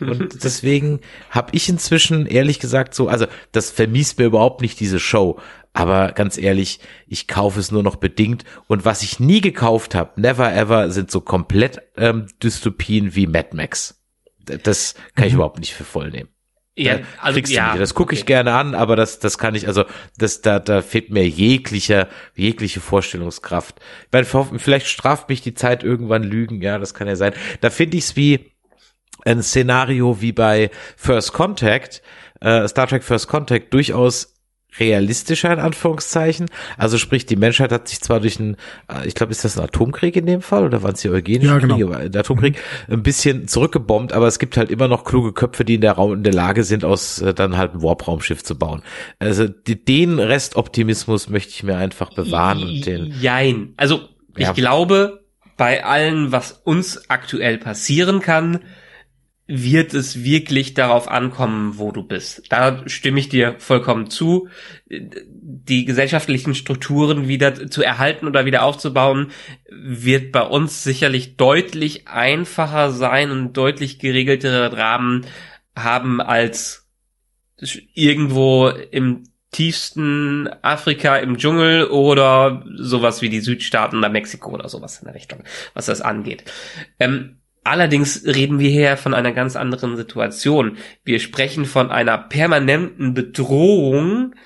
Und 0.00 0.44
deswegen 0.44 1.00
habe 1.30 1.50
ich 1.52 1.68
inzwischen 1.68 2.26
ehrlich 2.26 2.58
gesagt 2.58 2.94
so, 2.94 3.08
also 3.08 3.26
das 3.52 3.70
vermisst 3.70 4.18
mir 4.18 4.26
überhaupt 4.26 4.60
nicht 4.60 4.78
diese 4.80 5.00
Show. 5.00 5.40
Aber 5.72 6.12
ganz 6.12 6.38
ehrlich, 6.38 6.80
ich 7.06 7.28
kaufe 7.28 7.60
es 7.60 7.70
nur 7.70 7.82
noch 7.82 7.96
bedingt. 7.96 8.44
Und 8.66 8.84
was 8.84 9.02
ich 9.02 9.20
nie 9.20 9.40
gekauft 9.40 9.94
habe, 9.94 10.20
never 10.20 10.52
ever, 10.54 10.90
sind 10.90 11.10
so 11.10 11.20
komplett 11.20 11.82
ähm, 11.96 12.28
Dystopien 12.42 13.14
wie 13.14 13.26
Mad 13.26 13.50
Max. 13.52 14.02
Das 14.38 14.94
kann 15.14 15.26
ich 15.26 15.32
mhm. 15.32 15.38
überhaupt 15.38 15.58
nicht 15.58 15.74
für 15.74 15.84
voll 15.84 16.10
nehmen. 16.10 16.30
Ja, 16.78 16.98
also, 17.22 17.40
ja, 17.40 17.76
Das 17.78 17.94
gucke 17.94 18.10
okay. 18.10 18.20
ich 18.20 18.26
gerne 18.26 18.52
an, 18.52 18.74
aber 18.74 18.96
das, 18.96 19.18
das 19.18 19.38
kann 19.38 19.54
ich, 19.54 19.66
also 19.66 19.84
das, 20.18 20.42
da, 20.42 20.58
da 20.58 20.82
fehlt 20.82 21.10
mir 21.10 21.26
jeglicher, 21.26 22.08
jegliche 22.34 22.80
Vorstellungskraft. 22.80 23.80
Weil 24.10 24.26
vielleicht 24.26 24.86
straft 24.86 25.30
mich 25.30 25.40
die 25.40 25.54
Zeit 25.54 25.82
irgendwann 25.82 26.22
Lügen, 26.22 26.60
ja, 26.60 26.78
das 26.78 26.92
kann 26.92 27.08
ja 27.08 27.16
sein. 27.16 27.32
Da 27.62 27.70
finde 27.70 27.96
ich 27.96 28.04
es 28.04 28.16
wie 28.16 28.52
ein 29.24 29.42
Szenario 29.42 30.20
wie 30.20 30.32
bei 30.32 30.70
First 30.96 31.32
Contact, 31.32 32.02
äh, 32.42 32.68
Star 32.68 32.86
Trek 32.86 33.02
First 33.02 33.28
Contact 33.28 33.72
durchaus 33.72 34.35
realistischer 34.78 35.52
in 35.52 35.58
Anführungszeichen. 35.58 36.46
Also 36.76 36.98
sprich, 36.98 37.26
die 37.26 37.36
Menschheit 37.36 37.72
hat 37.72 37.88
sich 37.88 38.00
zwar 38.00 38.20
durch 38.20 38.38
einen, 38.38 38.56
äh, 38.88 39.06
ich 39.06 39.14
glaube, 39.14 39.32
ist 39.32 39.44
das 39.44 39.58
ein 39.58 39.64
Atomkrieg 39.64 40.16
in 40.16 40.26
dem 40.26 40.42
Fall 40.42 40.64
oder 40.64 40.82
waren 40.82 40.94
es 40.94 41.00
die 41.00 41.08
eugenischen 41.08 41.48
ja, 41.48 41.58
genau. 41.58 41.74
Kriege, 41.76 42.10
der 42.10 42.20
Atomkrieg 42.20 42.56
mhm. 42.86 42.94
ein 42.94 43.02
bisschen 43.02 43.48
zurückgebombt, 43.48 44.12
aber 44.12 44.26
es 44.26 44.38
gibt 44.38 44.56
halt 44.56 44.70
immer 44.70 44.88
noch 44.88 45.04
kluge 45.04 45.32
Köpfe, 45.32 45.64
die 45.64 45.74
in 45.74 45.80
der 45.80 45.92
Raum 45.92 46.14
in 46.14 46.22
der 46.22 46.34
Lage 46.34 46.64
sind, 46.64 46.84
aus 46.84 47.20
äh, 47.20 47.34
dann 47.34 47.56
halt 47.56 47.74
ein 47.74 47.82
Warp-Raumschiff 47.82 48.42
zu 48.42 48.58
bauen. 48.58 48.82
Also 49.18 49.48
die, 49.48 49.82
den 49.82 50.18
Restoptimismus 50.18 51.28
möchte 51.28 51.50
ich 51.50 51.62
mir 51.62 51.76
einfach 51.76 52.12
bewahren 52.12 52.62
und 52.62 52.86
den. 52.86 53.14
Jein. 53.20 53.74
Also 53.76 54.08
ich 54.36 54.46
ja. 54.46 54.52
glaube, 54.52 55.24
bei 55.56 55.84
allem, 55.84 56.32
was 56.32 56.52
uns 56.52 57.08
aktuell 57.08 57.58
passieren 57.58 58.20
kann, 58.20 58.60
wird 59.48 59.94
es 59.94 60.24
wirklich 60.24 60.74
darauf 60.74 61.08
ankommen, 61.08 61.78
wo 61.78 61.92
du 61.92 62.02
bist. 62.02 62.42
Da 62.50 62.82
stimme 62.88 63.20
ich 63.20 63.28
dir 63.28 63.54
vollkommen 63.58 64.10
zu. 64.10 64.48
Die 64.88 65.84
gesellschaftlichen 65.84 66.54
Strukturen 66.54 67.28
wieder 67.28 67.70
zu 67.70 67.82
erhalten 67.82 68.26
oder 68.26 68.44
wieder 68.44 68.64
aufzubauen, 68.64 69.30
wird 69.70 70.32
bei 70.32 70.42
uns 70.42 70.82
sicherlich 70.82 71.36
deutlich 71.36 72.08
einfacher 72.08 72.90
sein 72.90 73.30
und 73.30 73.56
deutlich 73.56 74.00
geregeltere 74.00 74.76
Rahmen 74.76 75.26
haben 75.76 76.20
als 76.20 76.88
irgendwo 77.94 78.68
im 78.68 79.24
tiefsten 79.52 80.48
Afrika 80.62 81.16
im 81.16 81.38
Dschungel 81.38 81.86
oder 81.86 82.64
sowas 82.74 83.22
wie 83.22 83.28
die 83.28 83.40
Südstaaten 83.40 83.96
oder 83.96 84.08
Mexiko 84.08 84.50
oder 84.50 84.68
sowas 84.68 84.98
in 84.98 85.06
der 85.06 85.14
Richtung, 85.14 85.44
was 85.72 85.86
das 85.86 86.02
angeht. 86.02 86.44
Ähm, 86.98 87.38
Allerdings 87.66 88.22
reden 88.24 88.60
wir 88.60 88.70
hier 88.70 88.96
von 88.96 89.12
einer 89.12 89.32
ganz 89.32 89.56
anderen 89.56 89.96
Situation. 89.96 90.76
Wir 91.04 91.18
sprechen 91.18 91.64
von 91.64 91.90
einer 91.90 92.16
permanenten 92.16 93.12
Bedrohung 93.12 94.36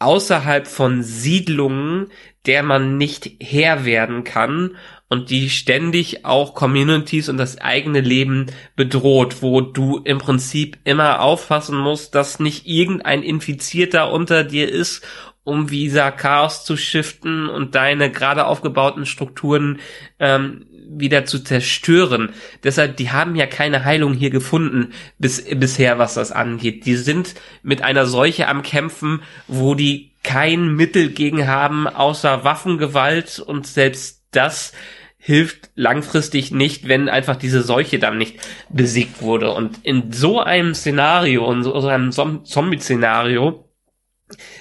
außerhalb 0.00 0.66
von 0.66 1.04
Siedlungen, 1.04 2.08
der 2.46 2.64
man 2.64 2.96
nicht 2.96 3.30
Herr 3.40 3.84
werden 3.84 4.24
kann 4.24 4.76
und 5.08 5.30
die 5.30 5.50
ständig 5.50 6.24
auch 6.24 6.54
Communities 6.54 7.28
und 7.28 7.36
das 7.36 7.60
eigene 7.60 8.00
Leben 8.00 8.46
bedroht, 8.74 9.40
wo 9.40 9.60
du 9.60 9.98
im 9.98 10.18
Prinzip 10.18 10.78
immer 10.82 11.20
aufpassen 11.20 11.78
musst, 11.78 12.16
dass 12.16 12.40
nicht 12.40 12.66
irgendein 12.66 13.22
Infizierter 13.22 14.10
unter 14.10 14.42
dir 14.42 14.68
ist, 14.68 15.06
um 15.44 15.70
Visa 15.70 16.10
Chaos 16.10 16.64
zu 16.64 16.76
shiften 16.76 17.48
und 17.48 17.76
deine 17.76 18.10
gerade 18.10 18.46
aufgebauten 18.46 19.06
Strukturen 19.06 19.78
ähm, 20.18 20.66
wieder 20.88 21.24
zu 21.24 21.40
zerstören. 21.40 22.30
Deshalb, 22.64 22.96
die 22.96 23.10
haben 23.10 23.36
ja 23.36 23.46
keine 23.46 23.84
Heilung 23.84 24.14
hier 24.14 24.30
gefunden 24.30 24.92
bis, 25.18 25.44
bisher, 25.44 25.98
was 25.98 26.14
das 26.14 26.32
angeht. 26.32 26.86
Die 26.86 26.96
sind 26.96 27.34
mit 27.62 27.82
einer 27.82 28.06
Seuche 28.06 28.48
am 28.48 28.62
Kämpfen, 28.62 29.22
wo 29.46 29.74
die 29.74 30.12
kein 30.22 30.74
Mittel 30.74 31.10
gegen 31.10 31.46
haben, 31.46 31.86
außer 31.86 32.44
Waffengewalt 32.44 33.38
und 33.38 33.66
selbst 33.66 34.24
das 34.30 34.72
hilft 35.16 35.70
langfristig 35.74 36.52
nicht, 36.52 36.88
wenn 36.88 37.08
einfach 37.08 37.36
diese 37.36 37.62
Seuche 37.62 37.98
dann 37.98 38.18
nicht 38.18 38.38
besiegt 38.70 39.20
wurde. 39.20 39.52
Und 39.52 39.84
in 39.84 40.12
so 40.12 40.40
einem 40.40 40.74
Szenario, 40.74 41.50
in 41.52 41.62
so 41.62 41.86
einem 41.86 42.12
Zombie-Szenario, 42.12 43.68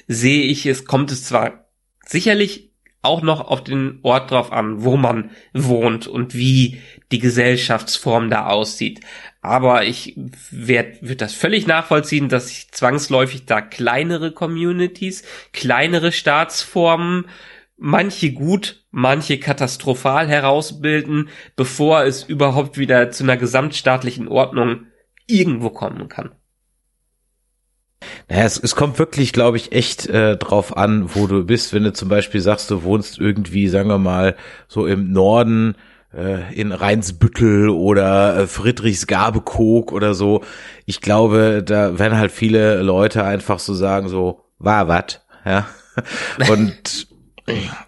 sehe 0.08 0.44
ich 0.44 0.66
es, 0.66 0.86
kommt 0.86 1.12
es 1.12 1.24
zwar 1.26 1.70
sicherlich 2.06 2.72
auch 3.02 3.22
noch 3.22 3.42
auf 3.42 3.64
den 3.64 4.00
Ort 4.04 4.32
drauf 4.32 4.52
an, 4.52 4.84
wo 4.84 4.98
man 4.98 5.32
wohnt 5.54 6.08
und 6.08 6.36
wie 6.36 6.82
die 7.12 7.20
Gesellschaftsform 7.20 8.30
da 8.30 8.48
aussieht. 8.48 9.02
Aber 9.42 9.86
ich 9.86 10.16
werde 10.52 10.98
würd 11.02 11.22
das 11.22 11.34
völlig 11.34 11.68
nachvollziehen, 11.68 12.28
dass 12.28 12.50
sich 12.50 12.72
zwangsläufig 12.72 13.46
da 13.46 13.62
kleinere 13.62 14.32
Communities, 14.32 15.24
kleinere 15.54 16.12
Staatsformen 16.12 17.28
manche 17.78 18.34
gut, 18.34 18.86
manche 18.92 19.40
katastrophal 19.40 20.28
herausbilden, 20.28 21.30
bevor 21.56 22.04
es 22.04 22.24
überhaupt 22.24 22.78
wieder 22.78 23.12
zu 23.12 23.24
einer 23.24 23.38
gesamtstaatlichen 23.38 24.28
Ordnung 24.28 24.88
irgendwo 25.28 25.70
kommen 25.70 26.10
kann. 26.10 26.36
Naja, 28.30 28.44
es, 28.46 28.60
es 28.60 28.76
kommt 28.76 29.00
wirklich, 29.00 29.34
glaube 29.34 29.58
ich, 29.58 29.72
echt 29.72 30.08
äh, 30.08 30.38
drauf 30.38 30.76
an, 30.78 31.16
wo 31.16 31.28
du 31.28 31.44
bist. 31.46 31.74
Wenn 31.74 31.84
du 31.84 31.94
zum 31.94 32.10
Beispiel 32.10 32.42
sagst, 32.42 32.70
du 32.72 32.84
wohnst 32.84 33.20
irgendwie, 33.20 33.68
sagen 33.68 33.90
wir 33.90 33.98
mal, 33.98 34.36
so 34.68 34.86
im 34.86 35.12
Norden 35.12 35.76
äh, 36.14 36.54
in 36.54 36.72
Rheinsbüttel 36.72 37.70
oder 37.70 38.38
äh, 38.38 38.48
Friedrichsgabekog 38.48 39.92
oder 39.92 40.14
so. 40.14 40.44
Ich 40.86 41.02
glaube, 41.02 41.64
da 41.66 42.00
werden 42.00 42.18
halt 42.18 42.32
viele 42.32 42.82
Leute 42.82 43.24
einfach 43.24 43.60
so 43.60 43.74
sagen, 43.74 44.10
so, 44.10 44.44
war 44.60 44.88
wat, 44.88 45.26
ja. 45.46 45.68
Und 46.50 47.08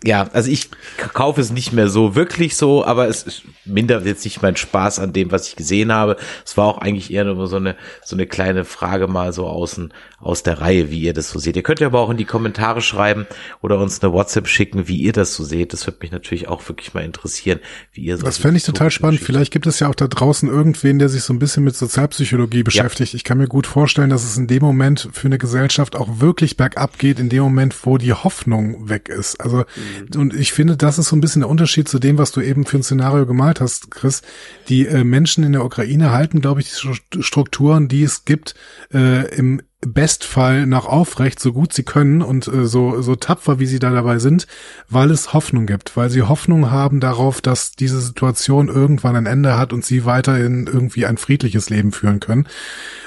ja, 0.03 0.29
also 0.31 0.49
ich 0.49 0.69
kaufe 1.13 1.41
es 1.41 1.51
nicht 1.51 1.73
mehr 1.73 1.89
so 1.89 2.15
wirklich 2.15 2.55
so, 2.55 2.85
aber 2.85 3.07
es 3.07 3.41
mindert 3.65 4.05
jetzt 4.05 4.23
nicht 4.23 4.41
mein 4.41 4.55
Spaß 4.55 4.99
an 4.99 5.11
dem, 5.11 5.31
was 5.31 5.49
ich 5.49 5.55
gesehen 5.57 5.91
habe. 5.91 6.15
Es 6.45 6.55
war 6.55 6.67
auch 6.67 6.77
eigentlich 6.77 7.11
eher 7.11 7.25
nur 7.25 7.47
so 7.47 7.57
eine, 7.57 7.75
so 8.03 8.15
eine 8.15 8.25
kleine 8.25 8.63
Frage 8.63 9.07
mal 9.07 9.33
so 9.33 9.47
außen, 9.47 9.93
aus 10.19 10.43
der 10.43 10.59
Reihe, 10.59 10.91
wie 10.91 10.99
ihr 10.99 11.13
das 11.13 11.29
so 11.29 11.39
seht. 11.39 11.55
Ihr 11.55 11.63
könnt 11.63 11.79
ja 11.79 11.87
aber 11.87 11.99
auch 11.99 12.09
in 12.09 12.17
die 12.17 12.25
Kommentare 12.25 12.81
schreiben 12.81 13.25
oder 13.61 13.79
uns 13.79 14.01
eine 14.03 14.11
WhatsApp 14.11 14.47
schicken, 14.47 14.87
wie 14.87 14.97
ihr 14.97 15.13
das 15.13 15.33
so 15.33 15.43
seht. 15.43 15.71
Das 15.73 15.87
würde 15.87 15.99
mich 16.01 16.11
natürlich 16.11 16.47
auch 16.47 16.67
wirklich 16.67 16.93
mal 16.93 17.03
interessieren, 17.03 17.59
wie 17.93 18.01
ihr 18.01 18.17
so 18.17 18.25
Das 18.25 18.37
fände 18.37 18.57
ich 18.57 18.63
total 18.63 18.91
spannend. 18.91 19.21
Vielleicht 19.21 19.51
gibt 19.51 19.65
es 19.65 19.79
ja 19.79 19.87
auch 19.87 19.95
da 19.95 20.07
draußen 20.07 20.49
irgendwen, 20.49 20.99
der 20.99 21.09
sich 21.09 21.23
so 21.23 21.33
ein 21.33 21.39
bisschen 21.39 21.63
mit 21.63 21.75
Sozialpsychologie 21.75 22.63
beschäftigt. 22.63 23.13
Ja. 23.13 23.17
Ich 23.17 23.23
kann 23.23 23.37
mir 23.37 23.47
gut 23.47 23.67
vorstellen, 23.67 24.09
dass 24.09 24.23
es 24.23 24.35
in 24.35 24.47
dem 24.47 24.61
Moment 24.61 25.09
für 25.11 25.27
eine 25.27 25.37
Gesellschaft 25.37 25.95
auch 25.95 26.19
wirklich 26.19 26.57
bergab 26.57 26.99
geht, 26.99 27.19
in 27.19 27.29
dem 27.29 27.43
Moment, 27.43 27.75
wo 27.85 27.97
die 27.97 28.13
Hoffnung 28.13 28.89
weg 28.89 29.07
ist. 29.07 29.39
Also, 29.39 29.57
mhm. 29.57 30.19
und 30.19 30.33
ich 30.35 30.51
finde, 30.51 30.75
das 30.75 30.97
ist 30.97 31.09
so 31.09 31.15
ein 31.15 31.21
bisschen 31.21 31.41
der 31.41 31.49
Unterschied 31.49 31.87
zu 31.87 31.99
dem, 31.99 32.17
was 32.17 32.31
du 32.31 32.41
eben 32.41 32.65
für 32.65 32.77
ein 32.77 32.83
Szenario 32.83 33.25
gemalt 33.25 33.61
hast, 33.61 33.91
Chris. 33.91 34.21
Die 34.67 34.85
äh, 34.85 35.03
Menschen 35.03 35.43
in 35.43 35.53
der 35.53 35.63
Ukraine 35.63 36.11
halten, 36.11 36.41
glaube 36.41 36.61
ich, 36.61 36.71
die 36.71 37.23
Strukturen, 37.23 37.87
die 37.87 38.03
es 38.03 38.25
gibt, 38.25 38.55
äh, 38.93 39.33
im 39.35 39.61
Bestfall 39.81 40.65
nach 40.65 40.85
aufrecht, 40.85 41.39
so 41.39 41.53
gut 41.53 41.71
sie 41.71 41.83
können 41.83 42.21
und 42.21 42.47
äh, 42.47 42.65
so, 42.65 43.01
so 43.01 43.15
tapfer, 43.15 43.59
wie 43.59 43.65
sie 43.65 43.79
da 43.79 43.91
dabei 43.91 44.19
sind, 44.19 44.45
weil 44.89 45.09
es 45.09 45.33
Hoffnung 45.33 45.65
gibt, 45.65 45.95
weil 45.95 46.09
sie 46.09 46.23
Hoffnung 46.23 46.69
haben 46.69 46.99
darauf, 46.99 47.39
dass 47.39 47.71
diese 47.71 48.01
Situation 48.01 48.67
irgendwann 48.67 49.15
ein 49.15 49.25
Ende 49.25 49.57
hat 49.57 49.71
und 49.71 49.85
sie 49.85 50.05
weiterhin 50.05 50.67
irgendwie 50.67 51.05
ein 51.05 51.17
friedliches 51.17 51.69
Leben 51.69 51.93
führen 51.93 52.19
können. 52.19 52.47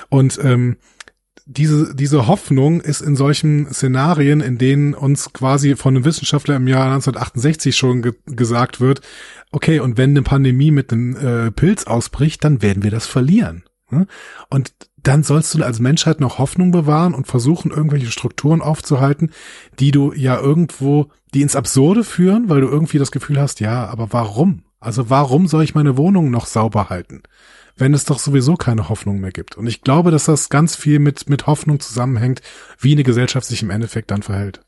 Und 0.08 0.38
ähm, 0.42 0.76
diese, 1.44 1.94
diese 1.94 2.26
Hoffnung 2.26 2.80
ist 2.80 3.00
in 3.00 3.16
solchen 3.16 3.70
Szenarien, 3.72 4.40
in 4.40 4.56
denen 4.56 4.94
uns 4.94 5.32
quasi 5.32 5.76
von 5.76 5.94
einem 5.94 6.04
Wissenschaftler 6.04 6.56
im 6.56 6.68
Jahr 6.68 6.86
1968 6.86 7.76
schon 7.76 8.02
ge 8.02 8.14
gesagt 8.26 8.80
wird, 8.80 9.02
okay, 9.50 9.80
und 9.80 9.98
wenn 9.98 10.10
eine 10.10 10.22
Pandemie 10.22 10.70
mit 10.70 10.92
einem 10.92 11.16
äh, 11.16 11.50
Pilz 11.50 11.84
ausbricht, 11.84 12.44
dann 12.44 12.62
werden 12.62 12.82
wir 12.82 12.90
das 12.90 13.06
verlieren. 13.06 13.64
Ne? 13.90 14.06
Und 14.48 14.72
dann 15.02 15.22
sollst 15.22 15.54
du 15.54 15.62
als 15.62 15.80
Menschheit 15.80 16.20
noch 16.20 16.38
Hoffnung 16.38 16.70
bewahren 16.70 17.14
und 17.14 17.26
versuchen, 17.26 17.70
irgendwelche 17.70 18.10
Strukturen 18.10 18.62
aufzuhalten, 18.62 19.30
die 19.78 19.90
du 19.90 20.12
ja 20.12 20.38
irgendwo, 20.38 21.08
die 21.34 21.42
ins 21.42 21.56
Absurde 21.56 22.04
führen, 22.04 22.48
weil 22.48 22.60
du 22.60 22.68
irgendwie 22.68 22.98
das 22.98 23.12
Gefühl 23.12 23.40
hast, 23.40 23.60
ja, 23.60 23.86
aber 23.86 24.12
warum? 24.12 24.62
Also 24.80 25.10
warum 25.10 25.46
soll 25.46 25.64
ich 25.64 25.74
meine 25.74 25.96
Wohnung 25.96 26.30
noch 26.30 26.46
sauber 26.46 26.90
halten? 26.90 27.22
wenn 27.76 27.94
es 27.94 28.04
doch 28.04 28.18
sowieso 28.18 28.54
keine 28.56 28.88
Hoffnung 28.88 29.18
mehr 29.18 29.32
gibt. 29.32 29.56
Und 29.56 29.66
ich 29.66 29.82
glaube, 29.82 30.10
dass 30.10 30.26
das 30.26 30.48
ganz 30.48 30.76
viel 30.76 30.98
mit, 30.98 31.28
mit 31.28 31.46
Hoffnung 31.46 31.80
zusammenhängt, 31.80 32.42
wie 32.78 32.92
eine 32.92 33.02
Gesellschaft 33.02 33.46
sich 33.46 33.62
im 33.62 33.70
Endeffekt 33.70 34.10
dann 34.10 34.22
verhält. 34.22 34.60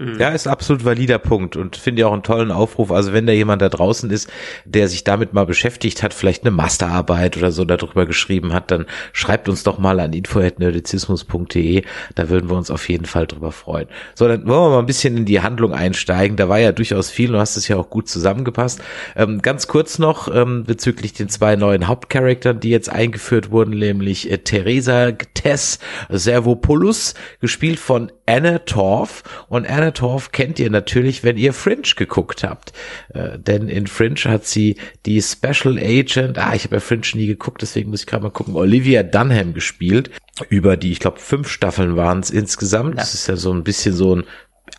Mhm. 0.00 0.18
Ja, 0.18 0.30
ist 0.30 0.46
absolut 0.46 0.86
valider 0.86 1.18
Punkt 1.18 1.56
und 1.56 1.76
finde 1.76 2.00
ja 2.00 2.06
auch 2.06 2.14
einen 2.14 2.22
tollen 2.22 2.50
Aufruf. 2.50 2.90
Also 2.90 3.12
wenn 3.12 3.26
da 3.26 3.34
jemand 3.34 3.60
da 3.60 3.68
draußen 3.68 4.10
ist, 4.10 4.30
der 4.64 4.88
sich 4.88 5.04
damit 5.04 5.34
mal 5.34 5.44
beschäftigt 5.44 6.02
hat, 6.02 6.14
vielleicht 6.14 6.42
eine 6.42 6.52
Masterarbeit 6.52 7.36
oder 7.36 7.52
so 7.52 7.66
darüber 7.66 8.06
geschrieben 8.06 8.54
hat, 8.54 8.70
dann 8.70 8.86
schreibt 9.12 9.50
uns 9.50 9.62
doch 9.62 9.78
mal 9.78 10.00
an 10.00 10.14
info.nerdizismus.de. 10.14 11.82
Da 12.14 12.30
würden 12.30 12.48
wir 12.48 12.56
uns 12.56 12.70
auf 12.70 12.88
jeden 12.88 13.04
Fall 13.04 13.26
drüber 13.26 13.52
freuen. 13.52 13.88
So, 14.14 14.26
dann 14.26 14.46
wollen 14.46 14.62
wir 14.62 14.70
mal 14.70 14.78
ein 14.78 14.86
bisschen 14.86 15.18
in 15.18 15.26
die 15.26 15.42
Handlung 15.42 15.74
einsteigen. 15.74 16.38
Da 16.38 16.48
war 16.48 16.58
ja 16.58 16.72
durchaus 16.72 17.10
viel, 17.10 17.32
du 17.32 17.38
hast 17.38 17.58
es 17.58 17.68
ja 17.68 17.76
auch 17.76 17.90
gut 17.90 18.08
zusammengepasst. 18.08 18.80
Ähm, 19.16 19.42
ganz 19.42 19.68
kurz 19.68 19.98
noch 19.98 20.34
ähm, 20.34 20.64
bezüglich 20.64 21.12
den 21.12 21.28
zwei 21.28 21.56
neuen 21.56 21.88
Hauptcharakteren, 21.88 22.58
die 22.58 22.70
jetzt 22.70 22.88
eingeführt 22.88 23.50
wurden, 23.50 23.78
nämlich 23.78 24.30
äh, 24.30 24.38
Theresa 24.38 25.12
Tess 25.34 25.78
Servopoulos, 26.08 27.14
gespielt 27.40 27.78
von 27.78 28.10
Anna 28.24 28.60
Torf 28.60 29.24
und 29.48 29.68
Anna 29.68 29.89
Torf 29.92 30.32
kennt 30.32 30.58
ihr 30.58 30.70
natürlich, 30.70 31.24
wenn 31.24 31.36
ihr 31.36 31.52
Fringe 31.52 31.82
geguckt 31.96 32.44
habt. 32.44 32.72
Äh, 33.14 33.38
denn 33.38 33.68
in 33.68 33.86
Fringe 33.86 34.24
hat 34.24 34.46
sie 34.46 34.76
die 35.06 35.22
Special 35.22 35.78
Agent, 35.78 36.38
ah, 36.38 36.54
ich 36.54 36.64
habe 36.64 36.76
ja 36.76 36.80
Fringe 36.80 37.06
nie 37.14 37.26
geguckt, 37.26 37.62
deswegen 37.62 37.90
muss 37.90 38.00
ich 38.00 38.06
gerade 38.06 38.22
mal 38.24 38.30
gucken, 38.30 38.54
Olivia 38.54 39.02
Dunham 39.02 39.54
gespielt. 39.54 40.10
Über 40.48 40.76
die, 40.76 40.92
ich 40.92 41.00
glaube, 41.00 41.18
fünf 41.18 41.48
Staffeln 41.48 41.96
waren 41.96 42.20
es 42.20 42.30
insgesamt. 42.30 42.98
Das 42.98 43.14
ist 43.14 43.26
ja 43.26 43.36
so 43.36 43.52
ein 43.52 43.64
bisschen 43.64 43.94
so 43.94 44.16
ein 44.16 44.24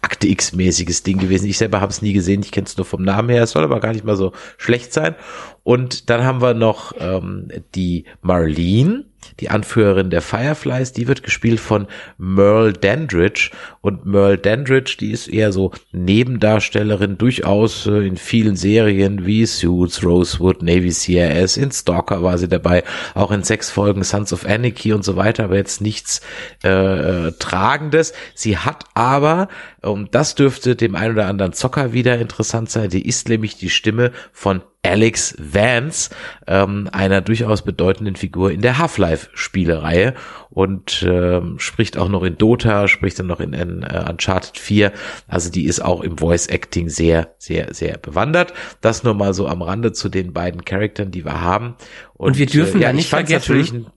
Akte 0.01 0.27
X-mäßiges 0.27 1.03
Ding 1.03 1.19
gewesen. 1.19 1.47
Ich 1.47 1.57
selber 1.57 1.81
habe 1.81 1.91
es 1.91 2.01
nie 2.01 2.13
gesehen, 2.13 2.41
ich 2.41 2.51
kenne 2.51 2.65
es 2.65 2.77
nur 2.77 2.85
vom 2.85 3.03
Namen 3.03 3.29
her. 3.29 3.43
Es 3.43 3.51
soll 3.51 3.63
aber 3.63 3.79
gar 3.79 3.93
nicht 3.93 4.05
mal 4.05 4.15
so 4.15 4.31
schlecht 4.57 4.93
sein. 4.93 5.15
Und 5.63 6.09
dann 6.09 6.23
haben 6.23 6.41
wir 6.41 6.53
noch 6.53 6.93
ähm, 6.99 7.49
die 7.75 8.05
Marlene, 8.21 9.05
die 9.39 9.49
Anführerin 9.49 10.09
der 10.09 10.21
Fireflies, 10.21 10.93
die 10.93 11.07
wird 11.07 11.23
gespielt 11.23 11.59
von 11.59 11.87
Merle 12.17 12.73
Dandridge. 12.73 13.51
Und 13.81 14.05
Merle 14.05 14.37
Dandridge, 14.37 14.97
die 14.99 15.11
ist 15.11 15.27
eher 15.27 15.51
so 15.51 15.71
Nebendarstellerin, 15.91 17.17
durchaus 17.17 17.87
äh, 17.87 18.05
in 18.05 18.17
vielen 18.17 18.55
Serien 18.55 19.25
wie 19.25 19.45
Suits, 19.45 20.03
Rosewood, 20.03 20.61
Navy 20.61 20.91
CRS, 20.91 21.57
in 21.57 21.71
Stalker 21.71 22.23
war 22.23 22.37
sie 22.37 22.47
dabei, 22.47 22.83
auch 23.15 23.31
in 23.31 23.43
sechs 23.43 23.69
Folgen 23.69 24.03
Sons 24.03 24.33
of 24.33 24.45
Anarchy 24.45 24.93
und 24.93 25.03
so 25.03 25.15
weiter, 25.15 25.45
aber 25.45 25.55
jetzt 25.55 25.81
nichts 25.81 26.21
äh, 26.63 26.69
äh, 26.69 27.31
Tragendes. 27.39 28.13
Sie 28.35 28.57
hat 28.57 28.85
aber, 28.93 29.47
und 29.81 30.13
das 30.15 30.35
dürfte 30.35 30.75
dem 30.75 30.95
einen 30.95 31.13
oder 31.13 31.27
anderen 31.27 31.53
Zocker 31.53 31.93
wieder 31.93 32.19
interessant 32.19 32.69
sein, 32.69 32.89
die 32.89 33.07
ist 33.07 33.29
nämlich 33.29 33.57
die 33.57 33.69
Stimme 33.69 34.11
von 34.31 34.61
Alex 34.83 35.35
Vance, 35.37 36.09
ähm, 36.47 36.89
einer 36.91 37.21
durchaus 37.21 37.63
bedeutenden 37.63 38.15
Figur 38.15 38.51
in 38.51 38.61
der 38.61 38.79
Half-Life-Spielereihe 38.79 40.15
und 40.49 41.05
ähm, 41.07 41.59
spricht 41.59 41.97
auch 41.97 42.09
noch 42.09 42.23
in 42.23 42.37
Dota, 42.37 42.87
spricht 42.87 43.19
dann 43.19 43.27
noch 43.27 43.39
in, 43.39 43.53
in 43.53 43.83
uh, 43.83 44.09
Uncharted 44.09 44.57
4. 44.57 44.91
Also 45.27 45.51
die 45.51 45.65
ist 45.65 45.81
auch 45.81 46.01
im 46.01 46.17
Voice-Acting 46.17 46.89
sehr, 46.89 47.35
sehr, 47.37 47.73
sehr 47.73 47.97
bewandert. 47.99 48.53
Das 48.81 49.03
nur 49.03 49.13
mal 49.13 49.35
so 49.35 49.47
am 49.47 49.61
Rande 49.61 49.93
zu 49.93 50.09
den 50.09 50.33
beiden 50.33 50.65
Charakteren, 50.65 51.11
die 51.11 51.25
wir 51.25 51.41
haben. 51.41 51.75
Und, 52.13 52.29
und 52.29 52.37
wir 52.39 52.47
dürfen 52.47 52.81
äh, 52.81 52.85
ja, 52.85 52.93
nicht 52.93 53.09
vergessen, 53.09 53.87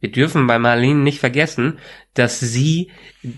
wir 0.00 0.10
dürfen 0.10 0.46
bei 0.46 0.58
Marlene 0.58 1.00
nicht 1.00 1.20
vergessen, 1.20 1.78
dass 2.14 2.40
sie, 2.40 2.90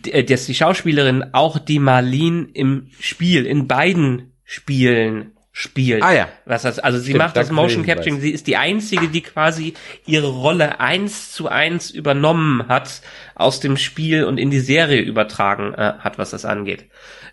äh, 0.06 0.22
dass 0.22 0.46
die 0.46 0.54
Schauspielerin 0.54 1.24
auch 1.32 1.58
die 1.58 1.80
Marlene 1.80 2.46
im 2.54 2.86
Spiel, 3.00 3.44
in 3.44 3.66
beiden 3.66 4.32
Spielen 4.44 5.32
spielt. 5.52 6.02
Ah 6.02 6.14
ja. 6.14 6.28
Was 6.46 6.62
das, 6.62 6.78
also 6.78 6.98
sie 6.98 7.10
Stimmt, 7.10 7.18
macht 7.18 7.36
das 7.36 7.50
Motion 7.50 7.84
Capturing. 7.84 8.20
Sie 8.20 8.30
ist 8.30 8.46
die 8.46 8.56
einzige, 8.56 9.08
die 9.08 9.20
quasi 9.20 9.74
ihre 10.06 10.28
Rolle 10.28 10.80
eins 10.80 11.30
zu 11.32 11.48
eins 11.48 11.90
übernommen 11.90 12.68
hat 12.68 13.02
aus 13.34 13.60
dem 13.60 13.76
Spiel 13.76 14.24
und 14.24 14.38
in 14.38 14.50
die 14.50 14.60
Serie 14.60 15.02
übertragen 15.02 15.74
äh, 15.74 15.94
hat, 15.98 16.18
was 16.18 16.30
das 16.30 16.46
angeht. 16.46 16.86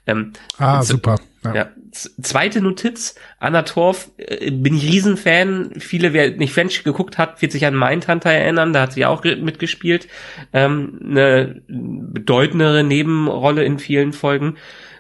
Ähm, 0.06 0.34
ah, 0.58 0.84
super. 0.84 1.20
Ja. 1.46 1.56
ja. 1.56 1.70
Zweite 1.92 2.62
Notiz, 2.62 3.16
Anna 3.40 3.62
Torf, 3.62 4.12
äh, 4.18 4.52
bin 4.52 4.76
ich 4.76 4.84
Riesenfan. 4.84 5.72
Viele, 5.78 6.12
wer 6.12 6.32
nicht 6.32 6.54
French 6.54 6.84
geguckt 6.84 7.18
hat, 7.18 7.42
wird 7.42 7.54
sich 7.54 7.66
an 7.66 7.78
Mindhunter 7.78 8.32
erinnern, 8.32 8.74
da 8.74 8.82
hat 8.82 8.94
sie 8.94 9.06
auch 9.06 9.24
mitgespielt. 9.24 10.10
Ähm, 10.52 11.00
eine 11.04 11.62
bedeutendere 11.68 12.84
Nebenrolle 12.84 13.64
in 13.64 13.80
vielen 13.80 14.12
Folgen. 14.12 14.58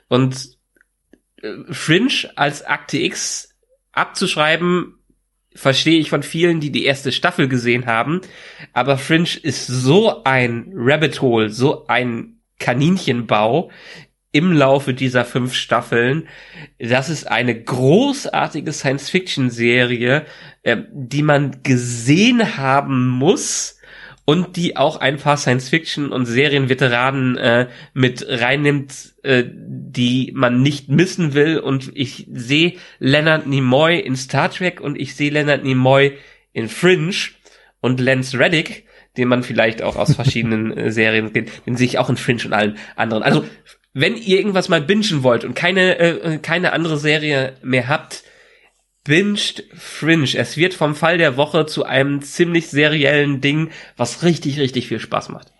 Und 0.07 0.58
Fringe 1.71 2.29
als 2.35 2.65
Akte 2.65 2.97
X 2.97 3.55
abzuschreiben, 3.91 4.95
verstehe 5.55 5.99
ich 5.99 6.09
von 6.09 6.23
vielen, 6.23 6.59
die 6.59 6.71
die 6.71 6.85
erste 6.85 7.11
Staffel 7.11 7.47
gesehen 7.47 7.85
haben. 7.85 8.21
Aber 8.73 8.97
Fringe 8.97 9.29
ist 9.41 9.67
so 9.67 10.23
ein 10.23 10.71
Rabbit 10.75 11.21
Hole, 11.21 11.49
so 11.49 11.87
ein 11.87 12.39
Kaninchenbau 12.59 13.71
im 14.31 14.51
Laufe 14.51 14.93
dieser 14.93 15.25
fünf 15.25 15.55
Staffeln. 15.55 16.27
Das 16.77 17.09
ist 17.09 17.29
eine 17.29 17.63
großartige 17.63 18.71
Science-Fiction-Serie, 18.71 20.25
äh, 20.63 20.77
die 20.91 21.23
man 21.23 21.63
gesehen 21.63 22.57
haben 22.57 23.07
muss, 23.07 23.78
und 24.29 24.57
die 24.57 24.77
auch 24.77 24.97
ein 24.97 25.17
paar 25.17 25.37
Science-Fiction- 25.37 26.11
und 26.11 26.27
Serienveteranen 26.27 27.35
äh, 27.37 27.67
mit 27.95 28.23
reinnimmt, 28.29 29.15
äh, 29.23 29.43
die 29.47 30.31
man 30.35 30.61
nicht 30.61 30.87
missen 30.87 31.33
will. 31.33 31.57
Und 31.57 31.89
ich 31.95 32.27
sehe 32.31 32.73
Leonard 32.99 33.47
Nimoy 33.47 33.99
in 33.99 34.15
Star 34.15 34.51
Trek 34.51 34.81
und 34.81 35.01
ich 35.01 35.15
sehe 35.15 35.31
Leonard 35.31 35.63
Nimoy 35.63 36.15
in 36.53 36.69
Fringe 36.69 37.15
und 37.81 37.99
Lance 37.99 38.37
Reddick, 38.37 38.85
den 39.17 39.29
man 39.29 39.41
vielleicht 39.41 39.81
auch 39.81 39.95
aus 39.95 40.13
verschiedenen 40.13 40.71
äh, 40.77 40.91
Serien 40.91 41.33
kennt, 41.33 41.49
den 41.65 41.75
sehe 41.75 41.87
ich 41.87 41.97
auch 41.97 42.11
in 42.11 42.17
Fringe 42.17 42.43
und 42.45 42.53
allen 42.53 42.77
anderen. 42.95 43.23
Also 43.23 43.45
wenn 43.93 44.15
ihr 44.15 44.37
irgendwas 44.37 44.69
mal 44.69 44.81
bingen 44.81 45.23
wollt 45.23 45.43
und 45.43 45.55
keine, 45.55 45.97
äh, 45.97 46.37
keine 46.37 46.73
andere 46.73 46.99
Serie 46.99 47.53
mehr 47.63 47.87
habt, 47.87 48.23
binged 49.03 49.63
Fringe. 49.75 50.35
Es 50.35 50.57
wird 50.57 50.73
vom 50.73 50.95
Fall 50.95 51.17
der 51.17 51.37
Woche 51.37 51.65
zu 51.65 51.85
einem 51.85 52.21
ziemlich 52.21 52.67
seriellen 52.69 53.41
Ding, 53.41 53.69
was 53.97 54.23
richtig, 54.23 54.59
richtig 54.59 54.87
viel 54.87 54.99
Spaß 54.99 55.29
macht. 55.29 55.51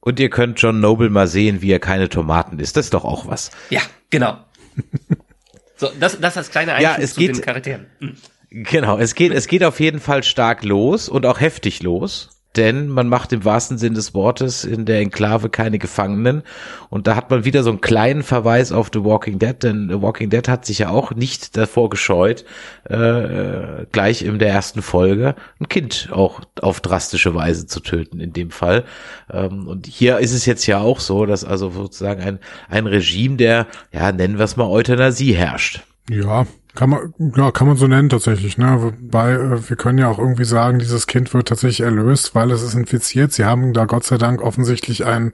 Und 0.00 0.18
ihr 0.18 0.30
könnt 0.30 0.60
John 0.60 0.80
Noble 0.80 1.10
mal 1.10 1.28
sehen, 1.28 1.62
wie 1.62 1.70
er 1.70 1.78
keine 1.78 2.08
Tomaten 2.08 2.58
isst. 2.58 2.76
Das 2.76 2.86
ist 2.86 2.94
doch 2.94 3.04
auch 3.04 3.26
was. 3.28 3.50
Ja, 3.70 3.82
genau. 4.10 4.38
so, 5.76 5.88
das, 6.00 6.18
das 6.20 6.36
als 6.36 6.50
kleine 6.50 6.72
Einschub 6.74 6.98
Ja, 6.98 7.02
es 7.02 7.14
zu 7.14 7.20
geht- 7.20 7.36
den 7.36 7.42
Charakteren. 7.42 7.86
Hm. 8.00 8.16
Genau, 8.54 8.98
es 8.98 9.14
geht, 9.14 9.32
es 9.32 9.46
geht 9.46 9.64
auf 9.64 9.80
jeden 9.80 9.98
Fall 10.00 10.22
stark 10.24 10.62
los 10.62 11.08
und 11.08 11.24
auch 11.24 11.40
heftig 11.40 11.82
los. 11.82 12.31
Denn 12.56 12.88
man 12.88 13.08
macht 13.08 13.32
im 13.32 13.44
wahrsten 13.44 13.78
Sinn 13.78 13.94
des 13.94 14.12
Wortes 14.14 14.64
in 14.64 14.84
der 14.84 15.00
Enklave 15.00 15.48
keine 15.48 15.78
Gefangenen. 15.78 16.42
Und 16.90 17.06
da 17.06 17.16
hat 17.16 17.30
man 17.30 17.44
wieder 17.44 17.62
so 17.62 17.70
einen 17.70 17.80
kleinen 17.80 18.22
Verweis 18.22 18.72
auf 18.72 18.90
The 18.92 19.04
Walking 19.04 19.38
Dead, 19.38 19.62
denn 19.62 19.88
The 19.88 20.02
Walking 20.02 20.28
Dead 20.28 20.46
hat 20.48 20.66
sich 20.66 20.80
ja 20.80 20.90
auch 20.90 21.12
nicht 21.12 21.56
davor 21.56 21.88
gescheut, 21.88 22.44
äh, 22.84 23.86
gleich 23.90 24.22
in 24.22 24.38
der 24.38 24.50
ersten 24.50 24.82
Folge 24.82 25.34
ein 25.60 25.68
Kind 25.68 26.10
auch 26.12 26.40
auf 26.60 26.80
drastische 26.80 27.34
Weise 27.34 27.66
zu 27.66 27.80
töten, 27.80 28.20
in 28.20 28.32
dem 28.32 28.50
Fall. 28.50 28.84
Ähm, 29.30 29.66
und 29.66 29.86
hier 29.86 30.18
ist 30.18 30.32
es 30.32 30.44
jetzt 30.46 30.66
ja 30.66 30.78
auch 30.78 31.00
so, 31.00 31.24
dass 31.26 31.44
also 31.44 31.70
sozusagen 31.70 32.22
ein, 32.22 32.38
ein 32.68 32.86
Regime 32.86 33.36
der, 33.36 33.66
ja, 33.92 34.12
nennen 34.12 34.38
wir 34.38 34.44
es 34.44 34.56
mal 34.56 34.68
Euthanasie 34.68 35.32
herrscht. 35.32 35.82
Ja, 36.10 36.46
kann 36.74 36.88
man, 36.88 37.12
ja, 37.36 37.50
kann 37.50 37.66
man 37.66 37.76
so 37.76 37.86
nennen 37.86 38.08
tatsächlich, 38.08 38.56
ne? 38.56 38.78
Wobei, 38.80 39.32
äh, 39.32 39.68
wir 39.68 39.76
können 39.76 39.98
ja 39.98 40.08
auch 40.08 40.18
irgendwie 40.18 40.46
sagen, 40.46 40.78
dieses 40.78 41.06
Kind 41.06 41.32
wird 41.34 41.48
tatsächlich 41.48 41.80
erlöst, 41.80 42.34
weil 42.34 42.50
es 42.50 42.62
ist 42.62 42.74
infiziert. 42.74 43.32
Sie 43.32 43.44
haben 43.44 43.74
da 43.74 43.84
Gott 43.84 44.04
sei 44.04 44.16
Dank 44.16 44.40
offensichtlich 44.40 45.04
ein, 45.04 45.32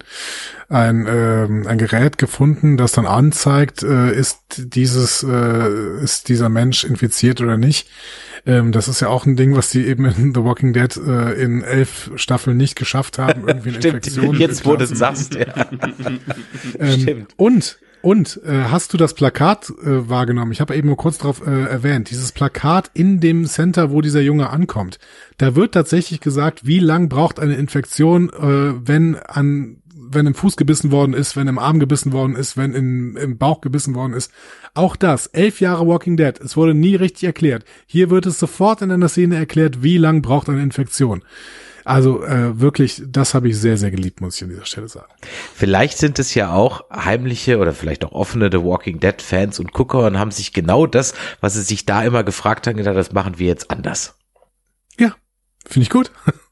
ein, 0.69 1.07
ähm, 1.09 1.67
ein 1.69 1.79
Gerät 1.79 2.19
gefunden, 2.19 2.77
das 2.77 2.91
dann 2.91 3.07
anzeigt, 3.07 3.85
äh, 3.85 4.13
ist 4.13 4.41
dieses, 4.75 5.23
äh, 5.23 6.03
ist 6.03 6.29
dieser 6.29 6.49
Mensch 6.49 6.83
infiziert 6.83 7.41
oder 7.41 7.57
nicht. 7.57 7.89
Ähm, 8.45 8.73
das 8.73 8.89
ist 8.89 9.01
ja 9.01 9.09
auch 9.09 9.25
ein 9.25 9.37
Ding, 9.37 9.55
was 9.55 9.71
die 9.71 9.87
eben 9.87 10.07
in 10.07 10.35
The 10.35 10.43
Walking 10.43 10.73
Dead 10.73 10.97
äh, 10.97 11.35
in 11.35 11.63
elf 11.63 12.11
Staffeln 12.17 12.57
nicht 12.57 12.75
geschafft 12.75 13.19
haben, 13.19 13.47
irgendwie 13.47 13.69
eine 13.69 13.79
Infektion. 13.85 14.37
jetzt 14.37 14.67
wo 14.67 14.75
du 14.75 14.83
es 14.83 14.91
sagst, 14.91 15.35
ja. 15.35 15.67
ähm, 16.81 17.01
Stimmt. 17.01 17.35
Und 17.37 17.79
und 18.03 18.41
äh, 18.45 18.65
hast 18.71 18.93
du 18.93 18.97
das 18.97 19.15
Plakat 19.15 19.71
äh, 19.71 20.09
wahrgenommen? 20.09 20.53
Ich 20.53 20.61
habe 20.61 20.77
eben 20.77 20.89
nur 20.89 20.97
kurz 20.97 21.19
darauf 21.19 21.47
äh, 21.47 21.65
erwähnt. 21.65 22.11
Dieses 22.11 22.33
Plakat 22.33 22.91
in 22.95 23.21
dem 23.21 23.47
Center, 23.47 23.91
wo 23.91 24.01
dieser 24.01 24.21
Junge 24.21 24.51
ankommt. 24.51 24.99
Da 25.37 25.55
wird 25.57 25.73
tatsächlich 25.73 26.21
gesagt, 26.21 26.67
wie 26.67 26.79
lang 26.79 27.09
braucht 27.09 27.41
eine 27.41 27.57
Infektion, 27.57 28.31
äh, 28.31 28.87
wenn 28.87 29.17
an 29.17 29.83
wenn 30.11 30.27
im 30.27 30.35
Fuß 30.35 30.57
gebissen 30.57 30.91
worden 30.91 31.13
ist, 31.13 31.37
wenn 31.37 31.49
im 31.49 31.59
Arm 31.59 31.81
gebissen 31.81 32.13
worden 32.13 32.35
ist, 32.35 32.57
wenn 32.57 32.73
im, 32.73 33.17
im 33.17 33.37
Bauch 33.37 33.61
gebissen 33.61 33.95
worden 33.95 34.15
ist. 34.15 34.33
Auch 34.75 34.97
das, 34.97 35.27
elf 35.27 35.61
Jahre 35.61 35.87
Walking 35.87 36.17
Dead. 36.17 36.39
Es 36.41 36.57
wurde 36.57 36.75
nie 36.75 36.95
richtig 36.95 37.25
erklärt. 37.25 37.65
Hier 37.87 38.09
wird 38.09 38.27
es 38.27 38.39
sofort 38.39 38.81
in 38.81 38.91
einer 38.91 39.09
Szene 39.09 39.37
erklärt, 39.37 39.83
wie 39.83 39.99
lang 39.99 40.23
braucht 40.23 40.49
eine 40.49 40.63
Infektion. 40.63 41.23
Also 41.89 42.23
äh, 42.23 42.61
wirklich, 42.61 43.03
das 43.07 43.33
habe 43.33 43.49
ich 43.49 43.59
sehr, 43.59 43.79
sehr 43.79 43.91
geliebt, 43.91 44.21
muss 44.21 44.37
ich 44.37 44.43
an 44.43 44.51
dieser 44.51 44.67
Stelle 44.67 44.89
sagen. 44.89 45.11
Vielleicht 45.55 45.97
sind 45.97 46.19
es 46.19 46.35
ja 46.35 46.53
auch 46.53 46.85
heimliche 46.91 47.57
oder 47.57 47.73
vielleicht 47.73 48.05
auch 48.05 48.13
offene 48.13 48.51
The 48.53 48.63
Walking 48.63 49.01
Dead 49.01 49.23
Fans 49.23 49.59
und 49.59 49.73
Gucker 49.73 50.07
und 50.07 50.19
haben 50.19 50.31
sich 50.31 50.53
genau 50.53 50.87
das, 50.87 51.15
was 51.41 51.55
sie 51.55 51.63
sich 51.63 51.87
da 51.87 52.05
immer 52.05 52.25
gefragt 52.25 52.67
haben, 52.67 52.77
gedacht, 52.77 52.95
das 52.95 53.13
machen 53.13 53.39
wir 53.39 53.47
jetzt 53.47 53.71
anders. 53.71 54.19
Ja, 54.99 55.15
finde 55.67 55.85
ich 55.85 55.91
gut. 55.91 56.13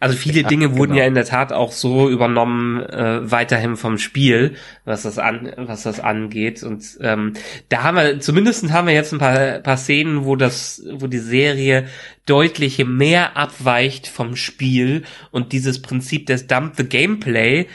Also 0.00 0.16
viele 0.16 0.42
Ja, 0.42 0.48
Dinge 0.48 0.76
wurden 0.76 0.92
genau. 0.92 1.02
ja 1.02 1.06
in 1.06 1.14
der 1.14 1.24
Tat 1.24 1.52
auch 1.52 1.72
so 1.72 2.08
übernommen, 2.08 2.80
äh, 2.80 3.30
weiterhin 3.30 3.76
vom 3.76 3.98
Spiel, 3.98 4.54
was 4.84 5.02
das 5.02 5.18
an, 5.18 5.52
was 5.56 5.82
das 5.82 5.98
angeht. 5.98 6.62
Und 6.62 6.84
ähm, 7.00 7.34
da 7.68 7.82
haben 7.82 7.96
wir, 7.96 8.20
zumindest 8.20 8.70
haben 8.70 8.86
wir 8.86 8.94
jetzt 8.94 9.12
ein 9.12 9.18
paar, 9.18 9.58
paar 9.58 9.76
Szenen, 9.76 10.24
wo 10.24 10.36
das, 10.36 10.82
wo 10.92 11.08
die 11.08 11.18
Serie 11.18 11.88
deutlich 12.26 12.84
mehr 12.86 13.36
abweicht 13.36 14.06
vom 14.06 14.36
Spiel 14.36 15.02
und 15.32 15.52
dieses 15.52 15.82
Prinzip 15.82 16.26
des 16.26 16.46
Dump 16.46 16.74
the 16.76 16.84
Gameplay 16.84 17.66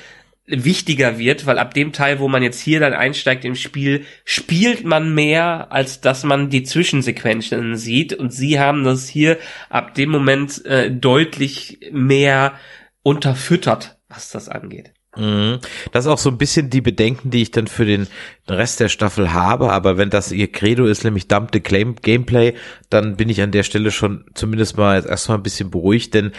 wichtiger 0.46 1.18
wird, 1.18 1.46
weil 1.46 1.58
ab 1.58 1.74
dem 1.74 1.94
Teil, 1.94 2.20
wo 2.20 2.28
man 2.28 2.44
jetzt 2.44 2.60
hier 2.60 2.80
dann 2.80 2.94
einsteigt 2.94 3.46
im 3.46 3.56
Spiel, 3.56 4.06
spielt 4.26 4.84
man 4.84 5.14
mehr, 5.14 5.72
als 5.72 6.02
dass 6.02 6.24
man 6.24 6.50
die 6.50 6.64
Zwischensequenzen 6.64 7.78
sieht. 7.78 8.14
Und 8.14 8.34
sie 8.34 8.60
haben 8.60 8.84
das 8.84 9.08
hier 9.08 9.38
ab 9.70 9.94
dem 9.96 10.10
Moment 10.10 10.66
äh, 10.66 10.92
deutlich 10.92 11.80
mehr 11.92 12.54
unterfüttert, 13.04 13.98
was 14.10 14.32
das 14.32 14.50
angeht. 14.50 14.92
Mhm. 15.16 15.60
Das 15.92 16.06
ist 16.06 16.12
auch 16.12 16.18
so 16.18 16.30
ein 16.30 16.38
bisschen 16.38 16.70
die 16.70 16.82
Bedenken, 16.82 17.30
die 17.30 17.44
ich 17.44 17.52
dann 17.52 17.68
für 17.68 17.86
den 17.86 18.08
Rest 18.48 18.80
der 18.80 18.90
Staffel 18.90 19.32
habe. 19.32 19.72
Aber 19.72 19.98
wenn 19.98 20.10
das 20.10 20.32
ihr 20.32 20.52
Credo 20.52 20.86
ist, 20.86 21.04
nämlich 21.04 21.28
Dump 21.28 21.52
the 21.54 21.60
Claim 21.60 21.96
Gameplay, 21.96 22.56
dann 22.90 23.16
bin 23.16 23.30
ich 23.30 23.42
an 23.42 23.52
der 23.52 23.64
Stelle 23.64 23.92
schon 23.92 24.26
zumindest 24.34 24.78
mal 24.78 25.06
erstmal 25.06 25.38
ein 25.38 25.44
bisschen 25.44 25.70
beruhigt, 25.70 26.14
denn 26.14 26.32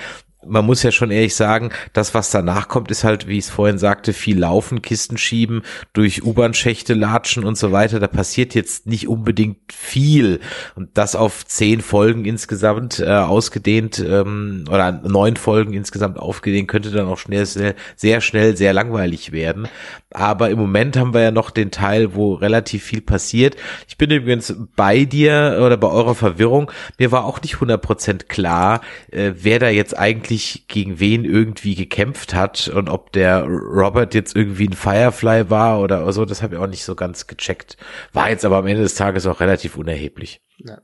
man 0.47 0.65
muss 0.65 0.83
ja 0.83 0.93
schon 0.93 1.11
ehrlich 1.11 1.35
sagen, 1.35 1.71
das, 1.93 2.15
was 2.15 2.31
danach 2.31 2.69
kommt, 2.69 2.91
ist 2.91 3.05
halt, 3.05 3.27
wie 3.27 3.39
ich 3.39 3.45
es 3.45 3.51
vorhin 3.51 3.79
sagte, 3.79 4.13
viel 4.13 4.39
Laufen, 4.39 4.83
Kisten 4.83 5.19
schieben, 5.19 5.63
durch 5.93 6.23
U-Bahn-Schächte 6.25 6.95
latschen 6.95 7.45
und 7.45 7.57
so 7.57 7.73
weiter. 7.73 8.01
Da 8.01 8.07
passiert 8.07 8.55
jetzt 8.55 8.87
nicht 8.87 9.09
unbedingt 9.09 9.73
viel. 9.73 10.41
Und 10.75 10.91
das 10.95 11.17
auf 11.17 11.47
zehn 11.47 11.81
Folgen 11.81 12.25
insgesamt 12.25 13.01
äh, 13.01 13.07
ausgedehnt 13.07 13.99
ähm, 13.99 14.65
oder 14.69 14.93
neun 14.93 15.37
Folgen 15.37 15.73
insgesamt 15.73 16.19
aufgedehnt, 16.19 16.69
könnte 16.69 16.91
dann 16.91 17.07
auch 17.07 17.19
schnell, 17.19 17.47
sehr, 17.47 17.75
sehr 17.97 18.21
schnell 18.21 18.57
sehr 18.57 18.73
langweilig 18.73 19.33
werden. 19.33 19.69
Aber 20.11 20.51
im 20.51 20.59
Moment 20.59 20.97
haben 20.97 21.15
wir 21.15 21.23
ja 21.23 21.31
noch 21.31 21.51
den 21.51 21.71
Teil, 21.71 22.15
wo 22.15 22.35
relativ 22.35 22.85
viel 22.85 23.01
passiert. 23.01 23.57
Ich 23.89 23.99
bin 23.99 24.11
übrigens 24.11 24.55
bei 24.77 25.05
dir 25.05 25.61
oder 25.65 25.77
bei 25.77 25.89
eurer 25.89 26.15
Verwirrung. 26.15 26.71
Mir 26.99 27.13
war 27.13 27.25
auch 27.25 27.43
nicht 27.43 27.57
100% 27.57 28.27
klar, 28.27 28.81
äh, 29.11 29.33
wer 29.37 29.59
da 29.59 29.69
jetzt 29.69 29.99
eigentlich 29.99 30.34
gegen 30.69 31.01
wen 31.01 31.25
irgendwie 31.25 31.75
gekämpft 31.75 32.35
hat 32.35 32.69
und 32.69 32.89
ob 32.89 33.13
der 33.13 33.45
Robert 33.45 34.15
jetzt 34.15 34.35
irgendwie 34.37 34.69
ein 34.69 34.73
Firefly 34.73 35.51
war 35.51 35.81
oder 35.81 36.11
so. 36.13 36.25
Das 36.25 36.43
habe 36.43 36.55
ich 36.57 36.61
auch 36.61 36.67
nicht 36.67 36.85
so 36.85 36.95
ganz 36.95 37.27
gecheckt. 37.27 37.77
War 38.13 38.31
jetzt 38.31 38.45
aber 38.45 38.57
am 38.59 38.67
Ende 38.67 38.83
des 38.83 38.95
Tages 38.95 39.27
auch 39.27 39.41
relativ 39.41 39.77
unerheblich. 39.77 40.41
Ja. 40.59 40.79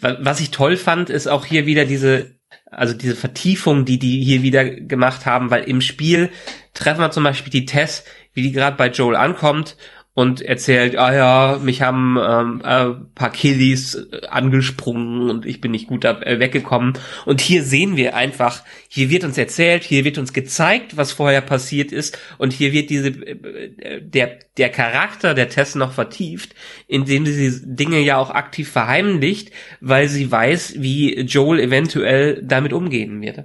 Wa- 0.00 0.18
Was 0.20 0.40
ich 0.40 0.50
toll 0.50 0.76
fand, 0.76 1.10
ist 1.10 1.26
auch 1.26 1.44
hier 1.46 1.66
wieder 1.66 1.84
diese, 1.84 2.36
also 2.70 2.94
diese 2.94 3.16
Vertiefung, 3.16 3.84
die 3.84 3.98
die 3.98 4.22
hier 4.22 4.42
wieder 4.42 4.64
gemacht 4.64 5.26
haben, 5.26 5.50
weil 5.50 5.64
im 5.64 5.80
Spiel 5.80 6.30
treffen 6.74 7.00
wir 7.00 7.10
zum 7.10 7.24
Beispiel 7.24 7.50
die 7.50 7.66
Tess, 7.66 8.04
wie 8.32 8.42
die 8.42 8.52
gerade 8.52 8.76
bei 8.76 8.88
Joel 8.88 9.16
ankommt 9.16 9.76
und 10.14 10.40
erzählt, 10.40 10.96
ah 10.96 11.12
ja, 11.12 11.58
mich 11.60 11.82
haben 11.82 12.16
ähm, 12.16 12.62
äh, 12.64 12.94
paar 13.16 13.32
Killies 13.32 13.96
äh, 13.96 14.26
angesprungen 14.28 15.28
und 15.28 15.44
ich 15.44 15.60
bin 15.60 15.72
nicht 15.72 15.88
gut 15.88 16.04
da, 16.04 16.20
äh, 16.22 16.38
weggekommen. 16.38 16.94
Und 17.26 17.40
hier 17.40 17.64
sehen 17.64 17.96
wir 17.96 18.14
einfach, 18.14 18.62
hier 18.88 19.10
wird 19.10 19.24
uns 19.24 19.36
erzählt, 19.36 19.82
hier 19.82 20.04
wird 20.04 20.16
uns 20.18 20.32
gezeigt, 20.32 20.96
was 20.96 21.10
vorher 21.10 21.40
passiert 21.40 21.90
ist 21.90 22.16
und 22.38 22.52
hier 22.52 22.72
wird 22.72 22.90
diese 22.90 23.10
der 23.10 24.38
der 24.56 24.68
Charakter 24.68 25.34
der 25.34 25.48
Tess 25.48 25.74
noch 25.74 25.92
vertieft, 25.92 26.54
indem 26.86 27.26
sie 27.26 27.60
Dinge 27.64 27.98
ja 27.98 28.16
auch 28.16 28.30
aktiv 28.30 28.70
verheimlicht, 28.70 29.50
weil 29.80 30.08
sie 30.08 30.30
weiß, 30.30 30.76
wie 30.78 31.20
Joel 31.22 31.58
eventuell 31.58 32.40
damit 32.42 32.72
umgehen 32.72 33.20
wird. 33.20 33.44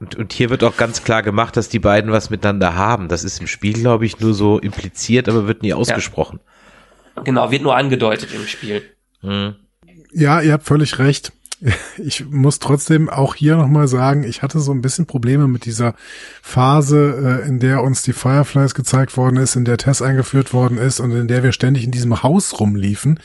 Und, 0.00 0.16
und 0.16 0.32
hier 0.32 0.50
wird 0.50 0.64
auch 0.64 0.76
ganz 0.76 1.04
klar 1.04 1.22
gemacht, 1.22 1.56
dass 1.56 1.68
die 1.68 1.78
beiden 1.78 2.10
was 2.10 2.30
miteinander 2.30 2.74
haben. 2.74 3.08
Das 3.08 3.22
ist 3.24 3.40
im 3.40 3.46
Spiel, 3.46 3.74
glaube 3.74 4.06
ich, 4.06 4.18
nur 4.18 4.34
so 4.34 4.58
impliziert, 4.58 5.28
aber 5.28 5.46
wird 5.46 5.62
nie 5.62 5.72
ausgesprochen. 5.72 6.40
Genau, 7.24 7.50
wird 7.50 7.62
nur 7.62 7.76
angedeutet 7.76 8.34
im 8.34 8.46
Spiel. 8.46 8.82
Hm. 9.20 9.54
Ja, 10.12 10.40
ihr 10.40 10.52
habt 10.52 10.64
völlig 10.64 10.98
recht. 10.98 11.32
Ich 11.96 12.26
muss 12.28 12.58
trotzdem 12.58 13.08
auch 13.08 13.34
hier 13.34 13.56
nochmal 13.56 13.88
sagen, 13.88 14.24
ich 14.24 14.42
hatte 14.42 14.60
so 14.60 14.72
ein 14.72 14.82
bisschen 14.82 15.06
Probleme 15.06 15.46
mit 15.48 15.64
dieser 15.64 15.94
Phase, 16.42 17.42
äh, 17.44 17.48
in 17.48 17.60
der 17.60 17.82
uns 17.82 18.02
die 18.02 18.12
Fireflies 18.12 18.74
gezeigt 18.74 19.16
worden 19.16 19.36
ist, 19.36 19.56
in 19.56 19.64
der 19.64 19.78
Tess 19.78 20.02
eingeführt 20.02 20.52
worden 20.52 20.76
ist 20.76 21.00
und 21.00 21.12
in 21.12 21.28
der 21.28 21.42
wir 21.42 21.52
ständig 21.52 21.84
in 21.84 21.92
diesem 21.92 22.22
Haus 22.22 22.58
rumliefen, 22.60 23.20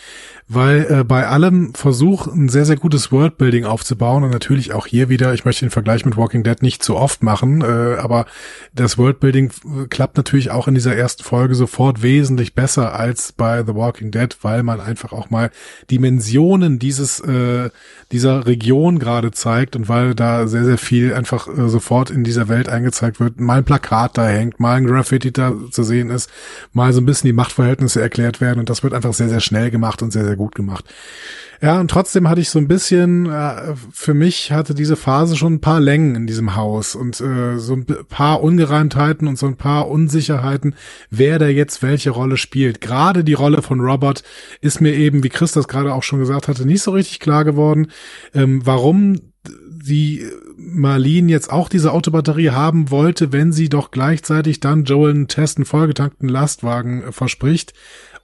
weil 0.51 0.88
äh, 0.89 1.03
bei 1.03 1.27
allem 1.27 1.76
Versuch, 1.76 2.26
ein 2.26 2.49
sehr, 2.49 2.65
sehr 2.65 2.76
gutes 2.76 3.11
Worldbuilding 3.11 3.65
aufzubauen 3.65 4.23
und 4.23 4.31
natürlich 4.31 4.73
auch 4.73 4.88
hier 4.88 5.07
wieder, 5.07 5.31
ich 5.35 5.45
möchte 5.45 5.63
den 5.63 5.69
Vergleich 5.69 6.05
mit 6.05 6.17
Walking 6.17 6.41
Dead 6.41 6.59
nicht 6.63 6.81
zu 6.81 6.95
oft 6.95 7.21
machen, 7.21 7.61
äh, 7.61 7.97
aber 7.99 8.26
das 8.73 8.97
Worldbuilding 8.97 9.51
äh, 9.51 9.88
klappt 9.88 10.17
natürlich 10.17 10.49
auch 10.49 10.67
in 10.67 10.73
dieser 10.73 10.95
ersten 10.95 11.23
Folge 11.23 11.53
sofort 11.53 12.01
wesentlich 12.01 12.55
besser 12.55 12.95
als 12.95 13.31
bei 13.31 13.63
The 13.63 13.76
Walking 13.76 14.09
Dead, 14.09 14.35
weil 14.41 14.63
man 14.63 14.81
einfach 14.81 15.13
auch 15.13 15.30
mal 15.30 15.51
Dimensionen 15.91 16.80
dieses, 16.80 17.19
äh, 17.19 17.69
dieser 18.11 18.47
Region 18.47 18.97
gerade 18.97 19.30
zeigt 19.30 19.76
und 19.76 19.88
weil 19.88 20.15
da 20.15 20.47
sehr, 20.47 20.65
sehr 20.65 20.80
viel 20.80 21.13
einfach 21.13 21.47
äh, 21.47 21.69
sofort 21.69 22.09
in 22.09 22.23
dieser 22.23 22.47
Welt 22.47 22.69
eingezeigt 22.69 23.19
wird, 23.19 23.39
mal 23.39 23.59
ein 23.59 23.65
Plakat 23.65 24.17
da 24.17 24.27
hängt, 24.27 24.59
mal 24.59 24.77
ein 24.77 24.88
Graffiti 24.88 25.31
da 25.31 25.53
zu 25.69 25.84
sehen 25.84 26.09
ist, 26.09 26.27
mal 26.73 26.91
so 26.91 27.01
ein 27.01 27.05
bisschen 27.05 27.27
die 27.27 27.34
Machtverhältnisse 27.34 28.01
erklärt 28.01 28.41
werden 28.41 28.57
und 28.57 28.71
das 28.71 28.81
wird 28.81 28.95
einfach 28.95 29.13
sehr, 29.13 29.30
sehr 29.30 29.41
schnell 29.41 29.69
gemacht 29.69 30.01
und 30.01 30.11
sehr, 30.11 30.26
sehr 30.26 30.39
gut 30.40 30.56
gemacht. 30.56 30.86
Ja, 31.61 31.80
und 31.82 31.91
trotzdem 31.91 32.30
hatte 32.30 32.40
ich 32.40 32.49
so 32.49 32.57
ein 32.57 32.70
bisschen, 32.70 33.30
äh, 33.30 33.76
für 33.91 34.14
mich 34.14 34.52
hatte 34.53 34.74
diese 34.74 34.95
Phase 34.95 35.36
schon 35.36 35.56
ein 35.56 35.61
paar 35.61 35.82
Längen 35.82 36.16
in 36.16 36.26
diesem 36.26 36.56
Haus 36.56 36.95
und 36.95 37.20
äh, 37.20 37.60
so 37.60 37.74
ein 37.74 37.86
paar 38.07 38.41
Ungereimtheiten 38.41 39.28
und 39.28 39.38
so 39.38 39.45
ein 39.45 39.57
paar 39.57 39.90
Unsicherheiten, 39.90 40.74
wer 41.10 41.38
da 41.38 41.48
jetzt 41.48 41.84
welche 41.84 42.11
Rolle 42.11 42.38
spielt. 42.38 42.80
Gerade 42.80 43.26
die 43.26 43.34
Rolle 43.34 43.61
von 43.61 43.82
Robert 43.82 44.24
ist 44.61 44.80
mir 44.80 44.94
eben, 44.94 45.22
wie 45.24 45.30
Chris 45.30 45.52
das 45.52 45.68
gerade 45.68 45.94
auch 45.94 46.03
schon 46.03 46.20
gesagt 46.20 46.48
hatte, 46.48 46.66
nicht 46.66 46.82
so 46.82 46.91
richtig 46.91 47.20
klar 47.20 47.44
geworden, 47.44 47.91
ähm, 48.34 48.66
warum 48.66 49.20
die 49.45 50.26
Marlene 50.57 51.32
jetzt 51.32 51.52
auch 51.52 51.70
diese 51.70 51.91
Autobatterie 51.91 52.52
haben 52.52 52.91
wollte, 52.91 53.32
wenn 53.32 53.52
sie 53.52 53.70
doch 53.70 53.91
gleichzeitig 53.91 54.60
dann 54.60 54.84
Joel 54.84 55.11
einen 55.11 55.28
Test, 55.28 55.57
einen 55.57 55.66
vollgetankten 55.66 56.30
Lastwagen 56.30 57.03
äh, 57.03 57.11
verspricht 57.11 57.74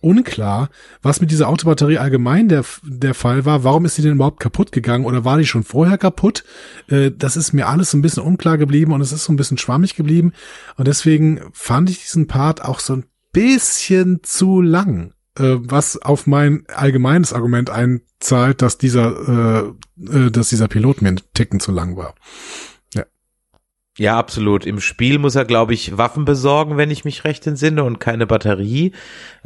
unklar, 0.06 0.70
was 1.02 1.20
mit 1.20 1.32
dieser 1.32 1.50
Autobatterie 1.50 1.98
allgemein 1.98 2.48
der, 2.48 2.64
der 2.84 3.16
Fall 3.16 3.44
war. 3.44 3.64
Warum 3.64 3.86
ist 3.86 3.96
sie 3.96 4.04
denn 4.04 4.14
überhaupt 4.14 4.40
kaputt 4.40 4.72
gegangen 4.72 5.06
oder 5.06 5.26
war 5.26 5.38
die 5.38 5.46
schon 5.46 5.64
vorher 5.64 5.98
kaputt? 5.98 6.44
Äh, 6.88 7.12
das 7.12 7.36
ist 7.36 7.54
mir 7.54 7.68
alles 7.68 7.92
so 7.92 7.98
ein 7.98 8.02
bisschen 8.02 8.24
unklar 8.24 8.58
geblieben 8.58 8.94
und 8.94 9.02
es 9.02 9.12
ist 9.12 9.26
so 9.26 9.34
ein 9.34 9.38
bisschen 9.38 9.58
schwammig 9.58 9.96
geblieben. 9.96 10.34
Und 10.78 10.88
deswegen 10.88 11.42
fand 11.52 11.90
ich 11.90 12.02
diesen 12.02 12.28
Part 12.28 12.64
auch 12.64 12.80
so 12.80 12.94
ein 12.94 13.06
bisschen 13.34 14.22
zu 14.24 14.62
lang 14.62 15.12
äh, 15.38 15.58
was 15.60 16.02
auf 16.02 16.28
mein 16.28 16.64
allgemeines 16.74 17.34
Argument 17.34 17.70
einzahlt, 17.70 18.62
dass 18.62 18.78
dieser, 18.78 19.74
äh, 20.00 20.28
äh, 20.28 20.32
dass 20.32 20.50
dieser 20.50 20.68
Pilot 20.68 21.02
mir 21.02 21.10
einen 21.10 21.22
Ticken 21.34 21.60
zu 21.60 21.72
lang 21.72 21.98
war. 21.98 22.16
Ja, 23.98 24.18
absolut. 24.18 24.66
Im 24.66 24.82
Spiel 24.82 25.20
muss 25.20 25.36
er, 25.36 25.46
glaube 25.46 25.74
ich, 25.74 25.98
Waffen 25.98 26.26
besorgen, 26.26 26.76
wenn 26.76 26.92
ich 26.92 27.06
mich 27.06 27.24
recht 27.24 27.48
entsinne, 27.48 27.86
und 27.86 28.00
keine 28.00 28.28
Batterie. 28.28 28.92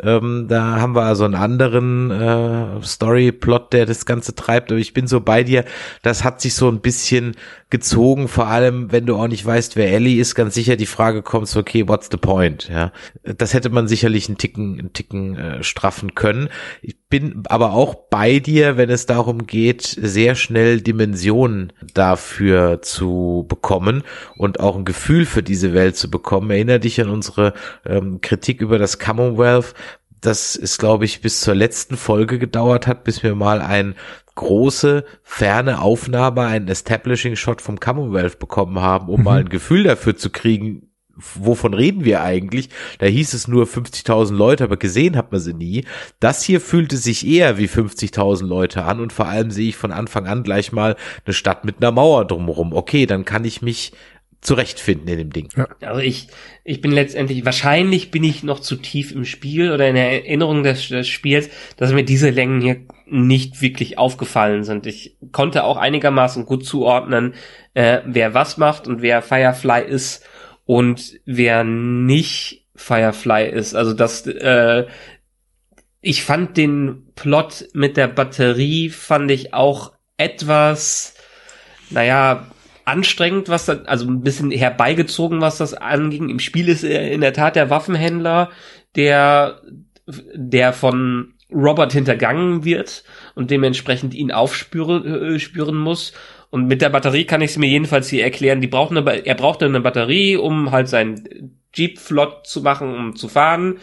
Ähm, 0.02 0.48
da 0.50 0.78
haben 0.82 0.96
wir 0.96 1.04
also 1.04 1.24
einen 1.24 1.36
anderen 1.36 2.10
äh, 2.10 2.82
Story-Plot, 2.82 3.74
der 3.74 3.86
das 3.86 4.08
Ganze 4.08 4.34
treibt. 4.34 4.72
Aber 4.72 4.80
ich 4.80 4.94
bin 4.94 5.06
so 5.06 5.22
bei 5.22 5.44
dir, 5.44 5.66
das 6.02 6.24
hat 6.24 6.42
sich 6.42 6.56
so 6.56 6.68
ein 6.68 6.82
bisschen 6.82 7.36
gezogen, 7.70 8.28
vor 8.28 8.48
allem, 8.48 8.92
wenn 8.92 9.06
du 9.06 9.18
auch 9.18 9.28
nicht 9.28 9.46
weißt, 9.46 9.76
wer 9.76 9.92
Ellie 9.92 10.20
ist, 10.20 10.34
ganz 10.34 10.56
sicher 10.56 10.76
die 10.78 10.88
Frage 10.88 11.22
kommt, 11.22 11.48
so, 11.48 11.60
okay, 11.60 11.88
what's 11.88 12.10
the 12.10 12.18
point? 12.18 12.70
Ja, 12.70 12.92
das 13.22 13.54
hätte 13.54 13.70
man 13.70 13.88
sicherlich 13.88 14.30
einen 14.30 14.40
Ticken, 14.40 14.80
einen 14.80 14.94
Ticken 14.94 15.38
äh, 15.38 15.64
straffen 15.64 16.16
können. 16.16 16.50
Ich 16.82 16.96
bin 17.10 17.44
aber 17.50 17.74
auch 17.74 17.96
bei 17.96 18.38
dir, 18.38 18.78
wenn 18.78 18.92
es 18.92 19.08
darum 19.08 19.48
geht, 19.48 19.82
sehr 19.82 20.36
schnell 20.36 20.80
Dimensionen 20.80 21.74
dafür 21.94 22.84
zu 22.84 23.46
bekommen 23.50 24.04
und 24.38 24.60
auch 24.60 24.76
ein 24.76 24.86
Gefühl 24.86 25.26
für 25.26 25.42
diese 25.42 25.74
Welt 25.74 25.98
zu 25.98 26.12
bekommen. 26.12 26.52
Erinnere 26.52 26.80
dich 26.80 27.02
an 27.02 27.10
unsere 27.10 27.54
ähm, 27.86 28.22
Kritik 28.22 28.62
über 28.62 28.78
das 28.78 29.00
Commonwealth, 29.00 29.74
das 30.22 30.56
ist, 30.56 30.80
glaube 30.80 31.06
ich, 31.06 31.22
bis 31.22 31.42
zur 31.42 31.56
letzten 31.56 31.98
Folge 31.98 32.40
gedauert 32.40 32.88
hat, 32.88 33.04
bis 33.06 33.24
wir 33.24 33.36
mal 33.36 33.62
ein 33.62 33.96
große, 34.36 35.06
ferne 35.24 35.82
Aufnahme, 35.82 36.42
einen 36.44 36.68
Establishing 36.68 37.36
Shot 37.36 37.62
vom 37.62 37.80
Commonwealth 37.80 38.38
bekommen 38.40 38.80
haben, 38.80 39.10
um 39.10 39.20
mhm. 39.20 39.24
mal 39.26 39.40
ein 39.40 39.50
Gefühl 39.50 39.84
dafür 39.84 40.16
zu 40.16 40.30
kriegen, 40.30 40.89
wovon 41.36 41.74
reden 41.74 42.06
wir 42.06 42.22
eigentlich? 42.22 42.70
Da 43.00 43.06
hieß 43.06 43.34
es 43.34 43.48
nur 43.48 43.66
50.000 43.66 44.34
Leute, 44.34 44.64
aber 44.64 44.78
gesehen 44.78 45.16
hat 45.16 45.32
man 45.32 45.42
sie 45.42 45.54
nie. 45.54 45.86
Das 46.20 46.44
hier 46.44 46.62
fühlte 46.62 46.98
sich 46.98 47.28
eher 47.28 47.58
wie 47.58 47.68
50.000 47.68 48.46
Leute 48.46 48.84
an 48.84 49.00
und 49.00 49.14
vor 49.14 49.28
allem 49.28 49.52
sehe 49.52 49.70
ich 49.70 49.76
von 49.76 49.92
Anfang 49.92 50.28
an 50.28 50.44
gleich 50.44 50.72
mal 50.72 50.96
eine 51.26 51.34
Stadt 51.34 51.66
mit 51.66 51.78
einer 51.78 51.92
Mauer 51.92 52.26
drumherum. 52.26 52.74
Okay, 52.74 53.06
dann 53.06 53.26
kann 53.26 53.46
ich 53.46 53.62
mich 53.62 53.94
zurechtfinden 54.42 55.08
in 55.10 55.18
dem 55.18 55.34
Ding. 55.34 55.50
Ja. 55.56 55.68
Also 55.82 56.00
ich, 56.00 56.28
ich 56.64 56.82
bin 56.82 56.92
letztendlich, 56.92 57.44
wahrscheinlich 57.44 58.10
bin 58.10 58.24
ich 58.24 58.44
noch 58.44 58.60
zu 58.60 58.78
tief 58.78 59.12
im 59.12 59.26
Spiel 59.26 59.72
oder 59.72 59.88
in 59.90 59.96
der 59.96 60.12
Erinnerung 60.12 60.64
des, 60.64 60.88
des 60.88 61.08
Spiels, 61.08 61.50
dass 61.76 61.92
mir 61.92 62.06
diese 62.06 62.30
Längen 62.30 62.62
hier 62.62 62.78
nicht 63.06 63.62
wirklich 63.62 63.98
aufgefallen 63.98 64.64
sind. 64.64 64.86
Ich 64.86 65.18
konnte 65.32 65.64
auch 65.64 65.78
einigermaßen 65.78 66.46
gut 66.46 66.66
zuordnen, 66.66 67.34
äh, 67.74 68.00
wer 68.06 68.34
was 68.34 68.58
macht 68.58 68.88
und 68.88 69.02
wer 69.02 69.22
Firefly 69.22 69.84
ist 69.86 70.26
und 70.70 71.20
wer 71.26 71.64
nicht 71.64 72.68
Firefly 72.76 73.50
ist. 73.50 73.74
Also 73.74 73.94
das, 73.94 74.28
äh, 74.28 74.86
ich 76.00 76.24
fand 76.24 76.58
den 76.58 77.08
Plot 77.16 77.70
mit 77.74 77.98
der 77.98 78.08
Batterie 78.08 78.90
fand 78.90 79.32
ich 79.32 79.56
auch 79.56 79.94
etwas, 80.18 81.16
naja, 81.90 82.52
anstrengend, 82.86 83.50
was 83.50 83.66
das, 83.66 83.88
also 83.88 84.06
ein 84.06 84.22
bisschen 84.22 84.52
herbeigezogen, 84.52 85.42
was 85.42 85.58
das 85.58 85.74
anging. 85.74 86.30
Im 86.30 86.38
Spiel 86.38 86.70
ist 86.70 86.84
er 86.84 87.12
in 87.12 87.22
der 87.22 87.34
Tat 87.34 87.56
der 87.56 87.72
Waffenhändler, 87.72 88.52
der, 88.96 89.64
der 90.36 90.72
von 90.74 91.34
Robert 91.52 91.94
hintergangen 91.94 92.64
wird 92.64 93.06
und 93.34 93.50
dementsprechend 93.50 94.14
ihn 94.14 94.32
aufspüren 94.32 95.34
äh, 95.34 95.40
spüren 95.40 95.78
muss. 95.78 96.14
Und 96.50 96.68
mit 96.68 96.82
der 96.82 96.90
Batterie 96.90 97.26
kann 97.26 97.42
ich 97.42 97.52
es 97.52 97.58
mir 97.58 97.68
jedenfalls 97.68 98.10
hier 98.10 98.24
erklären. 98.24 98.62
Die 98.62 98.68
braucht 98.68 98.92
eine, 98.92 99.26
er 99.26 99.36
brauchte 99.36 99.66
eine 99.66 99.82
Batterie, 99.82 100.36
um 100.36 100.72
halt 100.72 100.88
sein 100.88 101.58
Jeep 101.74 102.00
flott 102.00 102.48
zu 102.48 102.62
machen, 102.62 102.96
um 102.96 103.16
zu 103.16 103.28
fahren. 103.28 103.78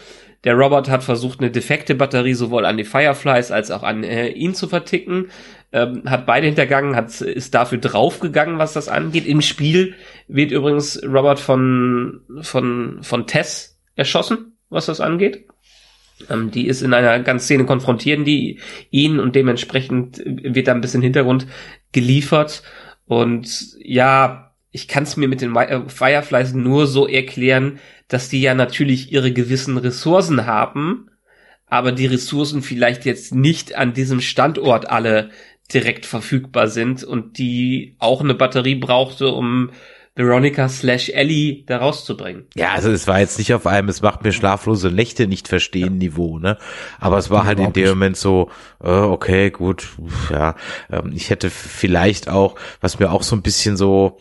Der 0.44 0.54
Robert 0.54 0.88
hat 0.88 1.02
versucht, 1.02 1.40
eine 1.40 1.50
defekte 1.50 1.94
Batterie 1.94 2.34
sowohl 2.34 2.66
an 2.66 2.76
die 2.76 2.84
Fireflies 2.84 3.50
als 3.50 3.70
auch 3.70 3.82
an 3.82 4.04
äh, 4.04 4.28
ihn 4.28 4.54
zu 4.54 4.68
verticken 4.68 5.28
ähm, 5.72 6.02
hat 6.06 6.26
beide 6.26 6.46
hintergangen, 6.46 6.96
hat, 6.96 7.20
ist 7.20 7.54
dafür 7.54 7.78
draufgegangen, 7.78 8.58
was 8.58 8.72
das 8.72 8.88
angeht. 8.88 9.26
Im 9.26 9.42
Spiel 9.42 9.94
wird 10.28 10.50
übrigens 10.50 11.02
Robert 11.04 11.38
von, 11.38 12.22
von, 12.40 12.98
von 13.02 13.26
Tess 13.26 13.78
erschossen, 13.94 14.56
was 14.70 14.86
das 14.86 15.00
angeht. 15.00 15.46
Ähm, 16.30 16.50
die 16.50 16.66
ist 16.66 16.82
in 16.82 16.94
einer 16.94 17.18
ganz 17.20 17.44
Szene 17.44 17.66
konfrontieren, 17.66 18.24
die 18.24 18.58
ihn 18.90 19.18
und 19.18 19.34
dementsprechend 19.34 20.22
wird 20.24 20.68
da 20.68 20.72
ein 20.72 20.80
bisschen 20.80 21.02
Hintergrund 21.02 21.46
geliefert. 21.96 22.62
Und 23.06 23.74
ja, 23.78 24.52
ich 24.70 24.86
kann 24.86 25.04
es 25.04 25.16
mir 25.16 25.28
mit 25.28 25.40
den 25.40 25.56
äh, 25.56 25.88
Fireflies 25.88 26.52
nur 26.52 26.86
so 26.86 27.08
erklären, 27.08 27.78
dass 28.08 28.28
die 28.28 28.42
ja 28.42 28.54
natürlich 28.54 29.10
ihre 29.12 29.32
gewissen 29.32 29.78
Ressourcen 29.78 30.44
haben, 30.44 31.08
aber 31.66 31.92
die 31.92 32.04
Ressourcen 32.04 32.60
vielleicht 32.60 33.06
jetzt 33.06 33.34
nicht 33.34 33.74
an 33.76 33.94
diesem 33.94 34.20
Standort 34.20 34.90
alle 34.90 35.30
direkt 35.72 36.04
verfügbar 36.04 36.68
sind 36.68 37.02
und 37.02 37.38
die 37.38 37.96
auch 37.98 38.20
eine 38.20 38.34
Batterie 38.34 38.76
brauchte, 38.76 39.28
um 39.28 39.70
Veronica 40.16 40.68
slash 40.68 41.10
Ellie 41.10 41.64
da 41.66 41.76
rauszubringen. 41.76 42.46
Ja, 42.54 42.72
also 42.72 42.90
es 42.90 43.06
war 43.06 43.20
jetzt 43.20 43.38
nicht 43.38 43.52
auf 43.52 43.66
einem, 43.66 43.90
es 43.90 44.00
macht 44.00 44.24
mir 44.24 44.32
schlaflose 44.32 44.90
Nächte 44.90 45.26
nicht 45.26 45.46
verstehen 45.46 45.92
ja. 45.94 45.98
Niveau, 45.98 46.38
ne? 46.38 46.56
Aber 46.98 47.18
es 47.18 47.28
war 47.28 47.44
halt 47.44 47.60
in 47.60 47.74
dem 47.74 47.90
Moment 47.90 48.16
so, 48.16 48.50
äh, 48.82 48.88
okay, 48.88 49.50
gut, 49.50 49.88
ja. 50.30 50.54
Ähm, 50.90 51.12
ich 51.14 51.28
hätte 51.28 51.50
vielleicht 51.50 52.30
auch, 52.30 52.56
was 52.80 52.98
mir 52.98 53.12
auch 53.12 53.22
so 53.22 53.36
ein 53.36 53.42
bisschen 53.42 53.76
so, 53.76 54.18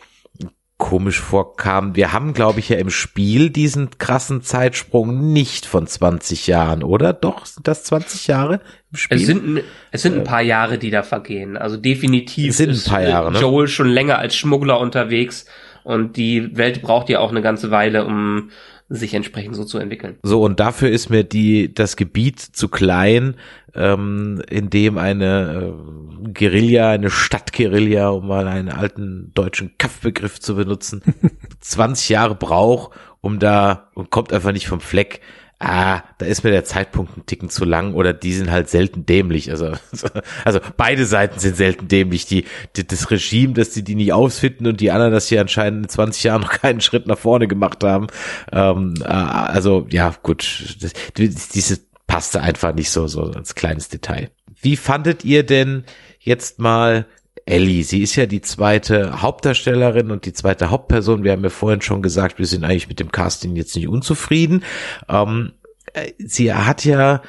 komisch 0.78 1.22
vorkam. 1.22 1.96
Wir 1.96 2.12
haben, 2.12 2.34
glaube 2.34 2.60
ich, 2.60 2.68
ja 2.68 2.78
im 2.78 2.90
Spiel 2.90 3.50
diesen 3.50 3.98
krassen 3.98 4.42
Zeitsprung 4.42 5.32
nicht 5.32 5.66
von 5.66 5.88
20 5.88 6.48
Jahren, 6.48 6.84
oder? 6.84 7.14
Doch, 7.14 7.46
sind 7.46 7.68
das 7.68 7.86
20 7.86 8.28
Jahre 8.28 8.60
im 8.92 8.98
Spiel? 8.98 9.18
Es 9.18 9.26
sind, 9.26 9.64
es 9.92 10.02
sind 10.02 10.18
ein 10.18 10.24
paar 10.26 10.42
Jahre, 10.42 10.78
die 10.78 10.92
da 10.92 11.02
vergehen. 11.02 11.56
Also 11.56 11.78
definitiv 11.78 12.50
es 12.50 12.58
sind 12.58 12.72
ein 12.72 12.84
paar 12.84 13.04
Jahre, 13.04 13.32
ne? 13.32 13.40
Joel 13.40 13.70
schon 13.70 13.88
länger 13.88 14.20
als 14.20 14.36
Schmuggler 14.36 14.80
unterwegs 14.80 15.46
und 15.86 16.18
die 16.18 16.58
Welt 16.58 16.82
braucht 16.82 17.10
ja 17.10 17.20
auch 17.20 17.30
eine 17.30 17.44
ganze 17.44 17.70
Weile, 17.70 18.06
um 18.06 18.50
sich 18.90 19.14
entsprechend 19.14 19.56
so 19.56 19.64
zu 19.64 19.78
entwickeln. 19.78 20.18
So, 20.24 20.42
und 20.42 20.60
dafür 20.60 20.90
ist 20.90 21.10
mir 21.10 21.24
die, 21.24 21.74
das 21.74 21.96
Gebiet 21.96 22.40
zu 22.40 22.70
klein, 22.70 23.36
ähm, 23.76 24.42
in 24.50 24.70
dem 24.72 24.98
eine 24.98 25.74
äh, 25.74 26.30
Guerilla, 26.34 26.92
eine 26.92 27.12
Stadtguerilla, 27.12 28.10
um 28.10 28.28
mal 28.28 28.48
einen 28.48 28.70
alten 28.70 29.32
deutschen 29.36 29.78
Kampfbegriff 29.78 30.40
zu 30.40 30.56
benutzen, 30.56 31.02
20 31.62 32.10
Jahre 32.10 32.36
braucht, 32.36 32.98
um 33.22 33.38
da, 33.40 33.90
und 33.94 34.10
kommt 34.10 34.34
einfach 34.34 34.52
nicht 34.52 34.68
vom 34.68 34.82
Fleck, 34.82 35.22
ah, 35.66 36.04
da 36.20 36.26
ist 36.26 36.44
mir 36.44 36.52
der 36.52 36.64
Zeitpunkt 36.64 37.18
ein 37.18 37.26
Ticken 37.26 37.50
zu 37.50 37.66
lang 37.66 37.94
oder 37.96 38.14
die 38.14 38.34
sind 38.34 38.52
halt 38.52 38.70
selten 38.70 39.06
dämlich. 39.06 39.50
Also, 39.50 39.74
also 40.46 40.60
beide 40.78 41.06
Seiten 41.06 41.40
sind 41.40 41.58
selten 41.58 41.88
dämlich. 41.88 42.26
Die, 42.28 42.46
die 42.76 42.86
das 42.86 43.10
Regime, 43.10 43.54
dass 43.54 43.72
die 43.72 43.84
die 43.84 43.96
nicht 43.96 44.14
ausfinden 44.14 44.68
und 44.68 44.80
die 44.80 44.92
anderen, 44.92 45.12
dass 45.12 45.28
sie 45.28 45.40
anscheinend 45.40 45.84
in 45.84 45.90
20 45.90 46.24
Jahren 46.24 46.42
noch 46.42 46.50
keinen 46.62 46.82
Schritt 46.82 47.08
nach 47.08 47.18
vorne 47.18 47.48
gemacht 47.48 47.84
haben. 47.84 48.08
Ähm, 48.52 48.94
äh, 49.02 49.08
also 49.08 49.88
ja, 49.90 50.14
gut, 50.22 50.78
das, 50.82 50.94
diese 51.16 51.80
passte 52.08 52.42
einfach 52.42 52.74
nicht 52.74 52.92
so, 52.92 53.08
so 53.08 53.24
als 53.24 53.56
kleines 53.56 53.90
Detail. 53.90 54.30
Wie 54.62 54.78
fandet 54.78 55.26
ihr 55.26 55.44
denn 55.44 55.84
jetzt 56.20 56.60
mal 56.60 57.08
Ellie. 57.46 57.84
Sie 57.84 58.02
ist 58.02 58.16
ja 58.16 58.26
die 58.26 58.42
zweite 58.42 59.22
Hauptdarstellerin 59.22 60.12
und 60.12 60.26
die 60.26 60.34
zweite 60.34 60.70
Hauptperson. 60.72 61.24
Wir 61.24 61.32
haben 61.32 61.44
ja 61.44 61.50
vorhin 61.50 61.82
schon 61.82 62.02
gesagt, 62.02 62.40
wir 62.40 62.48
sind 62.48 62.64
eigentlich 62.64 62.90
mit 62.90 63.00
dem 63.00 63.12
Casting 63.12 63.56
jetzt 63.56 63.76
nicht 63.76 63.88
unzufrieden. 63.88 64.64
Ähm, 65.08 65.54
äh, 65.94 66.12
sie 66.18 66.54
hat 66.54 66.86
ja 66.86 67.22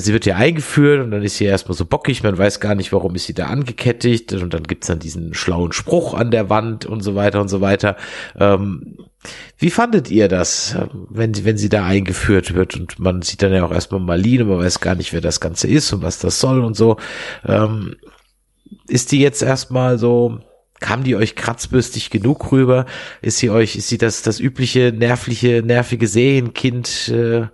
sie 0.00 0.12
wird 0.12 0.26
ja 0.26 0.36
eingeführt 0.36 1.04
und 1.04 1.10
dann 1.10 1.22
ist 1.22 1.36
sie 1.36 1.44
erstmal 1.44 1.76
so 1.76 1.84
bockig, 1.84 2.22
man 2.22 2.38
weiß 2.38 2.60
gar 2.60 2.74
nicht, 2.74 2.92
warum 2.92 3.14
ist 3.14 3.26
sie 3.26 3.34
da 3.34 3.46
angekettigt 3.46 4.32
und 4.32 4.54
dann 4.54 4.62
gibt's 4.62 4.86
dann 4.86 5.00
diesen 5.00 5.34
schlauen 5.34 5.72
Spruch 5.72 6.14
an 6.14 6.30
der 6.30 6.48
Wand 6.48 6.86
und 6.86 7.02
so 7.02 7.14
weiter 7.14 7.40
und 7.40 7.48
so 7.48 7.60
weiter. 7.60 7.96
Ähm, 8.38 8.96
wie 9.58 9.70
fandet 9.70 10.10
ihr 10.10 10.28
das, 10.28 10.76
wenn 11.10 11.34
sie, 11.34 11.44
wenn 11.44 11.58
sie 11.58 11.68
da 11.68 11.84
eingeführt 11.84 12.54
wird 12.54 12.76
und 12.76 12.98
man 12.98 13.22
sieht 13.22 13.42
dann 13.42 13.52
ja 13.52 13.64
auch 13.64 13.72
erstmal 13.72 14.00
Marlene, 14.00 14.44
man 14.44 14.58
weiß 14.58 14.80
gar 14.80 14.94
nicht, 14.94 15.12
wer 15.12 15.20
das 15.20 15.40
Ganze 15.40 15.68
ist 15.68 15.92
und 15.92 16.02
was 16.02 16.18
das 16.18 16.40
soll 16.40 16.64
und 16.64 16.74
so. 16.74 16.96
Ähm, 17.46 17.96
ist 18.88 19.12
die 19.12 19.20
jetzt 19.20 19.42
erstmal 19.42 19.98
so, 19.98 20.40
kam 20.80 21.04
die 21.04 21.16
euch 21.16 21.36
kratzbürstig 21.36 22.10
genug 22.10 22.52
rüber? 22.52 22.86
Ist 23.22 23.38
sie 23.38 23.50
euch, 23.50 23.76
ist 23.76 23.88
sie 23.88 23.98
das, 23.98 24.22
das 24.22 24.40
übliche 24.40 24.92
nervliche, 24.92 25.62
nervige 25.64 26.06
Serienkind, 26.06 27.08
äh, 27.08 27.46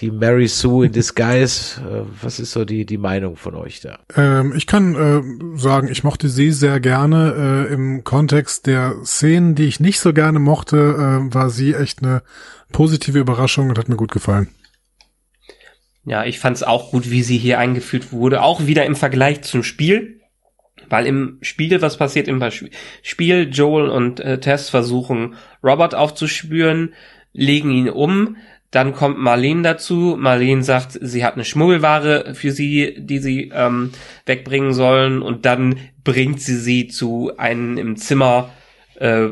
die 0.00 0.10
Mary 0.10 0.48
Sue 0.48 0.86
in 0.86 0.92
Disguise. 0.92 1.80
Äh, 1.80 2.02
was 2.22 2.40
ist 2.40 2.52
so 2.52 2.64
die, 2.64 2.86
die 2.86 2.98
Meinung 2.98 3.36
von 3.36 3.54
euch 3.54 3.80
da? 3.80 3.98
Ähm, 4.16 4.54
ich 4.56 4.66
kann 4.66 4.94
äh, 4.94 5.58
sagen, 5.58 5.88
ich 5.88 6.02
mochte 6.02 6.28
sie 6.28 6.50
sehr 6.50 6.80
gerne. 6.80 7.66
Äh, 7.68 7.74
Im 7.74 8.04
Kontext 8.04 8.66
der 8.66 8.94
Szenen, 9.04 9.54
die 9.54 9.66
ich 9.66 9.80
nicht 9.80 10.00
so 10.00 10.12
gerne 10.12 10.38
mochte, 10.38 10.76
äh, 10.76 11.34
war 11.34 11.50
sie 11.50 11.74
echt 11.74 12.02
eine 12.02 12.22
positive 12.72 13.18
Überraschung 13.18 13.68
und 13.68 13.78
hat 13.78 13.88
mir 13.88 13.96
gut 13.96 14.12
gefallen. 14.12 14.48
Ja, 16.04 16.24
ich 16.24 16.38
fand 16.38 16.56
es 16.56 16.62
auch 16.62 16.92
gut, 16.92 17.10
wie 17.10 17.22
sie 17.22 17.36
hier 17.36 17.58
eingeführt 17.58 18.12
wurde. 18.12 18.42
Auch 18.42 18.66
wieder 18.66 18.86
im 18.86 18.94
Vergleich 18.94 19.42
zum 19.42 19.64
Spiel. 19.64 20.20
Weil 20.88 21.06
im 21.06 21.38
Spiel, 21.42 21.80
was 21.82 21.96
passiert 21.96 22.28
im 22.28 22.42
Spiel, 23.02 23.48
Joel 23.50 23.88
und 23.88 24.20
äh, 24.20 24.38
Tess 24.40 24.70
versuchen, 24.70 25.34
Robert 25.62 25.94
aufzuspüren, 25.94 26.94
legen 27.32 27.70
ihn 27.70 27.88
um, 27.90 28.36
dann 28.70 28.92
kommt 28.92 29.18
Marlene 29.18 29.62
dazu. 29.62 30.16
Marlene 30.18 30.62
sagt, 30.62 30.98
sie 31.00 31.24
hat 31.24 31.34
eine 31.34 31.44
Schmuggelware 31.44 32.34
für 32.34 32.50
sie, 32.50 32.94
die 32.98 33.18
sie 33.18 33.50
ähm, 33.54 33.92
wegbringen 34.26 34.74
sollen. 34.74 35.22
Und 35.22 35.46
dann 35.46 35.76
bringt 36.04 36.40
sie 36.40 36.56
sie 36.56 36.88
zu 36.88 37.32
einem 37.38 37.78
im 37.78 37.96
Zimmer, 37.96 38.50
äh, 38.96 39.28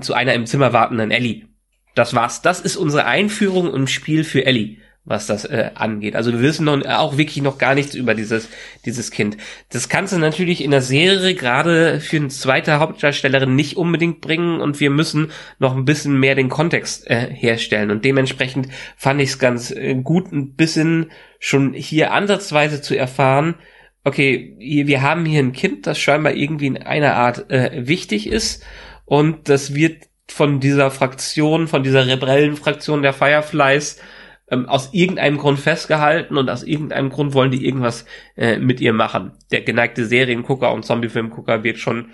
zu 0.00 0.14
einer 0.14 0.34
im 0.34 0.46
Zimmer 0.46 0.72
wartenden 0.72 1.10
Ellie. 1.10 1.46
Das 1.94 2.14
war's. 2.14 2.42
Das 2.42 2.60
ist 2.60 2.76
unsere 2.76 3.06
Einführung 3.06 3.72
im 3.74 3.86
Spiel 3.86 4.22
für 4.22 4.44
Ellie 4.44 4.76
was 5.06 5.26
das 5.26 5.44
äh, 5.44 5.70
angeht. 5.74 6.16
Also 6.16 6.32
wir 6.32 6.40
wissen 6.40 6.64
noch, 6.64 6.84
auch 6.84 7.16
wirklich 7.16 7.42
noch 7.42 7.58
gar 7.58 7.74
nichts 7.74 7.94
über 7.94 8.14
dieses, 8.14 8.48
dieses 8.84 9.10
Kind. 9.12 9.36
Das 9.70 9.88
kannst 9.88 10.12
du 10.12 10.18
natürlich 10.18 10.62
in 10.62 10.72
der 10.72 10.82
Serie 10.82 11.34
gerade 11.34 12.00
für 12.00 12.16
eine 12.16 12.28
zweite 12.28 12.80
Hauptdarstellerin 12.80 13.54
nicht 13.54 13.76
unbedingt 13.76 14.20
bringen 14.20 14.60
und 14.60 14.80
wir 14.80 14.90
müssen 14.90 15.30
noch 15.58 15.76
ein 15.76 15.84
bisschen 15.84 16.18
mehr 16.18 16.34
den 16.34 16.48
Kontext 16.48 17.08
äh, 17.08 17.32
herstellen. 17.32 17.92
Und 17.92 18.04
dementsprechend 18.04 18.68
fand 18.96 19.20
ich 19.20 19.30
es 19.30 19.38
ganz 19.38 19.70
äh, 19.70 19.94
gut, 19.94 20.32
ein 20.32 20.54
bisschen 20.54 21.12
schon 21.38 21.72
hier 21.72 22.12
ansatzweise 22.12 22.82
zu 22.82 22.98
erfahren, 22.98 23.54
okay, 24.02 24.54
wir 24.58 25.02
haben 25.02 25.24
hier 25.24 25.40
ein 25.40 25.52
Kind, 25.52 25.86
das 25.86 25.98
scheinbar 25.98 26.32
irgendwie 26.32 26.66
in 26.66 26.76
einer 26.76 27.14
Art 27.14 27.50
äh, 27.50 27.86
wichtig 27.88 28.28
ist 28.28 28.64
und 29.04 29.48
das 29.48 29.74
wird 29.74 30.08
von 30.28 30.60
dieser 30.60 30.90
Fraktion, 30.90 31.68
von 31.68 31.82
dieser 31.82 32.06
Rebellenfraktion 32.06 33.02
der 33.02 33.12
Fireflies 33.12 34.00
ähm, 34.48 34.66
aus 34.68 34.92
irgendeinem 34.92 35.38
Grund 35.38 35.58
festgehalten 35.58 36.36
und 36.36 36.48
aus 36.48 36.62
irgendeinem 36.62 37.10
Grund 37.10 37.34
wollen 37.34 37.50
die 37.50 37.64
irgendwas 37.64 38.04
äh, 38.36 38.58
mit 38.58 38.80
ihr 38.80 38.92
machen. 38.92 39.32
Der 39.50 39.62
geneigte 39.62 40.06
Seriengucker 40.06 40.72
und 40.72 40.84
Zombiefilmgucker 40.84 41.64
wird 41.64 41.78
schon 41.78 42.10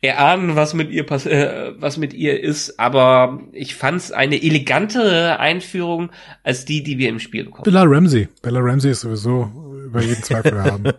erahnen, 0.00 0.54
was 0.54 0.74
mit 0.74 0.90
ihr 0.90 1.04
pass 1.04 1.26
äh, 1.26 1.72
was 1.78 1.96
mit 1.96 2.12
ihr 2.12 2.42
ist, 2.42 2.78
aber 2.78 3.40
ich 3.52 3.74
fand 3.74 3.96
es 3.96 4.12
eine 4.12 4.42
elegantere 4.42 5.40
Einführung 5.40 6.10
als 6.42 6.64
die, 6.64 6.82
die 6.82 6.98
wir 6.98 7.08
im 7.08 7.18
Spiel 7.18 7.44
bekommen. 7.44 7.64
Bella 7.64 7.84
Ramsey. 7.84 8.28
Bella 8.42 8.60
Ramsey 8.60 8.90
ist 8.90 9.00
sowieso 9.00 9.50
über 9.86 10.02
jeden 10.02 10.22
Zweifel 10.22 10.62
haben. 10.62 10.84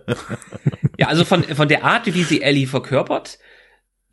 ja, 0.97 1.07
also 1.07 1.23
von 1.23 1.43
von 1.43 1.67
der 1.67 1.83
Art, 1.83 2.13
wie 2.13 2.23
sie 2.23 2.41
Ellie 2.41 2.67
verkörpert, 2.67 3.37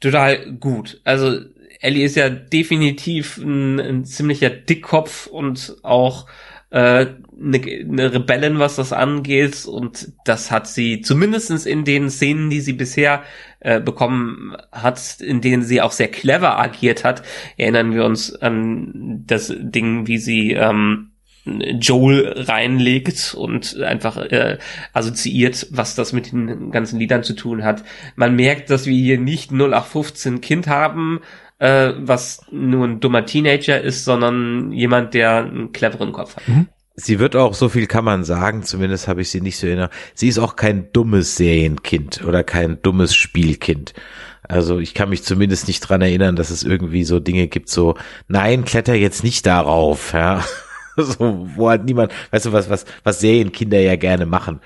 total 0.00 0.52
gut. 0.56 1.00
Also 1.04 1.40
Ellie 1.80 2.04
ist 2.04 2.16
ja 2.16 2.28
definitiv 2.28 3.38
ein, 3.38 3.80
ein 3.80 4.04
ziemlicher 4.04 4.50
Dickkopf 4.50 5.26
und 5.26 5.76
auch 5.82 6.26
äh, 6.72 7.06
eine, 7.40 7.60
eine 7.60 8.14
Rebellin, 8.14 8.58
was 8.58 8.76
das 8.76 8.92
angeht. 8.92 9.66
Und 9.66 10.12
das 10.24 10.50
hat 10.50 10.66
sie 10.66 11.02
zumindestens 11.02 11.66
in 11.66 11.84
den 11.84 12.10
Szenen, 12.10 12.50
die 12.50 12.60
sie 12.60 12.72
bisher 12.72 13.22
äh, 13.60 13.80
bekommen 13.80 14.56
hat, 14.72 15.20
in 15.20 15.40
denen 15.40 15.62
sie 15.62 15.80
auch 15.80 15.92
sehr 15.92 16.08
clever 16.08 16.58
agiert 16.58 17.04
hat, 17.04 17.22
erinnern 17.56 17.94
wir 17.94 18.04
uns 18.04 18.34
an 18.34 19.22
das 19.26 19.52
Ding, 19.56 20.06
wie 20.06 20.18
sie 20.18 20.52
ähm, 20.52 21.10
Joel 21.44 22.32
reinlegt 22.36 23.34
und 23.34 23.80
einfach 23.80 24.16
äh, 24.16 24.58
assoziiert, 24.92 25.66
was 25.70 25.94
das 25.94 26.12
mit 26.12 26.32
den 26.32 26.70
ganzen 26.70 26.98
Liedern 26.98 27.24
zu 27.24 27.34
tun 27.34 27.64
hat. 27.64 27.82
Man 28.14 28.36
merkt, 28.36 28.70
dass 28.70 28.86
wir 28.86 28.94
hier 28.94 29.18
nicht 29.18 29.50
0815 29.50 30.40
Kind 30.40 30.68
haben, 30.68 31.20
äh, 31.62 31.94
was 31.96 32.40
nur 32.50 32.86
ein 32.86 32.98
dummer 32.98 33.24
Teenager 33.24 33.80
ist, 33.80 34.04
sondern 34.04 34.72
jemand, 34.72 35.14
der 35.14 35.36
einen 35.36 35.70
cleveren 35.72 36.12
Kopf 36.12 36.36
hat. 36.36 36.48
Mhm. 36.48 36.66
Sie 36.96 37.20
wird 37.20 37.36
auch, 37.36 37.54
so 37.54 37.68
viel 37.68 37.86
kann 37.86 38.04
man 38.04 38.24
sagen, 38.24 38.64
zumindest 38.64 39.06
habe 39.08 39.22
ich 39.22 39.30
sie 39.30 39.40
nicht 39.40 39.56
so 39.56 39.66
erinnert, 39.68 39.92
sie 40.14 40.28
ist 40.28 40.38
auch 40.38 40.56
kein 40.56 40.92
dummes 40.92 41.36
Serienkind 41.36 42.24
oder 42.26 42.42
kein 42.42 42.82
dummes 42.82 43.14
Spielkind. 43.14 43.94
Also 44.42 44.80
ich 44.80 44.92
kann 44.92 45.08
mich 45.08 45.22
zumindest 45.22 45.68
nicht 45.68 45.80
dran 45.80 46.02
erinnern, 46.02 46.36
dass 46.36 46.50
es 46.50 46.64
irgendwie 46.64 47.04
so 47.04 47.20
Dinge 47.20 47.46
gibt, 47.46 47.70
so, 47.70 47.94
nein, 48.26 48.64
kletter 48.64 48.94
jetzt 48.94 49.22
nicht 49.22 49.46
darauf, 49.46 50.12
ja. 50.12 50.44
so, 50.96 51.48
wo 51.54 51.70
halt 51.70 51.84
niemand, 51.84 52.12
weißt 52.32 52.46
du 52.46 52.52
was, 52.52 52.68
was, 52.68 52.84
was 53.04 53.20
Serienkinder 53.20 53.80
ja 53.80 53.94
gerne 53.94 54.26
machen 54.26 54.60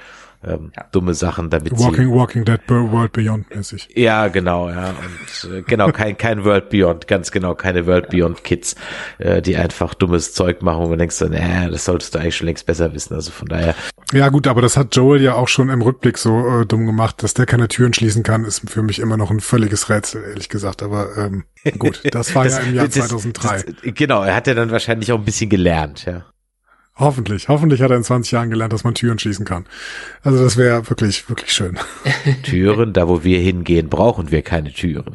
ähm, 0.46 0.72
ja. 0.76 0.84
dumme 0.92 1.14
Sachen, 1.14 1.50
damit 1.50 1.72
Walking, 1.72 2.06
sie, 2.06 2.12
Walking 2.12 2.44
Dead 2.44 2.60
World 2.68 3.12
Beyond 3.12 3.54
mäßig. 3.54 3.88
Ja, 3.94 4.28
genau, 4.28 4.70
ja. 4.70 4.90
Und 4.90 5.52
äh, 5.52 5.62
genau, 5.62 5.90
kein, 5.90 6.16
kein 6.16 6.44
World 6.44 6.70
Beyond, 6.70 7.08
ganz 7.08 7.30
genau, 7.30 7.54
keine 7.54 7.86
World 7.86 8.10
Beyond 8.10 8.44
Kids, 8.44 8.76
äh, 9.18 9.42
die 9.42 9.56
einfach 9.56 9.94
dummes 9.94 10.32
Zeug 10.34 10.62
machen, 10.62 10.84
wo 10.84 10.88
man 10.88 10.98
denkst 10.98 11.16
so, 11.16 11.26
äh, 11.26 11.70
das 11.70 11.84
solltest 11.84 12.14
du 12.14 12.18
eigentlich 12.18 12.36
schon 12.36 12.46
längst 12.46 12.66
besser 12.66 12.94
wissen. 12.94 13.14
Also 13.14 13.32
von 13.32 13.48
daher. 13.48 13.74
Ja, 14.12 14.28
gut, 14.28 14.46
aber 14.46 14.62
das 14.62 14.76
hat 14.76 14.94
Joel 14.94 15.20
ja 15.20 15.34
auch 15.34 15.48
schon 15.48 15.68
im 15.68 15.82
Rückblick 15.82 16.18
so 16.18 16.60
äh, 16.60 16.66
dumm 16.66 16.86
gemacht, 16.86 17.22
dass 17.22 17.34
der 17.34 17.46
keine 17.46 17.68
Türen 17.68 17.92
schließen 17.92 18.22
kann, 18.22 18.44
ist 18.44 18.70
für 18.70 18.82
mich 18.82 19.00
immer 19.00 19.16
noch 19.16 19.30
ein 19.30 19.40
völliges 19.40 19.90
Rätsel, 19.90 20.22
ehrlich 20.22 20.48
gesagt. 20.48 20.82
Aber 20.82 21.16
ähm, 21.16 21.44
gut, 21.78 22.02
das 22.12 22.34
war 22.34 22.44
das, 22.44 22.58
ja 22.58 22.62
im 22.62 22.74
Jahr 22.74 22.86
das, 22.86 22.94
2003. 22.94 23.62
Das, 23.62 23.94
genau, 23.94 24.22
er 24.22 24.36
hat 24.36 24.46
ja 24.46 24.54
dann 24.54 24.70
wahrscheinlich 24.70 25.10
auch 25.12 25.18
ein 25.18 25.24
bisschen 25.24 25.50
gelernt, 25.50 26.04
ja. 26.04 26.24
Hoffentlich. 26.98 27.48
Hoffentlich 27.48 27.82
hat 27.82 27.90
er 27.90 27.98
in 27.98 28.04
20 28.04 28.32
Jahren 28.32 28.50
gelernt, 28.50 28.72
dass 28.72 28.84
man 28.84 28.94
Türen 28.94 29.18
schließen 29.18 29.44
kann. 29.44 29.66
Also 30.22 30.42
das 30.42 30.56
wäre 30.56 30.88
wirklich, 30.88 31.28
wirklich 31.28 31.52
schön. 31.52 31.78
Türen, 32.42 32.94
da 32.94 33.06
wo 33.06 33.22
wir 33.22 33.38
hingehen, 33.38 33.88
brauchen 33.88 34.30
wir 34.30 34.42
keine 34.42 34.72
Türen. 34.72 35.14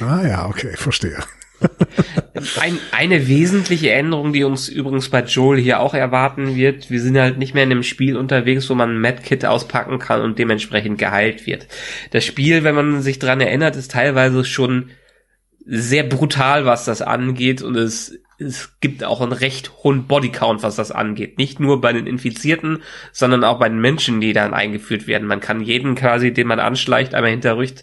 Ah 0.00 0.26
ja, 0.26 0.46
okay, 0.46 0.74
verstehe. 0.76 1.18
Ein, 2.60 2.78
eine 2.92 3.26
wesentliche 3.26 3.90
Änderung, 3.90 4.32
die 4.32 4.44
uns 4.44 4.68
übrigens 4.68 5.08
bei 5.08 5.22
Joel 5.22 5.58
hier 5.60 5.80
auch 5.80 5.92
erwarten 5.92 6.54
wird, 6.54 6.88
wir 6.88 7.00
sind 7.00 7.18
halt 7.18 7.36
nicht 7.36 7.52
mehr 7.52 7.64
in 7.64 7.72
einem 7.72 7.82
Spiel 7.82 8.16
unterwegs, 8.16 8.70
wo 8.70 8.74
man 8.74 8.90
ein 8.90 9.00
Medkit 9.00 9.44
auspacken 9.44 9.98
kann 9.98 10.20
und 10.22 10.38
dementsprechend 10.38 10.98
geheilt 10.98 11.46
wird. 11.46 11.66
Das 12.12 12.24
Spiel, 12.24 12.62
wenn 12.62 12.76
man 12.76 13.02
sich 13.02 13.18
dran 13.18 13.40
erinnert, 13.40 13.74
ist 13.74 13.90
teilweise 13.90 14.44
schon 14.44 14.90
sehr 15.66 16.04
brutal, 16.04 16.64
was 16.64 16.84
das 16.84 17.02
angeht 17.02 17.60
und 17.60 17.76
es 17.76 18.18
es 18.40 18.78
gibt 18.80 19.02
auch 19.02 19.20
einen 19.20 19.32
recht 19.32 19.72
hohen 19.82 20.06
Bodycount, 20.06 20.62
was 20.62 20.76
das 20.76 20.92
angeht. 20.92 21.38
Nicht 21.38 21.58
nur 21.58 21.80
bei 21.80 21.92
den 21.92 22.06
Infizierten, 22.06 22.82
sondern 23.10 23.42
auch 23.42 23.58
bei 23.58 23.68
den 23.68 23.80
Menschen, 23.80 24.20
die 24.20 24.32
dann 24.32 24.54
eingeführt 24.54 25.08
werden. 25.08 25.26
Man 25.26 25.40
kann 25.40 25.60
jeden 25.60 25.96
quasi, 25.96 26.32
den 26.32 26.46
man 26.46 26.60
anschleicht, 26.60 27.16
einmal 27.16 27.32
hinterrücks 27.32 27.82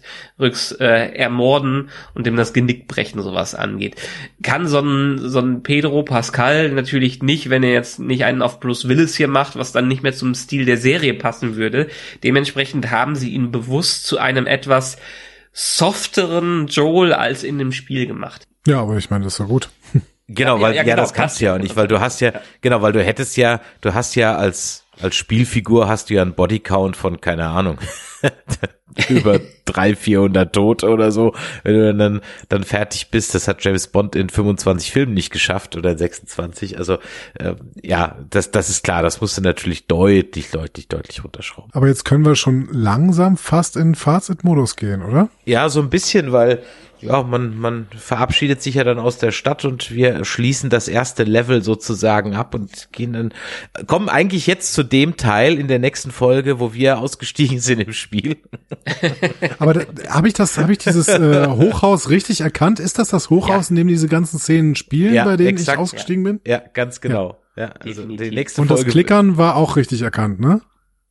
äh, 0.80 1.14
ermorden 1.14 1.90
und 2.14 2.26
dem 2.26 2.36
das 2.36 2.54
Genick 2.54 2.88
brechen, 2.88 3.20
sowas 3.20 3.54
angeht. 3.54 3.96
Kann 4.42 4.66
so 4.66 4.80
ein, 4.80 5.18
so 5.18 5.40
ein 5.40 5.62
Pedro 5.62 6.02
Pascal 6.02 6.70
natürlich 6.70 7.22
nicht, 7.22 7.50
wenn 7.50 7.62
er 7.62 7.72
jetzt 7.72 7.98
nicht 7.98 8.24
einen 8.24 8.40
auf 8.40 8.58
Bruce 8.58 8.88
Willis 8.88 9.14
hier 9.14 9.28
macht, 9.28 9.56
was 9.56 9.72
dann 9.72 9.88
nicht 9.88 10.02
mehr 10.02 10.14
zum 10.14 10.34
Stil 10.34 10.64
der 10.64 10.78
Serie 10.78 11.12
passen 11.12 11.56
würde. 11.56 11.88
Dementsprechend 12.24 12.90
haben 12.90 13.14
sie 13.14 13.30
ihn 13.30 13.50
bewusst 13.50 14.06
zu 14.06 14.16
einem 14.16 14.46
etwas 14.46 14.96
softeren 15.52 16.66
Joel 16.66 17.12
als 17.12 17.44
in 17.44 17.58
dem 17.58 17.72
Spiel 17.72 18.06
gemacht. 18.06 18.46
Ja, 18.66 18.80
aber 18.80 18.96
ich 18.96 19.10
meine, 19.10 19.24
das 19.24 19.34
ist 19.34 19.38
ja 19.38 19.44
gut. 19.44 19.68
Genau, 20.28 20.60
weil 20.60 20.74
ja, 20.74 20.82
ja, 20.82 20.88
ja 20.88 20.94
genau, 20.94 21.02
das 21.02 21.14
kannst 21.14 21.40
du 21.40 21.44
ja 21.44 21.54
auch 21.54 21.58
nicht, 21.58 21.76
weil 21.76 21.86
du 21.86 22.00
hast 22.00 22.20
ja, 22.20 22.32
genau, 22.60 22.82
weil 22.82 22.92
du 22.92 23.02
hättest 23.02 23.36
ja, 23.36 23.60
du 23.80 23.94
hast 23.94 24.16
ja 24.16 24.36
als 24.36 24.84
als 25.00 25.14
Spielfigur 25.14 25.88
hast 25.88 26.10
du 26.10 26.14
ja 26.14 26.22
einen 26.22 26.34
Bodycount 26.34 26.96
von 26.96 27.20
keine 27.20 27.46
Ahnung 27.48 27.78
über 29.08 29.40
drei 29.66 29.94
vierhundert 29.94 30.54
Tote 30.54 30.88
oder 30.88 31.12
so, 31.12 31.34
wenn 31.64 31.74
du 31.74 31.94
dann 31.94 32.20
dann 32.48 32.64
fertig 32.64 33.10
bist. 33.10 33.34
Das 33.34 33.46
hat 33.46 33.62
James 33.62 33.88
Bond 33.88 34.16
in 34.16 34.30
25 34.30 34.90
Filmen 34.90 35.12
nicht 35.12 35.30
geschafft 35.30 35.76
oder 35.76 35.96
26. 35.96 36.78
Also 36.78 36.94
äh, 37.34 37.54
ja, 37.82 38.16
das 38.30 38.50
das 38.50 38.70
ist 38.70 38.84
klar. 38.84 39.02
Das 39.02 39.20
musst 39.20 39.36
du 39.36 39.42
natürlich 39.42 39.86
deutlich 39.86 40.50
deutlich 40.50 40.88
deutlich 40.88 41.22
runterschrauben. 41.22 41.70
Aber 41.74 41.88
jetzt 41.88 42.04
können 42.04 42.24
wir 42.24 42.36
schon 42.36 42.68
langsam 42.72 43.36
fast 43.36 43.76
in 43.76 43.94
Fazit-Modus 43.94 44.76
gehen, 44.76 45.02
oder? 45.02 45.28
Ja, 45.44 45.68
so 45.68 45.80
ein 45.80 45.90
bisschen, 45.90 46.32
weil 46.32 46.62
ja, 47.00 47.22
man, 47.22 47.56
man 47.58 47.86
verabschiedet 47.96 48.62
sich 48.62 48.76
ja 48.76 48.84
dann 48.84 48.98
aus 48.98 49.18
der 49.18 49.30
Stadt 49.30 49.64
und 49.64 49.90
wir 49.90 50.24
schließen 50.24 50.70
das 50.70 50.88
erste 50.88 51.24
Level 51.24 51.62
sozusagen 51.62 52.34
ab 52.34 52.54
und 52.54 52.92
gehen 52.92 53.12
dann, 53.12 53.34
kommen 53.86 54.08
eigentlich 54.08 54.46
jetzt 54.46 54.72
zu 54.72 54.82
dem 54.82 55.16
Teil 55.16 55.58
in 55.58 55.68
der 55.68 55.78
nächsten 55.78 56.10
Folge, 56.10 56.60
wo 56.60 56.72
wir 56.72 56.98
ausgestiegen 56.98 57.60
sind 57.60 57.80
im 57.80 57.92
Spiel. 57.92 58.38
Aber 59.58 59.86
habe 60.08 60.28
ich 60.28 60.34
das, 60.34 60.58
habe 60.58 60.72
ich 60.72 60.78
dieses 60.78 61.08
äh, 61.08 61.48
Hochhaus 61.48 62.10
richtig 62.10 62.40
erkannt? 62.40 62.80
Ist 62.80 62.98
das 62.98 63.08
das 63.08 63.30
Hochhaus, 63.30 63.68
ja. 63.68 63.70
in 63.70 63.76
dem 63.76 63.88
diese 63.88 64.08
ganzen 64.08 64.38
Szenen 64.38 64.74
spielen, 64.74 65.14
ja, 65.14 65.24
bei 65.24 65.36
denen 65.36 65.50
exakt, 65.50 65.76
ich 65.76 65.82
ausgestiegen 65.82 66.24
ja. 66.24 66.32
bin? 66.32 66.40
Ja, 66.46 66.62
ganz 66.72 67.00
genau. 67.00 67.38
Ja, 67.56 67.72
also 67.82 68.04
die 68.04 68.30
nächste 68.30 68.60
und 68.60 68.68
Folge 68.68 68.84
das 68.84 68.92
Klickern 68.92 69.38
war 69.38 69.56
auch 69.56 69.76
richtig 69.76 70.02
erkannt, 70.02 70.40
ne? 70.40 70.60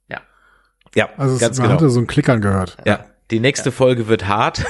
Ja. 0.07 0.21
Ja, 0.93 1.09
also 1.17 1.35
es, 1.35 1.41
man 1.41 1.51
genau. 1.53 1.69
hatte 1.69 1.89
so 1.89 1.99
ein 1.99 2.07
Klickern 2.07 2.39
gehört. 2.41 2.77
Ja, 2.85 3.05
die 3.31 3.39
nächste 3.39 3.69
ja. 3.69 3.75
Folge 3.75 4.07
wird 4.07 4.27
hart. 4.27 4.65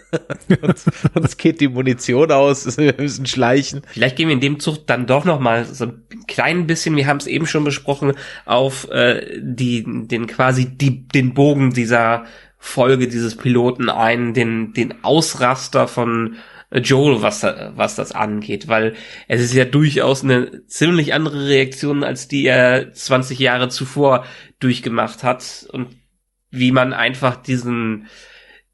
uns, 0.62 0.86
uns 1.14 1.36
geht 1.36 1.60
die 1.60 1.68
Munition 1.68 2.32
aus, 2.32 2.76
wir 2.78 2.94
müssen 2.98 3.26
schleichen. 3.26 3.82
Vielleicht 3.86 4.16
gehen 4.16 4.28
wir 4.28 4.34
in 4.34 4.40
dem 4.40 4.60
Zug 4.60 4.86
dann 4.86 5.06
doch 5.06 5.24
noch 5.24 5.40
mal 5.40 5.64
so 5.64 5.86
ein 5.86 6.02
klein 6.26 6.66
bisschen, 6.66 6.96
wir 6.96 7.06
haben 7.06 7.18
es 7.18 7.26
eben 7.26 7.46
schon 7.46 7.64
besprochen, 7.64 8.14
auf 8.44 8.90
äh, 8.90 9.40
die 9.40 9.84
den 9.86 10.26
quasi 10.26 10.76
die 10.76 11.06
den 11.06 11.34
Bogen 11.34 11.72
dieser 11.72 12.24
Folge 12.58 13.08
dieses 13.08 13.36
Piloten 13.36 13.88
ein, 13.88 14.34
den 14.34 14.72
den 14.72 15.04
Ausraster 15.04 15.86
von 15.86 16.36
Joel, 16.74 17.20
was, 17.20 17.42
was 17.42 17.96
das 17.96 18.12
angeht, 18.12 18.66
weil 18.66 18.94
es 19.28 19.42
ist 19.42 19.52
ja 19.52 19.66
durchaus 19.66 20.24
eine 20.24 20.66
ziemlich 20.66 21.12
andere 21.12 21.46
Reaktion, 21.46 22.02
als 22.02 22.28
die 22.28 22.46
er 22.46 22.92
20 22.94 23.38
Jahre 23.38 23.68
zuvor 23.68 24.24
durchgemacht 24.58 25.22
hat 25.22 25.66
und 25.70 25.88
wie 26.52 26.70
man 26.70 26.92
einfach 26.92 27.36
diesen, 27.36 28.06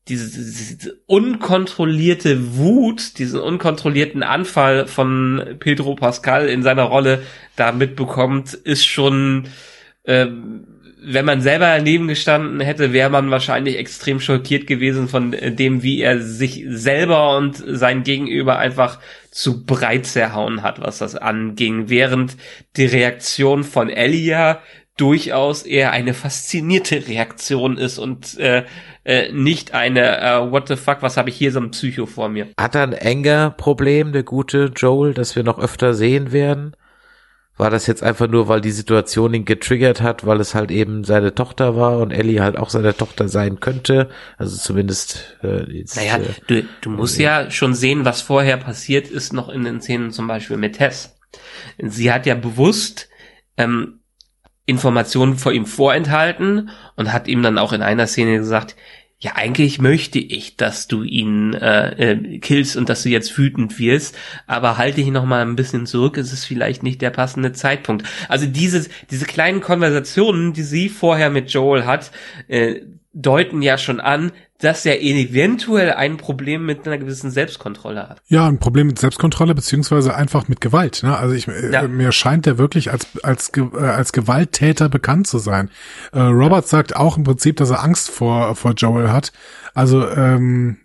diese, 0.08 0.28
diese 0.36 1.00
unkontrollierte 1.06 2.56
Wut, 2.56 3.18
diesen 3.18 3.40
unkontrollierten 3.40 4.22
Anfall 4.22 4.86
von 4.86 5.56
Pedro 5.60 5.94
Pascal 5.94 6.48
in 6.48 6.62
seiner 6.62 6.82
Rolle 6.82 7.22
da 7.56 7.72
mitbekommt, 7.72 8.52
ist 8.52 8.84
schon, 8.84 9.48
ähm, 10.04 10.66
wenn 11.00 11.24
man 11.24 11.40
selber 11.40 11.66
daneben 11.66 12.08
gestanden 12.08 12.60
hätte, 12.60 12.92
wäre 12.92 13.10
man 13.10 13.30
wahrscheinlich 13.30 13.78
extrem 13.78 14.18
schockiert 14.18 14.66
gewesen 14.66 15.06
von 15.06 15.30
dem, 15.30 15.84
wie 15.84 16.00
er 16.00 16.20
sich 16.20 16.64
selber 16.68 17.36
und 17.36 17.62
sein 17.64 18.02
Gegenüber 18.02 18.58
einfach 18.58 18.98
zu 19.30 19.64
breit 19.64 20.06
zerhauen 20.06 20.62
hat, 20.62 20.80
was 20.80 20.98
das 20.98 21.14
anging. 21.14 21.88
Während 21.88 22.36
die 22.76 22.86
Reaktion 22.86 23.62
von 23.62 23.88
Elia 23.88 24.60
durchaus 24.98 25.62
eher 25.62 25.92
eine 25.92 26.12
faszinierte 26.12 27.08
Reaktion 27.08 27.78
ist 27.78 27.98
und 27.98 28.38
äh, 28.38 28.64
äh, 29.04 29.32
nicht 29.32 29.72
eine 29.72 30.20
äh, 30.20 30.50
What 30.50 30.68
the 30.68 30.76
fuck, 30.76 30.98
was 31.00 31.16
habe 31.16 31.30
ich 31.30 31.36
hier 31.36 31.52
so 31.52 31.60
ein 31.60 31.70
Psycho 31.70 32.04
vor 32.04 32.28
mir. 32.28 32.48
Hat 32.58 32.74
er 32.74 32.82
ein 32.82 32.92
enger 32.92 33.50
Problem, 33.50 34.12
der 34.12 34.24
gute 34.24 34.70
Joel, 34.76 35.14
das 35.14 35.36
wir 35.36 35.44
noch 35.44 35.58
öfter 35.58 35.94
sehen 35.94 36.32
werden? 36.32 36.76
War 37.56 37.70
das 37.70 37.88
jetzt 37.88 38.04
einfach 38.04 38.28
nur, 38.28 38.46
weil 38.46 38.60
die 38.60 38.70
Situation 38.70 39.34
ihn 39.34 39.44
getriggert 39.44 40.00
hat, 40.00 40.24
weil 40.24 40.40
es 40.40 40.54
halt 40.54 40.70
eben 40.70 41.02
seine 41.02 41.34
Tochter 41.34 41.74
war 41.74 41.98
und 41.98 42.12
Ellie 42.12 42.40
halt 42.40 42.56
auch 42.56 42.70
seine 42.70 42.96
Tochter 42.96 43.28
sein 43.28 43.58
könnte? 43.58 44.08
Also 44.36 44.56
zumindest 44.56 45.38
äh, 45.42 45.64
jetzt, 45.72 45.96
Naja, 45.96 46.18
äh, 46.18 46.34
du, 46.46 46.64
du 46.80 46.90
musst 46.90 47.18
äh, 47.18 47.24
ja 47.24 47.50
schon 47.50 47.74
sehen, 47.74 48.04
was 48.04 48.20
vorher 48.22 48.58
passiert 48.58 49.08
ist, 49.08 49.32
noch 49.32 49.48
in 49.48 49.64
den 49.64 49.80
Szenen 49.80 50.12
zum 50.12 50.28
Beispiel 50.28 50.56
mit 50.56 50.76
Tess. 50.76 51.16
Sie 51.78 52.12
hat 52.12 52.26
ja 52.26 52.36
bewusst 52.36 53.08
ähm, 53.56 53.97
Informationen 54.68 55.38
vor 55.38 55.52
ihm 55.52 55.64
vorenthalten 55.64 56.68
und 56.94 57.10
hat 57.10 57.26
ihm 57.26 57.42
dann 57.42 57.56
auch 57.56 57.72
in 57.72 57.80
einer 57.80 58.06
Szene 58.06 58.36
gesagt, 58.36 58.76
ja, 59.18 59.32
eigentlich 59.34 59.80
möchte 59.80 60.18
ich, 60.18 60.56
dass 60.56 60.86
du 60.86 61.02
ihn 61.02 61.54
äh, 61.54 62.12
äh, 62.12 62.38
killst 62.38 62.76
und 62.76 62.88
dass 62.88 63.02
du 63.02 63.08
jetzt 63.08 63.36
wütend 63.36 63.78
wirst, 63.78 64.16
aber 64.46 64.76
halte 64.76 65.00
dich 65.00 65.10
noch 65.10 65.24
mal 65.24 65.40
ein 65.40 65.56
bisschen 65.56 65.86
zurück, 65.86 66.18
es 66.18 66.32
ist 66.32 66.44
vielleicht 66.44 66.82
nicht 66.82 67.00
der 67.00 67.10
passende 67.10 67.52
Zeitpunkt. 67.52 68.06
Also 68.28 68.46
diese, 68.46 68.88
diese 69.10 69.24
kleinen 69.24 69.60
Konversationen, 69.60 70.52
die 70.52 70.62
sie 70.62 70.88
vorher 70.88 71.30
mit 71.30 71.50
Joel 71.50 71.86
hat, 71.86 72.12
äh, 72.46 72.82
deuten 73.12 73.62
ja 73.62 73.78
schon 73.78 74.00
an, 74.00 74.30
dass 74.58 74.84
er 74.84 75.00
eventuell 75.00 75.92
ein 75.92 76.16
Problem 76.16 76.66
mit 76.66 76.86
einer 76.86 76.98
gewissen 76.98 77.30
Selbstkontrolle 77.30 78.08
hat. 78.08 78.20
Ja, 78.26 78.48
ein 78.48 78.58
Problem 78.58 78.88
mit 78.88 78.98
Selbstkontrolle 78.98 79.54
beziehungsweise 79.54 80.14
einfach 80.14 80.48
mit 80.48 80.60
Gewalt. 80.60 81.02
Ne? 81.04 81.16
Also 81.16 81.34
ich, 81.34 81.46
äh, 81.46 81.72
ja. 81.72 81.86
mir 81.86 82.10
scheint 82.10 82.46
er 82.46 82.58
wirklich 82.58 82.90
als 82.90 83.06
als 83.22 83.52
äh, 83.56 83.78
als 83.78 84.12
Gewalttäter 84.12 84.88
bekannt 84.88 85.28
zu 85.28 85.38
sein. 85.38 85.70
Äh, 86.12 86.20
Robert 86.20 86.66
sagt 86.66 86.96
auch 86.96 87.16
im 87.16 87.24
Prinzip, 87.24 87.56
dass 87.56 87.70
er 87.70 87.84
Angst 87.84 88.10
vor 88.10 88.56
vor 88.56 88.72
Joel 88.72 89.12
hat. 89.12 89.32
Also 89.74 90.08
ähm, 90.10 90.78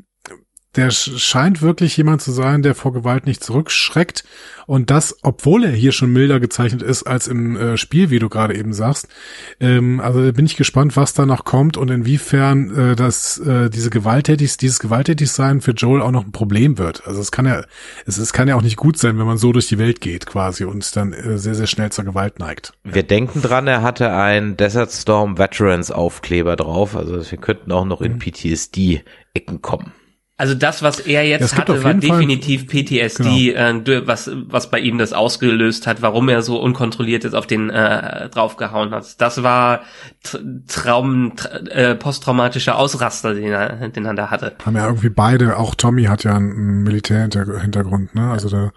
der 0.76 0.90
scheint 0.92 1.62
wirklich 1.62 1.96
jemand 1.98 2.22
zu 2.22 2.32
sein, 2.32 2.64
der 2.64 2.74
vor 2.74 2.94
Gewalt 2.94 3.26
nicht 3.26 3.44
zurückschreckt. 3.44 4.24
Und 4.66 4.90
das, 4.90 5.18
obwohl 5.24 5.66
er 5.66 5.72
hier 5.72 5.92
schon 5.92 6.14
milder 6.14 6.40
gezeichnet 6.40 6.82
ist 6.82 7.04
als 7.04 7.28
im 7.28 7.58
äh, 7.58 7.78
Spiel, 7.78 8.10
wie 8.10 8.20
du 8.20 8.30
gerade 8.30 8.56
eben 8.56 8.74
sagst. 8.74 9.08
Ähm, 9.60 10.00
also 10.00 10.24
da 10.24 10.32
bin 10.32 10.46
ich 10.46 10.56
gespannt, 10.56 10.96
was 10.96 11.14
da 11.14 11.26
noch 11.26 11.44
kommt 11.44 11.76
und 11.76 11.92
inwiefern 11.92 12.76
äh, 12.76 12.96
das, 12.96 13.38
äh, 13.40 13.70
diese 13.70 13.90
gewalttätig, 13.90 14.58
dieses 14.58 14.80
Gewalttätigsein 14.80 15.60
für 15.62 15.72
Joel 15.72 16.02
auch 16.02 16.12
noch 16.12 16.26
ein 16.26 16.32
Problem 16.32 16.78
wird. 16.78 17.06
Also 17.06 17.20
es 17.20 17.32
kann 17.32 17.46
ja, 17.46 17.64
es, 18.06 18.18
es 18.18 18.32
kann 18.32 18.48
ja 18.48 18.56
auch 18.56 18.62
nicht 18.62 18.78
gut 18.78 18.98
sein, 18.98 19.20
wenn 19.20 19.26
man 19.26 19.38
so 19.38 19.52
durch 19.52 19.68
die 19.68 19.80
Welt 19.80 20.00
geht 20.00 20.26
quasi 20.26 20.64
und 20.64 20.96
dann 20.96 21.12
äh, 21.12 21.38
sehr, 21.38 21.56
sehr 21.56 21.68
schnell 21.68 21.92
zur 21.92 22.06
Gewalt 22.06 22.40
neigt. 22.40 22.72
Wir 22.84 23.04
denken 23.04 23.42
dran, 23.42 23.68
er 23.68 23.82
hatte 23.82 24.14
ein 24.14 24.56
Desert 24.56 24.92
Storm 24.92 25.38
Veterans 25.38 25.92
Aufkleber 25.92 26.56
drauf. 26.56 26.96
Also 26.96 27.30
wir 27.30 27.38
könnten 27.38 27.72
auch 27.72 27.86
noch 27.86 28.02
in 28.02 28.14
mhm. 28.14 28.20
PTSD-Ecken 28.20 29.62
kommen. 29.62 29.92
Also 30.36 30.56
das, 30.56 30.82
was 30.82 31.00
er 31.00 31.28
jetzt 31.28 31.52
ja, 31.52 31.60
hatte, 31.60 31.84
war 31.84 31.94
definitiv 31.94 32.66
PTSD, 32.66 33.54
genau. 33.54 33.92
äh, 33.92 34.08
was, 34.08 34.32
was 34.34 34.72
bei 34.72 34.80
ihm 34.80 34.98
das 34.98 35.14
ausgelöst 35.14 35.86
hat, 35.86 36.02
warum 36.02 36.28
er 36.28 36.42
so 36.42 36.60
unkontrolliert 36.60 37.24
jetzt 37.24 37.36
auf 37.36 37.46
den 37.46 37.70
äh, 37.70 38.30
draufgehauen 38.30 38.92
hat. 38.92 39.22
Das 39.22 39.44
war 39.44 39.82
Traum, 40.68 41.34
äh, 41.70 41.94
posttraumatischer 41.94 42.80
Ausraster, 42.80 43.36
den 43.36 43.52
er, 43.52 43.90
den 43.90 44.06
er 44.06 44.16
da 44.16 44.32
hatte. 44.32 44.56
Haben 44.66 44.76
ja 44.76 44.88
irgendwie 44.88 45.10
beide, 45.10 45.58
auch 45.58 45.76
Tommy 45.76 46.06
hat 46.06 46.24
ja 46.24 46.36
einen 46.36 46.82
Militärhintergrund, 46.82 48.16
ne? 48.16 48.32
Also 48.32 48.50
da 48.50 48.72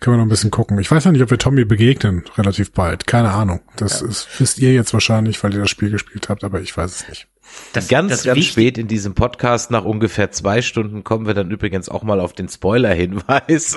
können 0.00 0.16
wir 0.16 0.18
noch 0.18 0.26
ein 0.26 0.28
bisschen 0.28 0.50
gucken. 0.50 0.78
Ich 0.78 0.90
weiß 0.90 1.02
ja 1.04 1.12
nicht, 1.12 1.22
ob 1.22 1.30
wir 1.30 1.38
Tommy 1.38 1.64
begegnen, 1.64 2.24
relativ 2.36 2.72
bald. 2.72 3.06
Keine 3.06 3.30
Ahnung. 3.30 3.62
Das 3.76 4.02
ja. 4.02 4.06
ist, 4.06 4.28
wisst 4.38 4.58
ihr 4.58 4.74
jetzt 4.74 4.92
wahrscheinlich, 4.92 5.42
weil 5.42 5.54
ihr 5.54 5.60
das 5.60 5.70
Spiel 5.70 5.90
gespielt 5.90 6.28
habt, 6.28 6.44
aber 6.44 6.60
ich 6.60 6.76
weiß 6.76 6.94
es 6.94 7.08
nicht. 7.08 7.26
Das, 7.72 7.88
ganz, 7.88 8.10
das 8.10 8.24
ganz 8.24 8.44
spät 8.44 8.78
in 8.78 8.86
diesem 8.86 9.14
Podcast, 9.14 9.70
nach 9.70 9.84
ungefähr 9.84 10.30
zwei 10.30 10.62
Stunden, 10.62 11.02
kommen 11.02 11.26
wir 11.26 11.34
dann 11.34 11.50
übrigens 11.50 11.88
auch 11.88 12.02
mal 12.02 12.20
auf 12.20 12.32
den 12.32 12.48
Spoiler-Hinweis. 12.48 13.76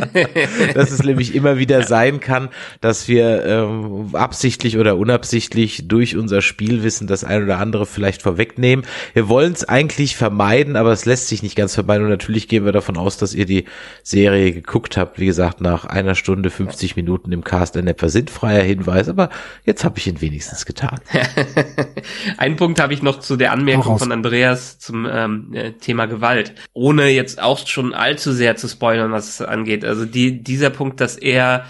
dass 0.74 0.90
es 0.90 1.02
nämlich 1.02 1.34
immer 1.34 1.58
wieder 1.58 1.82
sein 1.82 2.20
kann, 2.20 2.48
dass 2.80 3.08
wir 3.08 3.44
ähm, 3.44 4.14
absichtlich 4.14 4.78
oder 4.78 4.96
unabsichtlich 4.96 5.88
durch 5.88 6.16
unser 6.16 6.42
Spielwissen 6.42 7.06
das 7.06 7.24
ein 7.24 7.44
oder 7.44 7.58
andere 7.58 7.86
vielleicht 7.86 8.22
vorwegnehmen. 8.22 8.84
Wir 9.14 9.28
wollen 9.28 9.52
es 9.52 9.68
eigentlich 9.68 10.16
vermeiden, 10.16 10.76
aber 10.76 10.92
es 10.92 11.04
lässt 11.04 11.28
sich 11.28 11.42
nicht 11.42 11.56
ganz 11.56 11.74
vermeiden. 11.74 12.04
Und 12.04 12.10
natürlich 12.10 12.48
gehen 12.48 12.64
wir 12.64 12.72
davon 12.72 12.96
aus, 12.96 13.16
dass 13.16 13.34
ihr 13.34 13.46
die 13.46 13.64
Serie 14.02 14.52
geguckt 14.52 14.96
habt. 14.96 15.18
Wie 15.18 15.26
gesagt, 15.26 15.60
nach 15.60 15.84
einer 15.84 16.14
Stunde 16.14 16.50
50 16.50 16.96
Minuten 16.96 17.32
im 17.32 17.44
Cast 17.44 17.76
ein 17.76 17.86
etwas 17.86 18.12
sinnfreier 18.12 18.62
Hinweis, 18.62 19.08
aber 19.08 19.30
jetzt 19.64 19.84
habe 19.84 19.98
ich 19.98 20.06
ihn 20.06 20.20
wenigstens 20.20 20.66
getan. 20.66 21.00
Ein 22.36 22.56
Punkt 22.60 22.78
habe 22.78 22.92
ich 22.92 23.02
noch 23.02 23.20
zu 23.20 23.38
der 23.38 23.52
Anmerkung 23.52 23.98
von 23.98 24.12
Andreas 24.12 24.78
zum 24.78 25.08
ähm, 25.10 25.54
äh, 25.54 25.72
Thema 25.72 26.04
Gewalt. 26.04 26.54
Ohne 26.74 27.08
jetzt 27.08 27.40
auch 27.40 27.66
schon 27.66 27.94
allzu 27.94 28.32
sehr 28.32 28.54
zu 28.54 28.68
spoilern, 28.68 29.12
was 29.12 29.30
es 29.30 29.40
angeht. 29.40 29.82
Also 29.82 30.04
die, 30.04 30.42
dieser 30.42 30.68
Punkt, 30.68 31.00
dass 31.00 31.16
er 31.16 31.64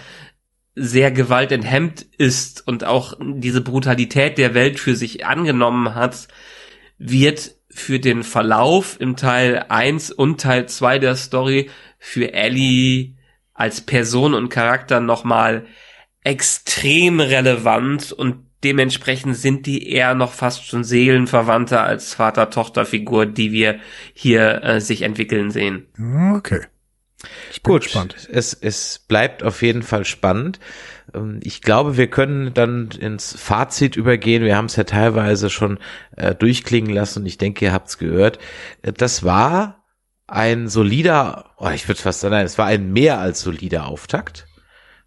sehr 0.75 1.11
gewaltenthemmt 1.11 2.01
ist 2.17 2.67
und 2.67 2.83
auch 2.83 3.13
diese 3.21 3.61
Brutalität 3.61 4.37
der 4.37 4.53
Welt 4.53 4.81
für 4.81 4.97
sich 4.97 5.25
angenommen 5.25 5.95
hat, 5.95 6.27
wird 6.97 7.55
für 7.69 8.01
den 8.01 8.23
Verlauf 8.23 8.99
im 8.99 9.15
Teil 9.15 9.67
1 9.69 10.11
und 10.11 10.41
Teil 10.41 10.67
2 10.67 10.99
der 10.99 11.15
Story 11.15 11.69
für 11.99 12.33
Ellie 12.33 13.15
als 13.53 13.79
Person 13.79 14.33
und 14.33 14.49
Charakter 14.49 14.99
nochmal 14.99 15.67
extrem 16.21 17.21
relevant 17.21 18.11
und 18.11 18.50
Dementsprechend 18.63 19.35
sind 19.37 19.65
die 19.65 19.89
eher 19.89 20.13
noch 20.13 20.33
fast 20.33 20.67
schon 20.67 20.83
seelenverwandter 20.83 21.83
als 21.83 22.13
Vater-Tochter-Figur, 22.13 23.25
die 23.25 23.51
wir 23.51 23.79
hier 24.13 24.63
äh, 24.63 24.81
sich 24.81 25.01
entwickeln 25.01 25.49
sehen. 25.49 25.87
Okay. 26.35 26.61
Ich 27.51 27.61
bin 27.61 27.73
Gut, 27.73 27.83
gespannt. 27.83 28.29
Es, 28.31 28.53
es 28.53 28.99
bleibt 29.07 29.43
auf 29.43 29.61
jeden 29.61 29.83
Fall 29.83 30.05
spannend. 30.05 30.59
Ähm, 31.13 31.39
ich 31.43 31.61
glaube, 31.61 31.97
wir 31.97 32.07
können 32.07 32.53
dann 32.53 32.89
ins 32.91 33.35
Fazit 33.37 33.95
übergehen. 33.95 34.43
Wir 34.43 34.57
haben 34.57 34.65
es 34.65 34.75
ja 34.75 34.83
teilweise 34.83 35.49
schon 35.49 35.79
äh, 36.15 36.35
durchklingen 36.35 36.93
lassen 36.93 37.19
und 37.19 37.25
ich 37.25 37.37
denke, 37.37 37.65
ihr 37.65 37.73
habt 37.73 37.89
es 37.89 37.97
gehört. 37.97 38.39
Äh, 38.81 38.93
das 38.93 39.23
war 39.23 39.83
ein 40.27 40.67
solider, 40.67 41.51
oh, 41.57 41.69
ich 41.69 41.87
würde 41.87 42.01
fast 42.01 42.21
sagen, 42.21 42.35
es 42.35 42.57
war 42.57 42.67
ein 42.67 42.93
mehr 42.93 43.19
als 43.19 43.41
solider 43.41 43.87
Auftakt 43.87 44.47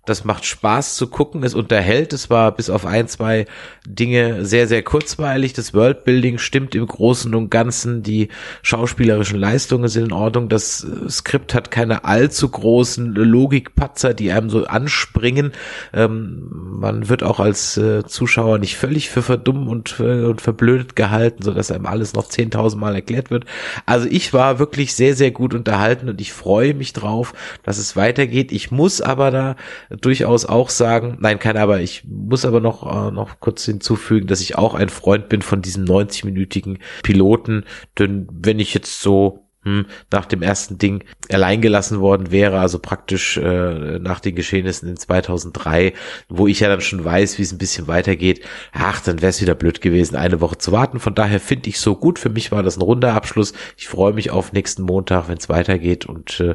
Das 0.07 0.25
macht 0.25 0.45
Spaß 0.45 0.97
zu 0.97 1.07
gucken, 1.07 1.43
es 1.45 1.55
unterhält, 1.55 2.13
es 2.13 2.29
war 2.29 2.53
bis 2.53 2.69
auf 2.69 2.85
ein, 2.85 3.09
zwei 3.09 3.47
Dinge 3.87 4.45
sehr, 4.45 4.69
sehr 4.69 4.83
kurzweilig. 4.83 5.55
Das 5.55 5.73
Worldbuilding 5.73 6.39
stimmt 6.39 6.75
im 6.75 6.87
Großen 6.87 7.35
und 7.35 7.51
Ganzen, 7.51 8.03
die 8.03 8.29
schauspielerischen 8.63 9.39
Leistungen 9.39 9.89
sind 9.89 10.07
in 10.07 10.13
Ordnung. 10.13 10.49
Das 10.51 10.85
äh, 10.85 11.09
Skript 11.09 11.55
hat 11.55 11.71
keine 11.71 12.05
allzu 12.05 12.49
großen 12.49 13.15
Logikpatzer, 13.15 14.13
die 14.13 14.31
einem 14.31 14.51
so 14.51 14.67
anspringen. 14.67 15.53
Ähm, 15.95 16.49
man 16.51 17.09
wird 17.09 17.23
auch 17.23 17.41
als 17.41 17.77
äh, 17.79 18.05
Zuschauer 18.05 18.59
nicht 18.59 18.77
völlig 18.77 19.09
für 19.09 19.23
verdumm 19.23 19.69
und, 19.69 19.97
äh, 20.01 20.25
und 20.25 20.43
verblödet 20.43 20.97
gehalten, 20.97 21.43
so 21.43 21.53
dass 21.53 21.71
einem 21.71 21.87
alles 21.87 22.13
noch 22.13 22.29
10.000 22.29 22.77
Mal 22.77 22.95
erklärt 22.95 23.31
wird. 23.31 23.47
Also 23.87 24.07
ich 24.11 24.35
war 24.35 24.59
wirklich 24.59 24.95
sehr, 24.95 25.15
sehr 25.15 25.31
gut 25.31 25.55
unterhalten 25.55 26.11
und 26.11 26.21
ich 26.21 26.33
freue 26.33 26.75
mich 26.75 26.93
drauf, 26.93 27.33
dass 27.63 27.79
es 27.79 27.97
weitergeht. 27.97 28.53
Ich 28.53 28.71
muss 28.71 29.01
aber 29.01 29.31
da 29.31 29.57
durchaus 29.97 30.47
auch 30.47 30.71
sagen, 30.71 31.19
nein, 31.21 31.39
kein 31.39 31.57
aber, 31.57 31.81
ich 31.81 32.05
muss 32.05 32.45
aber 32.45 32.61
noch, 32.61 33.09
äh, 33.09 33.11
noch 33.11 33.41
kurz 33.41 33.65
hinzufügen, 33.65 34.27
dass 34.27 34.41
ich 34.41 34.57
auch 34.57 34.75
ein 34.75 34.89
Freund 34.89 35.29
bin 35.29 35.43
von 35.43 35.63
diesen 35.63 35.87
90-minütigen 35.87 36.79
Piloten, 37.03 37.65
denn 37.99 38.29
wenn 38.31 38.59
ich 38.59 38.75
jetzt 38.75 39.01
so 39.01 39.44
hm, 39.65 39.87
nach 40.11 40.27
dem 40.27 40.43
ersten 40.43 40.79
Ding 40.79 41.05
allein 41.31 41.61
gelassen 41.61 42.01
worden 42.01 42.31
wäre, 42.31 42.59
also 42.59 42.79
praktisch 42.79 43.37
äh, 43.39 43.99
nach 43.99 44.21
den 44.21 44.35
Geschehnissen 44.35 44.89
in 44.89 44.97
2003, 44.97 45.95
wo 46.29 46.47
ich 46.47 46.61
ja 46.61 46.69
dann 46.69 46.83
schon 46.83 47.05
weiß, 47.05 47.39
wie 47.39 47.43
es 47.43 47.53
ein 47.53 47.59
bisschen 47.59 47.89
weitergeht, 47.89 48.45
ach, 48.73 49.01
dann 49.01 49.23
wäre 49.23 49.31
es 49.31 49.41
wieder 49.41 49.55
blöd 49.55 49.81
gewesen, 49.81 50.17
eine 50.17 50.41
Woche 50.41 50.59
zu 50.59 50.71
warten. 50.73 51.01
Von 51.01 51.15
daher 51.15 51.41
finde 51.41 51.71
ich 51.71 51.81
so 51.81 51.97
gut. 51.97 52.19
Für 52.19 52.31
mich 52.31 52.53
war 52.53 52.63
das 52.63 52.77
ein 52.77 52.83
runder 52.83 53.15
Abschluss. 53.15 53.55
Ich 53.77 53.89
freue 53.89 54.13
mich 54.13 54.31
auf 54.31 54.53
nächsten 54.53 54.83
Montag, 54.83 55.29
wenn 55.29 55.39
es 55.39 55.49
weitergeht 55.49 56.07
und 56.07 56.41
äh, 56.41 56.55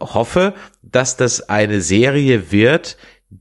hoffe, 0.00 0.54
dass 0.82 1.16
das 1.16 1.48
eine 1.48 1.80
Serie 1.80 2.52
wird, 2.52 2.96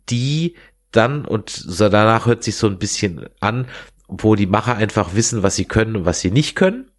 die 0.09 0.55
dann 0.91 1.25
und 1.25 1.49
so 1.51 1.89
danach 1.89 2.25
hört 2.25 2.43
sich 2.43 2.55
so 2.55 2.67
ein 2.67 2.79
bisschen 2.79 3.29
an, 3.39 3.67
wo 4.07 4.35
die 4.35 4.47
Macher 4.47 4.75
einfach 4.75 5.13
wissen, 5.13 5.43
was 5.43 5.55
sie 5.55 5.65
können 5.65 5.95
und 5.95 6.05
was 6.05 6.19
sie 6.19 6.31
nicht 6.31 6.55
können. 6.55 6.89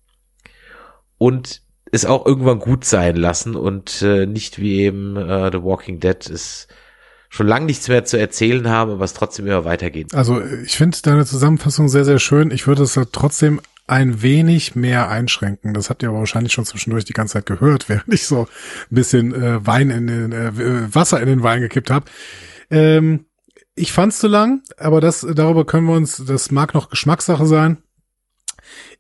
Und 1.18 1.62
es 1.92 2.04
auch 2.04 2.26
irgendwann 2.26 2.58
gut 2.58 2.84
sein 2.84 3.16
lassen 3.16 3.56
und 3.56 4.02
äh, 4.02 4.26
nicht 4.26 4.58
wie 4.58 4.80
eben 4.80 5.16
äh, 5.16 5.50
The 5.52 5.62
Walking 5.62 6.00
Dead 6.00 6.26
ist 6.28 6.68
schon 7.28 7.46
lang 7.46 7.66
nichts 7.66 7.88
mehr 7.88 8.04
zu 8.04 8.18
erzählen 8.18 8.68
haben, 8.68 8.90
aber 8.90 9.04
es 9.04 9.14
trotzdem 9.14 9.46
immer 9.46 9.64
weitergeht. 9.64 10.14
Also 10.14 10.42
ich 10.42 10.76
finde 10.76 10.98
deine 11.02 11.24
Zusammenfassung 11.24 11.88
sehr, 11.88 12.04
sehr 12.04 12.18
schön. 12.18 12.50
Ich 12.50 12.66
würde 12.66 12.82
es 12.82 12.96
halt 12.96 13.12
trotzdem 13.12 13.60
ein 13.86 14.22
wenig 14.22 14.76
mehr 14.76 15.08
einschränken. 15.08 15.74
Das 15.74 15.90
habt 15.90 16.02
ihr 16.02 16.10
aber 16.10 16.18
wahrscheinlich 16.18 16.52
schon 16.52 16.64
zwischendurch 16.64 17.04
die 17.04 17.12
ganze 17.12 17.34
Zeit 17.34 17.46
gehört, 17.46 17.88
während 17.88 18.12
ich 18.12 18.26
so 18.26 18.42
ein 18.42 18.94
bisschen 18.94 19.34
äh, 19.34 19.64
Wein 19.66 19.90
in 19.90 20.06
den 20.06 20.32
äh, 20.32 20.94
Wasser 20.94 21.20
in 21.20 21.26
den 21.26 21.42
Wein 21.42 21.60
gekippt 21.60 21.90
habe. 21.90 22.06
Ähm, 22.70 23.26
ich 23.74 23.92
fand's 23.92 24.18
zu 24.18 24.28
lang, 24.28 24.62
aber 24.76 25.00
das 25.00 25.26
darüber 25.34 25.64
können 25.64 25.86
wir 25.86 25.94
uns, 25.94 26.22
das 26.24 26.50
mag 26.50 26.74
noch 26.74 26.90
Geschmackssache 26.90 27.46
sein. 27.46 27.78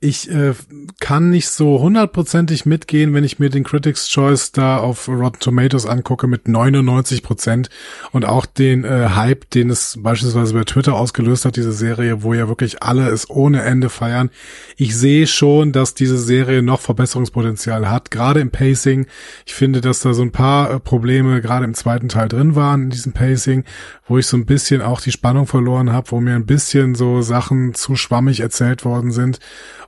Ich 0.02 0.30
äh, 0.30 0.54
kann 0.98 1.28
nicht 1.28 1.50
so 1.50 1.78
hundertprozentig 1.78 2.64
mitgehen, 2.64 3.12
wenn 3.12 3.22
ich 3.22 3.38
mir 3.38 3.50
den 3.50 3.64
Critics 3.64 4.08
Choice 4.08 4.50
da 4.50 4.78
auf 4.78 5.08
Rotten 5.08 5.40
Tomatoes 5.40 5.84
angucke 5.84 6.26
mit 6.26 6.48
99 6.48 7.22
Prozent 7.22 7.68
und 8.10 8.24
auch 8.24 8.46
den 8.46 8.84
äh, 8.84 9.10
Hype, 9.14 9.50
den 9.50 9.68
es 9.68 9.98
beispielsweise 10.02 10.54
bei 10.54 10.64
Twitter 10.64 10.94
ausgelöst 10.94 11.44
hat, 11.44 11.56
diese 11.56 11.72
Serie, 11.72 12.22
wo 12.22 12.32
ja 12.32 12.48
wirklich 12.48 12.82
alle 12.82 13.10
es 13.10 13.28
ohne 13.28 13.60
Ende 13.60 13.90
feiern. 13.90 14.30
Ich 14.78 14.96
sehe 14.96 15.26
schon, 15.26 15.72
dass 15.72 15.92
diese 15.92 16.16
Serie 16.16 16.62
noch 16.62 16.80
Verbesserungspotenzial 16.80 17.90
hat, 17.90 18.10
gerade 18.10 18.40
im 18.40 18.50
Pacing. 18.50 19.04
Ich 19.44 19.52
finde, 19.52 19.82
dass 19.82 20.00
da 20.00 20.14
so 20.14 20.22
ein 20.22 20.32
paar 20.32 20.70
äh, 20.70 20.80
Probleme 20.80 21.42
gerade 21.42 21.66
im 21.66 21.74
zweiten 21.74 22.08
Teil 22.08 22.28
drin 22.28 22.56
waren 22.56 22.84
in 22.84 22.90
diesem 22.90 23.12
Pacing, 23.12 23.64
wo 24.08 24.16
ich 24.16 24.26
so 24.26 24.38
ein 24.38 24.46
bisschen 24.46 24.80
auch 24.80 25.02
die 25.02 25.12
Spannung 25.12 25.46
verloren 25.46 25.92
habe, 25.92 26.10
wo 26.10 26.22
mir 26.22 26.36
ein 26.36 26.46
bisschen 26.46 26.94
so 26.94 27.20
Sachen 27.20 27.74
zu 27.74 27.96
schwammig 27.96 28.40
erzählt 28.40 28.86
worden 28.86 29.12
sind. 29.12 29.40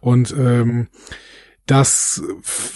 Und 0.03 0.35
ähm, 0.37 0.89
das 1.67 2.21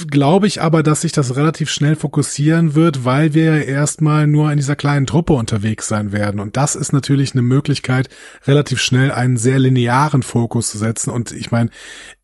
glaube 0.09 0.47
ich 0.47 0.63
aber, 0.63 0.85
dass 0.85 1.01
sich 1.01 1.11
das 1.11 1.35
relativ 1.35 1.71
schnell 1.71 1.97
fokussieren 1.97 2.77
wird, 2.77 3.05
weil 3.05 3.35
wir 3.35 3.45
ja 3.45 3.57
erstmal 3.57 4.29
nur 4.29 4.51
in 4.53 4.59
dieser 4.59 4.77
kleinen 4.77 5.07
Truppe 5.07 5.33
unterwegs 5.33 5.89
sein 5.89 6.13
werden. 6.13 6.39
Und 6.39 6.57
das 6.57 6.77
ist 6.77 6.93
natürlich 6.93 7.33
eine 7.33 7.43
Möglichkeit, 7.43 8.09
relativ 8.47 8.81
schnell 8.81 9.11
einen 9.11 9.37
sehr 9.37 9.59
linearen 9.59 10.23
Fokus 10.23 10.71
zu 10.71 10.79
setzen. 10.79 11.11
Und 11.11 11.33
ich 11.33 11.51
meine, 11.51 11.71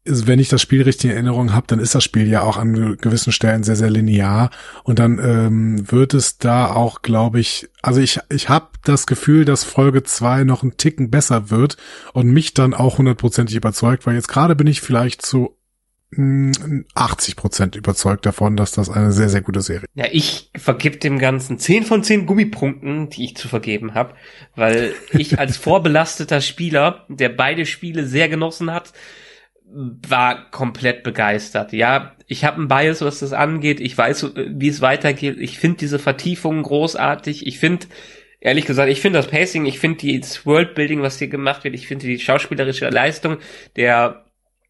wenn 0.05 0.41
ich 0.41 0.49
das 0.49 0.61
Spiel 0.61 0.83
richtig 0.83 1.11
in 1.11 1.17
Erinnerung 1.17 1.53
habe, 1.53 1.67
dann 1.69 1.79
ist 1.79 1.95
das 1.95 2.03
Spiel 2.03 2.27
ja 2.27 2.43
auch 2.43 2.57
an 2.57 2.97
gewissen 2.97 3.33
Stellen 3.33 3.63
sehr, 3.63 3.77
sehr 3.77 3.91
linear. 3.91 4.51
Und 4.83 4.99
dann 4.99 5.21
ähm, 5.23 5.91
wird 5.91 6.15
es 6.15 6.39
da 6.39 6.73
auch, 6.73 7.03
glaube 7.03 7.39
ich, 7.39 7.69
also 7.83 8.01
ich, 8.01 8.19
ich 8.29 8.49
habe 8.49 8.69
das 8.85 9.07
Gefühl, 9.07 9.45
dass 9.45 9.63
Folge 9.63 10.03
zwei 10.03 10.43
noch 10.43 10.65
ein 10.65 10.77
Ticken 10.77 11.11
besser 11.11 11.51
wird 11.51 11.77
und 12.13 12.29
mich 12.31 12.53
dann 12.53 12.75
auch 12.75 12.99
hundertprozentig 12.99 13.55
überzeugt, 13.55 14.07
weil 14.07 14.15
jetzt 14.15 14.29
gerade 14.29 14.57
bin 14.57 14.67
ich 14.67 14.81
vielleicht 14.81 15.23
zu 15.23 15.57
80 16.15 17.37
Prozent 17.37 17.75
überzeugt 17.75 18.27
davon, 18.27 18.55
dass 18.55 18.73
das 18.73 18.91
eine 18.91 19.13
sehr, 19.13 19.31
sehr 19.31 19.41
gute 19.41 19.63
Serie 19.63 19.87
Ja, 19.95 20.05
ich 20.13 20.51
vergib 20.55 21.01
dem 21.01 21.19
Ganzen 21.19 21.59
10 21.59 21.85
von 21.85 22.05
10 22.05 22.27
Gummipunkten, 22.27 23.09
die 23.09 23.25
ich 23.25 23.37
zu 23.37 23.49
vergeben 23.49 23.95
habe, 23.95 24.15
weil 24.55 24.93
ich 25.13 25.39
als 25.39 25.57
vorbelasteter 25.57 26.43
Spieler, 26.43 27.07
der 27.09 27.31
beide 27.31 27.65
Spiele 27.65 28.07
sehr 28.07 28.29
genossen 28.29 28.71
hat, 28.71 28.93
war 29.75 30.51
komplett 30.51 31.03
begeistert. 31.03 31.73
Ja, 31.73 32.13
ich 32.27 32.45
habe 32.45 32.59
einen 32.59 32.69
Bias, 32.69 33.01
was 33.01 33.21
das 33.21 33.33
angeht. 33.33 33.81
Ich 33.81 33.97
weiß, 33.97 34.33
wie 34.35 34.69
es 34.69 34.81
weitergeht. 34.81 35.37
Ich 35.39 35.59
finde 35.59 35.79
diese 35.79 35.99
Vertiefungen 35.99 36.63
großartig. 36.63 37.47
Ich 37.47 37.59
finde, 37.59 37.87
ehrlich 38.41 38.67
gesagt, 38.67 38.91
ich 38.91 39.01
finde 39.01 39.19
das 39.19 39.29
Pacing, 39.29 39.67
ich 39.67 39.79
finde 39.79 40.19
das 40.19 40.45
Worldbuilding, 40.45 41.03
was 41.03 41.19
hier 41.19 41.29
gemacht 41.29 41.65
wird, 41.65 41.75
ich 41.75 41.87
finde 41.87 42.07
die 42.07 42.19
schauspielerische 42.19 42.89
Leistung, 42.89 43.39
der 43.77 44.25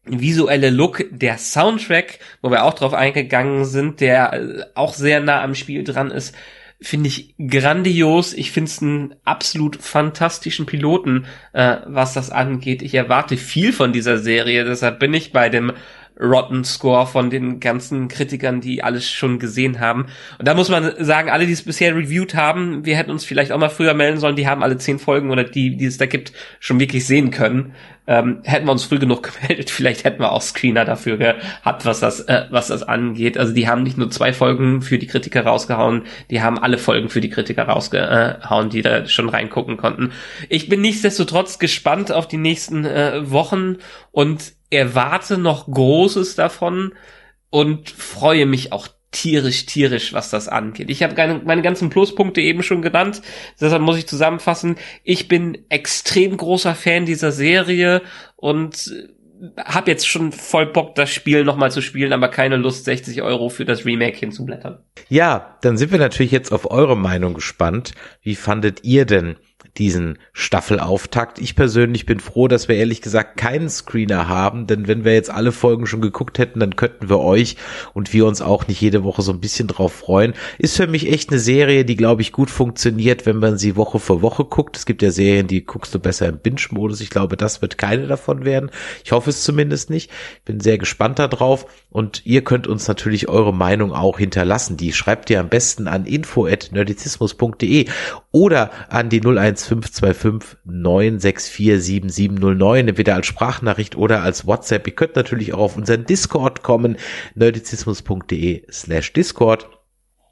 visuelle 0.05 0.69
Look, 0.69 1.05
der 1.11 1.37
Soundtrack, 1.37 2.19
wo 2.41 2.51
wir 2.51 2.63
auch 2.63 2.73
drauf 2.73 2.93
eingegangen 2.93 3.65
sind, 3.65 4.01
der 4.01 4.33
äh, 4.33 4.65
auch 4.75 4.93
sehr 4.93 5.21
nah 5.21 5.41
am 5.41 5.55
Spiel 5.55 5.83
dran 5.83 6.11
ist, 6.11 6.35
finde 6.83 7.07
ich 7.07 7.35
grandios. 7.37 8.33
Ich 8.33 8.51
finde 8.51 8.69
es 8.69 8.81
einen 8.81 9.15
absolut 9.23 9.77
fantastischen 9.77 10.65
Piloten, 10.65 11.25
äh, 11.53 11.77
was 11.87 12.13
das 12.13 12.29
angeht. 12.29 12.81
Ich 12.81 12.93
erwarte 12.93 13.37
viel 13.37 13.73
von 13.73 13.93
dieser 13.93 14.17
Serie, 14.17 14.65
deshalb 14.65 14.99
bin 14.99 15.13
ich 15.13 15.31
bei 15.31 15.49
dem 15.49 15.71
Rotten 16.19 16.63
Score 16.63 17.07
von 17.07 17.29
den 17.29 17.59
ganzen 17.59 18.07
Kritikern, 18.07 18.61
die 18.61 18.83
alles 18.83 19.09
schon 19.09 19.39
gesehen 19.39 19.79
haben. 19.79 20.07
Und 20.37 20.47
da 20.47 20.53
muss 20.53 20.69
man 20.69 20.93
sagen, 21.03 21.29
alle, 21.29 21.47
die 21.47 21.53
es 21.53 21.63
bisher 21.63 21.95
reviewed 21.95 22.35
haben, 22.35 22.85
wir 22.85 22.95
hätten 22.95 23.11
uns 23.11 23.25
vielleicht 23.25 23.51
auch 23.51 23.57
mal 23.57 23.69
früher 23.69 23.93
melden 23.93 24.19
sollen, 24.19 24.35
die 24.35 24.47
haben 24.47 24.63
alle 24.63 24.77
zehn 24.77 24.99
Folgen 24.99 25.31
oder 25.31 25.43
die, 25.43 25.75
die 25.75 25.85
es 25.85 25.97
da 25.97 26.05
gibt, 26.05 26.33
schon 26.59 26.79
wirklich 26.79 27.05
sehen 27.05 27.31
können. 27.31 27.73
Ähm, 28.05 28.41
hätten 28.43 28.65
wir 28.65 28.73
uns 28.73 28.83
früh 28.83 28.99
genug 28.99 29.23
gemeldet, 29.41 29.69
vielleicht 29.69 30.03
hätten 30.03 30.21
wir 30.21 30.33
auch 30.33 30.41
Screener 30.41 30.83
dafür 30.83 31.17
gehabt, 31.17 31.85
was 31.85 32.01
das, 32.01 32.19
äh, 32.21 32.45
was 32.49 32.67
das 32.67 32.83
angeht. 32.83 33.37
Also 33.37 33.53
die 33.53 33.67
haben 33.67 33.83
nicht 33.83 33.97
nur 33.97 34.11
zwei 34.11 34.33
Folgen 34.33 34.81
für 34.81 34.99
die 34.99 35.07
Kritiker 35.07 35.45
rausgehauen, 35.45 36.03
die 36.29 36.41
haben 36.41 36.59
alle 36.59 36.77
Folgen 36.77 37.09
für 37.09 37.21
die 37.21 37.29
Kritiker 37.29 37.63
rausgehauen, 37.63 38.69
die 38.69 38.81
da 38.81 39.07
schon 39.07 39.29
reingucken 39.29 39.77
konnten. 39.77 40.11
Ich 40.49 40.67
bin 40.67 40.81
nichtsdestotrotz 40.81 41.59
gespannt 41.59 42.11
auf 42.11 42.27
die 42.27 42.37
nächsten 42.37 42.85
äh, 42.85 43.31
Wochen 43.31 43.77
und 44.11 44.53
erwarte 44.73 45.37
noch 45.37 45.67
Großes 45.67 46.35
davon 46.35 46.93
und 47.49 47.89
freue 47.89 48.45
mich 48.45 48.71
auch 48.71 48.87
tierisch, 49.11 49.65
tierisch, 49.67 50.11
was 50.11 50.31
das 50.31 50.47
angeht. 50.47 50.89
Ich 50.89 51.03
habe 51.03 51.41
meine, 51.45 51.61
ganzen 51.61 51.89
Pluspunkte 51.89 52.41
eben 52.41 52.63
schon 52.63 52.81
genannt, 52.81 53.21
deshalb 53.61 53.81
muss 53.81 53.97
ich 53.97 54.07
zusammenfassen. 54.07 54.75
Ich 55.03 55.27
bin 55.27 55.59
extrem 55.69 56.35
großer 56.35 56.75
Fan 56.75 57.05
dieser 57.05 57.31
Serie 57.31 58.01
und 58.35 58.91
habe 59.57 59.91
jetzt 59.91 60.07
schon 60.07 60.31
voll 60.31 60.67
Bock, 60.67 60.95
das 60.95 61.09
Spiel 61.09 61.43
nochmal 61.43 61.71
zu 61.71 61.81
spielen, 61.81 62.13
aber 62.13 62.29
keine 62.29 62.55
Lust, 62.55 62.85
60 62.85 63.21
Euro 63.21 63.49
für 63.49 63.65
das 63.65 63.85
Remake 63.85 64.17
hinzublättern. 64.17 64.79
Ja, 65.09 65.57
dann 65.61 65.77
sind 65.77 65.91
wir 65.91 65.99
natürlich 65.99 66.31
jetzt 66.31 66.51
auf 66.51 66.71
eure 66.71 66.97
Meinung 66.97 67.33
gespannt. 67.33 67.93
Wie 68.21 68.35
fandet 68.35 68.83
ihr 68.83 69.05
denn 69.05 69.35
diesen 69.77 70.19
Staffelauftakt. 70.33 71.39
Ich 71.39 71.55
persönlich 71.55 72.05
bin 72.05 72.19
froh, 72.19 72.47
dass 72.47 72.67
wir 72.67 72.75
ehrlich 72.75 73.01
gesagt 73.01 73.37
keinen 73.37 73.69
Screener 73.69 74.27
haben, 74.27 74.67
denn 74.67 74.87
wenn 74.87 75.03
wir 75.03 75.13
jetzt 75.13 75.31
alle 75.31 75.51
Folgen 75.51 75.87
schon 75.87 76.01
geguckt 76.01 76.37
hätten, 76.37 76.59
dann 76.59 76.75
könnten 76.75 77.09
wir 77.09 77.19
euch 77.19 77.57
und 77.93 78.13
wir 78.13 78.27
uns 78.27 78.41
auch 78.41 78.67
nicht 78.67 78.79
jede 78.81 79.03
Woche 79.03 79.23
so 79.23 79.31
ein 79.31 79.39
bisschen 79.39 79.67
drauf 79.67 79.93
freuen. 79.93 80.33
Ist 80.59 80.77
für 80.77 80.87
mich 80.87 81.11
echt 81.11 81.31
eine 81.31 81.39
Serie, 81.39 81.85
die 81.85 81.95
glaube 81.95 82.21
ich 82.21 82.31
gut 82.31 82.51
funktioniert, 82.51 83.25
wenn 83.25 83.37
man 83.37 83.57
sie 83.57 83.75
Woche 83.75 83.99
für 83.99 84.21
Woche 84.21 84.45
guckt. 84.45 84.77
Es 84.77 84.85
gibt 84.85 85.01
ja 85.01 85.09
Serien, 85.09 85.47
die 85.47 85.65
guckst 85.65 85.95
du 85.95 85.99
besser 85.99 86.27
im 86.27 86.37
Binge-Modus. 86.37 87.01
Ich 87.01 87.09
glaube, 87.09 87.35
das 87.35 87.63
wird 87.63 87.79
keine 87.79 88.05
davon 88.05 88.45
werden. 88.45 88.69
Ich 89.03 89.11
hoffe 89.11 89.31
es 89.31 89.43
zumindest 89.43 89.89
nicht. 89.89 90.11
Ich 90.37 90.43
bin 90.43 90.59
sehr 90.59 90.77
gespannt 90.77 91.17
darauf 91.17 91.65
und 91.89 92.25
ihr 92.25 92.43
könnt 92.43 92.67
uns 92.67 92.87
natürlich 92.87 93.27
eure 93.27 93.53
Meinung 93.53 93.91
auch 93.91 94.19
hinterlassen. 94.19 94.77
Die 94.77 94.93
schreibt 94.93 95.31
ihr 95.31 95.39
am 95.39 95.49
besten 95.49 95.87
an 95.87 96.05
info@nerdizismus.de 96.05 97.87
oder 98.31 98.71
an 98.89 99.09
die 99.09 99.19
01525 99.63 100.57
964 100.65 101.81
7709, 101.81 102.87
entweder 102.89 103.15
als 103.15 103.27
Sprachnachricht 103.27 103.95
oder 103.95 104.21
als 104.21 104.45
WhatsApp. 104.45 104.87
Ihr 104.87 104.95
könnt 104.95 105.15
natürlich 105.15 105.53
auch 105.53 105.59
auf 105.59 105.77
unseren 105.77 106.05
Discord 106.05 106.63
kommen, 106.63 106.97
nerdizismus.de 107.35 108.65
slash 108.71 109.13
Discord. 109.13 109.69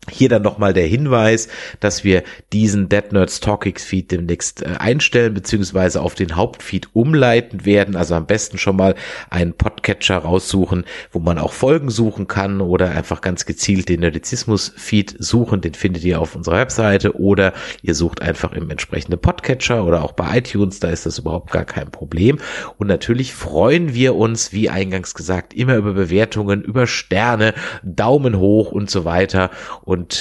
Hier 0.10 0.30
dann 0.30 0.41
nochmal 0.41 0.73
der 0.73 0.88
Hinweis, 0.88 1.48
dass 1.80 2.03
wir 2.03 2.23
diesen 2.53 2.90
Dead 2.90 3.11
Nerds 3.11 3.40
Talkings 3.40 3.84
Feed 3.84 4.11
demnächst 4.11 4.64
äh, 4.64 4.69
einstellen 4.80 5.36
beziehungsweise 5.36 6.02
auf 6.02 6.15
den 6.15 6.36
Hauptfeed 6.36 6.88
umleiten 6.94 7.65
werden. 7.65 7.95
Also 7.95 8.15
am 8.15 8.26
besten 8.26 8.57
schon 8.57 8.78
mal 8.78 8.95
einen 9.30 9.53
Podcatcher 9.53 10.18
raussuchen, 10.18 10.86
wo 11.11 11.19
man 11.19 11.38
auch 11.38 11.53
Folgen 11.53 11.91
suchen 11.91 12.28
kann 12.28 12.61
oder 12.61 12.90
einfach 12.90 13.22
ganz 13.22 13.45
gezielt 13.45 13.90
den 13.90 13.99
Nerdizismus 13.99 14.73
Feed 14.76 15.15
suchen. 15.19 15.61
Den 15.61 15.76
findet 15.76 16.03
ihr 16.03 16.19
auf 16.19 16.36
unserer 16.36 16.57
Webseite 16.57 17.15
oder 17.19 17.53
ihr 17.84 17.94
sucht 17.94 18.23
einfach 18.23 18.53
im 18.53 18.72
entsprechenden 18.72 19.22
Podcatcher 19.22 19.86
oder 19.86 20.03
auch 20.03 20.14
bei 20.14 20.40
iTunes. 20.40 20.80
Da 20.80 20.90
ist 20.90 21.06
das 21.06 21.19
überhaupt 21.19 21.52
gar 21.52 21.65
kein 21.65 21.91
Problem. 21.91 22.40
Und 22.80 22.88
natürlich 22.88 23.36
freuen 23.36 23.94
wir 23.94 24.15
uns, 24.15 24.52
wie 24.52 24.68
eingangs 24.68 25.14
gesagt, 25.14 25.53
immer 25.53 25.76
über 25.76 25.94
Bewertungen, 25.94 26.64
über 26.64 26.88
Sterne, 26.88 27.53
Daumen 27.84 28.40
hoch 28.40 28.72
und 28.72 28.90
so 28.90 29.06
weiter. 29.06 29.52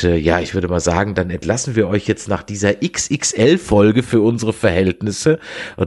Äh, 0.05 0.17
ja, 0.17 0.41
ich 0.41 0.55
würde 0.55 0.69
mal 0.69 0.81
sagen, 0.81 1.15
dann 1.15 1.31
entlassen 1.31 1.77
wir 1.77 1.89
euch 1.89 2.07
jetzt 2.07 2.29
nach 2.29 2.43
dieser 2.43 2.75
XXL-Folge 2.75 4.03
für 4.03 4.21
unsere 4.21 4.53
Verhältnisse 4.53 5.39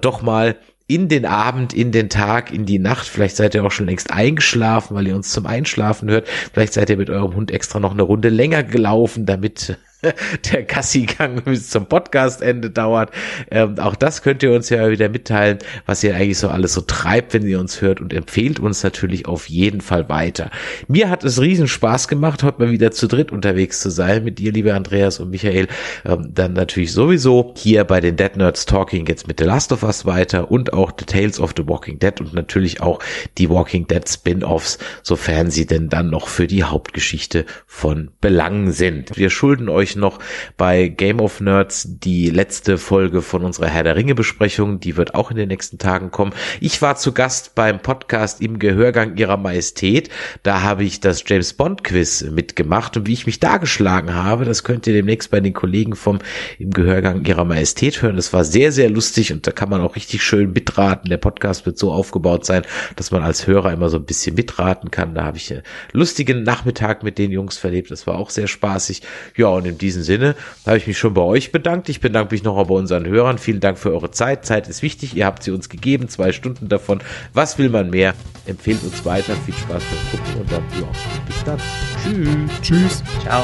doch 0.01 0.21
mal 0.21 0.55
in 0.87 1.07
den 1.07 1.25
Abend, 1.25 1.73
in 1.73 1.91
den 1.91 2.09
Tag, 2.09 2.53
in 2.53 2.65
die 2.65 2.79
Nacht. 2.79 3.07
Vielleicht 3.07 3.35
seid 3.35 3.55
ihr 3.55 3.63
auch 3.65 3.71
schon 3.71 3.85
längst 3.85 4.11
eingeschlafen, 4.11 4.95
weil 4.95 5.07
ihr 5.07 5.15
uns 5.15 5.31
zum 5.31 5.45
Einschlafen 5.45 6.09
hört. 6.09 6.27
Vielleicht 6.27 6.73
seid 6.73 6.89
ihr 6.89 6.97
mit 6.97 7.09
eurem 7.09 7.35
Hund 7.35 7.51
extra 7.51 7.79
noch 7.79 7.93
eine 7.93 8.03
Runde 8.03 8.29
länger 8.29 8.63
gelaufen, 8.63 9.25
damit 9.25 9.77
der 10.51 10.63
Gassi-Gang 10.63 11.43
bis 11.43 11.69
zum 11.69 11.85
Podcastende 11.85 12.69
dauert. 12.69 13.11
Ähm, 13.49 13.79
auch 13.79 13.95
das 13.95 14.21
könnt 14.21 14.43
ihr 14.43 14.51
uns 14.51 14.69
ja 14.69 14.89
wieder 14.89 15.09
mitteilen, 15.09 15.59
was 15.85 16.03
ihr 16.03 16.15
eigentlich 16.15 16.37
so 16.37 16.49
alles 16.49 16.73
so 16.73 16.81
treibt, 16.81 17.33
wenn 17.33 17.47
ihr 17.47 17.59
uns 17.59 17.81
hört 17.81 18.01
und 18.01 18.13
empfehlt 18.13 18.59
uns 18.59 18.83
natürlich 18.83 19.25
auf 19.27 19.49
jeden 19.49 19.81
Fall 19.81 20.09
weiter. 20.09 20.51
Mir 20.87 21.09
hat 21.09 21.23
es 21.23 21.39
riesen 21.41 21.67
Spaß 21.67 22.07
gemacht, 22.07 22.43
heute 22.43 22.61
mal 22.61 22.71
wieder 22.71 22.91
zu 22.91 23.07
dritt 23.07 23.31
unterwegs 23.31 23.81
zu 23.81 23.89
sein 23.89 24.23
mit 24.23 24.39
dir, 24.39 24.51
liebe 24.51 24.73
Andreas 24.73 25.19
und 25.19 25.29
Michael. 25.29 25.67
Ähm, 26.05 26.31
dann 26.33 26.53
natürlich 26.53 26.91
sowieso 26.91 27.53
hier 27.57 27.83
bei 27.83 28.01
den 28.01 28.15
Dead 28.15 28.35
Nerds 28.35 28.65
Talking 28.65 29.05
jetzt 29.07 29.27
mit 29.27 29.39
The 29.39 29.45
Last 29.45 29.71
of 29.71 29.83
Us 29.83 30.05
weiter 30.05 30.51
und 30.51 30.73
auch 30.73 30.91
The 30.97 31.05
Tales 31.05 31.39
of 31.39 31.53
the 31.55 31.67
Walking 31.67 31.99
Dead 31.99 32.19
und 32.19 32.33
natürlich 32.33 32.81
auch 32.81 32.99
die 33.37 33.49
Walking 33.49 33.87
Dead 33.87 34.07
Spin-offs, 34.07 34.79
sofern 35.01 35.51
sie 35.51 35.65
denn 35.65 35.89
dann 35.89 36.09
noch 36.09 36.27
für 36.27 36.47
die 36.47 36.63
Hauptgeschichte 36.63 37.45
von 37.65 38.11
Belang 38.19 38.71
sind. 38.71 39.15
Wir 39.15 39.29
schulden 39.29 39.69
euch 39.69 39.92
euch 39.93 39.95
noch 39.95 40.19
bei 40.57 40.87
Game 40.87 41.19
of 41.19 41.39
Nerds 41.39 41.87
die 41.87 42.29
letzte 42.29 42.77
Folge 42.77 43.21
von 43.21 43.43
unserer 43.43 43.67
Herr 43.67 43.83
der 43.83 43.95
Ringe 43.95 44.15
Besprechung. 44.15 44.79
Die 44.79 44.97
wird 44.97 45.15
auch 45.15 45.31
in 45.31 45.37
den 45.37 45.47
nächsten 45.47 45.77
Tagen 45.77 46.11
kommen. 46.11 46.33
Ich 46.59 46.81
war 46.81 46.95
zu 46.95 47.11
Gast 47.11 47.55
beim 47.55 47.79
Podcast 47.79 48.41
im 48.41 48.59
Gehörgang 48.59 49.17
ihrer 49.17 49.37
Majestät. 49.37 50.09
Da 50.43 50.61
habe 50.61 50.83
ich 50.83 50.99
das 50.99 51.23
James 51.25 51.53
Bond 51.53 51.83
Quiz 51.83 52.23
mitgemacht 52.23 52.97
und 52.97 53.07
wie 53.07 53.13
ich 53.13 53.25
mich 53.25 53.39
da 53.39 53.57
geschlagen 53.57 54.13
habe, 54.13 54.45
das 54.45 54.63
könnt 54.63 54.87
ihr 54.87 54.93
demnächst 54.93 55.31
bei 55.31 55.39
den 55.39 55.53
Kollegen 55.53 55.95
vom 55.95 56.19
im 56.59 56.71
Gehörgang 56.71 57.25
ihrer 57.25 57.45
Majestät 57.45 58.01
hören. 58.01 58.15
Das 58.15 58.33
war 58.33 58.43
sehr, 58.43 58.71
sehr 58.71 58.89
lustig 58.89 59.31
und 59.31 59.45
da 59.45 59.51
kann 59.51 59.69
man 59.69 59.81
auch 59.81 59.95
richtig 59.95 60.23
schön 60.23 60.53
mitraten. 60.53 61.09
Der 61.09 61.17
Podcast 61.17 61.65
wird 61.65 61.77
so 61.77 61.91
aufgebaut 61.91 62.45
sein, 62.45 62.63
dass 62.95 63.11
man 63.11 63.23
als 63.23 63.47
Hörer 63.47 63.71
immer 63.71 63.89
so 63.89 63.97
ein 63.97 64.05
bisschen 64.05 64.35
mitraten 64.35 64.91
kann. 64.91 65.13
Da 65.13 65.23
habe 65.23 65.37
ich 65.37 65.51
einen 65.51 65.63
lustigen 65.91 66.43
Nachmittag 66.43 67.03
mit 67.03 67.17
den 67.17 67.31
Jungs 67.31 67.57
verlebt. 67.57 67.91
Das 67.91 68.07
war 68.07 68.15
auch 68.15 68.29
sehr 68.29 68.47
spaßig. 68.47 69.01
Ja, 69.35 69.47
und 69.47 69.65
im 69.65 69.77
diesem 69.83 70.01
Sinne 70.03 70.35
habe 70.65 70.77
ich 70.77 70.87
mich 70.87 70.97
schon 70.97 71.13
bei 71.13 71.21
euch 71.21 71.51
bedankt. 71.51 71.89
Ich 71.89 72.01
bedanke 72.01 72.33
mich 72.33 72.43
noch 72.43 72.61
bei 72.65 72.73
unseren 72.73 73.05
Hörern. 73.05 73.37
Vielen 73.37 73.59
Dank 73.59 73.77
für 73.77 73.91
eure 73.91 74.11
Zeit. 74.11 74.45
Zeit 74.45 74.67
ist 74.67 74.81
wichtig. 74.81 75.15
Ihr 75.15 75.25
habt 75.25 75.43
sie 75.43 75.51
uns 75.51 75.69
gegeben. 75.69 76.09
Zwei 76.09 76.31
Stunden 76.31 76.69
davon. 76.69 77.01
Was 77.33 77.57
will 77.57 77.69
man 77.69 77.89
mehr? 77.89 78.13
Empfehlt 78.45 78.81
uns 78.83 79.05
weiter. 79.05 79.35
Viel 79.45 79.53
Spaß 79.53 79.83
beim 79.83 80.19
Gucken 80.19 80.41
und 80.41 80.51
dann, 80.51 80.63
ja, 80.81 80.87
bis 81.27 81.43
dann. 81.43 81.59
Tschüss. 82.03 82.61
Tschüss. 82.61 83.03
Ciao. 83.23 83.43